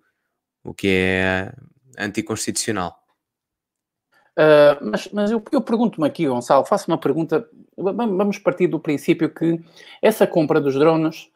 o 0.64 0.74
que 0.74 0.88
é 0.88 1.54
anticonstitucional. 1.98 3.00
Uh, 4.38 4.82
mas, 4.82 5.08
mas 5.12 5.32
eu, 5.32 5.44
eu 5.52 5.62
pergunto-me 5.62 6.08
aqui, 6.08 6.28
Gonçalo, 6.28 6.66
faço 6.66 6.90
uma 6.90 6.98
pergunta. 6.98 7.48
Vamos 7.78 8.40
partir 8.40 8.68
do 8.68 8.80
princípio 8.80 9.30
que 9.30 9.60
essa 10.02 10.26
compra 10.26 10.60
dos 10.60 10.74
drones, 10.76 11.30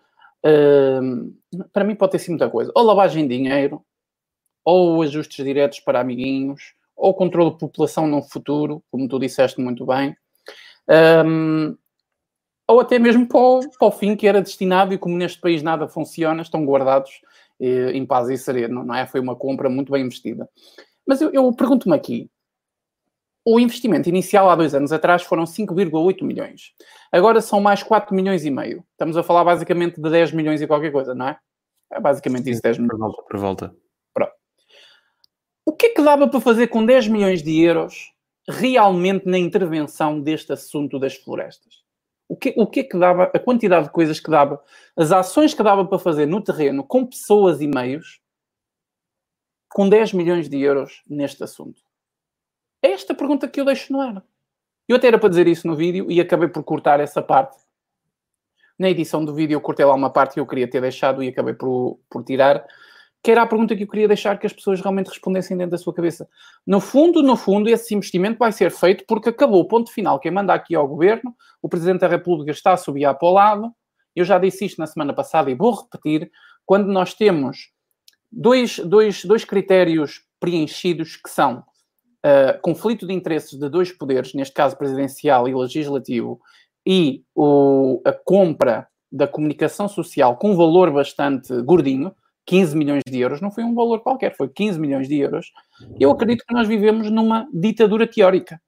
uh, 0.45 1.65
para 1.71 1.83
mim, 1.83 1.95
pode 1.95 2.13
ter 2.13 2.19
sido 2.19 2.31
muita 2.31 2.49
coisa. 2.49 2.71
Ou 2.75 2.83
lavagem 2.83 3.27
de 3.27 3.37
dinheiro, 3.37 3.83
ou 4.65 5.01
ajustes 5.01 5.45
diretos 5.45 5.79
para 5.79 5.99
amiguinhos, 5.99 6.73
ou 6.95 7.13
controle 7.13 7.51
de 7.51 7.59
população 7.59 8.07
no 8.07 8.23
futuro, 8.23 8.83
como 8.89 9.07
tu 9.07 9.19
disseste 9.19 9.61
muito 9.61 9.85
bem, 9.85 10.15
um, 11.25 11.75
ou 12.67 12.79
até 12.79 12.99
mesmo 12.99 13.27
para 13.27 13.39
o, 13.39 13.69
para 13.77 13.87
o, 13.87 13.91
fim 13.91 14.15
que 14.15 14.27
era 14.27 14.41
destinado, 14.41 14.93
e 14.93 14.97
como 14.97 15.17
neste 15.17 15.39
país 15.39 15.63
nada 15.63 15.87
funciona, 15.87 16.41
estão 16.41 16.65
guardados 16.65 17.21
eh, 17.59 17.91
em 17.93 18.05
paz 18.05 18.29
e 18.29 18.37
sereno, 18.37 18.83
não 18.83 18.93
é? 18.93 19.07
Foi 19.07 19.21
uma 19.21 19.35
compra 19.35 19.69
muito 19.69 19.91
bem 19.91 20.03
investida. 20.03 20.49
Mas 21.05 21.21
eu, 21.21 21.31
eu 21.31 21.53
pergunto-me 21.53 21.95
aqui, 21.95 22.29
o 23.45 23.57
investimento 23.61 24.09
inicial 24.09 24.49
há 24.49 24.55
dois 24.57 24.75
anos 24.75 24.91
atrás 24.91 25.23
foram 25.23 25.45
5,8 25.45 26.21
milhões. 26.21 26.73
Agora 27.09 27.39
são 27.39 27.61
mais 27.61 27.81
4 27.81 28.13
milhões 28.13 28.43
e 28.43 28.51
meio. 28.51 28.83
Estamos 28.91 29.15
a 29.15 29.23
falar 29.23 29.45
basicamente 29.45 30.01
de 30.01 30.09
10 30.09 30.33
milhões 30.33 30.61
e 30.61 30.67
qualquer 30.67 30.91
coisa, 30.91 31.15
não 31.15 31.29
é? 31.29 31.39
É 31.89 32.01
basicamente 32.01 32.49
isso, 32.49 32.61
10 32.61 32.77
milhões. 32.79 32.99
Por 32.99 32.99
volta. 32.99 33.23
Por 33.23 33.39
volta. 33.39 33.75
Pronto. 34.13 34.33
O 35.65 35.71
que 35.71 35.85
é 35.85 35.89
que 35.91 36.01
dava 36.01 36.27
para 36.27 36.41
fazer 36.41 36.67
com 36.67 36.85
10 36.85 37.07
milhões 37.07 37.41
de 37.41 37.61
euros 37.61 38.11
realmente 38.47 39.25
na 39.25 39.37
intervenção 39.37 40.21
deste 40.21 40.53
assunto 40.53 40.99
das 40.99 41.15
florestas? 41.15 41.83
O 42.29 42.35
que, 42.35 42.53
o 42.57 42.67
que 42.67 42.81
é 42.81 42.83
que 42.83 42.97
dava, 42.97 43.23
a 43.23 43.39
quantidade 43.39 43.85
de 43.85 43.91
coisas 43.91 44.19
que 44.19 44.29
dava, 44.29 44.61
as 44.95 45.11
ações 45.11 45.53
que 45.53 45.63
dava 45.63 45.85
para 45.85 45.99
fazer 45.99 46.25
no 46.25 46.41
terreno 46.41 46.83
com 46.83 47.05
pessoas 47.05 47.61
e 47.61 47.67
meios 47.67 48.19
com 49.69 49.87
10 49.87 50.13
milhões 50.13 50.49
de 50.49 50.59
euros 50.59 51.03
neste 51.07 51.43
assunto? 51.43 51.81
É 52.81 52.91
esta 52.91 53.13
pergunta 53.13 53.47
que 53.47 53.59
eu 53.59 53.65
deixo 53.65 53.91
no 53.93 54.01
ar. 54.01 54.23
Eu 54.87 54.97
até 54.97 55.07
era 55.07 55.19
para 55.19 55.29
dizer 55.29 55.47
isso 55.47 55.67
no 55.67 55.75
vídeo 55.75 56.09
e 56.09 56.19
acabei 56.19 56.47
por 56.47 56.63
cortar 56.63 56.99
essa 56.99 57.21
parte. 57.21 57.57
Na 58.77 58.89
edição 58.89 59.25
do 59.25 59.33
vídeo 59.33 59.55
eu 59.55 59.61
cortei 59.61 59.85
lá 59.85 59.93
uma 59.93 60.09
parte 60.09 60.35
que 60.35 60.39
eu 60.39 60.47
queria 60.47 60.69
ter 60.69 60.81
deixado 60.81 61.23
e 61.23 61.29
acabei 61.29 61.53
por, 61.53 61.99
por 62.09 62.23
tirar, 62.23 62.65
que 63.23 63.31
era 63.31 63.41
a 63.41 63.47
pergunta 63.47 63.75
que 63.75 63.83
eu 63.83 63.87
queria 63.87 64.07
deixar 64.07 64.39
que 64.39 64.47
as 64.47 64.53
pessoas 64.53 64.79
realmente 64.79 65.07
respondessem 65.07 65.57
dentro 65.57 65.71
da 65.71 65.77
sua 65.77 65.93
cabeça. 65.93 66.27
No 66.65 66.79
fundo, 66.79 67.21
no 67.21 67.35
fundo, 67.35 67.69
esse 67.69 67.93
investimento 67.93 68.39
vai 68.39 68.51
ser 68.51 68.71
feito 68.71 69.03
porque 69.07 69.29
acabou 69.29 69.61
o 69.61 69.67
ponto 69.67 69.91
final. 69.91 70.19
Quem 70.19 70.31
manda 70.31 70.53
aqui 70.53 70.75
ao 70.75 70.87
governo, 70.87 71.35
o 71.61 71.67
Presidente 71.67 72.01
da 72.01 72.07
República 72.07 72.51
está 72.51 72.73
a 72.73 72.77
subir 72.77 73.03
para 73.17 73.27
o 73.27 73.33
lado. 73.33 73.71
Eu 74.15 74.23
já 74.23 74.39
disse 74.39 74.65
isto 74.65 74.79
na 74.79 74.87
semana 74.87 75.13
passada 75.13 75.51
e 75.51 75.55
vou 75.55 75.73
repetir. 75.73 76.31
Quando 76.65 76.87
nós 76.87 77.13
temos 77.13 77.71
dois, 78.31 78.79
dois, 78.79 79.23
dois 79.25 79.43
critérios 79.43 80.21
preenchidos 80.39 81.15
que 81.15 81.29
são 81.29 81.63
uh, 82.25 82.59
conflito 82.61 83.05
de 83.05 83.13
interesses 83.13 83.57
de 83.57 83.69
dois 83.69 83.91
poderes, 83.91 84.33
neste 84.33 84.53
caso 84.53 84.77
presidencial 84.77 85.47
e 85.47 85.55
legislativo, 85.55 86.39
e 86.85 87.23
o, 87.35 88.01
a 88.05 88.13
compra 88.13 88.87
da 89.11 89.27
comunicação 89.27 89.87
social 89.87 90.37
com 90.37 90.51
um 90.51 90.55
valor 90.55 90.91
bastante 90.91 91.61
gordinho, 91.61 92.13
15 92.47 92.77
milhões 92.77 93.03
de 93.05 93.19
euros, 93.19 93.41
não 93.41 93.51
foi 93.51 93.63
um 93.63 93.75
valor 93.75 93.99
qualquer, 93.99 94.35
foi 94.35 94.47
15 94.47 94.79
milhões 94.79 95.07
de 95.07 95.19
euros. 95.19 95.51
Eu 95.99 96.09
acredito 96.09 96.45
que 96.47 96.53
nós 96.53 96.67
vivemos 96.67 97.11
numa 97.11 97.47
ditadura 97.53 98.07
teórica. 98.07 98.59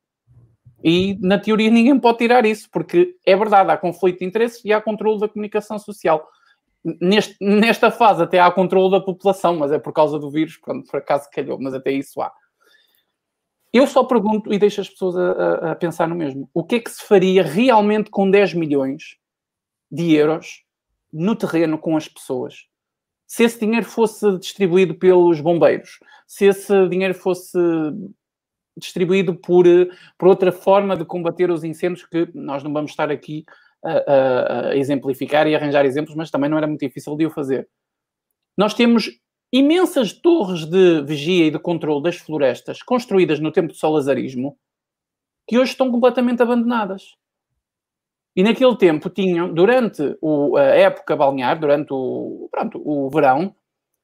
E 0.84 1.18
na 1.22 1.40
teoria 1.40 1.72
ninguém 1.72 1.98
pode 1.98 2.20
tirar 2.20 2.46
isso, 2.46 2.70
porque 2.72 3.16
é 3.26 3.36
verdade, 3.36 3.72
há 3.72 3.78
conflito 3.78 4.20
de 4.20 4.26
interesses 4.26 4.64
e 4.64 4.74
há 4.74 4.82
controle 4.82 5.20
da 5.20 5.30
comunicação 5.30 5.80
social. 5.80 6.28
Neste, 7.02 7.36
nesta 7.42 7.90
fase 7.90 8.22
até 8.22 8.40
há 8.40 8.52
controle 8.52 8.92
da 8.92 9.02
população, 9.02 9.58
mas 9.58 9.72
é 9.72 9.80
por 9.80 9.94
causa 9.94 10.20
do 10.20 10.30
vírus, 10.30 10.58
quando 10.58 10.84
por 10.86 10.98
acaso 10.98 11.30
calhou, 11.32 11.58
mas 11.60 11.74
até 11.74 11.92
isso 11.92 12.22
há. 12.22 12.32
Eu 13.72 13.88
só 13.88 14.04
pergunto 14.04 14.54
e 14.54 14.58
deixo 14.58 14.82
as 14.82 14.90
pessoas 14.90 15.16
a, 15.16 15.72
a, 15.72 15.76
pensar 15.76 16.08
no 16.08 16.16
mesmo. 16.16 16.50
O 16.54 16.66
que 16.66 16.76
é 16.76 16.80
que 16.80 16.92
se 16.92 17.06
faria 17.06 17.44
realmente 17.44 18.10
com 18.10 18.30
10 18.30 18.56
milhões 18.56 19.18
de 19.92 20.14
euros 20.16 20.64
no 21.14 21.36
terreno 21.36 21.78
com 21.78 21.96
as 21.96 22.08
pessoas? 22.08 22.69
Se 23.30 23.44
esse 23.44 23.60
dinheiro 23.60 23.86
fosse 23.86 24.40
distribuído 24.40 24.96
pelos 24.96 25.40
bombeiros, 25.40 26.00
se 26.26 26.46
esse 26.46 26.90
dinheiro 26.90 27.14
fosse 27.14 27.60
distribuído 28.76 29.36
por, 29.36 29.66
por 30.18 30.28
outra 30.28 30.52
forma 30.52 30.98
de 30.98 31.06
combater 31.06 31.52
os 31.52 31.64
incêndios, 31.64 32.06
que 32.08 32.28
nós 32.34 32.64
não 32.64 32.74
vamos 32.74 32.90
estar 32.90 33.12
aqui 33.12 33.46
a, 33.86 34.70
a 34.70 34.76
exemplificar 34.76 35.46
e 35.46 35.56
arranjar 35.56 35.86
exemplos, 35.86 36.16
mas 36.16 36.32
também 36.32 36.50
não 36.50 36.58
era 36.58 36.66
muito 36.66 36.80
difícil 36.80 37.16
de 37.16 37.28
o 37.28 37.30
fazer. 37.30 37.70
Nós 38.58 38.74
temos 38.74 39.12
imensas 39.54 40.12
torres 40.12 40.66
de 40.66 41.04
vigia 41.04 41.46
e 41.46 41.52
de 41.52 41.60
controle 41.60 42.02
das 42.02 42.18
florestas 42.18 42.82
construídas 42.82 43.40
no 43.40 43.52
tempo 43.52 43.68
do 43.68 43.76
salazarismo 43.76 44.58
que 45.48 45.58
hoje 45.58 45.72
estão 45.72 45.92
completamente 45.92 46.42
abandonadas. 46.42 47.16
E 48.36 48.44
naquele 48.44 48.76
tempo 48.78 49.10
tinham, 49.10 49.54
durante 49.54 50.18
o, 50.22 50.56
a 50.56 50.64
época 50.64 51.16
balnear, 51.16 51.60
durante 51.60 51.90
o, 51.92 52.48
pronto, 52.52 52.82
o 52.86 53.10
verão, 53.10 53.56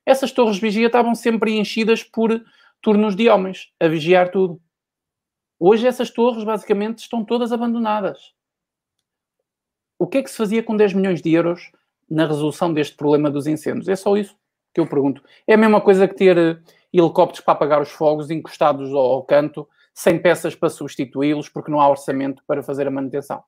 essas 0.06 0.32
torres 0.32 0.56
de 0.56 0.62
vigia 0.62 0.88
estavam 0.88 1.16
sempre 1.16 1.58
enchidas 1.58 2.04
por 2.04 2.44
turnos 2.82 3.16
de 3.16 3.30
homens 3.30 3.72
a 3.80 3.88
vigiar 3.88 4.30
tudo. 4.30 4.62
Hoje 5.60 5.88
essas 5.88 6.10
torres 6.10 6.44
basicamente 6.44 7.00
estão 7.00 7.24
todas 7.24 7.52
abandonadas. 7.52 8.34
O 9.98 10.06
que 10.06 10.18
é 10.18 10.24
que 10.24 10.30
se 10.30 10.38
fazia 10.38 10.62
com 10.62 10.76
10 10.76 10.94
milhões 10.94 11.22
de 11.22 11.34
euros 11.34 11.72
na 12.10 12.28
resolução 12.28 12.74
deste 12.74 12.96
problema 12.96 13.32
dos 13.32 13.48
incêndios? 13.48 13.88
É 13.88 13.96
só 13.96 14.18
isso 14.18 14.36
que 14.74 14.82
eu 14.82 14.88
pergunto. 14.88 15.24
É 15.48 15.54
a 15.54 15.58
mesma 15.58 15.80
coisa 15.80 16.08
que 16.08 16.16
ter 16.16 16.38
eh, 16.38 16.58
helicópteros 16.92 17.40
para 17.40 17.54
apagar 17.54 17.82
os 17.82 17.90
fogos 17.90 18.30
encostados 18.30 18.94
ao, 18.94 19.14
ao 19.14 19.24
canto, 19.24 19.68
sem 19.94 20.22
peças 20.22 20.54
para 20.54 20.70
substituí-los, 20.70 21.48
porque 21.48 21.72
não 21.72 21.80
há 21.80 21.90
orçamento 21.90 22.44
para 22.46 22.62
fazer 22.62 22.86
a 22.86 22.92
manutenção. 22.92 23.42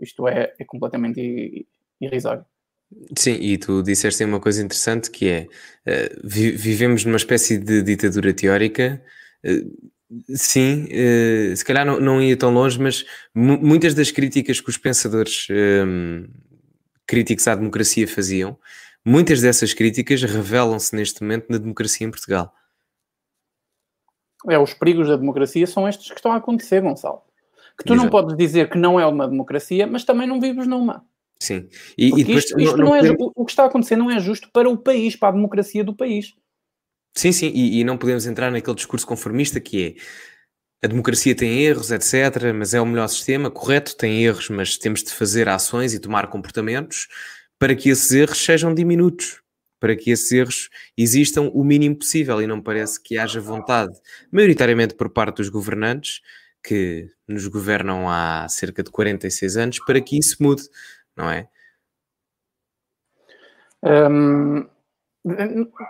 Isto 0.00 0.28
é, 0.28 0.54
é 0.58 0.64
completamente 0.64 1.66
irrisório. 2.00 2.44
Sim, 3.16 3.38
e 3.40 3.56
tu 3.56 3.82
disseste 3.82 4.22
uma 4.24 4.40
coisa 4.40 4.62
interessante 4.62 5.10
que 5.10 5.28
é 5.28 5.46
uh, 5.86 6.20
vi 6.22 6.50
vivemos 6.50 7.04
numa 7.04 7.16
espécie 7.16 7.56
de 7.56 7.82
ditadura 7.82 8.34
teórica. 8.34 9.02
Uh, 9.44 9.90
sim, 10.36 10.84
uh, 10.84 11.56
se 11.56 11.64
calhar 11.64 11.86
não, 11.86 11.98
não, 11.98 12.20
ia 12.20 12.36
tão 12.36 12.52
longe, 12.52 12.78
mas 12.78 13.04
muitas 13.34 13.94
das 13.94 14.10
críticas 14.10 14.60
que 14.60 14.68
os 14.68 14.76
pensadores 14.76 15.46
um, 15.50 16.26
críticos 17.06 17.48
à 17.48 17.54
democracia 17.54 18.06
faziam 18.06 18.58
Muitas 19.04 19.40
dessas 19.40 19.74
críticas 19.74 20.22
revelam-se 20.22 20.94
neste 20.94 21.22
momento 21.22 21.46
na 21.50 21.58
democracia 21.58 22.06
em 22.06 22.10
Portugal. 22.10 22.54
É, 24.48 24.56
os 24.58 24.74
perigos 24.74 25.08
da 25.08 25.16
democracia 25.16 25.66
são 25.66 25.88
estes 25.88 26.08
que 26.08 26.16
estão 26.16 26.32
a 26.32 26.36
acontecer, 26.36 26.80
Gonçalo. 26.80 27.22
Que 27.82 27.88
tu 27.88 27.94
Exato. 27.94 28.04
não 28.04 28.10
podes 28.10 28.36
dizer 28.36 28.70
que 28.70 28.78
não 28.78 28.98
é 28.98 29.06
uma 29.06 29.28
democracia, 29.28 29.86
mas 29.86 30.04
também 30.04 30.26
não 30.26 30.40
vives 30.40 30.66
numa. 30.66 31.04
Sim. 31.40 31.68
E, 31.98 32.08
e 32.08 32.24
depois, 32.24 32.44
isto, 32.44 32.60
isto 32.60 32.76
não, 32.76 32.86
não 32.86 32.96
é, 32.96 33.00
o 33.18 33.44
que 33.44 33.50
está 33.50 33.64
a 33.64 33.66
acontecer 33.66 33.96
não 33.96 34.10
é 34.10 34.20
justo 34.20 34.48
para 34.52 34.68
o 34.68 34.78
país, 34.78 35.16
para 35.16 35.30
a 35.30 35.32
democracia 35.32 35.82
do 35.82 35.94
país. 35.94 36.34
Sim, 37.14 37.32
sim, 37.32 37.50
e, 37.52 37.80
e 37.80 37.84
não 37.84 37.98
podemos 37.98 38.26
entrar 38.26 38.50
naquele 38.50 38.76
discurso 38.76 39.06
conformista 39.06 39.60
que 39.60 39.84
é 39.84 39.94
a 40.84 40.88
democracia 40.88 41.34
tem 41.34 41.60
erros, 41.62 41.92
etc., 41.92 42.52
mas 42.52 42.74
é 42.74 42.80
o 42.80 42.86
melhor 42.86 43.06
sistema, 43.06 43.50
correto, 43.50 43.96
tem 43.96 44.24
erros, 44.24 44.48
mas 44.48 44.76
temos 44.76 45.04
de 45.04 45.12
fazer 45.12 45.48
ações 45.48 45.94
e 45.94 46.00
tomar 46.00 46.26
comportamentos 46.26 47.06
para 47.56 47.76
que 47.76 47.88
esses 47.88 48.10
erros 48.10 48.38
sejam 48.38 48.74
diminutos, 48.74 49.40
para 49.78 49.94
que 49.94 50.10
esses 50.10 50.30
erros 50.32 50.68
existam 50.98 51.50
o 51.54 51.62
mínimo 51.62 51.96
possível 51.96 52.42
e 52.42 52.48
não 52.48 52.60
parece 52.60 53.00
que 53.00 53.16
haja 53.16 53.40
vontade, 53.40 53.92
maioritariamente 54.32 54.94
por 54.94 55.08
parte 55.10 55.36
dos 55.36 55.48
governantes, 55.48 56.20
que 56.62 57.08
nos 57.26 57.46
governam 57.48 58.08
há 58.08 58.46
cerca 58.48 58.82
de 58.82 58.90
46 58.90 59.56
anos, 59.56 59.78
para 59.84 60.00
que 60.00 60.18
isso 60.18 60.36
mude, 60.40 60.62
não 61.16 61.28
é? 61.28 61.48
Um, 63.84 64.66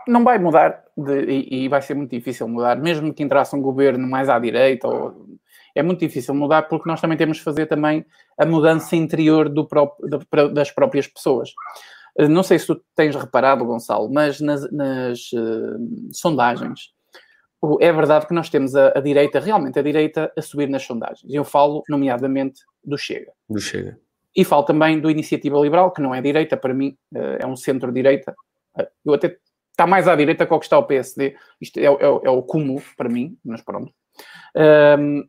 não 0.06 0.24
vai 0.24 0.38
mudar 0.38 0.84
de, 0.96 1.24
e, 1.24 1.64
e, 1.64 1.68
vai 1.68 1.82
ser 1.82 1.94
muito 1.94 2.10
difícil 2.10 2.48
mudar, 2.48 2.76
mesmo 2.76 3.12
que 3.12 3.22
entrasse 3.22 3.54
um 3.54 3.60
governo 3.60 4.06
mais 4.08 4.28
à 4.28 4.38
direita 4.38 4.88
ou 4.88 5.26
é 5.74 5.82
muito 5.82 6.00
difícil 6.00 6.34
mudar 6.34 6.62
porque 6.62 6.88
nós 6.88 7.00
também 7.00 7.16
temos 7.16 7.38
que 7.38 7.44
fazer 7.44 7.66
também 7.66 8.04
a 8.38 8.44
mudança 8.44 8.94
interior 8.94 9.48
do 9.48 9.66
das 10.52 10.70
próprias 10.70 11.06
pessoas. 11.06 11.52
Não 12.28 12.42
sei 12.42 12.58
se 12.58 12.66
tu 12.66 12.82
tens 12.94 13.16
reparado, 13.16 13.64
Gonçalo, 13.64 14.12
mas 14.12 14.38
nas, 14.38 14.70
nas 14.70 15.32
uh, 15.32 16.10
sondagens 16.12 16.91
é 17.80 17.92
verdade 17.92 18.26
que 18.26 18.34
nós 18.34 18.48
temos 18.48 18.74
a, 18.74 18.88
a, 18.88 19.00
direita, 19.00 19.38
realmente 19.38 19.78
a 19.78 19.82
direita, 19.82 20.32
a 20.36 20.42
subir 20.42 20.68
nas 20.68 20.82
sondagens. 20.82 21.32
Eu 21.32 21.44
falo, 21.44 21.82
nomeadamente, 21.88 22.60
do 22.84 22.98
Chega. 22.98 23.32
Do 23.48 23.60
Chega. 23.60 23.98
E 24.34 24.44
falo 24.44 24.64
também 24.64 24.98
do 24.98 25.10
Iniciativa 25.10 25.58
Liberal, 25.58 25.92
que 25.92 26.00
não 26.00 26.14
é 26.14 26.20
direita, 26.20 26.56
para 26.56 26.74
mim 26.74 26.96
uh, 27.14 27.38
é 27.38 27.46
um 27.46 27.54
centro-direita. 27.54 28.34
Uh, 28.76 28.86
eu 29.04 29.14
até 29.14 29.36
está 29.70 29.86
mais 29.86 30.08
à 30.08 30.16
direita 30.16 30.46
que 30.46 30.52
o 30.52 30.58
que 30.58 30.64
está 30.64 30.78
o 30.78 30.84
PSD. 30.84 31.36
Isto 31.60 31.78
é, 31.78 31.84
é, 31.84 31.88
é 31.90 32.30
o 32.30 32.42
cúmulo 32.42 32.82
para 32.96 33.08
mim, 33.08 33.36
mas 33.44 33.62
pronto. 33.62 33.92
Um, 34.98 35.24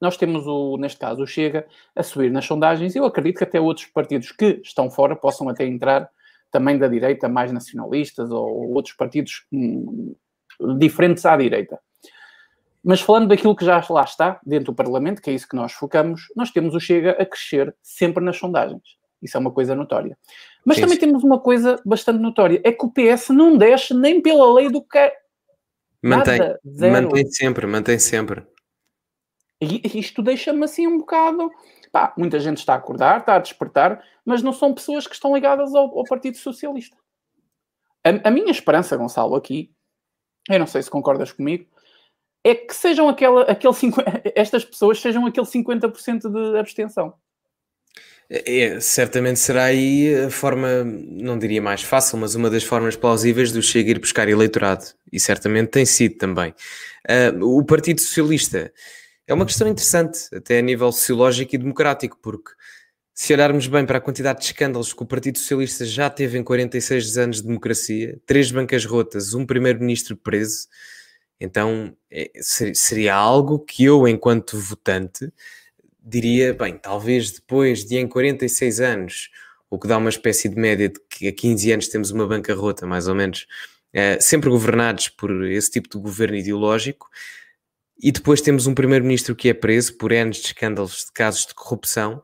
nós 0.00 0.16
temos, 0.16 0.46
o, 0.46 0.76
neste 0.76 0.98
caso, 0.98 1.22
o 1.22 1.26
Chega 1.26 1.66
a 1.96 2.02
subir 2.02 2.30
nas 2.30 2.44
sondagens. 2.44 2.94
Eu 2.94 3.06
acredito 3.06 3.38
que 3.38 3.44
até 3.44 3.60
outros 3.60 3.86
partidos 3.86 4.32
que 4.32 4.60
estão 4.62 4.90
fora 4.90 5.16
possam 5.16 5.48
até 5.48 5.64
entrar 5.64 6.10
também 6.50 6.76
da 6.76 6.88
direita, 6.88 7.28
mais 7.28 7.50
nacionalistas 7.50 8.30
ou 8.30 8.72
outros 8.74 8.94
partidos 8.94 9.46
hum, 9.52 10.14
diferentes 10.78 11.24
à 11.24 11.36
direita. 11.36 11.78
Mas 12.82 13.00
falando 13.00 13.28
daquilo 13.28 13.56
que 13.56 13.64
já 13.64 13.82
lá 13.88 14.02
está, 14.02 14.38
dentro 14.44 14.66
do 14.66 14.74
Parlamento, 14.74 15.22
que 15.22 15.30
é 15.30 15.32
isso 15.32 15.48
que 15.48 15.56
nós 15.56 15.72
focamos, 15.72 16.22
nós 16.36 16.50
temos 16.50 16.74
o 16.74 16.80
Chega 16.80 17.12
a 17.12 17.24
crescer 17.24 17.74
sempre 17.82 18.22
nas 18.22 18.36
sondagens. 18.36 18.82
Isso 19.22 19.36
é 19.38 19.40
uma 19.40 19.50
coisa 19.50 19.74
notória. 19.74 20.18
Mas 20.66 20.76
sim, 20.76 20.82
também 20.82 20.98
temos 20.98 21.24
uma 21.24 21.40
coisa 21.40 21.80
bastante 21.84 22.20
notória: 22.20 22.60
é 22.62 22.70
que 22.70 22.84
o 22.84 22.90
PS 22.90 23.30
não 23.30 23.56
desce 23.56 23.94
nem 23.94 24.20
pela 24.20 24.52
lei 24.52 24.70
do 24.70 24.82
que 24.82 24.90
quer. 24.90 25.16
Mantém, 26.02 26.38
Nada, 26.38 26.60
mantém 26.92 27.30
sempre, 27.30 27.66
mantém 27.66 27.98
sempre. 27.98 28.46
E 29.60 29.98
isto 29.98 30.22
deixa-me 30.22 30.64
assim 30.64 30.86
um 30.86 30.98
bocado. 30.98 31.50
Pá, 31.90 32.12
muita 32.18 32.38
gente 32.38 32.58
está 32.58 32.74
a 32.74 32.76
acordar, 32.76 33.20
está 33.20 33.36
a 33.36 33.38
despertar, 33.38 34.04
mas 34.24 34.42
não 34.42 34.52
são 34.52 34.74
pessoas 34.74 35.06
que 35.06 35.14
estão 35.14 35.34
ligadas 35.34 35.74
ao, 35.74 35.98
ao 35.98 36.04
Partido 36.04 36.36
Socialista. 36.36 36.96
A, 38.04 38.28
a, 38.28 38.30
minha 38.30 38.50
esperança, 38.50 38.96
Gonçalo, 38.96 39.34
aqui, 39.34 39.73
eu 40.48 40.58
não 40.58 40.66
sei 40.66 40.82
se 40.82 40.90
concordas 40.90 41.32
comigo, 41.32 41.66
é 42.42 42.54
que 42.54 42.74
sejam 42.74 43.08
aquela, 43.08 43.42
aquele 43.42 43.72
50, 43.72 44.22
estas 44.36 44.64
pessoas 44.64 45.00
sejam 45.00 45.26
aquele 45.26 45.46
50% 45.46 46.30
de 46.30 46.58
abstenção. 46.58 47.14
É, 48.28 48.58
é, 48.58 48.80
certamente 48.80 49.38
será 49.38 49.64
aí 49.64 50.14
a 50.26 50.30
forma, 50.30 50.84
não 50.84 51.38
diria 51.38 51.60
mais 51.60 51.82
fácil, 51.82 52.18
mas 52.18 52.34
uma 52.34 52.50
das 52.50 52.64
formas 52.64 52.96
plausíveis 52.96 53.52
do 53.52 53.62
Chega 53.62 53.90
ir 53.90 53.98
buscar 53.98 54.28
eleitorado. 54.28 54.84
E 55.12 55.20
certamente 55.20 55.68
tem 55.68 55.86
sido 55.86 56.16
também. 56.16 56.54
Uh, 57.40 57.58
o 57.58 57.64
Partido 57.64 58.00
Socialista 58.00 58.72
é 59.26 59.34
uma 59.34 59.46
questão 59.46 59.68
interessante, 59.68 60.18
até 60.34 60.58
a 60.58 60.62
nível 60.62 60.90
sociológico 60.92 61.54
e 61.54 61.58
democrático, 61.58 62.18
porque 62.22 62.50
se 63.14 63.32
olharmos 63.32 63.68
bem 63.68 63.86
para 63.86 63.98
a 63.98 64.00
quantidade 64.00 64.40
de 64.40 64.46
escândalos 64.46 64.92
que 64.92 65.02
o 65.02 65.06
Partido 65.06 65.38
Socialista 65.38 65.86
já 65.86 66.10
teve 66.10 66.36
em 66.36 66.42
46 66.42 67.16
anos 67.16 67.36
de 67.36 67.46
democracia, 67.46 68.20
três 68.26 68.50
bancas 68.50 68.84
rotas, 68.84 69.34
um 69.34 69.46
primeiro-ministro 69.46 70.16
preso, 70.16 70.66
então 71.38 71.96
é, 72.10 72.30
seria 72.40 73.14
algo 73.14 73.60
que 73.60 73.84
eu, 73.84 74.08
enquanto 74.08 74.58
votante, 74.58 75.32
diria, 76.02 76.52
bem, 76.52 76.76
talvez 76.76 77.30
depois 77.30 77.84
de 77.84 77.96
em 77.96 78.08
46 78.08 78.80
anos, 78.80 79.30
o 79.70 79.78
que 79.78 79.86
dá 79.86 79.96
uma 79.96 80.10
espécie 80.10 80.48
de 80.48 80.56
média 80.56 80.88
de 80.88 80.98
que 81.08 81.28
a 81.28 81.32
15 81.32 81.72
anos 81.72 81.88
temos 81.88 82.10
uma 82.10 82.26
bancarrota, 82.26 82.84
mais 82.84 83.06
ou 83.06 83.14
menos, 83.14 83.46
uh, 83.94 84.20
sempre 84.20 84.50
governados 84.50 85.08
por 85.08 85.44
esse 85.46 85.70
tipo 85.70 85.88
de 85.88 86.02
governo 86.02 86.36
ideológico, 86.36 87.08
e 87.96 88.10
depois 88.10 88.40
temos 88.40 88.66
um 88.66 88.74
primeiro-ministro 88.74 89.36
que 89.36 89.48
é 89.48 89.54
preso 89.54 89.96
por 89.96 90.12
anos 90.12 90.38
de 90.38 90.46
escândalos 90.46 91.06
de 91.06 91.12
casos 91.12 91.46
de 91.46 91.54
corrupção, 91.54 92.20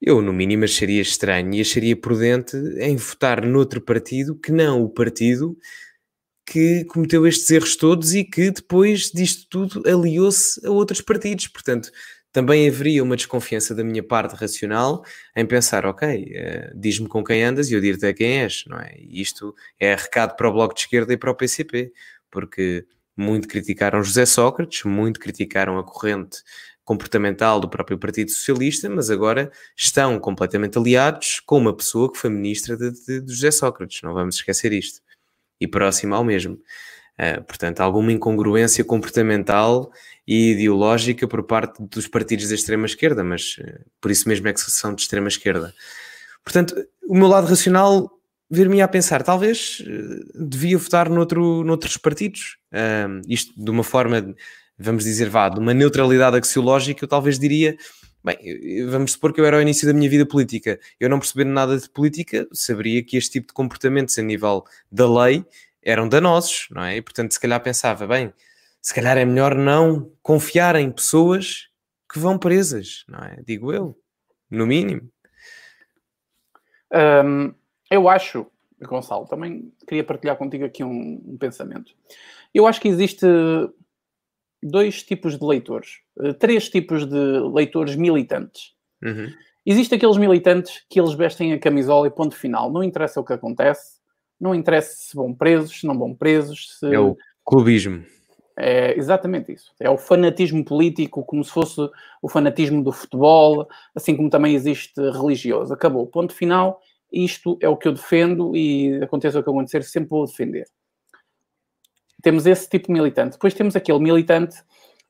eu, 0.00 0.20
no 0.20 0.32
mínimo, 0.32 0.64
acharia 0.64 1.00
estranho 1.00 1.54
e 1.54 1.60
acharia 1.60 1.96
prudente 1.96 2.56
em 2.78 2.96
votar 2.96 3.44
noutro 3.44 3.80
partido 3.80 4.34
que 4.36 4.52
não 4.52 4.82
o 4.82 4.90
partido 4.90 5.56
que 6.46 6.84
cometeu 6.84 7.26
estes 7.26 7.50
erros 7.50 7.74
todos 7.74 8.14
e 8.14 8.22
que 8.22 8.50
depois 8.50 9.10
disto 9.10 9.46
tudo 9.48 9.82
aliou-se 9.88 10.64
a 10.64 10.70
outros 10.70 11.00
partidos. 11.00 11.48
Portanto, 11.48 11.90
também 12.30 12.68
haveria 12.68 13.02
uma 13.02 13.16
desconfiança 13.16 13.74
da 13.74 13.82
minha 13.82 14.02
parte 14.02 14.36
racional 14.36 15.02
em 15.34 15.44
pensar, 15.46 15.86
ok, 15.86 16.22
uh, 16.22 16.78
diz-me 16.78 17.08
com 17.08 17.24
quem 17.24 17.42
andas 17.42 17.70
e 17.70 17.74
eu 17.74 17.80
dir-te 17.80 18.06
a 18.06 18.14
quem 18.14 18.42
és, 18.42 18.64
não 18.66 18.78
é? 18.78 18.94
E 18.98 19.20
isto 19.20 19.54
é 19.80 19.94
recado 19.94 20.36
para 20.36 20.48
o 20.48 20.52
Bloco 20.52 20.74
de 20.74 20.80
Esquerda 20.80 21.12
e 21.12 21.16
para 21.16 21.30
o 21.30 21.34
PCP, 21.34 21.92
porque 22.30 22.86
muito 23.16 23.48
criticaram 23.48 24.02
José 24.02 24.26
Sócrates, 24.26 24.84
muito 24.84 25.18
criticaram 25.18 25.78
a 25.78 25.82
corrente 25.82 26.42
comportamental 26.86 27.58
do 27.58 27.68
próprio 27.68 27.98
Partido 27.98 28.30
Socialista, 28.30 28.88
mas 28.88 29.10
agora 29.10 29.50
estão 29.76 30.18
completamente 30.20 30.78
aliados 30.78 31.40
com 31.40 31.58
uma 31.58 31.76
pessoa 31.76 32.10
que 32.10 32.16
foi 32.16 32.30
ministra 32.30 32.76
de, 32.76 32.92
de, 32.92 33.20
de 33.20 33.34
José 33.34 33.50
Sócrates, 33.50 34.00
não 34.02 34.14
vamos 34.14 34.36
esquecer 34.36 34.72
isto 34.72 35.02
e 35.60 35.66
próxima 35.66 36.16
ao 36.16 36.24
mesmo. 36.24 36.54
Uh, 37.18 37.42
portanto, 37.42 37.80
alguma 37.80 38.12
incongruência 38.12 38.84
comportamental 38.84 39.90
e 40.28 40.52
ideológica 40.52 41.26
por 41.26 41.42
parte 41.42 41.82
dos 41.82 42.06
partidos 42.06 42.50
da 42.50 42.54
extrema-esquerda, 42.54 43.24
mas 43.24 43.56
uh, 43.58 43.84
por 44.00 44.12
isso 44.12 44.28
mesmo 44.28 44.46
é 44.46 44.52
que 44.52 44.60
são 44.60 44.94
de 44.94 45.02
extrema-esquerda. 45.02 45.74
Portanto, 46.44 46.76
o 47.08 47.16
meu 47.16 47.26
lado 47.26 47.48
racional 47.48 48.12
ver-me 48.48 48.80
a 48.80 48.86
pensar, 48.86 49.24
talvez 49.24 49.80
uh, 49.80 50.46
devia 50.46 50.78
votar 50.78 51.10
noutro, 51.10 51.64
noutros 51.64 51.96
partidos. 51.96 52.58
isto 53.26 53.52
de 53.60 53.70
uma 53.70 53.82
forma, 53.82 54.36
vamos 54.78 55.04
dizer, 55.04 55.28
vá, 55.28 55.48
de 55.48 55.58
uma 55.58 55.74
neutralidade 55.74 56.36
axiológica, 56.36 57.04
eu 57.04 57.08
talvez 57.08 57.38
diria 57.38 57.76
Bem, 58.26 58.36
vamos 58.90 59.12
supor 59.12 59.32
que 59.32 59.40
eu 59.40 59.44
era 59.44 59.54
ao 59.54 59.62
início 59.62 59.86
da 59.86 59.94
minha 59.94 60.10
vida 60.10 60.26
política. 60.26 60.80
Eu 60.98 61.08
não 61.08 61.20
percebendo 61.20 61.50
nada 61.50 61.78
de 61.78 61.88
política, 61.88 62.44
saberia 62.52 63.00
que 63.00 63.16
este 63.16 63.34
tipo 63.34 63.46
de 63.46 63.52
comportamentos 63.52 64.18
a 64.18 64.22
nível 64.22 64.64
da 64.90 65.08
lei 65.08 65.46
eram 65.80 66.08
danosos, 66.08 66.66
não 66.72 66.82
é? 66.82 66.96
E 66.96 67.02
portanto, 67.02 67.30
se 67.30 67.38
calhar 67.38 67.62
pensava, 67.62 68.04
bem, 68.04 68.34
se 68.82 68.92
calhar 68.92 69.16
é 69.16 69.24
melhor 69.24 69.54
não 69.54 70.10
confiar 70.22 70.74
em 70.74 70.90
pessoas 70.90 71.68
que 72.12 72.18
vão 72.18 72.36
presas, 72.36 73.04
não 73.08 73.20
é? 73.20 73.40
Digo 73.46 73.72
eu, 73.72 73.96
no 74.50 74.66
mínimo. 74.66 75.08
Eu 77.88 78.08
acho, 78.08 78.44
Gonçalo, 78.82 79.26
também 79.26 79.72
queria 79.86 80.02
partilhar 80.02 80.36
contigo 80.36 80.64
aqui 80.64 80.82
um, 80.82 81.22
um 81.24 81.38
pensamento. 81.38 81.92
Eu 82.52 82.66
acho 82.66 82.80
que 82.80 82.88
existe 82.88 83.24
dois 84.68 85.02
tipos 85.02 85.38
de 85.38 85.44
leitores, 85.44 86.00
uh, 86.18 86.34
três 86.34 86.68
tipos 86.68 87.06
de 87.06 87.40
leitores 87.52 87.96
militantes. 87.96 88.72
Uhum. 89.02 89.28
Existem 89.64 89.96
aqueles 89.96 90.16
militantes 90.16 90.84
que 90.88 91.00
eles 91.00 91.14
vestem 91.14 91.52
a 91.52 91.58
camisola 91.58 92.06
e 92.06 92.10
ponto 92.10 92.36
final. 92.36 92.70
Não 92.70 92.82
interessa 92.82 93.20
o 93.20 93.24
que 93.24 93.32
acontece, 93.32 93.98
não 94.40 94.54
interessa 94.54 94.94
se 94.94 95.16
vão 95.16 95.34
presos, 95.34 95.80
se 95.80 95.86
não 95.86 95.98
vão 95.98 96.14
presos. 96.14 96.78
Se... 96.78 96.94
É 96.94 96.98
o 96.98 97.16
clubismo. 97.44 98.04
É 98.58 98.96
exatamente 98.96 99.52
isso. 99.52 99.72
É 99.78 99.90
o 99.90 99.98
fanatismo 99.98 100.64
político, 100.64 101.24
como 101.24 101.44
se 101.44 101.50
fosse 101.50 101.80
o 102.22 102.28
fanatismo 102.28 102.82
do 102.82 102.92
futebol, 102.92 103.68
assim 103.94 104.16
como 104.16 104.30
também 104.30 104.54
existe 104.54 104.98
religioso. 105.10 105.74
Acabou. 105.74 106.06
Ponto 106.06 106.32
final. 106.32 106.80
Isto 107.12 107.58
é 107.60 107.68
o 107.68 107.76
que 107.76 107.88
eu 107.88 107.92
defendo 107.92 108.56
e 108.56 109.02
aconteça 109.02 109.38
o 109.38 109.42
que 109.42 109.50
acontecer, 109.50 109.82
sempre 109.82 110.10
vou 110.10 110.26
defender 110.26 110.66
temos 112.26 112.44
esse 112.44 112.68
tipo 112.68 112.88
de 112.88 112.92
militante. 112.92 113.34
Depois 113.34 113.54
temos 113.54 113.76
aquele 113.76 114.00
militante 114.00 114.58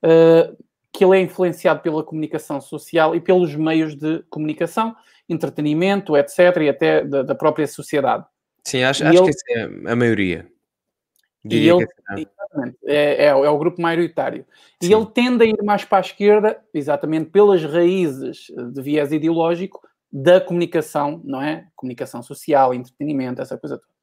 uh, 0.04 0.54
que 0.92 1.02
ele 1.02 1.16
é 1.16 1.20
influenciado 1.22 1.80
pela 1.80 2.04
comunicação 2.04 2.60
social 2.60 3.16
e 3.16 3.22
pelos 3.22 3.54
meios 3.54 3.96
de 3.96 4.22
comunicação, 4.28 4.94
entretenimento, 5.26 6.14
etc., 6.14 6.58
e 6.60 6.68
até 6.68 7.02
da, 7.02 7.22
da 7.22 7.34
própria 7.34 7.66
sociedade. 7.66 8.26
Sim, 8.62 8.82
acho, 8.82 9.02
acho 9.02 9.16
ele, 9.16 9.24
que 9.24 9.30
essa 9.30 9.44
é 9.48 9.92
a 9.92 9.96
maioria. 9.96 10.46
e 11.42 11.66
ele, 11.66 11.86
é, 12.84 13.24
é, 13.24 13.26
é, 13.28 13.32
o 13.32 13.58
grupo 13.58 13.80
maioritário. 13.80 14.44
Sim. 14.82 14.90
E 14.90 14.92
ele 14.92 15.06
tende 15.06 15.42
a 15.42 15.46
ir 15.46 15.62
mais 15.64 15.86
para 15.86 15.96
a 15.96 16.00
esquerda, 16.02 16.62
exatamente 16.74 17.30
pelas 17.30 17.64
raízes 17.64 18.48
de 18.74 18.82
viés 18.82 19.10
ideológico 19.10 19.80
da 20.12 20.38
comunicação, 20.38 21.22
não 21.24 21.40
é? 21.40 21.66
Comunicação 21.74 22.22
social, 22.22 22.74
entretenimento, 22.74 23.40
essa 23.40 23.56
coisa 23.56 23.78
toda. 23.78 23.95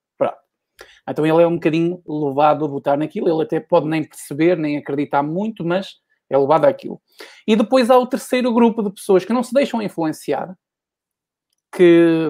Então 1.07 1.25
ele 1.25 1.41
é 1.41 1.47
um 1.47 1.55
bocadinho 1.55 2.01
levado 2.07 2.65
a 2.65 2.67
votar 2.67 2.97
naquilo, 2.97 3.29
ele 3.29 3.43
até 3.43 3.59
pode 3.59 3.87
nem 3.87 4.03
perceber, 4.03 4.57
nem 4.57 4.77
acreditar 4.77 5.21
muito, 5.21 5.65
mas 5.65 5.95
é 6.29 6.37
levado 6.37 6.65
àquilo. 6.65 7.01
E 7.45 7.55
depois 7.55 7.89
há 7.89 7.97
o 7.97 8.07
terceiro 8.07 8.53
grupo 8.53 8.81
de 8.81 8.89
pessoas 8.89 9.25
que 9.25 9.33
não 9.33 9.43
se 9.43 9.53
deixam 9.53 9.81
influenciar, 9.81 10.55
que 11.71 12.29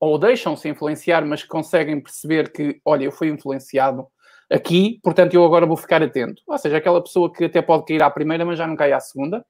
ou 0.00 0.18
deixam-se 0.18 0.68
influenciar, 0.68 1.24
mas 1.24 1.42
conseguem 1.42 2.00
perceber 2.00 2.52
que, 2.52 2.80
olha, 2.84 3.04
eu 3.04 3.12
fui 3.12 3.28
influenciado 3.28 4.06
aqui, 4.50 5.00
portanto 5.02 5.34
eu 5.34 5.44
agora 5.44 5.66
vou 5.66 5.76
ficar 5.76 6.02
atento. 6.02 6.42
Ou 6.46 6.58
seja, 6.58 6.76
aquela 6.76 7.02
pessoa 7.02 7.32
que 7.32 7.44
até 7.44 7.62
pode 7.62 7.86
cair 7.86 8.02
à 8.02 8.10
primeira, 8.10 8.44
mas 8.44 8.58
já 8.58 8.66
não 8.66 8.76
cai 8.76 8.92
à 8.92 9.00
segunda. 9.00 9.44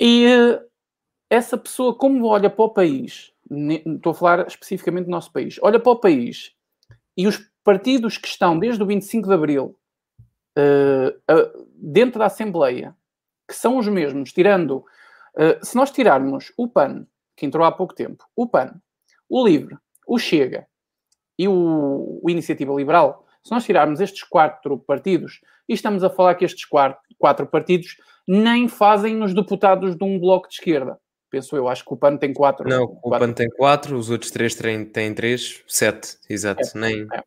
E 0.00 0.26
eh, 0.26 0.60
essa 1.28 1.58
pessoa, 1.58 1.94
como 1.94 2.26
olha 2.26 2.48
para 2.48 2.64
o 2.64 2.70
país, 2.70 3.32
estou 3.50 4.12
a 4.12 4.14
falar 4.14 4.46
especificamente 4.46 5.06
do 5.06 5.10
nosso 5.10 5.32
país, 5.32 5.58
olha 5.62 5.78
para 5.78 5.92
o 5.92 6.00
país 6.00 6.52
e 7.18 7.26
os 7.26 7.36
partidos 7.64 8.16
que 8.16 8.28
estão 8.28 8.56
desde 8.56 8.80
o 8.80 8.86
25 8.86 9.26
de 9.26 9.34
Abril 9.34 9.76
uh, 10.56 11.34
uh, 11.34 11.68
dentro 11.74 12.20
da 12.20 12.26
Assembleia, 12.26 12.94
que 13.48 13.54
são 13.54 13.76
os 13.76 13.88
mesmos, 13.88 14.32
tirando, 14.32 14.84
uh, 15.36 15.58
se 15.60 15.74
nós 15.74 15.90
tirarmos 15.90 16.52
o 16.56 16.68
PAN, 16.68 17.04
que 17.36 17.44
entrou 17.44 17.66
há 17.66 17.72
pouco 17.72 17.92
tempo, 17.92 18.24
o 18.36 18.46
PAN, 18.46 18.80
o 19.28 19.44
LIVRE, 19.44 19.76
o 20.06 20.16
Chega 20.16 20.68
e 21.36 21.48
o, 21.48 22.20
o 22.22 22.30
Iniciativa 22.30 22.72
Liberal, 22.72 23.26
se 23.42 23.50
nós 23.50 23.64
tirarmos 23.64 24.00
estes 24.00 24.22
quatro 24.22 24.78
partidos, 24.78 25.40
e 25.68 25.74
estamos 25.74 26.04
a 26.04 26.10
falar 26.10 26.36
que 26.36 26.44
estes 26.44 26.64
quatro, 26.64 27.00
quatro 27.18 27.46
partidos 27.48 27.96
nem 28.28 28.68
fazem 28.68 29.20
os 29.22 29.34
deputados 29.34 29.96
de 29.96 30.04
um 30.04 30.20
bloco 30.20 30.48
de 30.48 30.54
esquerda 30.54 31.00
penso 31.30 31.56
eu. 31.56 31.68
Acho 31.68 31.84
que 31.84 31.92
o 31.92 31.96
PAN 31.96 32.16
tem 32.16 32.32
quatro. 32.32 32.68
Não, 32.68 32.86
quatro. 32.86 33.08
o 33.08 33.18
PAN 33.18 33.32
tem 33.32 33.48
quatro, 33.50 33.96
os 33.96 34.10
outros 34.10 34.30
três 34.30 34.54
têm, 34.54 34.84
têm 34.84 35.14
três, 35.14 35.62
sete, 35.66 36.18
exato. 36.28 36.62
É, 36.62 36.78
Nem, 36.78 37.06
é, 37.12 37.22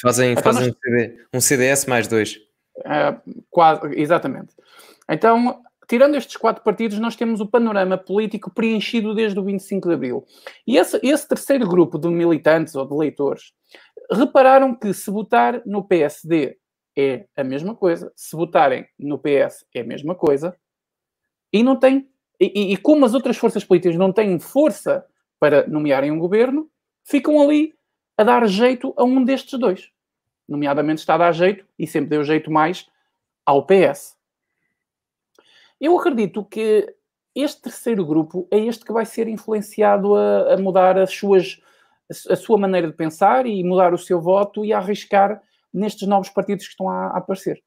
fazem 0.00 0.32
então 0.32 0.42
fazem 0.42 0.68
nós... 0.68 0.76
um, 0.76 0.80
CD, 0.80 1.26
um, 1.34 1.40
CDS 1.40 1.86
mais 1.86 2.08
dois. 2.08 2.38
É, 2.84 3.16
quase, 3.50 3.80
exatamente. 3.98 4.54
Então, 5.08 5.62
tirando 5.88 6.16
estes 6.16 6.36
quatro 6.36 6.62
partidos, 6.62 6.98
nós 6.98 7.16
temos 7.16 7.40
o 7.40 7.46
panorama 7.46 7.96
político 7.96 8.52
preenchido 8.52 9.14
desde 9.14 9.38
o 9.38 9.44
25 9.44 9.88
de 9.88 9.94
Abril. 9.94 10.24
E 10.66 10.76
esse, 10.76 10.98
esse 11.02 11.28
terceiro 11.28 11.66
grupo 11.66 11.98
de 11.98 12.08
militantes 12.08 12.74
ou 12.74 12.86
de 12.86 12.94
leitores 12.94 13.52
repararam 14.10 14.74
que 14.74 14.92
se 14.92 15.10
votar 15.10 15.62
no 15.64 15.82
PSD 15.84 16.56
é 16.96 17.26
a 17.36 17.44
mesma 17.44 17.74
coisa, 17.74 18.10
se 18.16 18.34
votarem 18.34 18.86
no 18.98 19.18
PS 19.18 19.66
é 19.74 19.80
a 19.80 19.84
mesma 19.84 20.14
coisa, 20.14 20.56
e 21.52 21.62
não 21.62 21.78
tem 21.78 22.08
e, 22.40 22.72
e, 22.72 22.76
como 22.76 23.04
as 23.04 23.14
outras 23.14 23.36
forças 23.36 23.64
políticas 23.64 23.96
não 23.96 24.12
têm 24.12 24.38
força 24.38 25.04
para 25.38 25.66
nomearem 25.66 26.10
um 26.10 26.18
governo, 26.18 26.70
ficam 27.04 27.40
ali 27.40 27.74
a 28.16 28.24
dar 28.24 28.46
jeito 28.46 28.92
a 28.96 29.04
um 29.04 29.24
destes 29.24 29.58
dois. 29.58 29.90
Nomeadamente 30.48 31.00
está 31.00 31.14
a 31.14 31.18
dar 31.18 31.32
jeito, 31.32 31.66
e 31.78 31.86
sempre 31.86 32.10
deu 32.10 32.24
jeito 32.24 32.50
mais, 32.50 32.88
ao 33.44 33.64
PS. 33.64 34.16
Eu 35.80 35.98
acredito 35.98 36.44
que 36.44 36.94
este 37.34 37.62
terceiro 37.62 38.04
grupo 38.04 38.46
é 38.50 38.58
este 38.58 38.84
que 38.84 38.92
vai 38.92 39.04
ser 39.04 39.28
influenciado 39.28 40.14
a, 40.14 40.54
a 40.54 40.56
mudar 40.56 40.98
as 40.98 41.12
suas, 41.12 41.60
a 42.30 42.36
sua 42.36 42.58
maneira 42.58 42.86
de 42.86 42.94
pensar 42.94 43.46
e 43.46 43.62
mudar 43.62 43.92
o 43.92 43.98
seu 43.98 44.20
voto 44.20 44.64
e 44.64 44.72
a 44.72 44.78
arriscar 44.78 45.42
nestes 45.72 46.08
novos 46.08 46.30
partidos 46.30 46.64
que 46.64 46.70
estão 46.70 46.88
a, 46.88 47.08
a 47.08 47.18
aparecer 47.18 47.62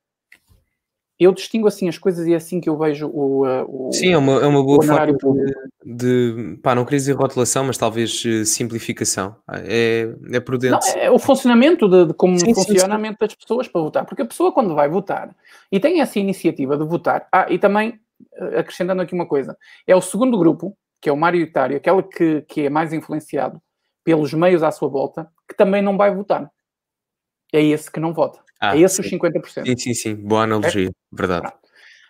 eu 1.19 1.33
distingo 1.33 1.67
assim 1.67 1.89
as 1.89 1.97
coisas 1.97 2.25
e 2.25 2.33
é 2.33 2.37
assim 2.37 2.61
que 2.61 2.69
eu 2.69 2.77
vejo 2.77 3.07
o. 3.07 3.43
o 3.67 3.91
Sim, 3.91 4.13
é 4.13 4.17
uma, 4.17 4.41
é 4.41 4.47
uma 4.47 4.63
boa 4.63 4.81
forma 4.81 5.17
de, 5.83 5.95
de, 5.95 6.57
pá, 6.63 6.73
não 6.73 6.85
queria 6.85 6.99
dizer 6.99 7.13
rotulação, 7.13 7.65
mas 7.65 7.77
talvez 7.77 8.23
eh, 8.25 8.45
simplificação. 8.45 9.35
É, 9.51 10.09
é 10.31 10.39
prudente. 10.39 10.71
Não, 10.71 11.01
é 11.01 11.11
o 11.11 11.19
funcionamento 11.19 11.89
de, 11.89 12.05
de 12.05 12.13
como 12.13 12.39
sim, 12.39 12.53
funciona 12.53 12.97
sim, 12.97 13.05
sim. 13.05 13.15
das 13.19 13.35
pessoas 13.35 13.67
para 13.67 13.81
votar. 13.81 14.05
Porque 14.05 14.21
a 14.21 14.25
pessoa, 14.25 14.53
quando 14.53 14.73
vai 14.73 14.87
votar 14.87 15.35
e 15.69 15.77
tem 15.77 15.99
essa 15.99 16.17
iniciativa 16.19 16.77
de 16.77 16.85
votar, 16.85 17.27
ah, 17.33 17.47
e 17.49 17.59
também 17.59 17.99
eh, 18.35 18.59
acrescentando 18.59 19.01
aqui 19.01 19.13
uma 19.13 19.27
coisa, 19.27 19.57
é 19.85 19.93
o 19.93 20.01
segundo 20.01 20.37
grupo, 20.39 20.77
que 21.01 21.09
é 21.09 21.11
o 21.11 21.17
maioritário, 21.17 21.75
aquele 21.75 22.03
que, 22.03 22.41
que 22.43 22.61
é 22.61 22.69
mais 22.69 22.93
influenciado 22.93 23.61
pelos 24.05 24.33
meios 24.33 24.63
à 24.63 24.71
sua 24.71 24.87
volta, 24.87 25.29
que 25.47 25.55
também 25.55 25.81
não 25.81 25.97
vai 25.97 26.15
votar. 26.15 26.49
É 27.51 27.61
esse 27.61 27.91
que 27.91 27.99
não 27.99 28.13
vota. 28.13 28.39
Ah, 28.59 28.75
é 28.75 28.81
esse 28.81 29.01
sim. 29.01 29.15
os 29.15 29.21
50%. 29.21 29.65
Sim, 29.65 29.77
sim, 29.77 29.93
sim. 29.93 30.15
Boa 30.15 30.43
analogia. 30.43 30.89
É? 30.89 30.91
Verdade. 31.11 31.41
Pronto. 31.41 31.59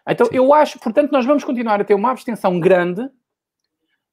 Então, 0.08 0.26
sim. 0.28 0.36
eu 0.36 0.54
acho, 0.54 0.80
portanto, 0.80 1.12
nós 1.12 1.26
vamos 1.26 1.44
continuar 1.44 1.80
a 1.80 1.84
ter 1.84 1.94
uma 1.94 2.12
abstenção 2.12 2.60
grande, 2.60 3.08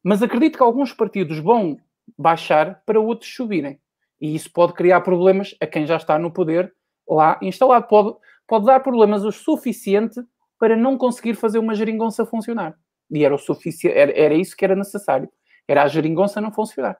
mas 0.03 0.23
acredito 0.23 0.57
que 0.57 0.63
alguns 0.63 0.93
partidos 0.93 1.39
vão 1.39 1.79
baixar 2.19 2.83
para 2.85 3.01
outros 3.01 3.35
subirem. 3.35 3.81
E 4.21 4.35
isso 4.35 4.51
pode 4.53 4.73
criar 4.75 5.01
problemas 5.01 5.55
a 5.61 5.67
quem 5.67 5.87
já 5.87 5.97
está 5.97 6.19
no 6.19 6.31
poder 6.31 6.73
lá 7.09 7.39
instalado. 7.43 7.87
Pode, 7.87 8.17
pode 8.47 8.67
dar 8.67 8.81
problemas 8.81 9.25
o 9.25 9.33
suficiente 9.33 10.21
para 10.59 10.77
não 10.77 10.97
conseguir 10.97 11.35
fazer 11.35 11.59
uma 11.59 11.75
geringonça 11.75 12.25
funcionar. 12.25 12.77
E 13.11 13.25
era, 13.25 13.35
o 13.35 13.39
sufici 13.39 13.89
era, 13.89 14.13
era 14.13 14.35
isso 14.35 14.57
que 14.57 14.65
era 14.65 14.75
necessário. 14.75 15.29
Era 15.69 15.83
a 15.83 15.89
geringonça 15.89 16.41
não 16.41 16.53
funcionar. 16.53 16.99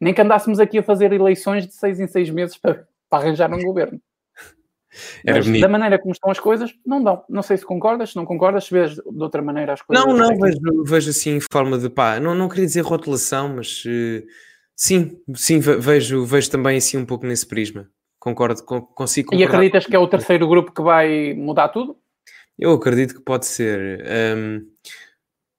Nem 0.00 0.12
que 0.12 0.20
andássemos 0.20 0.58
aqui 0.58 0.78
a 0.78 0.82
fazer 0.82 1.12
eleições 1.12 1.66
de 1.66 1.74
seis 1.74 2.00
em 2.00 2.06
seis 2.06 2.30
meses 2.30 2.56
para, 2.56 2.86
para 3.08 3.22
arranjar 3.24 3.52
um 3.52 3.62
governo. 3.62 4.00
Era 5.24 5.38
Mas, 5.44 5.60
da 5.60 5.68
maneira 5.68 5.98
como 5.98 6.12
estão 6.12 6.30
as 6.30 6.40
coisas, 6.40 6.74
não 6.84 7.02
dão. 7.02 7.22
Não 7.28 7.42
sei 7.42 7.56
se 7.56 7.64
concordas, 7.64 8.10
se 8.10 8.16
não 8.16 8.24
concordas, 8.24 8.64
se 8.64 8.74
vês 8.74 8.94
de 8.94 9.22
outra 9.22 9.42
maneira 9.42 9.72
as 9.72 9.82
coisas. 9.82 10.04
Não, 10.04 10.14
não, 10.14 10.36
vejo, 10.38 10.58
vejo 10.84 11.10
assim 11.10 11.36
em 11.36 11.40
forma 11.40 11.78
de 11.78 11.88
pá, 11.88 12.20
não, 12.20 12.34
não 12.34 12.48
queria 12.48 12.66
dizer 12.66 12.82
rotulação, 12.82 13.56
mas 13.56 13.84
uh, 13.84 14.26
sim, 14.74 15.18
sim, 15.34 15.58
vejo, 15.60 16.24
vejo 16.24 16.50
também 16.50 16.76
assim 16.76 16.96
um 16.96 17.06
pouco 17.06 17.26
nesse 17.26 17.46
prisma. 17.46 17.88
Concordo, 18.18 18.62
consigo 18.62 19.30
concordar. 19.30 19.52
E 19.52 19.56
acreditas 19.56 19.86
que 19.86 19.94
é 19.94 19.98
o 19.98 20.08
terceiro 20.08 20.48
grupo 20.48 20.72
que 20.72 20.82
vai 20.82 21.32
mudar 21.34 21.68
tudo? 21.68 21.96
Eu 22.58 22.72
acredito 22.72 23.14
que 23.14 23.20
pode 23.20 23.46
ser 23.46 24.04
um, 24.36 24.66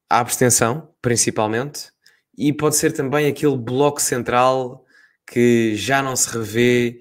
a 0.09 0.19
abstenção, 0.19 0.89
principalmente, 1.01 1.91
e 2.37 2.51
pode 2.51 2.75
ser 2.75 2.91
também 2.91 3.27
aquele 3.27 3.55
bloco 3.55 4.01
central 4.01 4.83
que 5.25 5.75
já 5.75 6.01
não 6.01 6.15
se 6.15 6.29
revê 6.29 6.99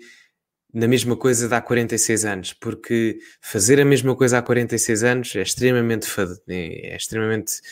na 0.77 0.87
mesma 0.87 1.17
coisa 1.17 1.49
de 1.49 1.55
há 1.55 1.61
46 1.63 2.25
anos, 2.27 2.53
porque 2.53 3.19
fazer 3.41 3.81
a 3.81 3.85
mesma 3.85 4.15
coisa 4.15 4.37
há 4.37 4.43
46 4.43 5.05
anos 5.05 5.35
é 5.35 5.41
extremamente 5.41 6.07
é, 6.47 6.93
é 6.93 6.97
extremamente 6.97 7.63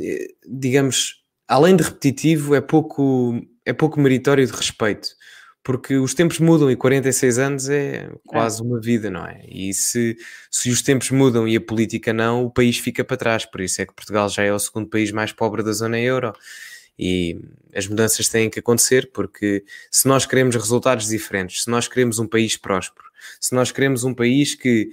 é, 0.00 0.28
digamos, 0.48 1.22
além 1.46 1.76
de 1.76 1.84
repetitivo, 1.84 2.54
é 2.54 2.62
pouco 2.62 3.38
é 3.66 3.74
pouco 3.74 4.00
meritório 4.00 4.46
de 4.46 4.52
respeito, 4.52 5.08
porque 5.62 5.96
os 5.96 6.14
tempos 6.14 6.38
mudam 6.38 6.70
e 6.70 6.76
46 6.76 7.38
anos 7.38 7.68
é 7.68 8.10
quase 8.26 8.62
é. 8.62 8.64
uma 8.64 8.80
vida, 8.80 9.10
não 9.10 9.26
é? 9.26 9.44
E 9.46 9.74
se, 9.74 10.16
se 10.50 10.70
os 10.70 10.80
tempos 10.80 11.10
mudam 11.10 11.46
e 11.46 11.56
a 11.56 11.60
política 11.60 12.14
não, 12.14 12.46
o 12.46 12.50
país 12.50 12.78
fica 12.78 13.04
para 13.04 13.18
trás, 13.18 13.44
por 13.44 13.60
isso 13.60 13.82
é 13.82 13.86
que 13.86 13.92
Portugal 13.92 14.30
já 14.30 14.42
é 14.42 14.52
o 14.52 14.58
segundo 14.58 14.88
país 14.88 15.12
mais 15.12 15.30
pobre 15.30 15.62
da 15.62 15.72
zona 15.72 16.00
euro 16.00 16.32
e 16.98 17.40
as 17.74 17.86
mudanças 17.86 18.28
têm 18.28 18.48
que 18.48 18.60
acontecer 18.60 19.10
porque 19.12 19.64
se 19.90 20.06
nós 20.06 20.24
queremos 20.26 20.54
resultados 20.54 21.06
diferentes, 21.06 21.64
se 21.64 21.70
nós 21.70 21.88
queremos 21.88 22.18
um 22.18 22.26
país 22.26 22.56
próspero, 22.56 23.06
se 23.40 23.54
nós 23.54 23.72
queremos 23.72 24.04
um 24.04 24.14
país 24.14 24.54
que 24.54 24.90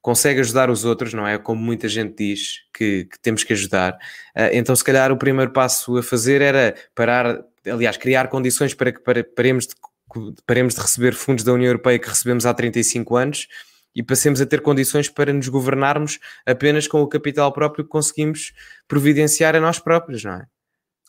consegue 0.00 0.40
ajudar 0.40 0.70
os 0.70 0.84
outros, 0.84 1.12
não 1.12 1.26
é? 1.26 1.38
Como 1.38 1.60
muita 1.60 1.88
gente 1.88 2.14
diz 2.16 2.60
que, 2.72 3.04
que 3.04 3.18
temos 3.20 3.44
que 3.44 3.52
ajudar, 3.52 3.94
uh, 3.94 4.50
então 4.52 4.74
se 4.74 4.84
calhar 4.84 5.12
o 5.12 5.16
primeiro 5.16 5.52
passo 5.52 5.96
a 5.96 6.02
fazer 6.02 6.40
era 6.40 6.74
parar, 6.94 7.44
aliás, 7.66 7.96
criar 7.96 8.28
condições 8.28 8.72
para 8.72 8.92
que 8.92 9.00
paremos, 9.00 9.66
de, 9.66 9.74
paremos 10.46 10.74
de 10.74 10.80
receber 10.80 11.14
fundos 11.14 11.44
da 11.44 11.52
União 11.52 11.68
Europeia 11.68 11.98
que 11.98 12.08
recebemos 12.08 12.46
há 12.46 12.54
35 12.54 13.16
anos 13.16 13.48
e 13.94 14.02
passemos 14.02 14.40
a 14.40 14.46
ter 14.46 14.60
condições 14.62 15.08
para 15.08 15.32
nos 15.32 15.48
governarmos 15.48 16.18
apenas 16.46 16.86
com 16.86 17.02
o 17.02 17.08
capital 17.08 17.52
próprio 17.52 17.84
que 17.84 17.90
conseguimos 17.90 18.52
providenciar 18.86 19.56
a 19.56 19.60
nós 19.60 19.78
próprios, 19.78 20.24
não 20.24 20.34
é? 20.34 20.46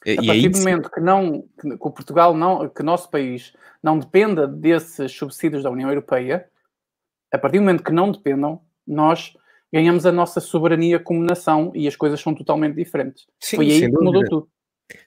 A 0.08 0.26
partir 0.26 0.50
do 0.50 0.58
momento 0.58 0.90
que 0.90 1.00
não 1.00 1.42
que, 1.42 1.70
que 1.70 1.88
o 1.88 1.92
Portugal 1.92 2.36
não, 2.36 2.68
que 2.68 2.82
o 2.82 2.86
nosso 2.86 3.10
país 3.10 3.54
não 3.84 4.00
dependa 4.00 4.48
desses 4.48 5.12
subsídios 5.12 5.64
da 5.64 5.70
União 5.70 5.90
Europeia, 5.90 6.50
a 7.32 7.38
partir 7.38 7.58
do 7.58 7.64
momento 7.64 7.84
que 7.84 7.92
não 7.92 8.12
dependam, 8.12 8.62
nós 8.86 9.34
ganhamos 9.72 10.06
a 10.06 10.12
nossa 10.12 10.40
soberania 10.40 11.00
como 11.00 11.24
nação 11.24 11.72
e 11.74 11.88
as 11.88 11.96
coisas 11.96 12.20
são 12.20 12.36
totalmente 12.36 12.76
diferentes. 12.76 13.26
Sim, 13.40 13.58
Foi 13.58 13.72
aí 13.72 13.82
que 13.82 14.04
mudou 14.04 14.24
tudo. 14.26 14.50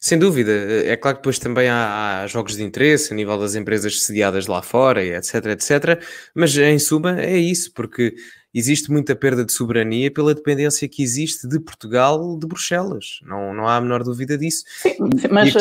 Sem 0.01 0.19
dúvida, 0.19 0.53
é 0.53 0.97
claro 0.97 1.17
que 1.17 1.23
depois 1.23 1.39
também 1.39 1.69
há, 1.69 2.23
há, 2.23 2.27
jogos 2.27 2.57
de 2.57 2.63
interesse 2.63 3.13
a 3.13 3.17
nível 3.17 3.39
das 3.39 3.55
empresas 3.55 4.03
sediadas 4.03 4.47
lá 4.47 4.63
fora, 4.63 5.05
etc, 5.05 5.47
etc, 5.47 6.03
mas 6.35 6.57
em 6.57 6.79
suma 6.79 7.21
é 7.21 7.37
isso, 7.37 7.73
porque 7.73 8.15
existe 8.55 8.91
muita 8.91 9.17
perda 9.17 9.45
de 9.45 9.53
soberania 9.53 10.11
pela 10.11 10.35
dependência 10.35 10.89
que 10.89 11.03
existe 11.03 11.49
de 11.49 11.59
Portugal 11.59 12.39
de 12.39 12.47
Bruxelas. 12.47 13.19
Não, 13.23 13.53
não 13.53 13.67
há 13.67 13.77
a 13.77 13.81
menor 13.81 14.05
dúvida 14.05 14.39
disso. 14.39 14.65
Sim, 14.79 14.97
mas. 15.31 15.55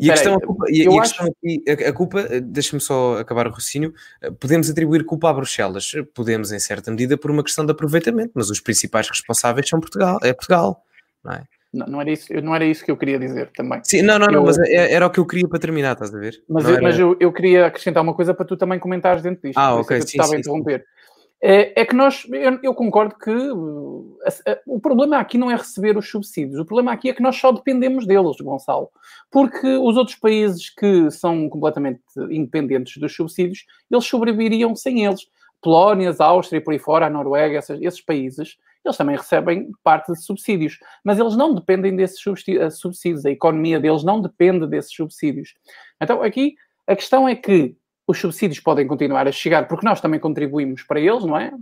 E 0.00 0.10
a 0.10 0.14
questão, 0.14 0.36
a 0.36 0.40
culpa, 0.40 0.64
e, 0.68 0.86
a, 0.86 1.00
questão 1.00 1.26
aqui, 1.26 1.64
a, 1.68 1.88
a 1.88 1.92
culpa, 1.92 2.22
deixa-me 2.40 2.80
só 2.80 3.18
acabar 3.18 3.48
o 3.48 3.50
raciocínio, 3.50 3.92
podemos 4.38 4.70
atribuir 4.70 5.04
culpa 5.04 5.28
a 5.28 5.32
Bruxelas, 5.32 5.90
podemos 6.14 6.52
em 6.52 6.60
certa 6.60 6.88
medida 6.92 7.18
por 7.18 7.32
uma 7.32 7.42
questão 7.42 7.66
de 7.66 7.72
aproveitamento, 7.72 8.30
mas 8.32 8.48
os 8.48 8.60
principais 8.60 9.08
responsáveis 9.08 9.68
são 9.68 9.80
Portugal, 9.80 10.20
é 10.22 10.32
Portugal, 10.32 10.84
não 11.24 11.32
é? 11.32 11.42
Não, 11.72 11.86
não, 11.86 12.00
era 12.00 12.10
isso, 12.10 12.32
não 12.42 12.54
era 12.54 12.64
isso 12.64 12.84
que 12.84 12.90
eu 12.90 12.96
queria 12.96 13.18
dizer 13.18 13.50
também. 13.52 13.80
Sim, 13.84 14.02
não, 14.02 14.18
não, 14.18 14.26
eu, 14.26 14.32
não, 14.32 14.44
mas 14.44 14.58
é, 14.58 14.92
era 14.92 15.06
o 15.06 15.10
que 15.10 15.20
eu 15.20 15.26
queria 15.26 15.46
para 15.46 15.58
terminar, 15.58 15.92
estás 15.92 16.14
a 16.14 16.18
ver? 16.18 16.42
Mas, 16.48 16.64
eu, 16.64 16.72
era... 16.72 16.82
mas 16.82 16.98
eu, 16.98 17.16
eu, 17.20 17.32
queria 17.32 17.66
acrescentar 17.66 18.02
uma 18.02 18.14
coisa 18.14 18.32
para 18.32 18.46
tu 18.46 18.56
também 18.56 18.78
comentares 18.78 19.22
dentro 19.22 19.42
disto. 19.42 19.58
Ah, 19.58 19.74
ok. 19.74 20.00
Sim, 20.00 20.06
estava 20.06 20.30
sim, 20.30 20.36
a 20.36 20.38
interromper. 20.38 20.80
Sim. 20.80 20.98
É, 21.40 21.82
é, 21.82 21.84
que 21.84 21.94
nós, 21.94 22.26
eu, 22.32 22.58
eu 22.64 22.74
concordo 22.74 23.14
que 23.16 23.30
uh, 23.30 24.18
o 24.66 24.80
problema 24.80 25.18
aqui 25.18 25.38
não 25.38 25.50
é 25.50 25.54
receber 25.54 25.96
os 25.96 26.10
subsídios, 26.10 26.58
o 26.58 26.64
problema 26.64 26.92
aqui 26.92 27.10
é 27.10 27.12
que 27.12 27.22
nós 27.22 27.36
só 27.36 27.52
dependemos 27.52 28.06
deles, 28.06 28.36
Gonçalo. 28.40 28.90
Porque 29.30 29.66
os 29.76 29.96
outros 29.96 30.16
países 30.16 30.68
que 30.68 31.10
são 31.12 31.48
completamente 31.48 32.00
independentes 32.30 32.96
dos 32.96 33.14
subsídios, 33.14 33.66
eles 33.90 34.04
sobreviveriam 34.04 34.74
sem 34.74 35.04
eles. 35.04 35.28
Polónia, 35.60 36.14
Áustria 36.18 36.58
e 36.58 36.60
por 36.60 36.72
aí 36.72 36.78
fora, 36.78 37.06
a 37.06 37.10
Noruega, 37.10 37.58
esses 37.80 38.00
países, 38.00 38.56
eles 38.88 38.96
também 38.96 39.16
recebem 39.16 39.70
parte 39.82 40.12
de 40.12 40.22
subsídios, 40.22 40.78
mas 41.04 41.18
eles 41.18 41.36
não 41.36 41.54
dependem 41.54 41.94
desses 41.94 42.20
eh, 42.48 42.70
subsídios, 42.70 43.24
a 43.24 43.30
economia 43.30 43.78
deles 43.78 44.02
não 44.02 44.20
depende 44.20 44.66
desses 44.66 44.92
subsídios. 44.94 45.54
Então, 46.00 46.22
aqui 46.22 46.54
a 46.86 46.96
questão 46.96 47.28
é 47.28 47.34
que 47.34 47.76
os 48.06 48.18
subsídios 48.18 48.60
podem 48.60 48.86
continuar 48.86 49.28
a 49.28 49.32
chegar, 49.32 49.68
porque 49.68 49.84
nós 49.84 50.00
também 50.00 50.18
contribuímos 50.18 50.82
para 50.82 50.98
eles, 50.98 51.24
não 51.24 51.38
é? 51.38 51.52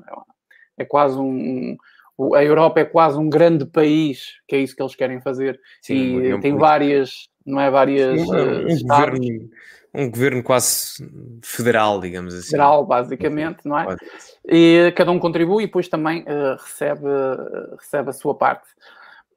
É 0.79 0.85
quase 0.85 1.19
um. 1.19 1.77
a 2.35 2.45
Europa 2.45 2.81
é 2.81 2.85
quase 2.85 3.19
um 3.19 3.29
grande 3.29 3.67
país, 3.67 4.35
que 4.47 4.55
é 4.55 4.61
isso 4.61 4.77
que 4.77 4.83
eles 4.83 4.95
querem 4.95 5.21
fazer. 5.21 5.61
Sim, 5.83 6.21
e 6.21 6.31
é 6.31 6.37
um 6.37 6.41
tem 6.41 6.57
várias, 6.57 7.29
não 7.45 7.61
é? 7.61 7.69
Várias. 7.69 8.21
Sim, 8.21 8.33
um, 8.33 8.73
um 8.73 8.83
governo, 8.83 9.51
um 9.97 10.11
governo 10.11 10.43
quase 10.43 11.09
federal, 11.43 12.01
digamos 12.01 12.35
assim. 12.35 12.51
Federal, 12.51 12.85
basicamente, 12.85 13.61
não 13.65 13.79
é? 13.79 13.97
E 14.49 14.93
cada 14.97 15.11
um 15.11 15.19
contribui 15.19 15.65
e 15.65 15.67
depois 15.67 15.89
também 15.89 16.23
uh, 16.23 16.57
recebe, 16.63 17.07
uh, 17.07 17.77
recebe 17.77 18.11
a 18.11 18.13
sua 18.13 18.35
parte 18.35 18.69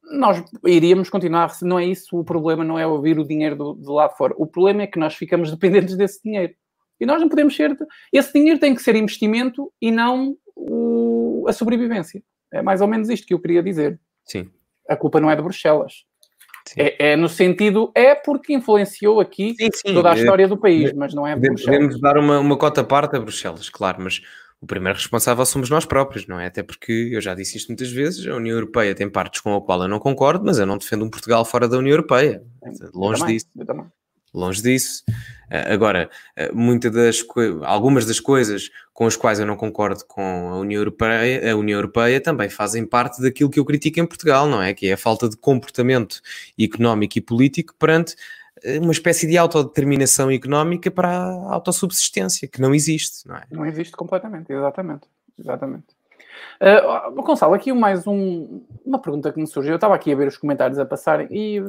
nós 0.10 0.44
iríamos 0.65 1.10
continuar, 1.10 1.52
não 1.61 1.77
é 1.77 1.86
isso 1.86 2.18
o 2.18 2.23
problema, 2.23 2.64
não 2.64 2.80
é 2.80 2.86
ouvir 2.86 3.19
o 3.19 3.27
dinheiro 3.27 3.56
do, 3.56 3.73
do 3.73 3.94
lado 3.94 4.15
fora. 4.18 4.34
O 4.38 4.48
problema 4.48 4.81
é 4.81 4.88
que 4.88 4.99
nós 4.99 5.15
ficamos 5.15 5.52
dependentes 5.52 5.95
desse 5.95 6.22
dinheiro. 6.23 6.53
E 6.99 7.06
nós 7.06 7.22
não 7.22 7.30
podemos 7.30 7.56
ser. 7.56 7.77
Esse 8.11 8.34
dinheiro 8.34 8.60
tem 8.60 8.76
que 8.76 8.81
ser 8.81 8.95
investimento 8.95 9.72
e 9.81 9.90
não 9.90 10.36
o... 10.56 11.45
a 11.48 11.53
sobrevivência. 11.53 12.22
É 12.52 12.61
mais 12.61 12.81
ou 12.81 12.88
menos 12.88 13.10
isto 13.10 13.26
que 13.26 13.34
eu 13.34 13.40
queria 13.40 13.64
dizer. 13.64 13.99
Sim. 14.26 14.49
A 14.90 14.98
culpa 14.98 15.22
não 15.22 15.30
é 15.30 15.36
de 15.36 15.41
Bruxelas. 15.41 16.06
É, 16.78 17.12
é, 17.12 17.16
no 17.16 17.30
sentido, 17.30 17.91
é 17.96 18.14
porque 18.14 18.54
influenciou 18.54 19.20
aqui 19.20 19.56
sim, 19.56 19.70
sim. 19.74 19.94
toda 19.94 20.12
a 20.12 20.16
é, 20.16 20.20
história 20.20 20.48
do 20.48 20.58
país, 20.58 20.94
mas 20.94 21.14
não 21.14 21.26
é 21.26 21.36
Bruxelas. 21.36 21.66
Podemos 21.66 22.02
dar 22.02 22.18
uma, 22.18 22.40
uma 22.40 22.58
cota 22.58 22.84
parte 22.84 23.16
a 23.16 23.20
Bruxelas, 23.20 23.70
claro, 23.70 24.02
mas 24.02 24.22
o 24.62 24.66
primeiro 24.66 24.98
responsável 24.98 25.46
somos 25.46 25.70
nós 25.70 25.86
próprios, 25.86 26.28
não 26.28 26.40
é? 26.40 26.48
Até 26.48 26.62
porque 26.62 27.10
eu 27.14 27.22
já 27.22 27.34
disse 27.34 27.58
isto 27.58 27.70
muitas 27.70 27.91
vezes, 27.91 28.28
a 28.28 28.36
União 28.36 28.56
Europeia 28.56 28.94
tem 28.94 29.10
partes 29.10 29.40
com 29.41 29.56
a 29.56 29.62
qual 29.62 29.82
eu 29.82 29.88
não 29.88 30.00
concordo, 30.00 30.46
mas 30.46 30.60
eu 30.60 30.66
não 30.66 30.78
defendo 30.78 31.06
um 31.06 31.10
Portugal 31.10 31.46
fora 31.46 31.68
da 31.68 31.78
União 31.78 31.94
Europeia. 31.94 32.44
Longe 32.94 33.26
disso. 33.26 33.48
Longe 34.34 34.61
disso. 34.61 35.03
Eh, 35.49 35.73
agora, 35.73 36.10
eh, 36.35 36.51
muitas 36.51 36.91
das 36.91 37.26
algumas 37.64 38.06
das 38.06 38.19
coisas 38.19 38.69
com 38.93 39.07
as 39.07 39.15
quais 39.15 39.39
eu 39.39 39.45
não 39.45 39.56
concordo 39.56 40.06
com 40.06 40.49
a 40.49 40.57
União 40.57 40.80
Europeia, 40.80 41.51
a 41.51 41.56
União 41.56 41.77
Europeia 41.77 42.22
também 42.22 42.49
fazem 42.49 42.85
parte 42.85 43.22
daquilo 43.22 43.49
que 43.49 43.60
eu 43.60 43.65
critico 43.65 43.99
em 43.99 44.06
Portugal, 44.06 44.47
não 44.47 44.61
é? 44.61 44.73
Que 44.73 44.88
é 44.88 44.93
a 44.93 44.97
falta 44.97 45.30
de 45.30 45.38
comportamento 45.38 46.22
económico 46.60 47.18
e 47.18 47.22
político 47.22 47.73
perante 47.80 48.15
eh, 48.64 48.80
uma 48.80 48.91
espécie 48.91 49.26
de 49.27 49.38
autodeterminação 49.38 50.30
económica 50.31 50.91
para 50.91 51.10
a 51.10 51.53
autossubsistência, 51.53 52.47
que 52.47 52.61
não 52.61 52.76
existe, 52.76 53.27
não 53.27 53.35
é? 53.35 53.43
Não 53.51 53.65
existe 53.65 53.95
completamente, 53.95 54.51
exatamente. 54.51 55.07
Exatamente. 55.39 55.88
Uh, 56.61 57.11
Gonçalo, 57.22 57.53
aqui 57.53 57.72
mais 57.72 58.06
um, 58.06 58.61
uma 58.85 58.99
pergunta 58.99 59.31
que 59.31 59.39
me 59.39 59.47
surgiu. 59.47 59.72
Eu 59.72 59.76
estava 59.76 59.95
aqui 59.95 60.11
a 60.11 60.15
ver 60.15 60.27
os 60.27 60.38
comentários 60.38 60.77
a 60.77 60.85
passarem 60.85 61.27
e 61.31 61.64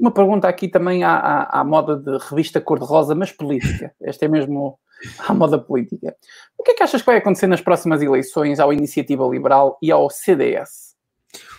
uma 0.00 0.10
pergunta 0.10 0.48
aqui 0.48 0.66
também 0.66 1.04
à, 1.04 1.14
à, 1.14 1.60
à 1.60 1.64
moda 1.64 1.94
de 1.94 2.16
revista 2.28 2.58
cor-de-rosa, 2.60 3.14
mas 3.14 3.30
política. 3.30 3.94
Esta 4.00 4.24
é 4.24 4.28
mesmo 4.28 4.80
à 5.28 5.34
moda 5.34 5.58
política. 5.58 6.16
O 6.56 6.62
que 6.62 6.72
é 6.72 6.74
que 6.74 6.82
achas 6.82 7.02
que 7.02 7.06
vai 7.06 7.18
acontecer 7.18 7.46
nas 7.46 7.60
próximas 7.60 8.00
eleições 8.00 8.58
ao 8.58 8.72
Iniciativa 8.72 9.26
Liberal 9.26 9.78
e 9.82 9.90
ao 9.90 10.08
CDS? 10.08 10.96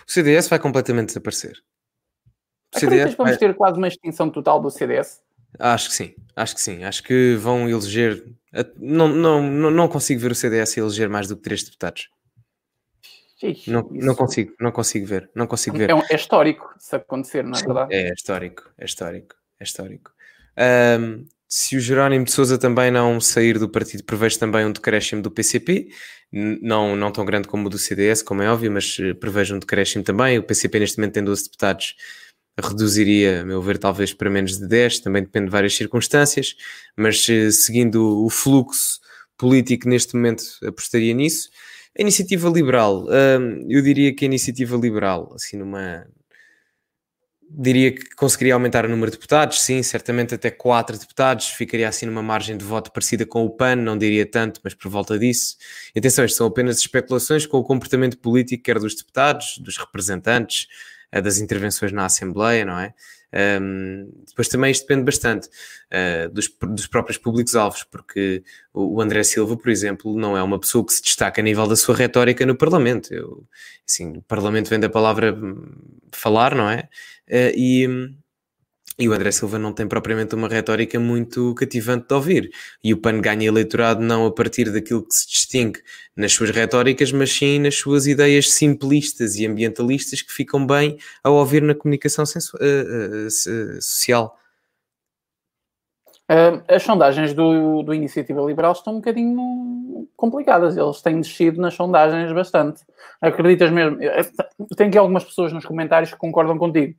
O 0.06 0.10
CDS 0.10 0.48
vai 0.48 0.58
completamente 0.58 1.08
desaparecer. 1.08 1.62
O 2.74 2.80
CDS 2.80 3.10
que 3.12 3.16
vamos 3.16 3.32
vai... 3.32 3.38
ter 3.38 3.54
quase 3.54 3.78
uma 3.78 3.88
extinção 3.88 4.28
total 4.28 4.60
do 4.60 4.70
CDS? 4.70 5.22
Acho 5.58 5.90
que 5.90 5.94
sim, 5.94 6.14
acho 6.34 6.54
que 6.54 6.60
sim. 6.60 6.82
Acho 6.82 7.02
que 7.02 7.36
vão 7.36 7.68
eleger. 7.68 8.24
Não, 8.76 9.06
não, 9.06 9.42
não, 9.42 9.70
não 9.70 9.88
consigo 9.88 10.20
ver 10.20 10.32
o 10.32 10.34
CDS 10.34 10.76
eleger 10.76 11.08
mais 11.08 11.28
do 11.28 11.36
que 11.36 11.42
três 11.42 11.62
deputados 11.62 12.08
não, 13.66 13.88
não 13.90 14.14
consigo, 14.14 14.54
não 14.60 14.72
consigo 14.72 15.06
ver, 15.06 15.30
não 15.34 15.46
consigo 15.46 15.76
ver. 15.76 15.90
É, 15.90 15.94
um, 15.94 16.02
é 16.10 16.14
histórico 16.14 16.74
se 16.78 16.96
acontecer, 16.96 17.44
não 17.44 17.58
é 17.58 17.62
verdade? 17.62 17.94
É, 17.94 18.08
é 18.08 18.12
histórico, 18.12 18.70
é 18.78 18.84
histórico, 18.84 19.36
é 19.58 19.64
histórico. 19.64 20.12
Um, 21.00 21.24
se 21.48 21.76
o 21.76 21.80
Jerónimo 21.80 22.24
de 22.24 22.32
Souza 22.32 22.56
também 22.56 22.90
não 22.90 23.20
sair 23.20 23.58
do 23.58 23.68
partido, 23.68 24.02
prevejo 24.04 24.38
também 24.38 24.64
um 24.64 24.72
decréscimo 24.72 25.20
do 25.20 25.30
PCP, 25.30 25.88
não, 26.32 26.96
não 26.96 27.12
tão 27.12 27.26
grande 27.26 27.46
como 27.46 27.66
o 27.66 27.68
do 27.68 27.76
CDS, 27.76 28.22
como 28.22 28.40
é 28.40 28.50
óbvio, 28.50 28.72
mas 28.72 28.96
eh, 28.98 29.12
prevejo 29.12 29.54
um 29.54 29.58
decréscimo 29.58 30.02
também. 30.02 30.38
O 30.38 30.42
PCP 30.42 30.78
neste 30.78 30.96
momento 30.96 31.12
tem 31.12 31.22
12 31.22 31.44
deputados, 31.44 31.94
reduziria, 32.58 33.42
a 33.42 33.44
meu 33.44 33.60
ver, 33.60 33.76
talvez 33.76 34.14
para 34.14 34.30
menos 34.30 34.58
de 34.58 34.66
10, 34.66 35.00
também 35.00 35.22
depende 35.22 35.46
de 35.46 35.52
várias 35.52 35.74
circunstâncias, 35.74 36.56
mas 36.96 37.28
eh, 37.28 37.50
seguindo 37.50 38.24
o 38.24 38.30
fluxo 38.30 38.98
político 39.36 39.88
neste 39.88 40.14
momento, 40.14 40.44
apostaria 40.66 41.12
nisso. 41.12 41.50
A 41.98 42.02
iniciativa 42.02 42.48
liberal, 42.48 43.06
eu 43.68 43.82
diria 43.82 44.14
que 44.14 44.24
a 44.24 44.26
iniciativa 44.26 44.76
liberal, 44.76 45.32
assim 45.34 45.58
numa, 45.58 46.06
diria 47.54 47.92
que 47.92 48.14
conseguiria 48.16 48.54
aumentar 48.54 48.84
o 48.86 48.88
número 48.88 49.10
de 49.10 49.18
deputados, 49.18 49.60
sim, 49.60 49.82
certamente 49.82 50.34
até 50.34 50.50
quatro 50.50 50.96
deputados, 50.96 51.48
ficaria 51.48 51.88
assim 51.88 52.06
numa 52.06 52.22
margem 52.22 52.56
de 52.56 52.64
voto 52.64 52.90
parecida 52.90 53.26
com 53.26 53.44
o 53.44 53.50
PAN, 53.50 53.76
não 53.76 53.98
diria 53.98 54.24
tanto, 54.24 54.60
mas 54.64 54.74
por 54.74 54.90
volta 54.90 55.18
disso. 55.18 55.56
E 55.94 55.98
atenção, 55.98 56.24
isto 56.24 56.36
são 56.36 56.46
apenas 56.46 56.78
especulações 56.78 57.44
com 57.46 57.58
o 57.58 57.64
comportamento 57.64 58.18
político, 58.18 58.62
quer 58.62 58.78
dos 58.78 58.94
deputados, 58.94 59.58
dos 59.58 59.76
representantes, 59.76 60.66
eh, 61.10 61.20
das 61.20 61.38
intervenções 61.38 61.92
na 61.92 62.06
Assembleia, 62.06 62.64
não 62.64 62.78
é? 62.78 62.94
Um, 63.34 64.10
depois 64.26 64.48
também 64.48 64.70
isto 64.70 64.82
depende 64.82 65.04
bastante 65.04 65.48
uh, 65.48 66.28
dos, 66.30 66.54
dos, 66.74 66.86
próprios 66.86 67.16
públicos-alvos, 67.16 67.82
porque 67.84 68.42
o, 68.74 69.00
André 69.00 69.22
Silva, 69.24 69.56
por 69.56 69.70
exemplo, 69.70 70.14
não 70.18 70.36
é 70.36 70.42
uma 70.42 70.60
pessoa 70.60 70.84
que 70.84 70.92
se 70.92 71.02
destaca 71.02 71.40
a 71.40 71.44
nível 71.44 71.66
da 71.66 71.76
sua 71.76 71.96
retórica 71.96 72.44
no 72.44 72.54
Parlamento. 72.54 73.12
Eu, 73.12 73.46
assim, 73.88 74.18
o 74.18 74.22
Parlamento 74.22 74.68
vem 74.68 74.78
da 74.78 74.90
palavra 74.90 75.32
hum, 75.32 75.64
falar, 76.12 76.54
não 76.54 76.68
é? 76.68 76.88
Uh, 77.28 77.52
e, 77.56 77.88
e 78.98 79.08
o 79.08 79.12
André 79.12 79.30
Silva 79.30 79.58
não 79.58 79.72
tem 79.72 79.86
propriamente 79.88 80.34
uma 80.34 80.48
retórica 80.48 81.00
muito 81.00 81.54
cativante 81.54 82.08
de 82.08 82.14
ouvir. 82.14 82.50
E 82.84 82.92
o 82.92 82.98
PAN 82.98 83.20
ganha 83.20 83.48
eleitorado 83.48 84.02
não 84.02 84.26
a 84.26 84.32
partir 84.32 84.70
daquilo 84.70 85.02
que 85.02 85.14
se 85.14 85.28
distingue 85.28 85.80
nas 86.14 86.32
suas 86.32 86.50
retóricas, 86.50 87.10
mas 87.10 87.32
sim 87.32 87.58
nas 87.58 87.76
suas 87.76 88.06
ideias 88.06 88.50
simplistas 88.50 89.36
e 89.36 89.46
ambientalistas 89.46 90.20
que 90.20 90.32
ficam 90.32 90.66
bem 90.66 90.98
ao 91.24 91.34
ouvir 91.34 91.62
na 91.62 91.74
comunicação 91.74 92.24
uh, 92.24 92.56
uh, 92.60 93.26
uh, 93.26 93.82
social. 93.82 94.38
as 96.68 96.82
sondagens 96.82 97.32
do, 97.32 97.82
do 97.82 97.94
Iniciativa 97.94 98.42
Liberal 98.42 98.72
estão 98.72 98.94
um 98.94 98.96
bocadinho 98.96 100.06
complicadas. 100.16 100.76
Eles 100.76 101.00
têm 101.00 101.18
descido 101.18 101.62
nas 101.62 101.74
sondagens 101.74 102.30
bastante. 102.32 102.82
Acreditas 103.22 103.70
mesmo? 103.70 103.98
Tem 104.76 104.88
aqui 104.88 104.98
algumas 104.98 105.24
pessoas 105.24 105.50
nos 105.50 105.64
comentários 105.64 106.10
que 106.10 106.18
concordam 106.18 106.58
contigo. 106.58 106.94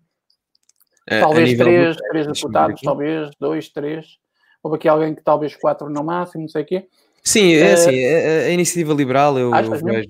Talvez 1.08 1.58
três, 1.58 1.96
do... 1.96 2.04
três 2.10 2.28
deputados, 2.28 2.82
talvez 2.82 3.32
dois, 3.40 3.70
três. 3.70 4.18
Houve 4.62 4.78
aqui 4.78 4.88
alguém 4.88 5.14
que 5.14 5.22
talvez 5.22 5.56
quatro 5.56 5.90
no 5.90 6.04
máximo, 6.04 6.44
não 6.44 6.50
sei 6.50 6.64
o 6.64 6.66
quê. 6.66 6.88
Sim, 7.24 7.54
é 7.54 7.72
uh, 7.72 7.74
assim, 7.74 8.06
a, 8.06 8.48
a, 8.48 8.50
iniciativa 8.50 8.94
liberal, 8.94 9.38
eu, 9.40 9.54
eu 9.54 9.72
vejo, 9.72 10.10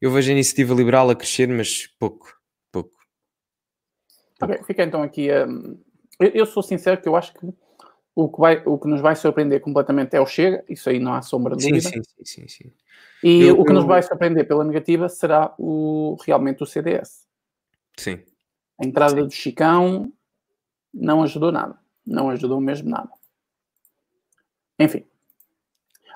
eu 0.00 0.10
vejo 0.10 0.30
a 0.30 0.32
iniciativa 0.32 0.74
liberal 0.74 1.08
a 1.10 1.14
crescer, 1.14 1.48
mas 1.48 1.86
pouco, 1.98 2.36
pouco. 2.72 2.96
Ok, 4.42 4.60
fica 4.64 4.82
então 4.82 5.02
aqui. 5.02 5.28
Um, 5.30 5.78
eu, 6.18 6.28
eu, 6.28 6.46
sou 6.46 6.62
sincero 6.62 7.00
que 7.00 7.08
eu 7.08 7.14
acho 7.14 7.32
que 7.34 7.48
o 8.14 8.28
que, 8.28 8.40
vai, 8.40 8.62
o 8.66 8.78
que 8.78 8.88
nos 8.88 9.00
vai 9.00 9.14
surpreender 9.14 9.60
completamente 9.60 10.14
é 10.14 10.20
o 10.20 10.26
Chega, 10.26 10.64
isso 10.68 10.90
aí 10.90 10.98
não 10.98 11.14
há 11.14 11.22
sombra 11.22 11.56
de 11.56 11.68
dúvida. 11.68 11.88
Sim, 11.88 12.02
sim, 12.02 12.24
sim, 12.24 12.48
sim. 12.48 12.72
E 13.22 13.42
eu, 13.42 13.60
o 13.60 13.64
que 13.64 13.72
nos 13.72 13.84
vai 13.84 14.02
surpreender 14.02 14.46
pela 14.46 14.64
negativa 14.64 15.08
será 15.08 15.54
o, 15.58 16.16
realmente 16.26 16.62
o 16.62 16.66
CDS. 16.66 17.26
Sim. 17.96 18.20
A 18.80 18.86
entrada 18.86 19.20
sim. 19.20 19.26
do 19.26 19.30
Chicão, 19.30 20.12
não 20.92 21.22
ajudou 21.22 21.52
nada. 21.52 21.78
Não 22.06 22.30
ajudou 22.30 22.60
mesmo 22.60 22.90
nada. 22.90 23.10
Enfim. 24.78 25.04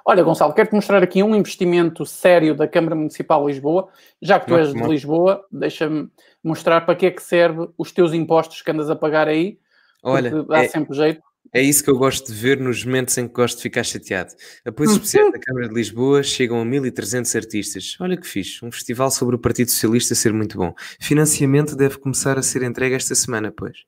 Olha, 0.06 0.22
Gonçalo, 0.22 0.52
quero-te 0.52 0.74
mostrar 0.74 1.02
aqui 1.02 1.22
um 1.22 1.34
investimento 1.34 2.04
sério 2.04 2.54
da 2.54 2.68
Câmara 2.68 2.94
Municipal 2.94 3.40
de 3.46 3.52
Lisboa. 3.52 3.88
Já 4.20 4.38
que 4.38 4.46
tu 4.46 4.56
és 4.56 4.72
de 4.72 4.82
Lisboa, 4.82 5.46
deixa-me 5.50 6.10
mostrar 6.42 6.82
para 6.82 6.94
que 6.94 7.06
é 7.06 7.10
que 7.10 7.22
serve 7.22 7.68
os 7.78 7.90
teus 7.90 8.12
impostos 8.12 8.60
que 8.60 8.70
andas 8.70 8.90
a 8.90 8.96
pagar 8.96 9.28
aí. 9.28 9.58
Olha, 10.02 10.42
dá 10.42 10.64
é, 10.64 10.68
sempre 10.68 10.94
jeito. 10.94 11.22
É 11.54 11.62
isso 11.62 11.82
que 11.82 11.88
eu 11.88 11.96
gosto 11.96 12.26
de 12.26 12.38
ver 12.38 12.60
nos 12.60 12.84
momentos 12.84 13.16
em 13.16 13.26
que 13.26 13.32
gosto 13.32 13.56
de 13.56 13.62
ficar 13.62 13.82
chateado. 13.82 14.34
Apoios 14.66 14.92
especiais 14.92 15.32
da 15.32 15.38
Câmara 15.38 15.68
de 15.68 15.74
Lisboa 15.74 16.22
chegam 16.22 16.60
a 16.60 16.64
1.300 16.64 17.36
artistas. 17.36 17.96
Olha 17.98 18.16
que 18.16 18.26
fixe, 18.26 18.62
um 18.62 18.70
festival 18.70 19.10
sobre 19.10 19.36
o 19.36 19.38
Partido 19.38 19.70
Socialista 19.70 20.14
ser 20.14 20.34
muito 20.34 20.58
bom. 20.58 20.74
Financiamento 21.00 21.74
deve 21.74 21.96
começar 21.96 22.36
a 22.36 22.42
ser 22.42 22.62
entregue 22.62 22.94
esta 22.94 23.14
semana, 23.14 23.50
pois. 23.56 23.84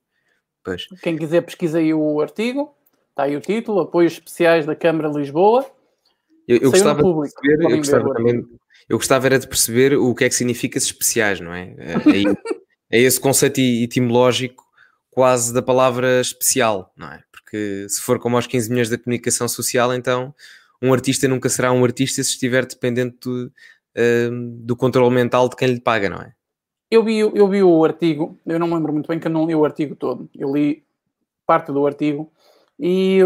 Pois. 0.67 0.89
Quem 1.01 1.17
quiser 1.17 1.43
pesquisa 1.43 1.79
aí 1.79 1.95
o 1.95 2.21
artigo, 2.21 2.75
está 3.11 3.23
aí 3.23 3.37
o 3.37 3.41
título, 3.41 3.79
apoios 3.79 4.15
especiais 4.15 4.67
da 4.67 4.75
Câmara 4.75 5.09
de 5.13 5.19
Lisboa. 5.19 5.65
Eu, 6.49 6.59
eu 6.59 6.71
gostava 6.73 7.01
público, 7.01 7.41
de 7.41 7.49
perceber, 7.49 7.73
eu 7.73 7.77
gostava, 7.77 8.15
também, 8.15 8.45
eu 8.89 8.99
gostava 8.99 9.27
era 9.27 9.39
de 9.39 9.47
perceber 9.47 9.97
o 9.97 10.13
que 10.13 10.25
é 10.25 10.29
que 10.29 10.35
significa 10.35 10.77
especiais, 10.77 11.39
não 11.39 11.55
é? 11.55 11.73
É, 11.79 12.99
é 12.99 12.99
esse 12.99 13.21
conceito 13.21 13.61
etimológico 13.61 14.65
quase 15.09 15.55
da 15.55 15.63
palavra 15.63 16.21
especial, 16.21 16.93
não 16.97 17.13
é? 17.13 17.23
Porque 17.31 17.87
se 17.89 18.01
for 18.03 18.19
como 18.19 18.35
aos 18.35 18.49
15 18.49 18.69
milhões 18.69 18.91
da 18.91 18.99
comunicação 18.99 19.47
social, 19.47 19.95
então 19.95 20.35
um 20.83 20.93
artista 20.93 21.29
nunca 21.29 21.49
será 21.49 21.71
um 21.71 21.85
artista 21.85 22.21
se 22.25 22.31
estiver 22.31 22.67
dependente 22.67 23.19
do, 23.23 23.47
uh, 23.47 24.65
do 24.65 24.75
controle 24.75 25.15
mental 25.15 25.49
de 25.49 25.55
quem 25.55 25.69
lhe 25.69 25.81
paga, 25.81 26.11
não 26.11 26.19
é? 26.19 26.35
Eu 26.91 27.03
vi, 27.03 27.19
eu 27.19 27.49
vi 27.49 27.63
o 27.63 27.85
artigo, 27.85 28.39
eu 28.47 28.59
não 28.59 28.69
me 28.69 28.75
lembro 28.75 28.93
muito 28.93 29.09
bem 29.09 29.19
que 29.19 29.27
eu 29.27 29.31
não 29.31 29.47
li 29.47 29.55
o 29.55 29.65
artigo 29.65 29.97
todo. 29.97 30.29
Eu 30.35 30.55
li 30.55 30.85
parte 31.45 31.73
do 31.73 31.87
artigo 31.87 32.31
e 32.79 33.21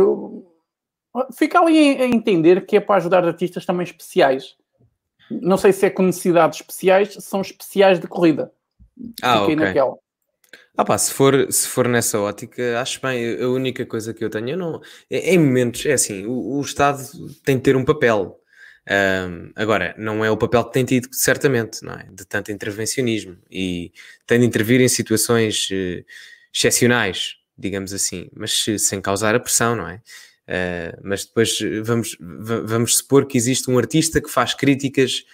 fica 1.37 1.61
ali 1.61 2.01
a 2.01 2.07
entender 2.07 2.65
que 2.65 2.77
é 2.77 2.81
para 2.81 2.97
ajudar 2.97 3.25
artistas 3.25 3.67
também 3.67 3.85
especiais. 3.85 4.57
Não 5.31 5.57
sei 5.57 5.73
se 5.73 5.87
é 5.87 5.91
com 5.91 6.03
necessidades 6.03 6.61
especiais, 6.61 7.15
são 7.21 7.41
especiais 7.41 8.01
de 8.01 8.07
corrida. 8.07 8.53
Ah, 9.23 9.41
Fiquei 9.41 9.55
ok. 9.55 9.57
naquela. 9.57 9.99
Ah 10.77 10.85
pá, 10.85 10.97
se 10.97 11.13
for, 11.13 11.53
se 11.53 11.69
for 11.69 11.87
nessa 11.87 12.19
ótica, 12.19 12.81
acho 12.81 13.01
bem, 13.03 13.41
a 13.41 13.49
única 13.49 13.85
coisa 13.85 14.15
que 14.15 14.25
eu 14.25 14.31
tenho, 14.31 14.51
eu 14.51 14.57
não, 14.57 14.81
em 15.11 15.39
momentos, 15.39 15.85
é 15.85 15.93
assim, 15.93 16.25
o, 16.27 16.57
o 16.57 16.61
Estado 16.61 17.03
tem 17.45 17.57
de 17.57 17.63
ter 17.63 17.77
um 17.77 17.85
papel, 17.85 18.40
um, 18.89 19.53
agora, 19.55 19.95
não 19.99 20.25
é 20.25 20.31
o 20.31 20.37
papel 20.37 20.65
que 20.65 20.73
tem 20.73 20.85
tido, 20.85 21.09
certamente, 21.13 21.85
não 21.85 21.93
é? 21.93 22.09
De 22.11 22.25
tanto 22.25 22.51
intervencionismo 22.51 23.37
e 23.51 23.93
tem 24.27 24.41
de 24.41 24.47
intervir 24.47 24.81
em 24.81 24.89
situações 24.89 25.69
uh, 25.71 26.05
excepcionais, 26.53 27.37
digamos 27.57 27.93
assim, 27.93 28.29
mas 28.35 28.65
sem 28.79 29.01
causar 29.01 29.35
a 29.35 29.41
pressão, 29.41 29.77
não 29.77 29.89
é? 29.89 29.97
Uh, 30.49 31.01
mas 31.05 31.25
depois 31.25 31.61
eh, 31.61 31.81
vamos, 31.81 32.17
vamos 32.19 32.97
supor 32.97 33.25
que 33.27 33.39
existe 33.39 33.71
um 33.71 33.79
artista 33.79 34.21
que 34.21 34.29
faz 34.29 34.53
críticas 34.53 35.25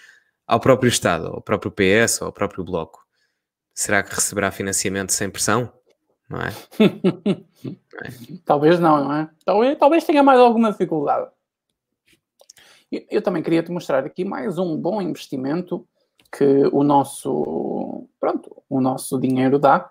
ao 0.45 0.59
próprio 0.59 0.89
Estado, 0.89 1.27
ao 1.27 1.41
próprio 1.41 1.71
PS, 1.71 2.21
ou 2.21 2.27
ao 2.27 2.33
próprio 2.33 2.63
Bloco. 2.63 3.03
Será 3.73 4.03
que 4.03 4.13
receberá 4.13 4.51
financiamento 4.51 5.11
sem 5.11 5.29
pressão? 5.29 5.73
Não 6.29 6.39
é? 6.39 6.53
não 6.79 8.01
é? 8.03 8.37
Talvez 8.45 8.79
não, 8.79 9.03
não 9.03 9.13
é? 9.13 9.29
Talvez, 9.43 9.77
talvez 9.79 10.03
tenha 10.03 10.21
mais 10.21 10.39
alguma 10.39 10.71
dificuldade. 10.71 11.31
Eu 12.91 13.21
também 13.21 13.43
queria 13.43 13.61
te 13.61 13.71
mostrar 13.71 14.05
aqui 14.05 14.23
mais 14.23 14.57
um 14.57 14.77
bom 14.77 15.01
investimento 15.01 15.85
que 16.31 16.69
o 16.71 16.83
nosso, 16.83 18.07
pronto, 18.19 18.63
o 18.69 18.79
nosso 18.79 19.19
dinheiro 19.19 19.59
dá. 19.59 19.89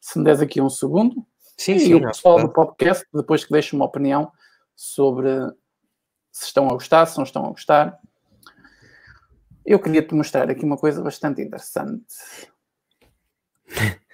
Se 0.00 0.18
me 0.18 0.24
des 0.24 0.40
aqui 0.40 0.60
um 0.60 0.68
segundo. 0.68 1.26
Sim, 1.56 1.76
e 1.76 1.80
sim. 1.80 1.94
o 1.94 2.00
pessoal 2.02 2.38
do 2.40 2.52
podcast, 2.52 3.06
depois 3.14 3.44
que 3.44 3.52
deixe 3.52 3.74
uma 3.74 3.86
opinião 3.86 4.30
sobre 4.74 5.30
se 6.30 6.44
estão 6.44 6.66
a 6.66 6.72
gostar, 6.72 7.06
se 7.06 7.16
não 7.16 7.24
estão 7.24 7.46
a 7.46 7.50
gostar. 7.50 7.98
Eu 9.64 9.78
queria 9.78 10.02
te 10.02 10.14
mostrar 10.14 10.50
aqui 10.50 10.64
uma 10.64 10.76
coisa 10.76 11.02
bastante 11.02 11.40
interessante. 11.40 12.04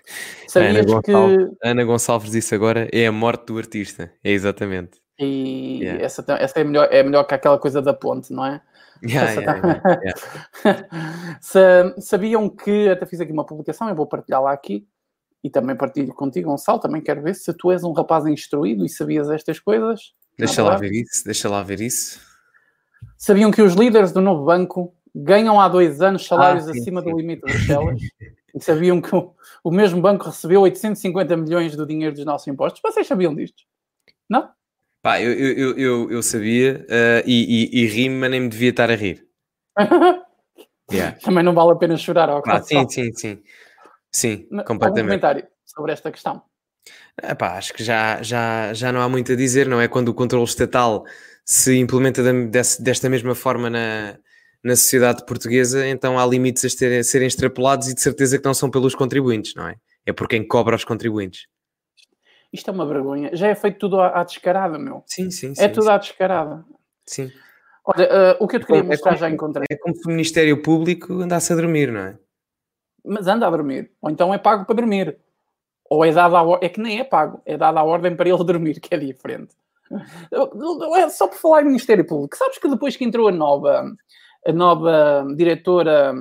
Sabias 0.46 0.76
Ana 0.76 0.84
Gonçalves, 0.84 1.48
que... 1.48 1.68
Ana 1.68 1.84
Gonçalves 1.84 2.30
disse 2.30 2.54
agora 2.54 2.88
é 2.92 3.06
a 3.06 3.12
morte 3.12 3.46
do 3.46 3.58
artista. 3.58 4.12
É 4.22 4.30
exatamente. 4.30 5.01
E 5.18 5.80
yeah. 5.82 6.04
essa, 6.04 6.24
essa 6.38 6.60
é, 6.60 6.64
melhor, 6.64 6.88
é 6.90 7.02
melhor 7.02 7.24
que 7.24 7.34
aquela 7.34 7.58
coisa 7.58 7.82
da 7.82 7.92
ponte, 7.92 8.32
não 8.32 8.44
é? 8.44 8.62
Yeah, 9.04 9.32
yeah, 9.32 10.14
Sabiam 12.00 12.48
que, 12.48 12.88
até 12.88 13.04
fiz 13.04 13.20
aqui 13.20 13.32
uma 13.32 13.44
publicação, 13.44 13.88
eu 13.88 13.96
vou 13.96 14.06
partilhar 14.06 14.42
lá 14.42 14.52
aqui, 14.52 14.86
e 15.42 15.50
também 15.50 15.76
partilho 15.76 16.14
contigo, 16.14 16.50
Gonçalo, 16.50 16.78
também 16.78 17.02
quero 17.02 17.20
ver 17.20 17.34
se 17.34 17.52
tu 17.52 17.72
és 17.72 17.82
um 17.82 17.92
rapaz 17.92 18.26
instruído 18.26 18.84
e 18.84 18.88
sabias 18.88 19.28
estas 19.28 19.58
coisas. 19.58 20.12
Deixa 20.38 20.62
lá 20.62 20.76
ver 20.76 20.92
isso, 20.92 21.24
deixa 21.24 21.48
lá 21.48 21.62
ver 21.62 21.80
isso. 21.80 22.20
Sabiam 23.16 23.50
que 23.50 23.60
os 23.60 23.74
líderes 23.74 24.12
do 24.12 24.20
novo 24.20 24.44
banco 24.44 24.94
ganham 25.14 25.60
há 25.60 25.68
dois 25.68 26.00
anos 26.00 26.24
salários 26.24 26.68
ah, 26.68 26.72
sim, 26.72 26.80
acima 26.80 27.02
sim. 27.02 27.10
do 27.10 27.16
limite 27.16 27.42
das 27.42 27.66
celas? 27.66 28.00
e 28.54 28.62
sabiam 28.62 29.00
que 29.00 29.14
o, 29.14 29.34
o 29.64 29.70
mesmo 29.70 30.00
banco 30.00 30.26
recebeu 30.26 30.60
850 30.62 31.36
milhões 31.36 31.76
do 31.76 31.86
dinheiro 31.86 32.14
dos 32.14 32.24
nossos 32.24 32.46
impostos? 32.46 32.80
Vocês 32.82 33.06
sabiam 33.06 33.34
disto? 33.34 33.64
Não? 34.28 34.48
Pá, 35.02 35.20
eu, 35.20 35.32
eu, 35.32 35.76
eu, 35.76 36.10
eu 36.12 36.22
sabia 36.22 36.86
uh, 36.88 37.26
e, 37.26 37.72
e, 37.74 37.82
e 37.82 37.86
ri-me, 37.88 38.14
mas 38.14 38.30
nem 38.30 38.40
me 38.42 38.48
devia 38.48 38.70
estar 38.70 38.88
a 38.88 38.94
rir. 38.94 39.26
yeah. 40.92 41.18
Também 41.20 41.42
não 41.42 41.52
vale 41.52 41.72
a 41.72 41.74
pena 41.74 41.96
chorar 41.96 42.30
ao 42.30 42.40
ah, 42.46 42.62
Sim, 42.62 42.88
sim, 42.88 43.12
sim. 43.12 43.42
Sim, 44.12 44.46
completamente. 44.64 44.84
Algum 44.84 45.00
comentário 45.02 45.46
sobre 45.64 45.92
esta 45.92 46.12
questão? 46.12 46.42
Epá, 47.20 47.56
acho 47.56 47.74
que 47.74 47.82
já, 47.82 48.22
já, 48.22 48.72
já 48.72 48.92
não 48.92 49.00
há 49.00 49.08
muito 49.08 49.32
a 49.32 49.36
dizer, 49.36 49.66
não 49.66 49.80
é? 49.80 49.88
Quando 49.88 50.08
o 50.08 50.14
controle 50.14 50.44
estatal 50.44 51.04
se 51.44 51.76
implementa 51.76 52.22
desta 52.80 53.08
mesma 53.08 53.34
forma 53.34 53.68
na, 53.68 54.16
na 54.62 54.76
sociedade 54.76 55.26
portuguesa, 55.26 55.86
então 55.88 56.18
há 56.18 56.24
limites 56.24 56.64
a, 56.64 56.78
ter, 56.78 57.00
a 57.00 57.02
serem 57.02 57.26
extrapolados 57.26 57.88
e 57.88 57.94
de 57.94 58.00
certeza 58.00 58.38
que 58.38 58.44
não 58.44 58.54
são 58.54 58.70
pelos 58.70 58.94
contribuintes, 58.94 59.54
não 59.56 59.66
é? 59.66 59.74
É 60.06 60.12
por 60.12 60.28
quem 60.28 60.46
cobra 60.46 60.76
os 60.76 60.84
contribuintes. 60.84 61.46
Isto 62.52 62.70
é 62.70 62.72
uma 62.74 62.86
vergonha. 62.86 63.30
Já 63.34 63.48
é 63.48 63.54
feito 63.54 63.78
tudo 63.78 64.00
à, 64.00 64.20
à 64.20 64.24
descarada, 64.24 64.78
meu. 64.78 65.02
Sim, 65.06 65.30
sim, 65.30 65.52
É 65.52 65.54
sim, 65.68 65.68
tudo 65.72 65.84
sim. 65.84 65.90
à 65.90 65.96
descarada. 65.98 66.64
Sim. 67.06 67.30
Olha, 67.84 68.04
eh, 68.04 68.36
o 68.38 68.46
que 68.46 68.56
eu 68.56 68.60
te 68.60 68.66
queria 68.66 68.80
É 68.80 68.84
mostrar 68.84 69.12
como- 69.12 69.20
já 69.20 69.30
encontrei. 69.30 69.66
É 69.70 69.76
como 69.76 69.94
se 69.96 70.06
o 70.06 70.10
Ministério 70.10 70.62
Público 70.62 71.14
andasse 71.14 71.52
a 71.52 71.56
dormir, 71.56 71.90
não 71.90 72.00
é? 72.00 72.18
Mas 73.04 73.26
anda 73.26 73.46
a 73.46 73.50
dormir. 73.50 73.90
Ou 74.00 74.10
então 74.10 74.32
é 74.32 74.38
pago 74.38 74.64
para 74.66 74.76
dormir. 74.76 75.18
Ou 75.90 76.04
é 76.04 76.12
dado 76.12 76.36
a 76.36 76.58
É 76.62 76.68
que 76.68 76.80
nem 76.80 77.00
é 77.00 77.04
pago. 77.04 77.42
É 77.44 77.56
dada 77.56 77.80
a 77.80 77.84
ordem 77.84 78.14
para 78.14 78.28
ele 78.28 78.38
dormir, 78.44 78.80
que 78.80 78.94
é 78.94 78.98
diferente. 78.98 79.54
É 80.30 81.08
Só 81.10 81.26
por 81.26 81.36
falar 81.38 81.62
em 81.62 81.66
Ministério 81.66 82.04
Público. 82.06 82.36
Sabes 82.36 82.58
que 82.58 82.68
depois 82.68 82.96
que 82.96 83.04
entrou 83.04 83.28
a 83.28 83.32
nova, 83.32 83.84
a 84.46 84.52
nova 84.52 85.26
diretora... 85.36 86.14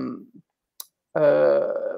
ah, 1.15 1.97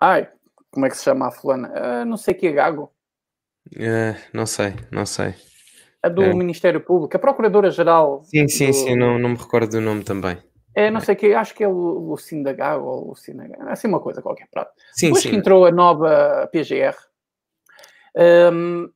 ai, 0.00 0.28
como 0.74 0.86
é 0.86 0.90
que 0.90 0.96
se 0.96 1.04
chama 1.04 1.28
a 1.28 1.30
fulana? 1.30 1.72
Ah, 1.74 2.04
não 2.04 2.16
sei 2.16 2.34
que 2.34 2.46
é 2.48 2.52
Gago. 2.52 2.92
Eh, 3.76 4.14
não 4.32 4.44
sei, 4.44 4.74
não 4.90 5.06
sei. 5.06 5.34
A 6.02 6.08
do 6.08 6.22
É. 6.22 6.34
Ministério 6.34 6.80
Público. 6.82 7.16
A 7.16 7.20
Procuradora-Geral... 7.20 8.22
Sim, 8.24 8.46
sim, 8.48 8.66
do- 8.66 8.72
sim, 8.74 8.96
não, 8.96 9.18
não 9.18 9.30
me 9.30 9.36
recordo 9.36 9.70
do 9.70 9.80
nome 9.80 10.04
também. 10.04 10.36
É, 10.74 10.90
não 10.90 11.00
sei 11.00 11.14
que, 11.14 11.32
acho 11.32 11.54
que 11.54 11.62
é 11.62 11.68
o 11.68 11.72
Lucinda 11.72 12.52
Gago 12.52 12.84
ou 12.84 13.08
Lucina 13.10 13.46
Gago. 13.46 13.68
Assim 13.70 13.86
uma 13.86 14.00
coisa 14.00 14.20
qualquer. 14.20 14.48
Sim, 14.92 15.06
Depois 15.06 15.22
sim. 15.22 15.30
que 15.30 15.36
entrou 15.36 15.64
a 15.64 15.70
nova 15.70 16.48
PGR, 16.52 16.96
hum, 18.52 18.90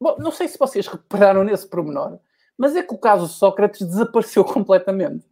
bom, 0.00 0.16
não 0.18 0.30
sei 0.30 0.48
se 0.48 0.58
vocês 0.58 0.86
repararam 0.86 1.42
nesse 1.44 1.66
pormenor, 1.68 2.18
mas 2.58 2.76
é 2.76 2.82
que 2.82 2.94
o 2.94 2.98
caso 2.98 3.26
Sócrates 3.26 3.86
desapareceu 3.86 4.44
completamente. 4.46 5.24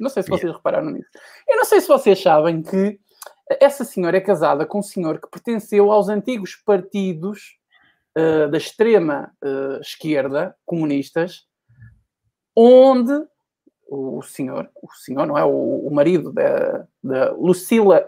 Não 0.00 0.08
sei 0.08 0.22
se 0.22 0.30
vocês 0.30 0.52
repararam 0.52 0.90
nisso. 0.90 1.08
Eu 1.46 1.56
não 1.58 1.64
sei 1.64 1.80
se 1.80 1.88
vocês 1.88 2.20
sabem 2.20 2.62
que 2.62 2.98
essa 3.60 3.84
senhora 3.84 4.16
é 4.16 4.20
casada 4.20 4.66
com 4.66 4.80
um 4.80 4.82
senhor 4.82 5.20
que 5.20 5.30
pertenceu 5.30 5.90
aos 5.90 6.08
antigos 6.08 6.54
partidos 6.54 7.56
eh, 8.14 8.48
da 8.48 8.58
extrema 8.58 9.32
eh, 9.42 9.78
esquerda, 9.80 10.54
comunistas, 10.66 11.46
onde 12.54 13.12
o 13.90 14.20
senhor, 14.22 14.68
o 14.82 14.92
senhor, 14.92 15.26
não 15.26 15.38
é? 15.38 15.44
O, 15.44 15.86
o 15.86 15.90
marido 15.90 16.32
da, 16.32 16.86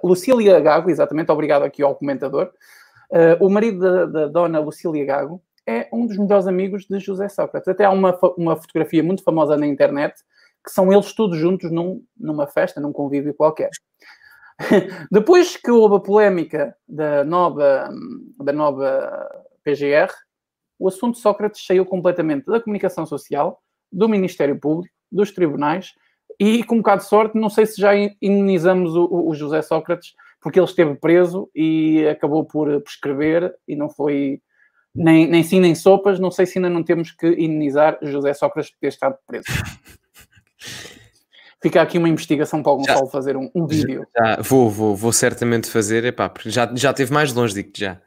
Lucília 0.03 0.61
Gago, 0.61 0.91
exatamente, 0.91 1.33
obrigado 1.33 1.63
aqui 1.63 1.83
ao 1.83 1.95
comentador. 1.95 2.53
Eh, 3.13 3.39
o 3.41 3.49
marido 3.49 3.81
da, 3.81 4.07
da 4.07 4.27
dona 4.27 4.61
Lucília 4.61 5.05
Gago 5.05 5.43
é 5.67 5.89
um 5.93 6.07
dos 6.07 6.19
melhores 6.19 6.47
amigos 6.47 6.87
de 6.87 6.99
José 6.99 7.29
Sócrates. 7.29 7.69
Até 7.69 7.85
há 7.85 7.91
uma, 7.91 8.19
uma 8.37 8.57
fotografia 8.57 9.03
muito 9.03 9.23
famosa 9.23 9.57
na 9.57 9.67
internet 9.67 10.15
que 10.65 10.71
são 10.71 10.93
eles 10.93 11.15
todos 11.15 11.39
juntos 11.39 11.71
num- 11.71 12.05
numa 12.19 12.47
festa, 12.47 12.81
num 12.81 12.93
convívio 12.93 13.33
qualquer. 13.33 13.71
Depois 15.11 15.57
que 15.57 15.71
houve 15.71 15.97
a 15.97 16.01
polémica 16.01 16.77
da 16.89 17.25
nova, 17.25 17.91
da 18.39 18.53
nova 18.53 19.29
PGR, 19.65 20.13
o 20.79 20.89
assunto 20.89 21.19
Sócrates 21.19 21.65
saiu 21.65 21.85
completamente 21.85 22.47
da 22.47 22.61
comunicação 22.61 23.05
social, 23.07 23.63
do 23.93 24.09
Ministério 24.09 24.59
Público, 24.59 24.95
dos 25.11 25.31
tribunais 25.33 25.93
e, 26.39 26.63
com 26.65 26.77
um 26.77 26.79
bocado 26.79 27.03
de 27.03 27.09
sorte, 27.09 27.37
não 27.39 27.51
sei 27.51 27.67
se 27.67 27.81
já 27.81 27.91
imunizamos 28.23 28.95
o, 28.97 29.29
o- 29.29 29.35
José 29.35 29.61
Sócrates, 29.63 30.15
porque 30.41 30.59
ele 30.59 30.67
esteve 30.67 30.95
preso 30.95 31.51
e 31.55 32.07
acabou 32.09 32.45
por 32.45 32.81
prescrever 32.83 33.55
e 33.69 33.77
não 33.77 33.91
foi 33.91 34.41
nem, 34.95 35.27
nem 35.29 35.43
sim 35.43 35.61
nem 35.61 35.75
sopas. 35.75 36.19
Não 36.19 36.31
sei 36.31 36.47
se 36.47 36.59
ainda 36.59 36.71
não 36.71 36.83
temos 36.83 37.11
que 37.13 37.27
imunizar 37.27 37.99
José 38.01 38.33
Sócrates 38.33 38.71
por 38.71 38.79
ter 38.81 38.89
estado 38.89 39.19
preso. 39.27 39.45
Fica 41.63 41.83
aqui 41.83 41.99
uma 41.99 42.09
investigação 42.09 42.63
para 42.63 42.73
o 42.73 42.83
Já- 42.83 42.93
Gonçalo 42.95 43.11
fazer 43.11 43.37
um, 43.37 43.51
um 43.55 43.67
vídeo. 43.67 44.07
Já, 44.17 44.37
vou, 44.41 44.71
vou, 44.71 44.97
vou 44.97 45.13
certamente 45.13 45.69
fazer, 45.69 46.05
epá, 46.05 46.29
porque 46.29 46.49
já, 46.51 46.71
já 46.75 46.93
teve 46.93 47.13
mais 47.13 47.33
longe, 47.35 47.55
digo-te 47.55 47.81
já. 47.81 48.01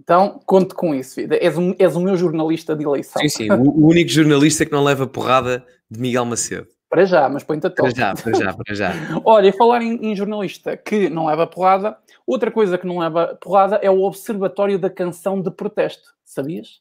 Então, 0.00 0.40
conte 0.44 0.74
com 0.74 0.92
isso, 0.92 1.14
vida. 1.14 1.36
És, 1.40 1.56
um- 1.56 1.76
és 1.78 1.94
o 1.94 2.00
meu 2.00 2.16
jornalista 2.16 2.74
de 2.74 2.82
eleição. 2.84 3.22
Sim, 3.22 3.28
sim, 3.28 3.48
o, 3.52 3.86
único 3.86 4.10
jornalista 4.10 4.66
que 4.66 4.72
não 4.72 4.82
leva 4.82 5.06
porrada 5.06 5.64
de 5.88 6.00
Miguel 6.00 6.24
Macedo. 6.24 6.66
Para 6.90 7.04
já, 7.06 7.28
mas 7.28 7.44
põe-te 7.44 7.68
a 7.68 7.70
Para 7.70 7.84
toque. 7.86 7.98
já, 7.98 8.12
para 8.14 8.32
já, 8.38 8.52
para 8.52 8.74
já. 8.74 8.92
Olha, 9.24 9.48
e 9.48 9.52
falar 9.52 9.80
em, 9.80 9.94
em 10.04 10.16
jornalista 10.16 10.76
que 10.76 11.08
não 11.08 11.26
leva 11.26 11.46
porrada, 11.46 11.96
outra 12.26 12.50
coisa 12.50 12.76
que 12.76 12.86
não 12.86 12.98
leva 12.98 13.38
porrada 13.40 13.76
é 13.76 13.88
o 13.90 14.02
Observatório 14.02 14.76
da 14.78 14.90
Canção 14.90 15.40
de 15.40 15.50
Protesto. 15.52 16.12
Sabias? 16.24 16.80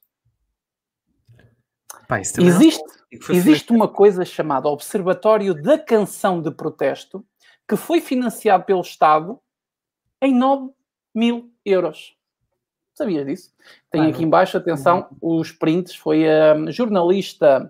Pá, 2.07 2.19
Existe, 2.19 2.83
que 2.83 3.00
existe 3.11 3.71
uma 3.71 3.87
coisa 3.87 4.23
chamada 4.23 4.69
Observatório 4.69 5.53
da 5.53 5.77
Canção 5.77 6.41
de 6.41 6.51
Protesto 6.51 7.25
que 7.67 7.75
foi 7.75 8.01
financiado 8.01 8.65
pelo 8.65 8.81
Estado 8.81 9.39
em 10.21 10.35
9 10.35 10.71
mil 11.15 11.51
euros. 11.65 12.15
Sabias 12.93 13.25
disso? 13.25 13.53
Tem 13.89 14.07
aqui 14.07 14.23
embaixo, 14.23 14.57
atenção, 14.57 15.07
os 15.21 15.51
prints. 15.51 15.95
Foi 15.95 16.27
a 16.27 16.69
jornalista, 16.69 17.69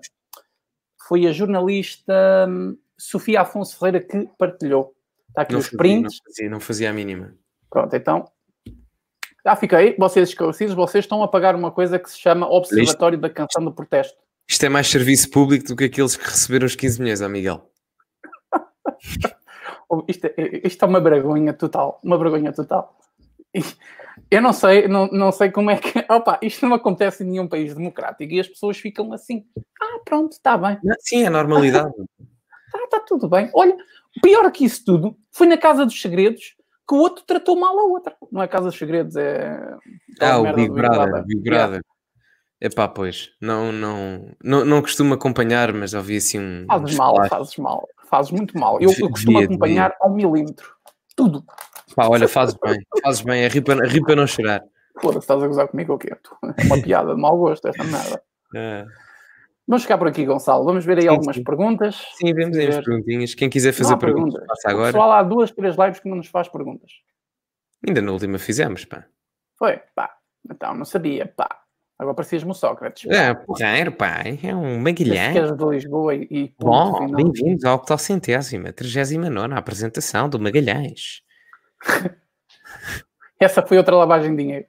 foi 1.08 1.28
a 1.28 1.32
jornalista 1.32 2.14
hum, 2.50 2.78
Sofia 2.98 3.42
Afonso 3.42 3.78
Ferreira 3.78 4.02
que 4.02 4.28
partilhou. 4.38 4.96
Está 5.30 5.44
aqui 5.44 5.54
Não 5.54 5.60
os 5.60 5.66
fazia, 5.66 5.78
prints. 5.78 6.20
não, 6.20 6.26
fazia, 6.26 6.50
não 6.50 6.60
fazia 6.60 6.90
a 6.90 6.94
mínima. 6.94 7.36
Pronto, 7.70 7.96
então. 7.96 8.30
Já 9.46 9.56
fiquei, 9.56 9.96
vocês 9.98 10.30
esclarecidos, 10.30 10.76
vocês 10.76 11.06
estão 11.06 11.24
a 11.24 11.28
pagar 11.28 11.56
uma 11.56 11.72
coisa 11.72 11.98
que 11.98 12.10
se 12.10 12.20
chama 12.20 12.48
Observatório 12.48 13.18
da 13.18 13.30
Canção 13.30 13.66
de 13.66 13.72
Protesto. 13.72 14.18
Isto 14.52 14.66
é 14.66 14.70
mais 14.70 14.88
serviço 14.88 15.32
público 15.32 15.66
do 15.66 15.78
que 15.78 15.86
aqueles 15.86 16.18
que 16.18 16.26
receberam 16.26 16.66
os 16.66 16.76
15 16.76 17.00
milhões, 17.00 17.22
ó 17.22 17.30
Miguel. 17.30 17.72
Oh, 19.94 20.06
Isto 20.08 20.28
é, 20.28 20.34
isto 20.66 20.86
é 20.86 20.88
uma 20.88 21.02
vergonha 21.02 21.52
total, 21.52 22.00
uma 22.02 22.18
vergonha 22.18 22.54
total. 22.54 22.98
Eu 24.30 24.42
não 24.42 24.54
sei, 24.54 24.88
não, 24.88 25.08
não 25.08 25.30
sei 25.34 25.52
como 25.52 25.70
é 25.70 25.76
que. 25.78 26.00
Opa, 26.10 26.40
isto 26.42 26.66
não 26.66 26.76
acontece 26.76 27.24
em 27.24 27.28
nenhum 27.28 27.46
país 27.46 27.76
democrático 27.76 28.32
e 28.32 28.40
as 28.40 28.48
pessoas 28.48 28.78
ficam 28.78 29.12
assim. 29.12 29.46
Ah, 29.82 30.00
pronto, 30.06 30.32
está 30.32 30.58
bem, 30.58 30.78
Sim, 31.00 31.24
é 31.24 31.30
normalidade. 31.30 31.94
está 32.68 32.88
tá 33.00 33.00
tudo 33.02 33.28
bem. 33.28 33.50
Olha, 33.54 33.76
pior 34.22 34.50
que 34.50 34.64
isso 34.64 34.86
tudo 34.86 35.18
foi 35.30 35.48
na 35.48 35.58
Casa 35.58 35.86
dos 35.86 36.02
Segredos 36.02 36.56
que 36.88 36.96
o 36.96 37.00
outro 37.00 37.26
tratou 37.26 37.58
mal 37.58 37.78
a 37.78 37.84
outra. 37.84 38.16
Não 38.32 38.42
é 38.42 38.48
Casa 38.48 38.68
dos 38.68 38.78
Segredos, 38.78 39.18
é. 39.18 39.78
ah, 40.22 40.40
o 40.40 40.54
Big 40.54 40.70
Brother, 40.70 41.26
Big. 41.26 41.42
Brother. 41.42 41.82
Epá, 42.62 42.88
pois, 42.88 43.32
não, 43.42 43.72
não, 43.72 44.32
não, 44.44 44.64
não 44.64 44.82
costumo 44.84 45.16
acompanhar, 45.16 45.74
mas 45.74 45.96
ouvi 45.96 46.18
assim 46.18 46.40
um... 46.40 46.66
Fazes 46.68 46.96
mal, 46.96 47.28
fazes 47.28 47.58
mal, 47.58 47.90
fazes 48.08 48.32
muito 48.32 48.56
mal. 48.56 48.80
Eu, 48.80 48.92
eu 49.00 49.10
costumo 49.10 49.40
Devia, 49.40 49.46
acompanhar 49.46 49.96
ao 50.00 50.14
milímetro. 50.14 50.72
Tudo. 51.16 51.44
Pá, 51.96 52.08
olha, 52.08 52.28
fazes 52.28 52.56
bem, 52.64 52.78
fazes 53.04 53.22
bem, 53.22 53.44
é 53.44 53.48
rir 53.48 53.62
para, 53.62 53.88
rir 53.88 54.02
para 54.04 54.16
não 54.16 54.28
chorar. 54.28 54.62
Foda-se, 55.02 55.20
estás 55.20 55.42
a 55.42 55.48
gozar 55.48 55.68
comigo 55.70 55.94
ou 55.94 55.98
quê? 55.98 56.10
É 56.14 56.64
uma 56.66 56.80
piada 56.80 57.16
de 57.16 57.20
mau 57.20 57.36
gosto 57.36 57.68
esta 57.68 57.84
merda. 57.84 58.22
Ah, 58.56 58.86
Vamos 59.68 59.84
ficar 59.84 59.98
por 59.98 60.08
aqui, 60.08 60.26
Gonçalo. 60.26 60.66
Vamos 60.66 60.86
ver 60.86 60.98
aí 60.98 61.04
Sim, 61.04 61.08
algumas 61.08 61.36
sim. 61.36 61.44
perguntas. 61.44 62.06
sim, 62.16 62.34
vemos 62.34 62.58
aí 62.58 62.68
as 62.68 62.84
perguntinhas. 62.84 63.34
Quem 63.34 63.50
quiser 63.50 63.72
fazer 63.72 63.98
perguntas, 63.98 64.34
perguntas. 64.34 64.48
faça 64.48 64.70
agora. 64.70 64.92
pessoal 64.92 65.12
há 65.14 65.24
duas, 65.24 65.52
três 65.52 65.76
lives 65.78 66.00
que 66.00 66.10
não 66.10 66.18
nos 66.18 66.28
faz 66.28 66.48
perguntas. 66.48 66.92
Ainda 67.88 68.02
na 68.02 68.12
última 68.12 68.38
fizemos, 68.38 68.86
pá. 68.86 69.06
Foi, 69.58 69.80
pá. 69.96 70.14
Então, 70.50 70.76
não 70.76 70.86
sabia, 70.86 71.26
pá. 71.26 71.61
Agora 72.02 72.16
parecias-me 72.16 72.50
o 72.50 72.56
Sócrates. 72.56 73.08
É, 73.12 73.32
porreiro, 73.32 73.92
pá, 73.92 74.24
é 74.42 74.56
um 74.56 74.80
maguilhão. 74.80 75.34
que 75.34 75.38
és 75.38 75.56
de 75.56 75.66
Lisboa 75.66 76.16
e, 76.16 76.28
e 76.32 76.56
Bom, 76.60 77.14
bem-vindos 77.14 77.64
ao 77.64 77.76
octocentésima, 77.76 78.74
39 78.74 79.54
apresentação 79.54 80.28
do 80.28 80.40
Magalhães. 80.40 81.22
Essa 83.40 83.62
foi 83.62 83.78
outra 83.78 83.96
lavagem 83.96 84.36
de 84.36 84.42
dinheiro. 84.42 84.66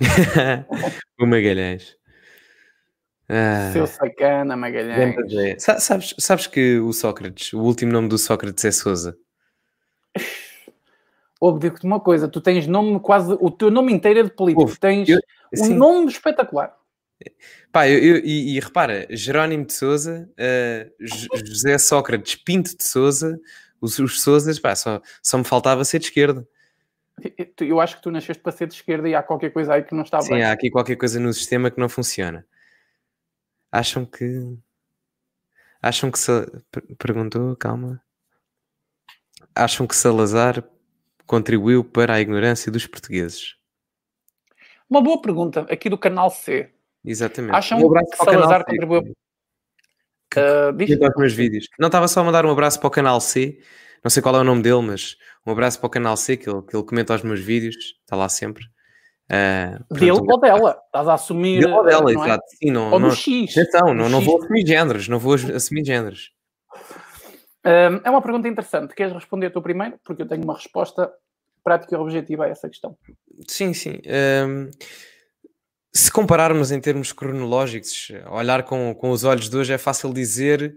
o 1.20 1.24
Magalhães. 1.24 1.96
Ah, 3.28 3.70
Seu 3.72 3.86
sacana, 3.86 4.56
Magalhães. 4.56 5.62
sabes, 5.62 6.16
sabes 6.18 6.48
que 6.48 6.80
o 6.80 6.92
Sócrates, 6.92 7.52
o 7.52 7.60
último 7.60 7.92
nome 7.92 8.08
do 8.08 8.18
Sócrates 8.18 8.64
é 8.64 8.72
Souza? 8.72 9.16
Ouve, 11.40 11.60
digo-te 11.60 11.86
uma 11.86 12.00
coisa. 12.00 12.26
Tu 12.26 12.40
tens 12.40 12.66
nome 12.66 12.98
quase... 12.98 13.36
O 13.40 13.52
teu 13.52 13.70
nome 13.70 13.92
inteiro 13.92 14.18
é 14.18 14.22
de 14.24 14.30
político. 14.30 14.62
Ouve, 14.62 14.80
tens 14.80 15.08
eu- 15.08 15.20
um 15.54 15.64
Sim. 15.64 15.74
nome 15.74 16.10
espetacular. 16.10 16.76
Pá, 17.72 17.88
eu, 17.88 17.98
eu- 17.98 18.24
e, 18.24 18.56
e 18.56 18.60
repara, 18.60 19.06
Jerónimo 19.10 19.64
de 19.64 19.72
Souza, 19.72 20.30
J- 21.00 21.28
José 21.46 21.78
Sócrates 21.78 22.34
Pinto 22.36 22.76
de 22.76 22.84
Souza, 22.84 23.40
os, 23.80 23.98
os 23.98 24.20
Souzas, 24.22 24.58
pá, 24.58 24.74
só, 24.76 25.00
só 25.22 25.38
me 25.38 25.44
faltava 25.44 25.84
ser 25.84 25.98
de 25.98 26.06
esquerda. 26.06 26.46
Eu 27.60 27.80
acho 27.80 27.96
que 27.96 28.02
tu 28.02 28.10
nasceste 28.10 28.42
para 28.42 28.52
ser 28.52 28.66
de 28.68 28.74
esquerda 28.74 29.08
e 29.08 29.14
há 29.14 29.22
qualquer 29.22 29.50
coisa 29.50 29.72
aí 29.72 29.82
que 29.82 29.94
não 29.94 30.02
está 30.02 30.20
Sim, 30.20 30.34
bem. 30.34 30.44
há 30.44 30.52
aqui 30.52 30.70
qualquer 30.70 30.96
coisa 30.96 31.18
no 31.18 31.32
sistema 31.32 31.70
que 31.70 31.80
não 31.80 31.88
funciona. 31.88 32.46
Acham 33.72 34.04
que. 34.04 34.58
Acham 35.80 36.10
que. 36.10 36.18
Sa- 36.18 36.46
Perguntou, 36.98 37.56
calma. 37.56 38.02
Acham 39.54 39.86
que 39.86 39.96
Salazar 39.96 40.62
contribuiu 41.26 41.82
para 41.82 42.14
a 42.14 42.20
ignorância 42.20 42.70
dos 42.70 42.86
portugueses? 42.86 43.56
Uma 44.88 45.00
boa 45.00 45.20
pergunta, 45.20 45.66
aqui 45.70 45.88
do 45.90 45.98
canal 45.98 46.30
C. 46.30 46.70
Exatamente. 47.04 47.54
Acham 47.54 47.78
um 47.78 47.92
que 47.92 48.16
Salazar 48.16 48.64
contribuiu? 48.64 49.16
Que, 50.30 50.40
uh, 50.40 50.72
diz... 50.72 51.00
aos 51.00 51.16
meus 51.16 51.32
vídeos. 51.32 51.68
Não, 51.78 51.86
estava 51.86 52.08
só 52.08 52.20
a 52.20 52.24
mandar 52.24 52.44
um 52.44 52.50
abraço 52.50 52.78
para 52.78 52.88
o 52.88 52.90
canal 52.90 53.20
C. 53.20 53.58
Não 54.02 54.10
sei 54.10 54.22
qual 54.22 54.36
é 54.36 54.40
o 54.40 54.44
nome 54.44 54.62
dele, 54.62 54.82
mas 54.82 55.16
um 55.46 55.52
abraço 55.52 55.80
para 55.80 55.86
o 55.86 55.90
canal 55.90 56.16
C, 56.16 56.36
que 56.36 56.48
ele, 56.48 56.62
que 56.62 56.76
ele 56.76 56.84
comenta 56.84 57.12
aos 57.12 57.22
meus 57.22 57.40
vídeos. 57.40 57.76
Está 58.02 58.16
lá 58.16 58.28
sempre. 58.28 58.64
Uh, 59.28 59.94
dele 59.94 60.12
ou 60.12 60.40
dela? 60.40 60.80
Estás 60.86 61.08
a 61.08 61.14
assumir. 61.14 61.60
Dele 61.60 61.72
ou 61.72 61.84
dela, 61.84 62.12
não 62.12 62.22
é? 62.22 62.26
exato. 62.26 62.44
Sim, 62.48 62.70
não, 62.70 62.92
ou 62.92 63.00
não, 63.00 63.08
do 63.08 63.16
X. 63.16 63.56
Atenção, 63.56 63.94
não, 63.94 64.08
não 64.08 64.20
vou 64.20 64.38
assumir 64.38 64.66
géneros, 64.66 65.08
não 65.08 65.18
vou 65.18 65.34
assumir 65.34 65.84
géneros. 65.84 66.30
Um, 67.64 68.00
é 68.04 68.10
uma 68.10 68.22
pergunta 68.22 68.46
interessante. 68.46 68.94
Queres 68.94 69.12
responder 69.12 69.50
tu 69.50 69.60
primeiro? 69.60 69.98
Porque 70.04 70.22
eu 70.22 70.28
tenho 70.28 70.44
uma 70.44 70.54
resposta 70.54 71.12
prática 71.64 71.96
e 71.96 71.98
objetiva 71.98 72.44
a 72.44 72.48
essa 72.48 72.68
questão. 72.68 72.96
Sim, 73.48 73.72
sim. 73.74 74.00
Um, 74.46 74.70
se 75.92 76.10
compararmos 76.10 76.70
em 76.70 76.80
termos 76.80 77.12
cronológicos, 77.12 78.12
olhar 78.30 78.62
com, 78.64 78.94
com 78.94 79.10
os 79.10 79.24
olhos 79.24 79.48
de 79.48 79.56
hoje, 79.56 79.72
é 79.72 79.78
fácil 79.78 80.12
dizer 80.12 80.74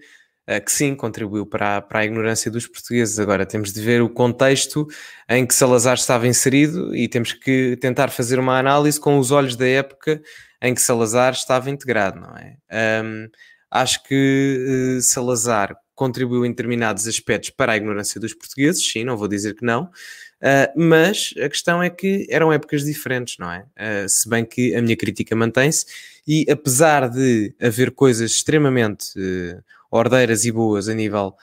uh, 0.49 0.63
que 0.63 0.71
sim, 0.71 0.95
contribuiu 0.95 1.45
para 1.45 1.81
para 1.81 1.99
a 1.99 2.05
ignorância 2.05 2.49
dos 2.49 2.65
portugueses. 2.67 3.19
Agora 3.19 3.45
temos 3.45 3.73
de 3.73 3.81
ver 3.81 4.01
o 4.01 4.09
contexto 4.09 4.87
em 5.27 5.45
que 5.45 5.53
Salazar 5.53 5.95
estava 5.95 6.27
inserido 6.27 6.95
e 6.95 7.07
temos 7.07 7.33
que 7.33 7.77
tentar 7.81 8.09
fazer 8.09 8.39
uma 8.39 8.57
análise 8.57 8.99
com 8.99 9.19
os 9.19 9.31
olhos 9.31 9.55
da 9.55 9.67
época 9.67 10.21
em 10.61 10.73
que 10.73 10.81
Salazar 10.81 11.33
estava 11.33 11.69
integrado, 11.69 12.19
não 12.19 12.35
é? 12.37 12.55
Um, 13.03 13.27
acho 13.71 14.03
que 14.03 14.97
uh, 14.97 15.01
Salazar 15.01 15.75
contribuiu 15.95 16.45
em 16.45 16.49
determinados 16.49 17.07
aspectos 17.07 17.49
para 17.49 17.73
a 17.73 17.77
ignorância 17.77 18.21
dos 18.21 18.33
portugueses, 18.33 18.89
sim, 18.89 19.03
não 19.03 19.17
vou 19.17 19.27
dizer 19.27 19.53
que 19.53 19.65
não, 19.65 19.89
uh, 20.41 20.79
mas 20.79 21.33
a 21.43 21.49
questão 21.49 21.81
é 21.81 21.89
que 21.89 22.27
eram 22.29 22.51
épocas 22.51 22.83
diferentes, 22.83 23.37
não 23.37 23.51
é? 23.51 23.65
Uh, 23.77 24.09
se 24.09 24.27
bem 24.27 24.45
que 24.45 24.75
a 24.75 24.81
minha 24.81 24.95
crítica 24.95 25.35
mantém-se, 25.35 25.85
e 26.27 26.45
apesar 26.49 27.09
de 27.09 27.53
haver 27.61 27.91
coisas 27.91 28.31
extremamente 28.31 29.17
uh, 29.17 29.63
ordeiras 29.91 30.45
e 30.45 30.51
boas 30.51 30.87
a 30.87 30.93
nível 30.93 31.35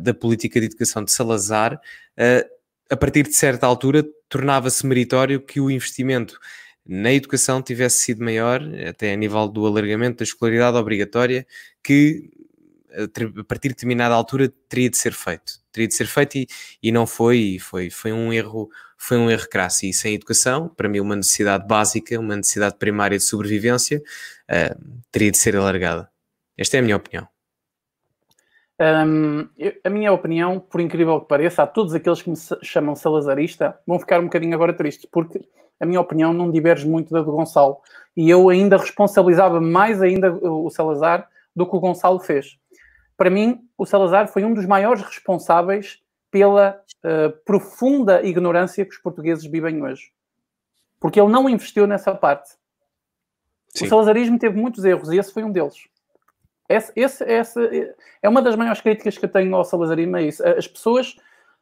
da 0.00 0.12
política 0.12 0.60
de 0.60 0.66
educação 0.66 1.02
de 1.02 1.10
Salazar, 1.10 1.80
a 2.90 2.96
partir 2.96 3.22
de 3.22 3.32
certa 3.32 3.66
altura 3.66 4.04
tornava-se 4.28 4.86
meritório 4.86 5.40
que 5.40 5.58
o 5.58 5.70
investimento 5.70 6.38
na 6.86 7.10
educação 7.14 7.62
tivesse 7.62 8.02
sido 8.02 8.22
maior, 8.22 8.60
até 8.86 9.14
a 9.14 9.16
nível 9.16 9.48
do 9.48 9.66
alargamento 9.66 10.18
da 10.18 10.24
escolaridade 10.24 10.76
obrigatória, 10.76 11.46
que 11.82 12.30
a 12.92 13.44
partir 13.44 13.68
de 13.68 13.74
determinada 13.74 14.14
altura 14.14 14.52
teria 14.68 14.90
de 14.90 14.98
ser 14.98 15.14
feito. 15.14 15.63
Teria 15.74 15.88
de 15.88 15.94
ser 15.94 16.06
feito 16.06 16.36
e, 16.36 16.46
e 16.80 16.92
não 16.92 17.04
foi, 17.04 17.38
e 17.38 17.58
foi, 17.58 17.90
foi 17.90 18.12
um 18.12 18.32
erro, 18.32 18.70
foi 18.96 19.18
um 19.18 19.28
erro 19.28 19.48
crasso. 19.50 19.84
E 19.84 19.92
sem 19.92 20.14
educação, 20.14 20.68
para 20.68 20.88
mim, 20.88 21.00
uma 21.00 21.16
necessidade 21.16 21.66
básica, 21.66 22.18
uma 22.18 22.36
necessidade 22.36 22.76
primária 22.76 23.18
de 23.18 23.24
sobrevivência, 23.24 24.00
uh, 24.48 25.02
teria 25.10 25.32
de 25.32 25.36
ser 25.36 25.56
alargada. 25.56 26.08
Esta 26.56 26.76
é 26.76 26.80
a 26.80 26.82
minha 26.82 26.96
opinião. 26.96 27.26
Um, 28.80 29.48
a 29.84 29.90
minha 29.90 30.12
opinião, 30.12 30.60
por 30.60 30.80
incrível 30.80 31.20
que 31.20 31.28
pareça, 31.28 31.64
a 31.64 31.66
todos 31.66 31.92
aqueles 31.92 32.22
que 32.22 32.30
me 32.30 32.36
chamam 32.62 32.94
salazarista 32.94 33.76
vão 33.84 33.98
ficar 33.98 34.20
um 34.20 34.24
bocadinho 34.24 34.54
agora 34.54 34.72
tristes, 34.72 35.08
porque 35.10 35.40
a 35.80 35.86
minha 35.86 36.00
opinião 36.00 36.32
não 36.32 36.50
diverge 36.50 36.86
muito 36.86 37.12
da 37.12 37.20
do 37.20 37.32
Gonçalo. 37.32 37.78
E 38.16 38.30
eu 38.30 38.48
ainda 38.48 38.76
responsabilizava 38.76 39.60
mais 39.60 40.00
ainda 40.00 40.32
o 40.32 40.70
Salazar 40.70 41.28
do 41.54 41.66
que 41.68 41.74
o 41.74 41.80
Gonçalo 41.80 42.20
fez 42.20 42.58
para 43.16 43.30
mim, 43.30 43.68
o 43.78 43.86
Salazar 43.86 44.28
foi 44.28 44.44
um 44.44 44.52
dos 44.52 44.66
maiores 44.66 45.02
responsáveis 45.02 46.02
pela 46.30 46.80
uh, 47.04 47.30
profunda 47.44 48.22
ignorância 48.22 48.84
que 48.84 48.92
os 48.92 48.98
portugueses 48.98 49.44
vivem 49.44 49.82
hoje. 49.82 50.10
Porque 50.98 51.20
ele 51.20 51.30
não 51.30 51.48
investiu 51.48 51.86
nessa 51.86 52.14
parte. 52.14 52.50
Sim. 53.68 53.86
O 53.86 53.88
salazarismo 53.88 54.38
teve 54.38 54.58
muitos 54.58 54.84
erros 54.84 55.10
e 55.10 55.18
esse 55.18 55.32
foi 55.32 55.44
um 55.44 55.50
deles. 55.50 55.74
Esse, 56.68 56.92
esse, 56.96 57.24
esse, 57.24 57.94
é 58.22 58.28
uma 58.28 58.40
das 58.40 58.56
maiores 58.56 58.80
críticas 58.80 59.18
que 59.18 59.24
eu 59.24 59.28
tenho 59.28 59.54
ao 59.54 59.64
salazarismo, 59.64 60.16
é 60.16 60.22
isso. 60.22 60.46
As 60.46 60.66
pessoas 60.66 61.16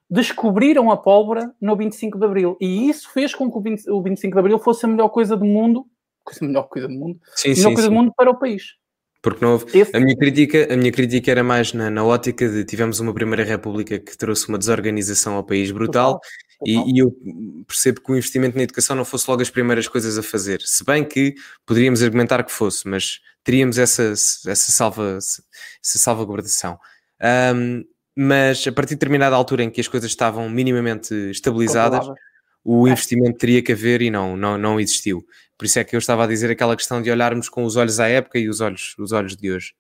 descobriram 0.09 0.91
a 0.91 0.97
pólvora 0.97 1.53
no 1.61 1.75
25 1.75 2.19
de 2.19 2.25
Abril 2.25 2.57
e 2.61 2.89
isso 2.89 3.11
fez 3.11 3.35
com 3.35 3.51
que 3.51 3.59
o, 3.59 3.61
20, 3.61 3.91
o 3.91 4.03
25 4.03 4.33
de 4.33 4.39
Abril 4.39 4.59
fosse 4.59 4.85
a 4.85 4.89
melhor 4.89 5.09
coisa 5.09 5.37
do 5.37 5.45
mundo, 5.45 5.87
a 6.27 6.45
melhor 6.45 6.65
coisa 6.65 6.87
do 6.87 6.95
mundo, 6.95 7.19
sim, 7.35 7.49
a 7.49 7.57
melhor 7.57 7.69
sim, 7.69 7.75
coisa 7.75 7.89
sim. 7.89 7.89
do 7.89 7.95
mundo 7.95 8.13
para 8.17 8.31
o 8.31 8.39
país. 8.39 8.77
Porque 9.23 9.45
não 9.45 9.53
houve... 9.53 9.67
Esse... 9.79 9.97
a, 9.97 10.01
minha 10.01 10.17
crítica, 10.17 10.75
a 10.75 10.77
minha 10.77 10.91
crítica 10.91 11.31
era 11.31 11.45
mais 11.45 11.73
na, 11.73 11.89
na, 11.89 12.05
ótica 12.05 12.49
de 12.49 12.65
tivemos 12.65 12.99
uma 12.99 13.15
Primeira 13.15 13.45
República 13.45 13.99
que 13.99 14.19
trouxe 14.19 14.49
uma 14.49 14.59
desorganização 14.59 15.35
ao 15.35 15.45
país 15.45 15.71
brutal 15.71 16.15
Total. 16.15 16.21
E, 16.65 16.93
e, 16.93 16.99
eu 16.99 17.13
percebo 17.67 18.01
que 18.01 18.13
o 18.13 18.17
investimento 18.17 18.57
na 18.57 18.63
educação 18.63 18.95
não 18.95 19.05
fosse 19.05 19.29
logo 19.29 19.43
as 19.43 19.51
primeiras 19.51 19.89
coisas 19.89 20.17
a 20.17 20.23
fazer. 20.23 20.61
Se 20.61 20.85
bem 20.85 21.05
que 21.05 21.35
poderíamos 21.67 22.03
argumentar 22.03 22.43
que 22.45 22.53
fosse, 22.53 22.87
mas 22.87 23.21
teríamos 23.43 23.79
essa, 23.79 24.03
essa, 24.03 24.73
salva, 24.73 25.19
essa 25.19 25.43
salvaguardação. 25.83 26.79
Um, 27.55 27.85
mas 28.17 28.67
a 28.67 28.73
partir 28.73 28.91
de 28.91 28.97
determinada 28.97 29.35
altura 29.35 29.65
em 29.65 29.71
que 29.71 29.81
as 29.81 29.89
coisas 29.89 30.11
estavam 30.11 30.49
minimamente 30.49 31.15
estabilizadas, 31.31 32.07
o 32.65 32.87
é. 32.87 32.93
investimento 32.93 33.39
teria 33.39 33.63
que 33.63 33.73
haver 33.73 34.03
e 34.03 34.11
não, 34.11 34.37
não, 34.37 34.57
não 34.57 34.79
existiu. 34.79 35.27
Por 35.63 35.67
isso 35.67 35.79
é 35.79 35.85
que 35.85 35.95
eu 35.95 35.99
estava 36.01 36.25
a 36.25 36.27
dizer 36.27 36.51
aquela 36.51 36.75
questão 36.75 37.01
de 37.01 37.09
olharmos 37.09 37.49
com 37.49 37.63
os 37.63 37.77
olhos 37.77 38.01
à 38.01 38.09
época 38.09 38.37
e 38.37 38.49
os 38.49 38.61
olhos, 38.61 38.97
os 38.99 39.13
olhos 39.13 39.37
de 39.37 39.53
hoje. 39.53 39.75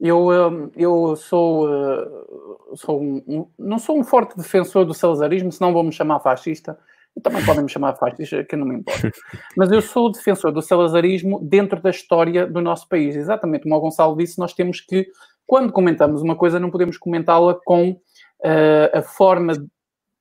Eu, 0.00 0.28
hum, 0.28 0.72
eu 0.74 1.14
sou, 1.14 1.68
uh, 1.68 2.76
sou 2.76 3.00
um, 3.00 3.46
não 3.56 3.78
sou 3.78 3.96
um 3.96 4.02
forte 4.02 4.36
defensor 4.36 4.84
do 4.84 4.92
salazarismo, 4.92 5.52
senão 5.52 5.72
vou-me 5.72 5.92
chamar 5.92 6.18
fascista. 6.18 6.76
E 7.16 7.20
também 7.20 7.44
podem 7.46 7.62
me 7.62 7.68
chamar 7.68 7.94
fascista, 7.94 8.42
que 8.42 8.56
não 8.56 8.66
me 8.66 8.74
importa. 8.74 9.12
Mas 9.56 9.70
eu 9.70 9.80
sou 9.80 10.10
defensor 10.10 10.50
do 10.50 10.60
salazarismo 10.60 11.38
dentro 11.44 11.80
da 11.80 11.90
história 11.90 12.44
do 12.44 12.60
nosso 12.60 12.88
país. 12.88 13.14
Exatamente 13.14 13.62
como 13.62 13.76
o 13.76 13.80
Gonçalo 13.80 14.16
disse, 14.16 14.36
nós 14.36 14.52
temos 14.52 14.80
que, 14.80 15.06
quando 15.46 15.72
comentamos 15.72 16.22
uma 16.22 16.34
coisa, 16.34 16.58
não 16.58 16.72
podemos 16.72 16.98
comentá-la 16.98 17.54
com 17.64 17.92
uh, 17.92 18.98
a 18.98 19.00
forma 19.00 19.52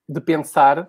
de 0.08 0.22
pensar 0.22 0.88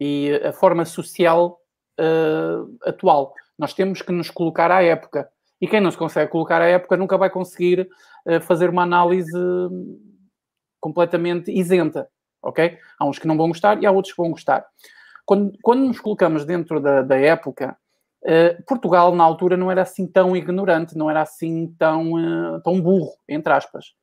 e 0.00 0.32
a 0.44 0.52
forma 0.52 0.84
social 0.84 1.60
uh, 2.00 2.76
atual. 2.84 3.34
Nós 3.58 3.72
temos 3.72 4.02
que 4.02 4.12
nos 4.12 4.30
colocar 4.30 4.70
à 4.70 4.82
época. 4.82 5.28
E 5.60 5.66
quem 5.66 5.80
não 5.80 5.90
se 5.90 5.96
consegue 5.96 6.30
colocar 6.30 6.60
à 6.60 6.66
época 6.66 6.96
nunca 6.96 7.16
vai 7.16 7.30
conseguir 7.30 7.88
uh, 8.26 8.40
fazer 8.40 8.68
uma 8.70 8.82
análise 8.82 9.32
completamente 10.80 11.50
isenta, 11.50 12.08
ok? 12.42 12.78
Há 12.98 13.04
uns 13.04 13.18
que 13.18 13.26
não 13.26 13.36
vão 13.36 13.48
gostar 13.48 13.82
e 13.82 13.86
há 13.86 13.90
outros 13.90 14.12
que 14.14 14.22
vão 14.22 14.30
gostar. 14.30 14.64
Quando, 15.24 15.52
quando 15.62 15.84
nos 15.84 15.98
colocamos 15.98 16.44
dentro 16.44 16.80
da, 16.80 17.02
da 17.02 17.16
época, 17.16 17.76
uh, 18.22 18.62
Portugal 18.64 19.14
na 19.14 19.24
altura 19.24 19.56
não 19.56 19.70
era 19.70 19.82
assim 19.82 20.06
tão 20.06 20.36
ignorante, 20.36 20.96
não 20.96 21.10
era 21.10 21.22
assim 21.22 21.74
tão, 21.78 22.12
uh, 22.12 22.60
tão 22.62 22.80
burro, 22.80 23.12
entre 23.28 23.52
aspas. 23.52 23.94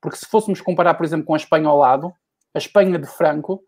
Porque 0.00 0.18
se 0.18 0.26
fôssemos 0.26 0.60
comparar, 0.60 0.94
por 0.94 1.04
exemplo, 1.04 1.26
com 1.26 1.34
a 1.34 1.36
Espanha 1.36 1.68
ao 1.68 1.78
lado, 1.78 2.12
a 2.52 2.58
Espanha 2.58 2.98
de 2.98 3.06
Franco, 3.06 3.62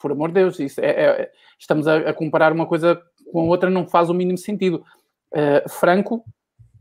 por 0.00 0.12
amor 0.12 0.28
de 0.28 0.34
Deus, 0.34 0.58
isso 0.58 0.80
é, 0.80 0.90
é 0.90 1.32
estamos 1.58 1.86
a, 1.86 1.96
a, 1.98 2.14
comparar 2.14 2.52
uma 2.52 2.66
coisa 2.66 3.00
com 3.30 3.40
a 3.42 3.44
outra, 3.44 3.70
não 3.70 3.86
faz 3.86 4.08
o 4.08 4.14
mínimo 4.14 4.38
sentido. 4.38 4.82
Uh, 5.32 5.68
Franco 5.68 6.24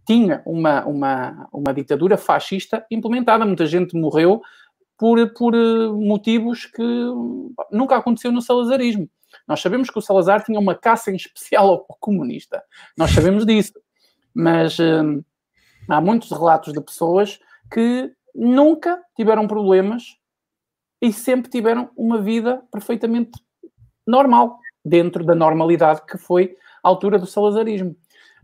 tinha 0.07 0.41
uma, 0.45 0.85
uma, 0.85 1.49
uma 1.53 1.73
ditadura 1.73 2.17
fascista 2.17 2.83
implementada, 2.89 3.45
muita 3.45 3.65
gente 3.65 3.95
morreu 3.95 4.41
por, 4.97 5.33
por 5.33 5.53
uh, 5.53 5.95
motivos 6.01 6.65
que 6.65 7.05
nunca 7.71 7.95
aconteceu 7.95 8.31
no 8.31 8.41
salazarismo. 8.41 9.07
Nós 9.47 9.61
sabemos 9.61 9.89
que 9.89 9.99
o 9.99 10.01
Salazar 10.01 10.43
tinha 10.43 10.59
uma 10.59 10.73
caça 10.73 11.11
em 11.11 11.15
especial 11.15 11.69
ao 11.69 11.85
comunista, 11.99 12.63
nós 12.97 13.11
sabemos 13.11 13.45
disso, 13.45 13.73
mas 14.33 14.79
uh, 14.79 15.23
há 15.87 16.01
muitos 16.01 16.31
relatos 16.31 16.73
de 16.73 16.81
pessoas 16.81 17.39
que 17.71 18.11
nunca 18.33 18.99
tiveram 19.15 19.47
problemas 19.47 20.18
e 21.01 21.13
sempre 21.13 21.49
tiveram 21.49 21.89
uma 21.95 22.21
vida 22.21 22.61
perfeitamente 22.71 23.31
normal, 24.05 24.59
dentro 24.83 25.23
da 25.23 25.35
normalidade 25.35 26.01
que 26.05 26.17
foi 26.17 26.57
a 26.83 26.89
altura 26.89 27.19
do 27.19 27.25
salazarismo. 27.25 27.95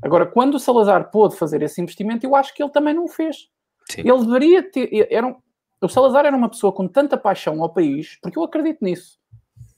Agora, 0.01 0.25
quando 0.25 0.55
o 0.55 0.59
Salazar 0.59 1.09
pôde 1.09 1.35
fazer 1.35 1.61
esse 1.61 1.81
investimento, 1.81 2.25
eu 2.25 2.35
acho 2.35 2.53
que 2.53 2.61
ele 2.61 2.71
também 2.71 2.93
não 2.93 3.05
o 3.05 3.07
fez. 3.07 3.49
Sim. 3.89 4.01
Ele 4.01 4.25
deveria 4.25 4.63
ter. 4.63 5.07
Era 5.09 5.27
um, 5.27 5.35
o 5.81 5.87
Salazar 5.87 6.25
era 6.25 6.35
uma 6.35 6.49
pessoa 6.49 6.73
com 6.73 6.87
tanta 6.87 7.17
paixão 7.17 7.61
ao 7.61 7.69
país, 7.69 8.17
porque 8.21 8.37
eu 8.37 8.43
acredito 8.43 8.83
nisso. 8.83 9.19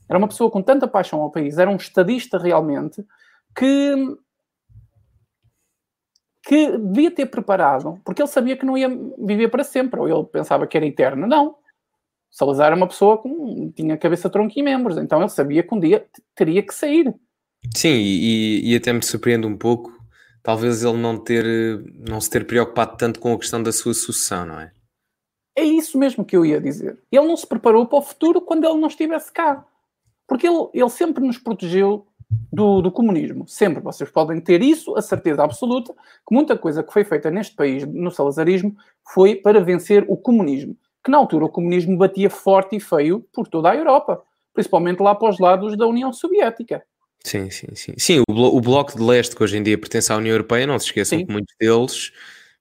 Era 0.10 0.18
uma 0.18 0.28
pessoa 0.28 0.50
com 0.50 0.62
tanta 0.62 0.88
paixão 0.88 1.22
ao 1.22 1.32
país, 1.32 1.58
era 1.58 1.70
um 1.70 1.76
estadista 1.76 2.38
realmente, 2.38 3.06
que 3.56 4.18
que 6.48 6.78
devia 6.78 7.12
ter 7.12 7.26
preparado, 7.26 8.00
porque 8.06 8.22
ele 8.22 8.30
sabia 8.30 8.56
que 8.56 8.66
não 8.66 8.78
ia 8.78 8.88
viver 9.18 9.50
para 9.50 9.66
sempre, 9.66 10.00
ou 10.00 10.08
ele 10.08 10.24
pensava 10.24 10.66
que 10.66 10.78
era 10.78 10.86
eterno. 10.86 11.28
Não. 11.28 11.58
Salazar 12.30 12.68
era 12.68 12.76
uma 12.76 12.88
pessoa 12.88 13.22
que 13.22 13.30
tinha 13.76 13.98
cabeça, 13.98 14.30
tronco 14.30 14.54
e 14.56 14.62
membros, 14.62 14.98
então 14.98 15.20
ele 15.20 15.30
sabia 15.30 15.64
que 15.64 15.74
um 15.74 15.80
dia 15.80 16.06
teria 16.36 16.62
que 16.62 16.74
sair. 16.74 17.14
Sim, 17.76 17.96
e, 17.96 18.72
e 18.72 18.76
até 18.76 18.94
me 18.94 19.04
surpreende 19.04 19.48
um 19.48 19.58
pouco, 19.58 19.92
talvez 20.44 20.84
ele 20.84 20.98
não, 20.98 21.18
ter, 21.18 21.46
não 22.08 22.22
se 22.22 22.30
ter 22.30 22.46
preocupado 22.46 22.96
tanto 22.98 23.20
com 23.20 23.34
a 23.34 23.38
questão 23.38 23.62
da 23.62 23.72
sua 23.72 23.94
sucessão, 23.94 24.46
não 24.46 24.60
é? 24.60 24.72
É 25.58 25.64
isso 25.64 25.98
mesmo 25.98 26.24
que 26.24 26.38
eu 26.38 26.46
ia 26.46 26.62
dizer. 26.62 27.00
Ele 27.12 27.26
não 27.26 27.36
se 27.36 27.48
preparou 27.48 27.88
para 27.88 27.98
o 27.98 28.02
futuro 28.04 28.40
quando 28.40 28.66
ele 28.66 28.80
não 28.80 28.88
estivesse 28.88 29.32
cá. 29.32 29.66
Porque 30.28 30.48
ele, 30.48 30.70
ele 30.72 30.90
sempre 30.90 31.26
nos 31.26 31.40
protegeu 31.40 32.06
do, 32.52 32.82
do, 32.82 32.92
comunismo. 32.92 33.48
Sempre. 33.48 33.82
Vocês 33.82 34.10
podem 34.12 34.40
ter 34.40 34.62
isso, 34.62 34.96
a 34.96 35.02
certeza 35.02 35.44
absoluta, 35.44 35.94
que 35.94 36.36
muita 36.36 36.56
coisa 36.56 36.84
que 36.84 36.94
foi 36.94 37.04
feita 37.04 37.32
neste 37.32 37.56
país, 37.56 37.86
no 37.88 38.12
salazarismo, 38.12 38.76
foi 39.14 39.36
para 39.36 39.60
vencer 39.60 40.06
o 40.08 40.16
comunismo. 40.16 40.78
Que 41.08 41.12
na 41.12 41.20
altura 41.20 41.46
o 41.46 41.50
comunismo 41.50 41.96
batia 41.96 42.30
forte 42.30 42.76
e 42.76 42.82
feio 42.82 43.26
por 43.32 43.48
toda 43.48 43.72
a 43.72 43.76
Europa, 43.78 44.22
principalmente 44.54 45.00
lá 45.00 45.16
para 45.16 45.30
os 45.30 45.40
lados 45.40 45.78
da 45.78 45.88
União 45.88 46.12
Soviética. 46.12 46.84
Sim, 47.24 47.50
sim, 47.50 47.74
sim. 47.76 47.94
Sim, 47.98 48.24
o, 48.28 48.34
blo 48.34 48.54
o 48.54 48.60
Bloco 48.60 48.98
de 48.98 49.02
Leste, 49.02 49.34
que 49.34 49.42
hoje 49.42 49.58
em 49.58 49.64
dia 49.64 49.78
pertence 49.78 50.12
à 50.12 50.18
União 50.18 50.34
Europeia, 50.34 50.68
não 50.68 50.78
se 50.78 50.88
esqueçam 50.88 51.18
sim. 51.18 51.26
que 51.26 51.32
muitos 51.32 51.56
deles 51.58 52.12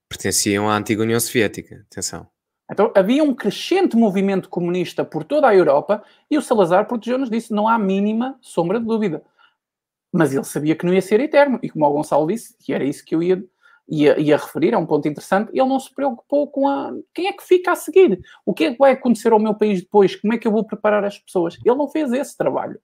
pertenciam 0.07 0.69
à 0.69 0.77
antiga 0.77 1.01
União 1.01 1.19
Soviética. 1.19 1.85
Atenção. 1.91 2.25
Então 2.71 2.89
havia 2.95 3.21
um 3.21 3.35
crescente 3.35 3.97
movimento 3.97 4.47
comunista 4.47 5.03
por 5.03 5.25
toda 5.25 5.49
a 5.49 5.53
Europa 5.53 6.01
e 6.31 6.37
o 6.37 6.41
Salazar 6.41 6.87
protegeu-nos 6.87 7.29
disso, 7.29 7.53
não 7.53 7.67
há 7.67 7.77
mínima 7.77 8.37
sombra 8.39 8.79
de 8.79 8.85
dúvida. 8.85 9.21
Mas 10.09 10.33
ele 10.33 10.45
sabia 10.45 10.73
que 10.73 10.85
não 10.85 10.93
ia 10.93 11.01
ser 11.01 11.19
eterno, 11.19 11.59
e 11.61 11.69
como 11.69 11.85
o 11.85 11.91
Gonçalo 11.91 12.25
disse, 12.27 12.55
e 12.65 12.71
era 12.71 12.85
isso 12.85 13.03
que 13.03 13.13
eu 13.13 13.21
ia, 13.21 13.43
ia, 13.87 14.19
ia 14.19 14.37
referir, 14.37 14.73
é 14.73 14.77
um 14.77 14.85
ponto 14.85 15.07
interessante, 15.07 15.49
ele 15.51 15.67
não 15.67 15.79
se 15.79 15.93
preocupou 15.93 16.49
com 16.49 16.67
a 16.67 16.93
quem 17.13 17.27
é 17.27 17.33
que 17.33 17.43
fica 17.43 17.71
a 17.71 17.75
seguir, 17.75 18.19
o 18.45 18.53
que 18.53 18.65
é 18.65 18.71
que 18.73 18.77
vai 18.77 18.91
acontecer 18.91 19.31
ao 19.31 19.39
meu 19.39 19.55
país 19.55 19.81
depois, 19.81 20.15
como 20.15 20.33
é 20.33 20.37
que 20.37 20.47
eu 20.47 20.51
vou 20.51 20.65
preparar 20.65 21.03
as 21.05 21.17
pessoas. 21.17 21.57
Ele 21.63 21.75
não 21.75 21.87
fez 21.87 22.11
esse 22.11 22.35
trabalho. 22.35 22.79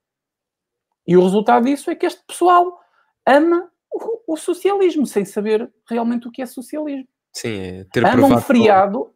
E 1.05 1.17
o 1.17 1.23
resultado 1.23 1.65
disso 1.65 1.91
é 1.91 1.95
que 1.95 2.05
este 2.05 2.23
pessoal 2.25 2.79
ama 3.27 3.69
o, 3.91 4.33
o 4.33 4.37
socialismo, 4.37 5.05
sem 5.05 5.25
saber 5.25 5.69
realmente 5.89 6.27
o 6.27 6.31
que 6.31 6.41
é 6.41 6.45
socialismo. 6.45 7.07
Sim, 7.33 7.57
é 7.57 7.83
ter 7.85 8.05
ama 8.05 8.27
um 8.27 8.41
feriado. 8.41 9.13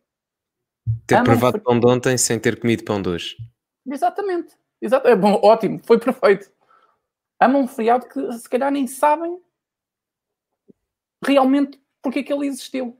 Ter 1.06 1.24
provado 1.24 1.58
um 1.58 1.62
pão 1.62 1.80
de 1.80 1.88
ontem 1.88 2.18
sem 2.18 2.40
ter 2.40 2.60
comido 2.60 2.84
pão 2.84 3.02
de 3.02 3.10
hoje. 3.10 3.38
Exatamente. 3.86 4.56
Exato. 4.82 5.08
É 5.08 5.16
bom, 5.16 5.40
ótimo, 5.44 5.80
foi 5.84 6.00
perfeito. 6.00 6.52
Ama 7.40 7.60
um 7.60 7.68
feriado 7.68 8.08
que 8.08 8.32
se 8.34 8.50
calhar 8.50 8.72
nem 8.72 8.88
sabem 8.88 9.40
realmente 11.28 11.80
porque 12.02 12.20
é 12.20 12.24
que 12.24 12.34
ele 12.34 12.48
existiu. 12.48 12.98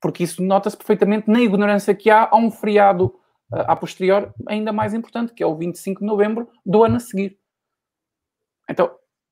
Porque 0.00 0.24
isso 0.24 0.42
nota-se 0.42 0.76
perfeitamente 0.76 1.28
na 1.28 1.40
ignorância 1.40 1.94
que 1.94 2.08
há 2.08 2.28
a 2.30 2.36
um 2.36 2.50
feriado 2.50 3.14
a 3.50 3.74
posterior 3.74 4.32
ainda 4.46 4.72
mais 4.72 4.94
importante, 4.94 5.32
que 5.32 5.42
é 5.42 5.46
o 5.46 5.56
25 5.56 6.00
de 6.00 6.06
novembro 6.06 6.48
do 6.64 6.84
ano 6.84 6.96
a 6.96 7.00
seguir. 7.00 7.38
Então, 8.68 8.90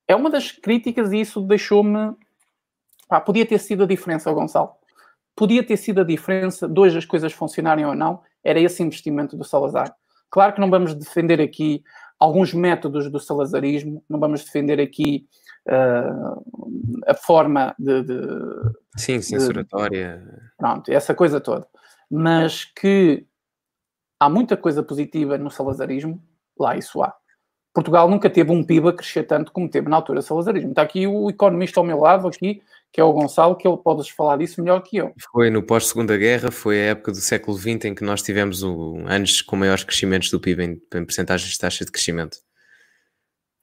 é 0.08 0.16
uma 0.16 0.30
das 0.30 0.50
críticas 0.50 1.12
e 1.12 1.20
isso 1.20 1.40
deixou-me. 1.40 2.14
podia 3.24 3.46
ter 3.46 3.58
sido 3.58 3.84
a 3.84 3.86
diferença, 3.86 4.32
Gonçalo. 4.32 4.72
Podia 5.34 5.62
ter 5.62 5.76
sido 5.76 6.00
a 6.00 6.04
diferença 6.04 6.66
de 6.66 6.80
hoje 6.80 6.96
as 6.96 7.04
coisas 7.04 7.32
funcionarem 7.32 7.84
ou 7.84 7.94
não, 7.94 8.22
era 8.42 8.58
esse 8.58 8.82
investimento 8.82 9.36
do 9.36 9.44
Salazar. 9.44 9.94
Claro 10.30 10.54
que 10.54 10.60
não 10.60 10.70
vamos 10.70 10.94
defender 10.94 11.40
aqui 11.40 11.84
alguns 12.18 12.54
métodos 12.54 13.10
do 13.10 13.20
salazarismo, 13.20 14.02
não 14.08 14.18
vamos 14.18 14.44
defender 14.44 14.80
aqui 14.80 15.28
uh, 15.66 17.02
a 17.06 17.14
forma 17.14 17.74
de, 17.78 18.02
de. 18.02 18.20
Sim, 18.96 19.20
censuratória. 19.20 20.18
De, 20.18 20.56
pronto, 20.56 20.90
essa 20.90 21.14
coisa 21.14 21.40
toda. 21.40 21.66
Mas 22.10 22.64
que 22.64 23.26
há 24.20 24.28
muita 24.28 24.56
coisa 24.56 24.82
positiva 24.82 25.36
no 25.38 25.50
salazarismo, 25.50 26.22
lá 26.58 26.76
isso 26.76 27.02
há. 27.02 27.14
Portugal 27.74 28.08
nunca 28.08 28.30
teve 28.30 28.50
um 28.50 28.64
PIB 28.64 28.88
a 28.88 28.92
crescer 28.94 29.24
tanto 29.24 29.52
como 29.52 29.68
teve 29.68 29.86
na 29.86 29.96
altura 29.96 30.20
do 30.20 30.24
salazarismo. 30.24 30.70
Está 30.70 30.80
aqui 30.80 31.06
o 31.06 31.28
economista 31.28 31.78
ao 31.78 31.84
meu 31.84 31.98
lado, 31.98 32.26
aqui, 32.26 32.62
que 32.90 32.98
é 32.98 33.04
o 33.04 33.12
Gonçalo, 33.12 33.54
que 33.54 33.68
ele 33.68 33.76
pode 33.76 34.10
falar 34.14 34.38
disso 34.38 34.62
melhor 34.62 34.80
que 34.80 34.96
eu. 34.96 35.12
Foi 35.30 35.50
no 35.50 35.62
pós-segunda 35.62 36.16
guerra, 36.16 36.50
foi 36.50 36.80
a 36.80 36.84
época 36.92 37.12
do 37.12 37.18
século 37.18 37.54
XX 37.54 37.84
em 37.84 37.94
que 37.94 38.02
nós 38.02 38.22
tivemos 38.22 38.62
o, 38.62 38.96
anos 39.06 39.42
com 39.42 39.56
maiores 39.56 39.84
crescimentos 39.84 40.30
do 40.30 40.40
PIB 40.40 40.64
em, 40.64 40.70
em 40.70 41.04
percentagens 41.04 41.52
de 41.52 41.58
taxa 41.58 41.84
de 41.84 41.92
crescimento. 41.92 42.38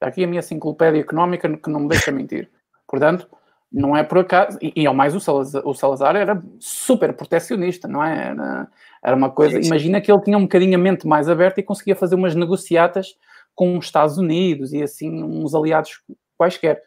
Está 0.04 0.10
aqui 0.10 0.24
a 0.24 0.26
minha 0.26 0.40
enciclopédia 0.40 1.00
económica 1.00 1.48
que 1.56 1.70
não 1.70 1.80
me 1.80 1.88
deixa 1.88 2.12
mentir. 2.12 2.50
Portanto, 2.86 3.26
não 3.72 3.96
é 3.96 4.04
por 4.04 4.18
acaso, 4.18 4.58
e, 4.60 4.70
e 4.76 4.86
ao 4.86 4.92
mais 4.92 5.14
o 5.14 5.20
Salazar, 5.20 5.66
o 5.66 5.72
Salazar 5.72 6.14
era 6.14 6.42
super 6.60 7.14
protecionista, 7.14 7.88
não 7.88 8.04
é? 8.04 8.28
Era, 8.28 8.68
era 9.02 9.16
uma 9.16 9.30
coisa, 9.30 9.60
sim, 9.60 9.66
imagina 9.66 10.02
que 10.02 10.12
ele 10.12 10.20
tinha 10.20 10.36
um 10.36 10.42
bocadinho 10.42 10.74
a 10.74 10.78
mente 10.78 11.06
mais 11.06 11.26
aberta 11.26 11.58
e 11.58 11.62
conseguia 11.62 11.96
fazer 11.96 12.16
umas 12.16 12.34
negociatas 12.34 13.16
com 13.54 13.78
os 13.78 13.86
Estados 13.86 14.18
Unidos 14.18 14.74
e 14.74 14.82
assim 14.82 15.22
uns 15.22 15.54
aliados 15.54 16.02
quaisquer. 16.36 16.82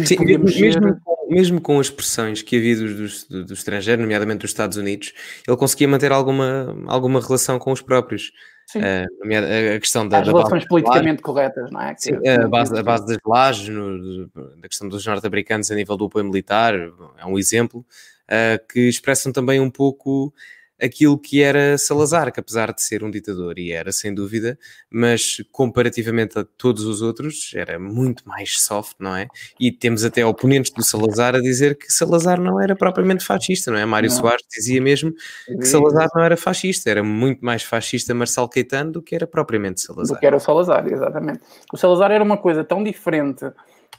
Sim, 0.00 0.18
mesmo, 0.18 0.48
ser... 0.48 1.00
mesmo, 1.30 1.60
com 1.60 1.80
as 1.80 1.88
pressões 1.88 2.42
que 2.42 2.56
havia 2.56 2.76
do, 2.76 3.08
do, 3.28 3.44
do, 3.46 3.54
estrangeiro, 3.54 4.02
nomeadamente 4.02 4.40
dos 4.40 4.50
Estados 4.50 4.76
Unidos, 4.76 5.14
ele 5.48 5.56
conseguia 5.56 5.88
manter 5.88 6.12
alguma, 6.12 6.76
alguma 6.86 7.20
relação 7.20 7.58
com 7.58 7.72
os 7.72 7.80
próprios. 7.80 8.30
Uh, 8.74 9.76
a 9.76 9.80
questão 9.80 10.08
da, 10.08 10.18
As 10.18 10.26
da 10.26 10.32
relações 10.32 10.66
politicamente 10.66 11.22
corretas, 11.22 11.70
não 11.70 11.80
é? 11.80 11.94
Sim, 11.96 12.14
a, 12.26 12.48
base, 12.48 12.76
a 12.76 12.82
base 12.82 13.06
das 13.06 13.18
lajes, 13.24 13.68
no, 13.68 14.26
da 14.56 14.68
questão 14.68 14.88
dos 14.88 15.06
norte-americanos 15.06 15.70
a 15.70 15.74
nível 15.74 15.96
do 15.96 16.06
apoio 16.06 16.24
militar, 16.24 16.74
é 16.74 17.26
um 17.26 17.38
exemplo, 17.38 17.84
uh, 18.24 18.66
que 18.72 18.88
expressam 18.88 19.32
também 19.32 19.60
um 19.60 19.70
pouco 19.70 20.32
aquilo 20.80 21.18
que 21.18 21.42
era 21.42 21.78
Salazar, 21.78 22.32
que 22.32 22.40
apesar 22.40 22.72
de 22.72 22.82
ser 22.82 23.04
um 23.04 23.10
ditador, 23.10 23.58
e 23.58 23.72
era 23.72 23.92
sem 23.92 24.14
dúvida, 24.14 24.58
mas 24.90 25.36
comparativamente 25.52 26.38
a 26.38 26.44
todos 26.56 26.84
os 26.84 27.00
outros, 27.00 27.52
era 27.54 27.78
muito 27.78 28.26
mais 28.28 28.60
soft, 28.60 28.96
não 28.98 29.16
é? 29.16 29.28
E 29.58 29.70
temos 29.70 30.04
até 30.04 30.24
oponentes 30.24 30.72
do 30.72 30.82
Salazar 30.82 31.34
a 31.34 31.40
dizer 31.40 31.76
que 31.76 31.92
Salazar 31.92 32.40
não 32.40 32.60
era 32.60 32.74
propriamente 32.74 33.24
fascista, 33.24 33.70
não 33.70 33.78
é? 33.78 33.84
Mário 33.84 34.10
não. 34.10 34.16
Soares 34.16 34.44
dizia 34.50 34.80
mesmo 34.80 35.12
que 35.46 35.64
Salazar 35.64 36.08
não 36.14 36.22
era 36.22 36.36
fascista, 36.36 36.90
era 36.90 37.02
muito 37.02 37.44
mais 37.44 37.62
fascista 37.62 38.14
Marcelo 38.14 38.48
Caetano 38.48 38.92
do 38.92 39.02
que 39.02 39.14
era 39.14 39.26
propriamente 39.26 39.80
Salazar. 39.80 40.16
Do 40.16 40.20
que 40.20 40.26
era 40.26 40.36
o 40.36 40.40
Salazar, 40.40 40.86
exatamente. 40.86 41.40
O 41.72 41.76
Salazar 41.76 42.10
era 42.10 42.22
uma 42.22 42.36
coisa 42.36 42.64
tão 42.64 42.82
diferente 42.82 43.44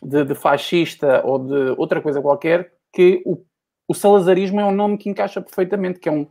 de, 0.03 0.23
de 0.23 0.35
fascista 0.35 1.21
ou 1.25 1.39
de 1.39 1.75
outra 1.77 2.01
coisa 2.01 2.21
qualquer 2.21 2.71
que 2.93 3.21
o, 3.25 3.43
o 3.87 3.93
salazarismo 3.93 4.59
é 4.59 4.65
um 4.65 4.71
nome 4.71 4.97
que 4.97 5.09
encaixa 5.09 5.41
perfeitamente, 5.41 5.99
que 5.99 6.09
é 6.09 6.11
um 6.11 6.27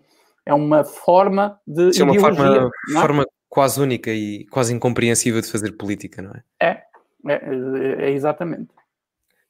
é 0.46 0.52
uma 0.54 0.84
forma 0.84 1.60
de 1.66 1.92
Sim, 1.92 2.02
uma 2.02 2.20
forma, 2.20 2.70
é? 2.90 3.00
forma 3.00 3.26
quase 3.48 3.80
única 3.80 4.10
e 4.10 4.46
quase 4.46 4.74
incompreensível 4.74 5.40
de 5.40 5.50
fazer 5.50 5.72
política, 5.72 6.20
não 6.20 6.32
é? 6.32 6.42
É, 6.60 6.84
é, 7.28 8.06
é 8.06 8.10
exatamente. 8.10 8.70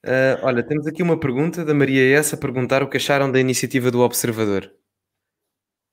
Uh, 0.05 0.37
olha, 0.43 0.63
temos 0.63 0.87
aqui 0.87 1.03
uma 1.03 1.19
pergunta 1.19 1.65
da 1.65 1.73
Maria 1.73 2.19
S 2.19 2.35
a 2.35 2.39
perguntar 2.39 2.83
o 2.83 2.89
que 2.89 2.99
acharam 2.99 3.33
da 3.33 3.41
iniciativa 3.41 3.91
do 3.91 4.01
Observador. 4.01 4.71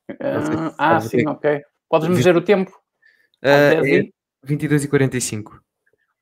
Uh, 0.09 0.75
ah, 0.77 0.99
sim, 0.99 1.17
ter... 1.17 1.27
ok. 1.29 1.61
Podes-me 1.89 2.15
dizer 2.15 2.35
o 2.35 2.41
tempo? 2.41 2.71
Uh, 3.41 3.85
é 3.85 4.09
22 4.43 4.83
e 4.83 4.87
45. 4.89 5.63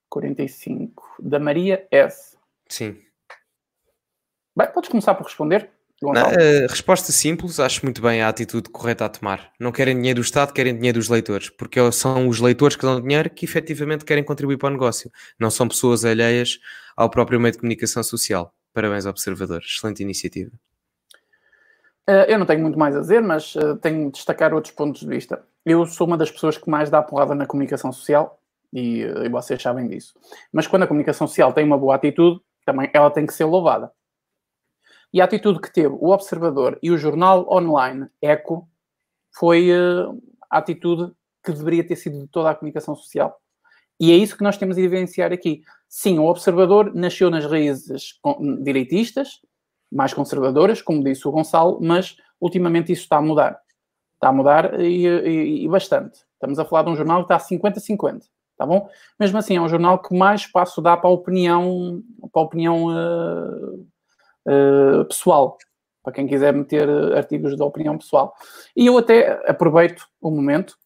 45. 0.08 1.04
Da 1.20 1.40
Maria 1.40 1.88
S. 1.92 2.38
Sim. 2.68 2.98
Bem, 4.56 4.72
podes 4.72 4.90
começar 4.90 5.16
por 5.16 5.24
responder. 5.24 5.72
Não, 6.02 6.12
uh, 6.12 6.68
resposta 6.70 7.12
simples, 7.12 7.60
acho 7.60 7.86
muito 7.86 8.02
bem 8.02 8.22
a 8.22 8.30
atitude 8.30 8.70
correta 8.70 9.04
a 9.04 9.10
tomar. 9.10 9.52
Não 9.60 9.72
querem 9.72 9.96
dinheiro 9.96 10.22
do 10.22 10.24
Estado, 10.24 10.54
querem 10.54 10.74
dinheiro 10.74 10.98
dos 10.98 11.10
leitores, 11.10 11.50
porque 11.50 11.80
são 11.92 12.30
os 12.30 12.40
leitores 12.40 12.78
que 12.78 12.84
dão 12.84 13.02
dinheiro 13.02 13.30
que 13.30 13.44
efetivamente 13.44 14.06
querem 14.06 14.24
contribuir 14.24 14.58
para 14.58 14.70
o 14.70 14.72
negócio. 14.72 15.12
Não 15.38 15.52
são 15.52 15.68
pessoas 15.68 16.06
alheias 16.06 16.58
ao 16.96 17.10
próprio 17.10 17.40
meio 17.40 17.52
de 17.52 17.58
comunicação 17.58 18.02
social. 18.02 18.54
Parabéns, 18.74 19.06
observador. 19.06 19.62
Excelente 19.62 20.02
iniciativa. 20.02 20.52
Uh, 22.10 22.26
eu 22.28 22.40
não 22.40 22.46
tenho 22.46 22.62
muito 22.62 22.80
mais 22.80 22.96
a 22.96 23.02
dizer, 23.02 23.22
mas 23.22 23.54
uh, 23.56 23.76
tenho 23.76 24.06
de 24.06 24.14
destacar 24.14 24.54
outros 24.54 24.74
pontos 24.74 25.02
de 25.02 25.08
vista. 25.08 25.44
Eu 25.66 25.86
sou 25.86 26.08
uma 26.08 26.18
das 26.18 26.32
pessoas 26.32 26.58
que 26.58 26.70
mais 26.70 26.90
dá 26.90 27.02
porrada 27.02 27.36
na 27.36 27.46
comunicação 27.46 27.92
social 27.92 28.40
e, 28.72 29.02
e 29.02 29.30
vocês 29.30 29.62
sabem 29.62 29.88
disso. 29.88 30.14
Mas 30.52 30.66
quando 30.66 30.84
a 30.84 30.88
comunicação 30.88 31.28
social 31.28 31.52
tem 31.52 31.66
uma 31.66 31.78
boa 31.78 31.96
atitude, 31.96 32.40
também 32.66 32.90
ela 32.94 33.12
tem 33.12 33.26
que 33.26 33.34
ser 33.34 33.44
louvada. 33.44 33.92
E 35.14 35.22
a 35.22 35.26
atitude 35.26 35.60
que 35.60 35.74
teve 35.74 35.96
o 36.00 36.10
Observador 36.10 36.78
e 36.84 36.92
o 36.92 36.98
jornal 36.98 37.48
online 37.52 38.08
Eco 38.22 38.70
foi 39.38 39.72
uh, 39.72 40.22
a 40.50 40.58
atitude 40.60 41.12
que 41.44 41.52
deveria 41.52 41.86
ter 41.86 41.96
sido 41.96 42.20
de 42.20 42.28
toda 42.28 42.50
a 42.50 42.56
comunicação 42.56 42.96
social. 42.96 43.40
E 44.00 44.12
é 44.12 44.16
isso 44.16 44.38
que 44.38 44.44
nós 44.44 44.58
temos 44.58 44.76
de 44.76 44.84
evidenciar 44.84 45.34
aqui. 45.34 45.62
Sim, 45.88 46.20
o 46.20 46.26
Observador 46.26 46.94
nasceu 46.94 47.30
nas 47.30 47.46
raízes 47.46 48.20
direitistas, 48.62 49.42
mais 49.92 50.14
conservadoras, 50.14 50.82
como 50.82 51.04
disse 51.04 51.28
o 51.28 51.32
Gonçalo, 51.32 51.80
mas 51.82 52.16
ultimamente 52.40 52.92
isso 52.92 53.04
está 53.04 53.18
a 53.18 53.22
mudar. 53.22 53.60
Está 54.16 54.30
a 54.30 54.34
mudar 54.34 54.80
e, 54.80 55.06
e, 55.06 55.66
e 55.66 55.68
bastante. 55.68 56.20
Estamos 56.34 56.60
a 56.60 56.66
falar 56.66 56.84
de 56.84 56.92
um 56.92 56.96
jornal 56.96 57.26
que 57.26 57.34
está 57.34 57.36
a 57.36 57.40
50-50, 57.40 58.22
tá 58.58 58.66
bom? 58.66 58.88
Mesmo 59.20 59.38
assim, 59.38 59.58
é 59.58 59.62
um 59.62 59.68
jornal 59.68 60.02
que 60.02 60.16
mais 60.16 60.42
espaço 60.42 60.82
dá 60.82 60.96
para 60.96 61.10
a 61.10 61.14
opinião, 61.14 62.02
para 62.32 62.42
a 62.42 62.46
opinião 62.46 62.86
uh, 62.86 63.86
uh, 64.48 65.06
pessoal, 65.06 65.58
para 66.04 66.14
quem 66.14 66.28
quiser 66.28 66.54
meter 66.54 66.88
eh, 66.88 67.18
artigos 67.18 67.56
de 67.56 67.62
opinião 67.62 67.98
pessoal. 67.98 68.34
E 68.76 68.88
eu 68.88 68.98
até 68.98 69.40
aproveito 69.50 70.08
o 70.22 70.32
momento 70.32 70.78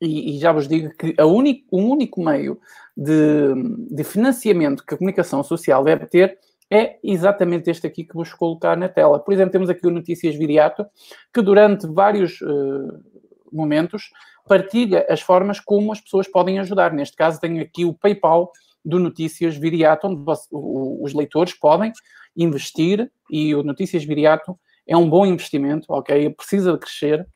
e, 0.00 0.36
e 0.36 0.38
já 0.38 0.52
vos 0.52 0.68
digo 0.68 0.90
que 0.96 1.14
a 1.18 1.26
único, 1.26 1.64
o 1.70 1.78
único 1.78 2.22
meio 2.22 2.58
de, 2.96 3.54
de 3.90 4.04
financiamento 4.04 4.84
que 4.86 4.94
a 4.94 4.96
comunicação 4.96 5.42
social 5.42 5.82
deve 5.82 6.06
ter 6.06 6.38
é 6.70 6.98
exatamente 7.02 7.70
este 7.70 7.86
aqui 7.86 8.04
que 8.04 8.14
vos 8.14 8.32
colocar 8.32 8.76
na 8.76 8.88
tela. 8.88 9.18
Por 9.18 9.32
exemplo, 9.32 9.52
temos 9.52 9.70
aqui 9.70 9.86
o 9.86 9.90
Notícias 9.90 10.36
Viriato, 10.36 10.86
que 11.32 11.40
durante 11.40 11.86
vários, 11.86 12.40
uh, 12.42 13.02
momentos, 13.50 14.10
partilha 14.46 15.06
as 15.08 15.20
formas 15.20 15.60
como 15.60 15.92
as 15.92 16.00
pessoas 16.00 16.28
podem 16.28 16.58
ajudar. 16.58 16.92
Neste 16.92 17.16
caso, 17.16 17.40
tenho 17.40 17.62
aqui 17.62 17.84
o 17.84 17.94
PayPal 17.94 18.52
do 18.84 18.98
Notícias 18.98 19.56
Viriato, 19.56 20.06
onde 20.06 20.22
os 20.50 21.14
leitores 21.14 21.54
podem 21.54 21.92
investir 22.38 23.10
e 23.30 23.54
o 23.54 23.62
Notícias 23.62 24.04
Viriato 24.04 24.58
é 24.86 24.96
um 24.96 25.08
bom 25.08 25.26
investimento, 25.26 25.86
ok? 25.88 26.30
Precisa 26.30 26.72
de 26.72 26.78
crescer. 26.78 27.28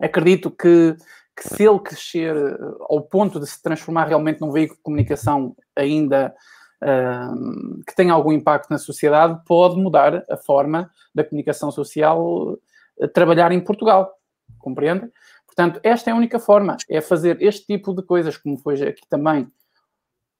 Acredito 0.00 0.50
que, 0.50 0.96
que 1.36 1.48
se 1.48 1.64
ele 1.64 1.78
crescer 1.80 2.34
eh, 2.34 2.58
ao 2.88 3.02
ponto 3.02 3.38
de 3.38 3.46
se 3.46 3.62
transformar 3.62 4.06
realmente 4.06 4.40
num 4.40 4.50
veículo 4.50 4.78
de 4.78 4.82
comunicação 4.82 5.54
ainda 5.76 6.34
uh, 6.82 7.84
que 7.86 7.94
tenha 7.94 8.12
algum 8.12 8.32
impacto 8.32 8.70
na 8.70 8.78
sociedade, 8.78 9.38
pode 9.46 9.76
mudar 9.76 10.24
a 10.30 10.36
forma 10.36 10.90
da 11.14 11.22
comunicação 11.22 11.70
social 11.70 12.52
uh, 12.52 13.08
trabalhar 13.12 13.52
em 13.52 13.60
Portugal. 13.60 14.10
Compreende? 14.58 15.10
Portanto, 15.46 15.78
esta 15.82 16.08
é 16.08 16.12
a 16.14 16.16
única 16.16 16.38
forma, 16.38 16.78
é 16.88 17.00
fazer 17.02 17.40
este 17.42 17.66
tipo 17.66 17.94
de 17.94 18.02
coisas, 18.02 18.38
como 18.38 18.56
foi 18.56 18.80
aqui 18.82 19.06
também, 19.08 19.46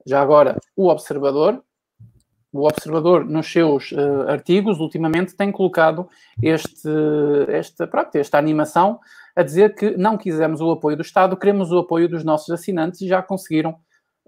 já 0.06 0.20
agora, 0.20 0.58
o 0.74 0.88
Observador. 0.88 1.62
O 2.52 2.66
Observador, 2.66 3.24
nos 3.24 3.50
seus 3.50 3.92
uh, 3.92 4.28
artigos, 4.28 4.78
ultimamente 4.78 5.34
tem 5.34 5.50
colocado 5.50 6.08
este, 6.42 6.88
esta, 7.48 7.86
pronto, 7.86 8.14
esta 8.16 8.36
animação 8.36 9.00
a 9.34 9.42
dizer 9.42 9.74
que 9.74 9.96
não 9.96 10.18
quisemos 10.18 10.60
o 10.60 10.70
apoio 10.70 10.96
do 10.96 11.02
Estado, 11.02 11.36
queremos 11.36 11.72
o 11.72 11.78
apoio 11.78 12.08
dos 12.08 12.22
nossos 12.22 12.50
assinantes 12.50 13.00
e 13.00 13.08
já 13.08 13.22
conseguiram 13.22 13.76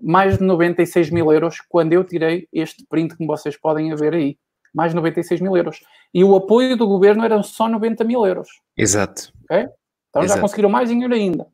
mais 0.01 0.39
de 0.39 0.45
96 0.45 1.11
mil 1.11 1.31
euros 1.31 1.61
quando 1.69 1.93
eu 1.93 2.03
tirei 2.03 2.49
este 2.53 2.85
print 2.89 3.17
que 3.17 3.27
vocês 3.27 3.57
podem 3.57 3.95
ver 3.95 4.15
aí. 4.15 4.39
Mais 4.75 4.91
de 4.91 4.97
96 4.97 5.41
mil 5.41 5.57
euros. 5.57 5.81
E 6.13 6.25
o 6.25 6.35
apoio 6.35 6.77
do 6.77 6.87
governo 6.89 7.25
eram 7.25 7.43
só 7.43 7.69
90 7.69 8.03
mil 8.03 8.27
euros. 8.27 8.49
Exato. 8.77 9.33
Okay? 9.45 9.67
Então 10.09 10.23
Exato. 10.23 10.39
já 10.39 10.41
conseguiram 10.41 10.69
mais 10.69 10.89
dinheiro 10.89 11.15
ainda. 11.15 11.47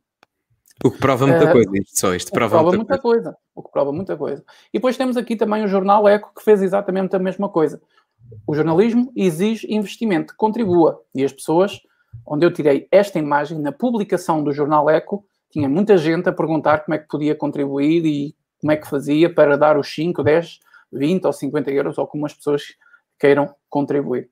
O 0.82 0.90
que 0.90 0.98
prova 0.98 1.26
muita 1.26 1.50
uh, 1.50 1.52
coisa, 1.52 1.70
isto 1.74 1.98
só, 1.98 2.14
isto 2.14 2.30
prova, 2.30 2.56
prova 2.56 2.68
muita, 2.68 2.78
muita 2.78 2.98
coisa. 2.98 3.22
coisa. 3.24 3.38
O 3.54 3.62
que 3.62 3.70
prova 3.70 3.92
muita 3.92 4.16
coisa. 4.16 4.44
E 4.72 4.78
depois 4.78 4.96
temos 4.96 5.16
aqui 5.16 5.36
também 5.36 5.62
o 5.62 5.68
jornal 5.68 6.08
Eco, 6.08 6.32
que 6.34 6.42
fez 6.42 6.62
exatamente 6.62 7.14
a 7.14 7.18
mesma 7.18 7.48
coisa. 7.48 7.80
O 8.46 8.54
jornalismo 8.54 9.12
exige 9.14 9.72
investimento, 9.72 10.34
contribua. 10.36 11.02
E 11.14 11.22
as 11.22 11.32
pessoas, 11.32 11.80
onde 12.26 12.46
eu 12.46 12.52
tirei 12.52 12.88
esta 12.90 13.18
imagem, 13.18 13.58
na 13.58 13.72
publicação 13.72 14.42
do 14.42 14.52
jornal 14.52 14.88
Eco, 14.88 15.24
tinha 15.50 15.68
muita 15.68 15.98
gente 15.98 16.28
a 16.28 16.32
perguntar 16.32 16.84
como 16.84 16.94
é 16.94 16.98
que 16.98 17.08
podia 17.08 17.34
contribuir 17.34 18.06
e 18.06 18.34
como 18.60 18.72
é 18.72 18.76
que 18.76 18.88
fazia 18.88 19.32
para 19.32 19.58
dar 19.58 19.76
os 19.76 19.92
5, 19.92 20.22
10, 20.22 20.60
20 20.92 21.26
ou 21.26 21.32
50 21.32 21.70
euros, 21.70 21.98
ou 21.98 22.06
como 22.06 22.24
as 22.24 22.32
pessoas 22.32 22.62
queiram 23.18 23.54
contribuir. 23.68 24.30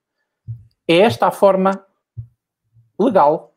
É 0.86 0.98
esta 0.98 1.26
a 1.26 1.30
forma 1.30 1.84
legal, 2.98 3.54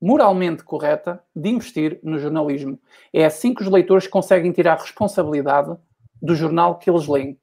moralmente 0.00 0.64
correta, 0.64 1.22
de 1.34 1.50
investir 1.50 2.00
no 2.02 2.18
jornalismo. 2.18 2.80
É 3.12 3.24
assim 3.24 3.52
que 3.52 3.62
os 3.62 3.68
leitores 3.68 4.06
conseguem 4.06 4.50
tirar 4.50 4.78
responsabilidade 4.78 5.76
do 6.22 6.34
jornal 6.34 6.78
que 6.78 6.88
eles 6.88 7.06
leem. 7.06 7.38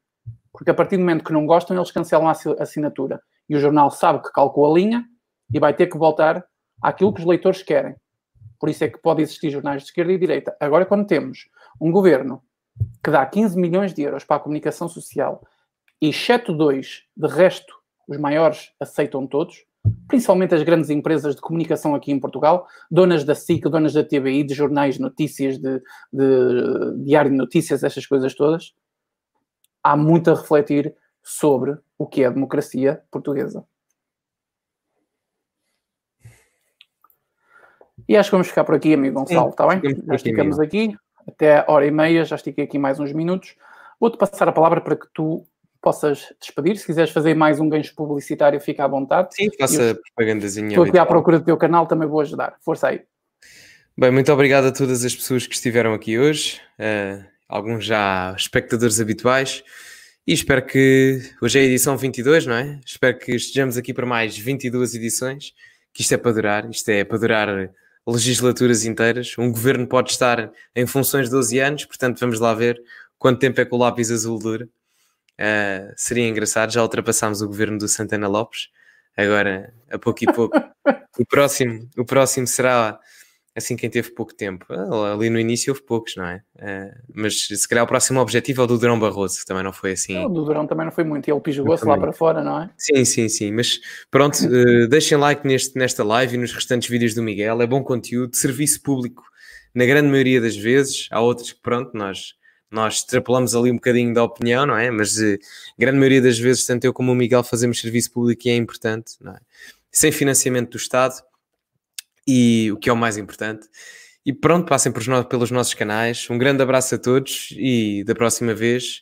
Porque 0.52 0.72
a 0.72 0.74
partir 0.74 0.98
do 0.98 1.02
momento 1.02 1.24
que 1.24 1.34
não 1.34 1.46
gostam, 1.46 1.78
eles 1.78 1.92
cancelam 1.92 2.28
a 2.28 2.36
assinatura. 2.60 3.22
E 3.48 3.56
o 3.56 3.60
jornal 3.60 3.92
sabe 3.92 4.24
que 4.24 4.32
calcou 4.32 4.70
a 4.70 4.74
linha 4.74 5.06
e 5.54 5.60
vai 5.60 5.74
ter 5.74 5.88
que 5.88 5.98
voltar 5.98 6.44
àquilo 6.82 7.14
que 7.14 7.22
os 7.22 7.26
leitores 7.26 7.62
querem. 7.62 7.96
Por 8.60 8.70
isso 8.70 8.84
é 8.84 8.88
que 8.88 8.98
pode 8.98 9.22
existir 9.22 9.52
jornais 9.52 9.84
de 9.84 9.90
esquerda 9.90 10.12
e 10.12 10.18
direita. 10.18 10.56
Agora, 10.60 10.86
quando 10.86 11.06
temos 11.06 11.48
um 11.80 11.92
governo 11.92 12.42
que 13.04 13.12
dá 13.12 13.26
15 13.26 13.58
milhões 13.58 13.94
de 13.94 14.02
euros 14.02 14.24
para 14.24 14.38
a 14.38 14.40
comunicação 14.40 14.88
social, 14.88 15.44
e 16.02 16.10
exceto 16.10 16.54
dois, 16.54 17.04
de 17.16 17.28
resto, 17.28 17.76
os 18.08 18.18
maiores 18.18 18.72
aceitam 18.80 19.28
todos, 19.28 19.64
principalmente 20.08 20.56
as 20.56 20.64
grandes 20.64 20.90
empresas 20.90 21.36
de 21.36 21.42
comunicação 21.42 21.94
aqui 21.94 22.12
em 22.12 22.20
Portugal, 22.20 22.68
donas 22.90 23.24
da 23.24 23.36
SIC, 23.36 23.70
donas 23.70 23.94
da 23.94 24.04
TBI, 24.04 24.44
de 24.44 24.54
jornais, 24.54 24.98
notícias, 25.00 25.58
de, 25.58 25.82
de 26.12 27.04
diário 27.04 27.32
de 27.32 27.38
notícias, 27.38 27.84
essas 27.84 28.06
coisas 28.06 28.34
todas, 28.34 28.74
há 29.84 29.96
muito 29.96 30.32
a 30.32 30.36
refletir 30.36 30.96
sobre 31.24 31.78
o 31.98 32.06
que 32.06 32.24
é 32.24 32.28
a 32.28 32.32
democracia 32.32 33.02
portuguesa. 33.12 33.66
E 38.08 38.16
acho 38.16 38.30
que 38.30 38.36
vamos 38.36 38.48
ficar 38.48 38.64
por 38.64 38.76
aqui, 38.76 38.94
amigo 38.94 39.20
Gonçalo, 39.20 39.50
está 39.50 39.68
bem? 39.68 39.82
Já 40.08 40.18
ficamos 40.18 40.60
aqui, 40.60 40.96
até 41.28 41.60
a 41.60 41.66
hora 41.68 41.86
e 41.86 41.92
meia, 41.92 42.24
já 42.24 42.38
estiquei 42.38 42.64
aqui 42.64 42.80
mais 42.80 43.00
uns 43.00 43.12
minutos. 43.12 43.56
Vou-te 44.00 44.18
passar 44.18 44.48
a 44.48 44.54
palavra 44.54 44.80
para 44.80 44.96
que 44.96 45.08
tu 45.14 45.46
possas 45.82 46.34
despedir. 46.40 46.78
Se 46.78 46.86
quiseres 46.86 47.12
fazer 47.12 47.36
mais 47.36 47.60
um 47.60 47.70
gancho 47.70 47.94
publicitário, 47.96 48.60
fica 48.60 48.84
à 48.84 48.88
vontade. 48.88 49.36
Sim, 49.36 49.50
faça 49.58 49.96
propagandazinha. 49.96 50.70
Estou 50.70 50.84
aqui 50.84 50.98
à 50.98 51.06
procura 51.06 51.40
do 51.40 51.46
teu 51.46 51.58
canal, 51.58 51.86
também 51.86 52.08
vou 52.08 52.22
ajudar. 52.22 52.56
Força 52.62 52.90
aí. 52.90 53.02
Bem, 53.98 54.12
muito 54.12 54.32
obrigado 54.32 54.66
a 54.66 54.72
todas 54.72 55.04
as 55.04 55.16
pessoas 55.16 55.48
que 55.48 55.56
estiveram 55.56 55.94
aqui 55.94 56.20
hoje, 56.20 56.62
uh, 56.80 57.26
alguns 57.50 57.84
já 57.84 58.36
espectadores 58.38 59.00
habituais, 59.00 59.64
e 60.26 60.34
espero 60.34 60.64
que 60.64 61.20
hoje 61.42 61.58
é 61.58 61.62
a 61.64 61.66
edição 61.66 61.98
22, 61.98 62.46
não 62.46 62.56
é? 62.56 62.80
Espero 62.86 63.18
que 63.18 63.32
estejamos 63.34 63.76
aqui 63.76 63.94
para 63.94 64.06
mais 64.06 64.38
22 64.38 64.94
edições, 64.94 65.54
que 65.92 66.04
isto 66.04 66.14
é 66.14 66.18
para 66.18 66.32
durar, 66.32 66.70
isto 66.70 66.88
é 66.90 67.04
para 67.04 67.18
durar 67.18 67.72
legislaturas 68.06 68.86
inteiras. 68.86 69.34
Um 69.38 69.52
governo 69.52 69.88
pode 69.88 70.12
estar 70.12 70.52
em 70.76 70.86
funções 70.86 71.26
de 71.26 71.32
12 71.32 71.60
anos, 71.60 71.86
portanto, 71.86 72.20
vamos 72.20 72.40
lá 72.40 72.54
ver 72.54 72.80
quanto 73.18 73.40
tempo 73.40 73.60
é 73.60 73.66
que 73.66 73.74
o 73.74 73.78
lápis 73.78 74.12
azul 74.12 74.38
dura. 74.38 74.70
Uh, 75.40 75.94
seria 75.96 76.28
engraçado, 76.28 76.72
já 76.72 76.82
ultrapassámos 76.82 77.42
o 77.42 77.48
governo 77.48 77.78
do 77.78 77.88
Santana 77.88 78.28
Lopes, 78.28 78.70
agora 79.16 79.74
a 79.92 79.98
pouco 79.98 80.24
e 80.24 80.34
pouco. 80.34 80.58
o, 81.20 81.26
próximo, 81.26 81.88
o 81.98 82.06
próximo 82.06 82.48
será 82.48 83.00
assim 83.58 83.76
quem 83.76 83.90
teve 83.90 84.12
pouco 84.12 84.34
tempo. 84.34 84.66
Ah, 84.70 85.14
ali 85.14 85.30
no 85.30 85.40
início 85.40 85.72
houve 85.74 85.84
poucos, 85.84 86.16
não 86.16 86.26
é? 86.26 86.44
Uh, 86.56 87.02
mas 87.14 87.48
se 87.48 87.68
calhar 87.68 87.84
o 87.84 87.88
próximo 87.88 88.20
objetivo 88.20 88.62
é 88.62 88.64
o 88.64 88.68
do 88.68 88.78
Durão 88.78 89.00
Barroso, 89.00 89.40
que 89.40 89.46
também 89.46 89.64
não 89.64 89.74
foi 89.74 89.94
assim. 89.94 90.16
O 90.24 90.30
do 90.30 90.46
Durão 90.46 90.68
também 90.68 90.86
não 90.86 90.92
foi 90.92 91.04
muito, 91.04 91.28
ele 91.30 91.42
pisou-se 91.42 91.86
lá 91.86 91.98
para 91.98 92.14
fora, 92.14 92.44
não 92.44 92.62
é? 92.62 92.70
Sim, 92.78 93.04
sim, 93.04 93.28
sim. 93.28 93.52
Mas 93.52 93.80
pronto, 94.12 94.38
uh, 94.46 94.88
deixem 94.88 95.18
like 95.18 95.46
neste, 95.46 95.78
nesta 95.78 96.04
live 96.04 96.36
e 96.36 96.38
nos 96.38 96.54
restantes 96.54 96.88
vídeos 96.88 97.16
do 97.16 97.24
Miguel. 97.24 97.60
É 97.62 97.66
bom 97.66 97.84
conteúdo, 97.84 98.36
serviço 98.36 98.82
público, 98.84 99.24
na 99.74 99.86
grande 99.86 100.08
maioria 100.08 100.40
das 100.40 100.56
vezes. 100.56 101.08
Há 101.12 101.20
outros 101.20 101.52
que, 101.52 101.62
pronto, 101.62 101.92
nós. 101.96 102.37
Nós 102.70 102.96
extrapolamos 102.96 103.56
ali 103.56 103.72
um 103.72 103.76
bocadinho 103.76 104.14
da 104.14 104.24
opinião, 104.24 104.66
não 104.66 104.78
é? 104.78 104.92
Mas 104.92 105.18
uh, 105.18 105.38
grande 105.78 105.98
maioria 105.98 106.22
das 106.22 106.38
vezes, 106.38 106.66
tanto 106.66 106.86
eu 106.86 106.94
como 106.94 107.12
o 107.12 107.16
Miguel 107.16 107.44
fazemos 107.44 107.80
serviço 107.80 108.12
público 108.12 108.48
e 108.48 108.52
é 108.52 108.56
importante, 108.56 109.16
não 109.22 109.34
é? 109.34 109.40
Sem 109.92 110.12
financiamento 110.12 110.72
do 110.72 110.78
Estado, 110.78 111.16
e 112.28 112.70
o 112.72 112.78
que 112.78 112.90
é 112.90 112.94
o 112.94 112.98
mais 112.98 113.18
importante. 113.18 113.68
E 114.26 114.34
pronto, 114.34 114.68
passem 114.68 114.92
pelos 114.92 115.50
nossos 115.52 115.74
canais. 115.74 116.30
Um 116.30 116.38
grande 116.38 116.62
abraço 116.62 116.96
a 116.96 116.98
todos 116.98 117.50
e 117.52 118.04
da 118.04 118.14
próxima 118.14 118.54
vez 118.54 119.02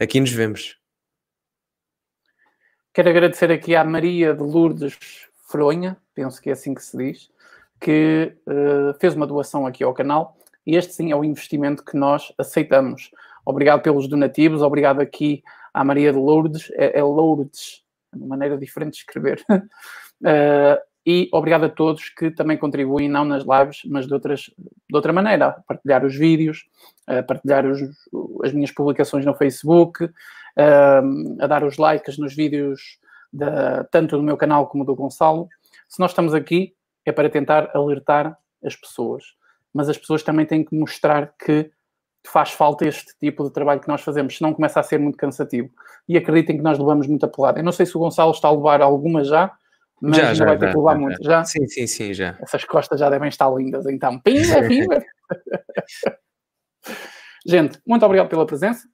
aqui 0.00 0.18
nos 0.18 0.32
vemos. 0.32 0.78
Quero 2.94 3.10
agradecer 3.10 3.52
aqui 3.52 3.76
à 3.76 3.84
Maria 3.84 4.34
de 4.34 4.42
Lourdes 4.42 4.98
Fronha, 5.46 5.96
penso 6.14 6.40
que 6.40 6.48
é 6.48 6.52
assim 6.54 6.74
que 6.74 6.82
se 6.82 6.96
diz, 6.96 7.30
que 7.78 8.34
uh, 8.46 8.98
fez 8.98 9.14
uma 9.14 9.26
doação 9.26 9.66
aqui 9.66 9.84
ao 9.84 9.92
canal. 9.92 10.38
E 10.66 10.76
este 10.76 10.92
sim 10.92 11.10
é 11.10 11.16
o 11.16 11.24
investimento 11.24 11.84
que 11.84 11.96
nós 11.96 12.32
aceitamos. 12.38 13.10
Obrigado 13.44 13.82
pelos 13.82 14.08
donativos, 14.08 14.62
obrigado 14.62 15.00
aqui 15.00 15.42
à 15.74 15.84
Maria 15.84 16.12
de 16.12 16.18
Lourdes, 16.18 16.70
é, 16.74 16.98
é 16.98 17.02
Lourdes, 17.02 17.82
é 18.12 18.16
uma 18.16 18.28
maneira 18.28 18.56
diferente 18.56 18.92
de 18.92 18.98
escrever. 18.98 19.44
Uh, 19.50 20.78
e 21.04 21.28
obrigado 21.32 21.64
a 21.64 21.68
todos 21.68 22.08
que 22.10 22.30
também 22.30 22.56
contribuem, 22.56 23.08
não 23.08 23.24
nas 23.24 23.42
lives, 23.42 23.80
mas 23.86 24.06
de, 24.06 24.14
outras, 24.14 24.42
de 24.58 24.94
outra 24.94 25.12
maneira, 25.12 25.46
a 25.48 25.52
partilhar 25.52 26.04
os 26.04 26.14
vídeos, 26.14 26.64
a 27.06 27.22
partilhar 27.22 27.66
os, 27.66 27.80
as 28.44 28.52
minhas 28.52 28.70
publicações 28.70 29.24
no 29.24 29.34
Facebook, 29.34 30.08
a 31.40 31.46
dar 31.48 31.64
os 31.64 31.76
likes 31.76 32.18
nos 32.18 32.36
vídeos 32.36 32.98
da, 33.32 33.84
tanto 33.84 34.16
do 34.16 34.22
meu 34.22 34.36
canal 34.36 34.68
como 34.68 34.84
do 34.84 34.94
Gonçalo. 34.94 35.48
Se 35.88 35.98
nós 35.98 36.10
estamos 36.10 36.34
aqui 36.34 36.74
é 37.04 37.10
para 37.10 37.30
tentar 37.30 37.70
alertar 37.74 38.38
as 38.64 38.76
pessoas, 38.76 39.24
mas 39.72 39.88
as 39.88 39.98
pessoas 39.98 40.22
também 40.22 40.46
têm 40.46 40.64
que 40.64 40.76
mostrar 40.76 41.34
que 41.38 41.70
faz 42.26 42.52
falta 42.52 42.86
este 42.86 43.12
tipo 43.18 43.44
de 43.44 43.52
trabalho 43.52 43.80
que 43.80 43.88
nós 43.88 44.00
fazemos, 44.00 44.36
senão 44.36 44.54
começa 44.54 44.78
a 44.78 44.82
ser 44.82 44.98
muito 44.98 45.16
cansativo. 45.16 45.70
E 46.08 46.16
acreditem 46.16 46.56
que 46.56 46.62
nós 46.62 46.78
levamos 46.78 47.06
muita 47.06 47.26
pelada. 47.26 47.58
Eu 47.58 47.64
não 47.64 47.72
sei 47.72 47.86
se 47.86 47.96
o 47.96 48.00
Gonçalo 48.00 48.30
está 48.30 48.48
a 48.48 48.52
levar 48.52 48.80
alguma 48.80 49.24
já, 49.24 49.52
mas 50.00 50.16
já, 50.16 50.34
já 50.34 50.44
vai 50.44 50.58
ter 50.58 50.70
que 50.70 50.76
levar 50.76 50.96
muito. 50.96 51.22
Já? 51.22 51.44
Sim, 51.44 51.66
sim, 51.66 51.86
sim, 51.86 52.14
já. 52.14 52.36
Essas 52.40 52.64
costas 52.64 52.98
já 52.98 53.08
devem 53.08 53.28
estar 53.28 53.50
lindas, 53.50 53.86
então. 53.86 54.18
Pimba, 54.20 54.62
pimba. 54.66 55.02
Gente, 57.46 57.80
muito 57.86 58.04
obrigado 58.04 58.28
pela 58.28 58.46
presença. 58.46 58.86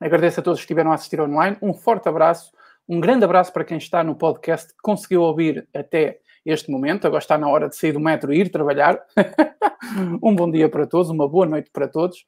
Agradeço 0.00 0.40
a 0.40 0.42
todos 0.42 0.60
que 0.60 0.64
estiveram 0.64 0.92
a 0.92 0.94
assistir 0.94 1.20
online. 1.20 1.56
Um 1.62 1.72
forte 1.72 2.08
abraço. 2.08 2.52
Um 2.88 3.00
grande 3.00 3.24
abraço 3.24 3.52
para 3.52 3.64
quem 3.64 3.78
está 3.78 4.04
no 4.04 4.14
podcast, 4.14 4.68
que 4.68 4.80
conseguiu 4.82 5.22
ouvir 5.22 5.68
até 5.74 6.20
este 6.46 6.70
momento. 6.70 7.06
Agora 7.06 7.20
está 7.20 7.36
na 7.36 7.48
hora 7.48 7.68
de 7.68 7.76
sair 7.76 7.92
do 7.92 8.00
metro 8.00 8.32
e 8.32 8.40
ir 8.40 8.50
trabalhar. 8.50 9.04
um 10.22 10.34
bom 10.34 10.50
dia 10.50 10.68
para 10.68 10.86
todos, 10.86 11.10
uma 11.10 11.28
boa 11.28 11.46
noite 11.46 11.70
para 11.72 11.88
todos. 11.88 12.24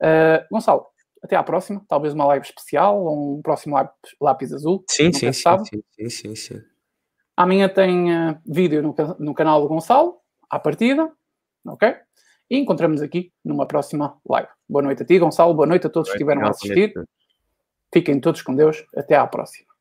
Uh, 0.00 0.44
Gonçalo, 0.52 0.86
até 1.22 1.34
à 1.34 1.42
próxima. 1.42 1.82
Talvez 1.88 2.12
uma 2.14 2.26
live 2.26 2.44
especial 2.44 3.02
ou 3.02 3.38
um 3.38 3.42
próximo 3.42 3.74
lápis, 3.74 4.14
lápis 4.20 4.52
azul. 4.52 4.84
Sim, 4.88 5.12
sim, 5.12 5.32
sim, 5.32 5.64
sim, 5.64 5.82
sim, 5.96 6.10
sim, 6.10 6.34
sim. 6.34 6.60
Amanhã 7.36 7.68
tem 7.68 8.12
uh, 8.12 8.38
vídeo 8.46 8.82
no, 8.82 8.94
no, 9.18 9.34
canal 9.34 9.60
do 9.60 9.68
Gonçalo, 9.68 10.18
à 10.48 10.58
partida, 10.58 11.10
ok? 11.66 11.96
E 12.48 12.58
encontramos 12.58 13.02
aqui 13.02 13.32
numa 13.44 13.66
próxima 13.66 14.16
live. 14.28 14.48
Boa 14.68 14.82
noite 14.82 15.02
a 15.02 15.06
ti, 15.06 15.18
Gonçalo. 15.18 15.54
Boa 15.54 15.66
noite 15.66 15.86
a 15.86 15.90
todos 15.90 16.10
que 16.10 16.16
estiveram 16.16 16.42
a 16.42 16.50
assistir. 16.50 16.92
Fiquem 17.92 18.20
todos 18.20 18.42
com 18.42 18.54
Deus. 18.54 18.84
Até 18.94 19.16
à 19.16 19.26
próxima. 19.26 19.73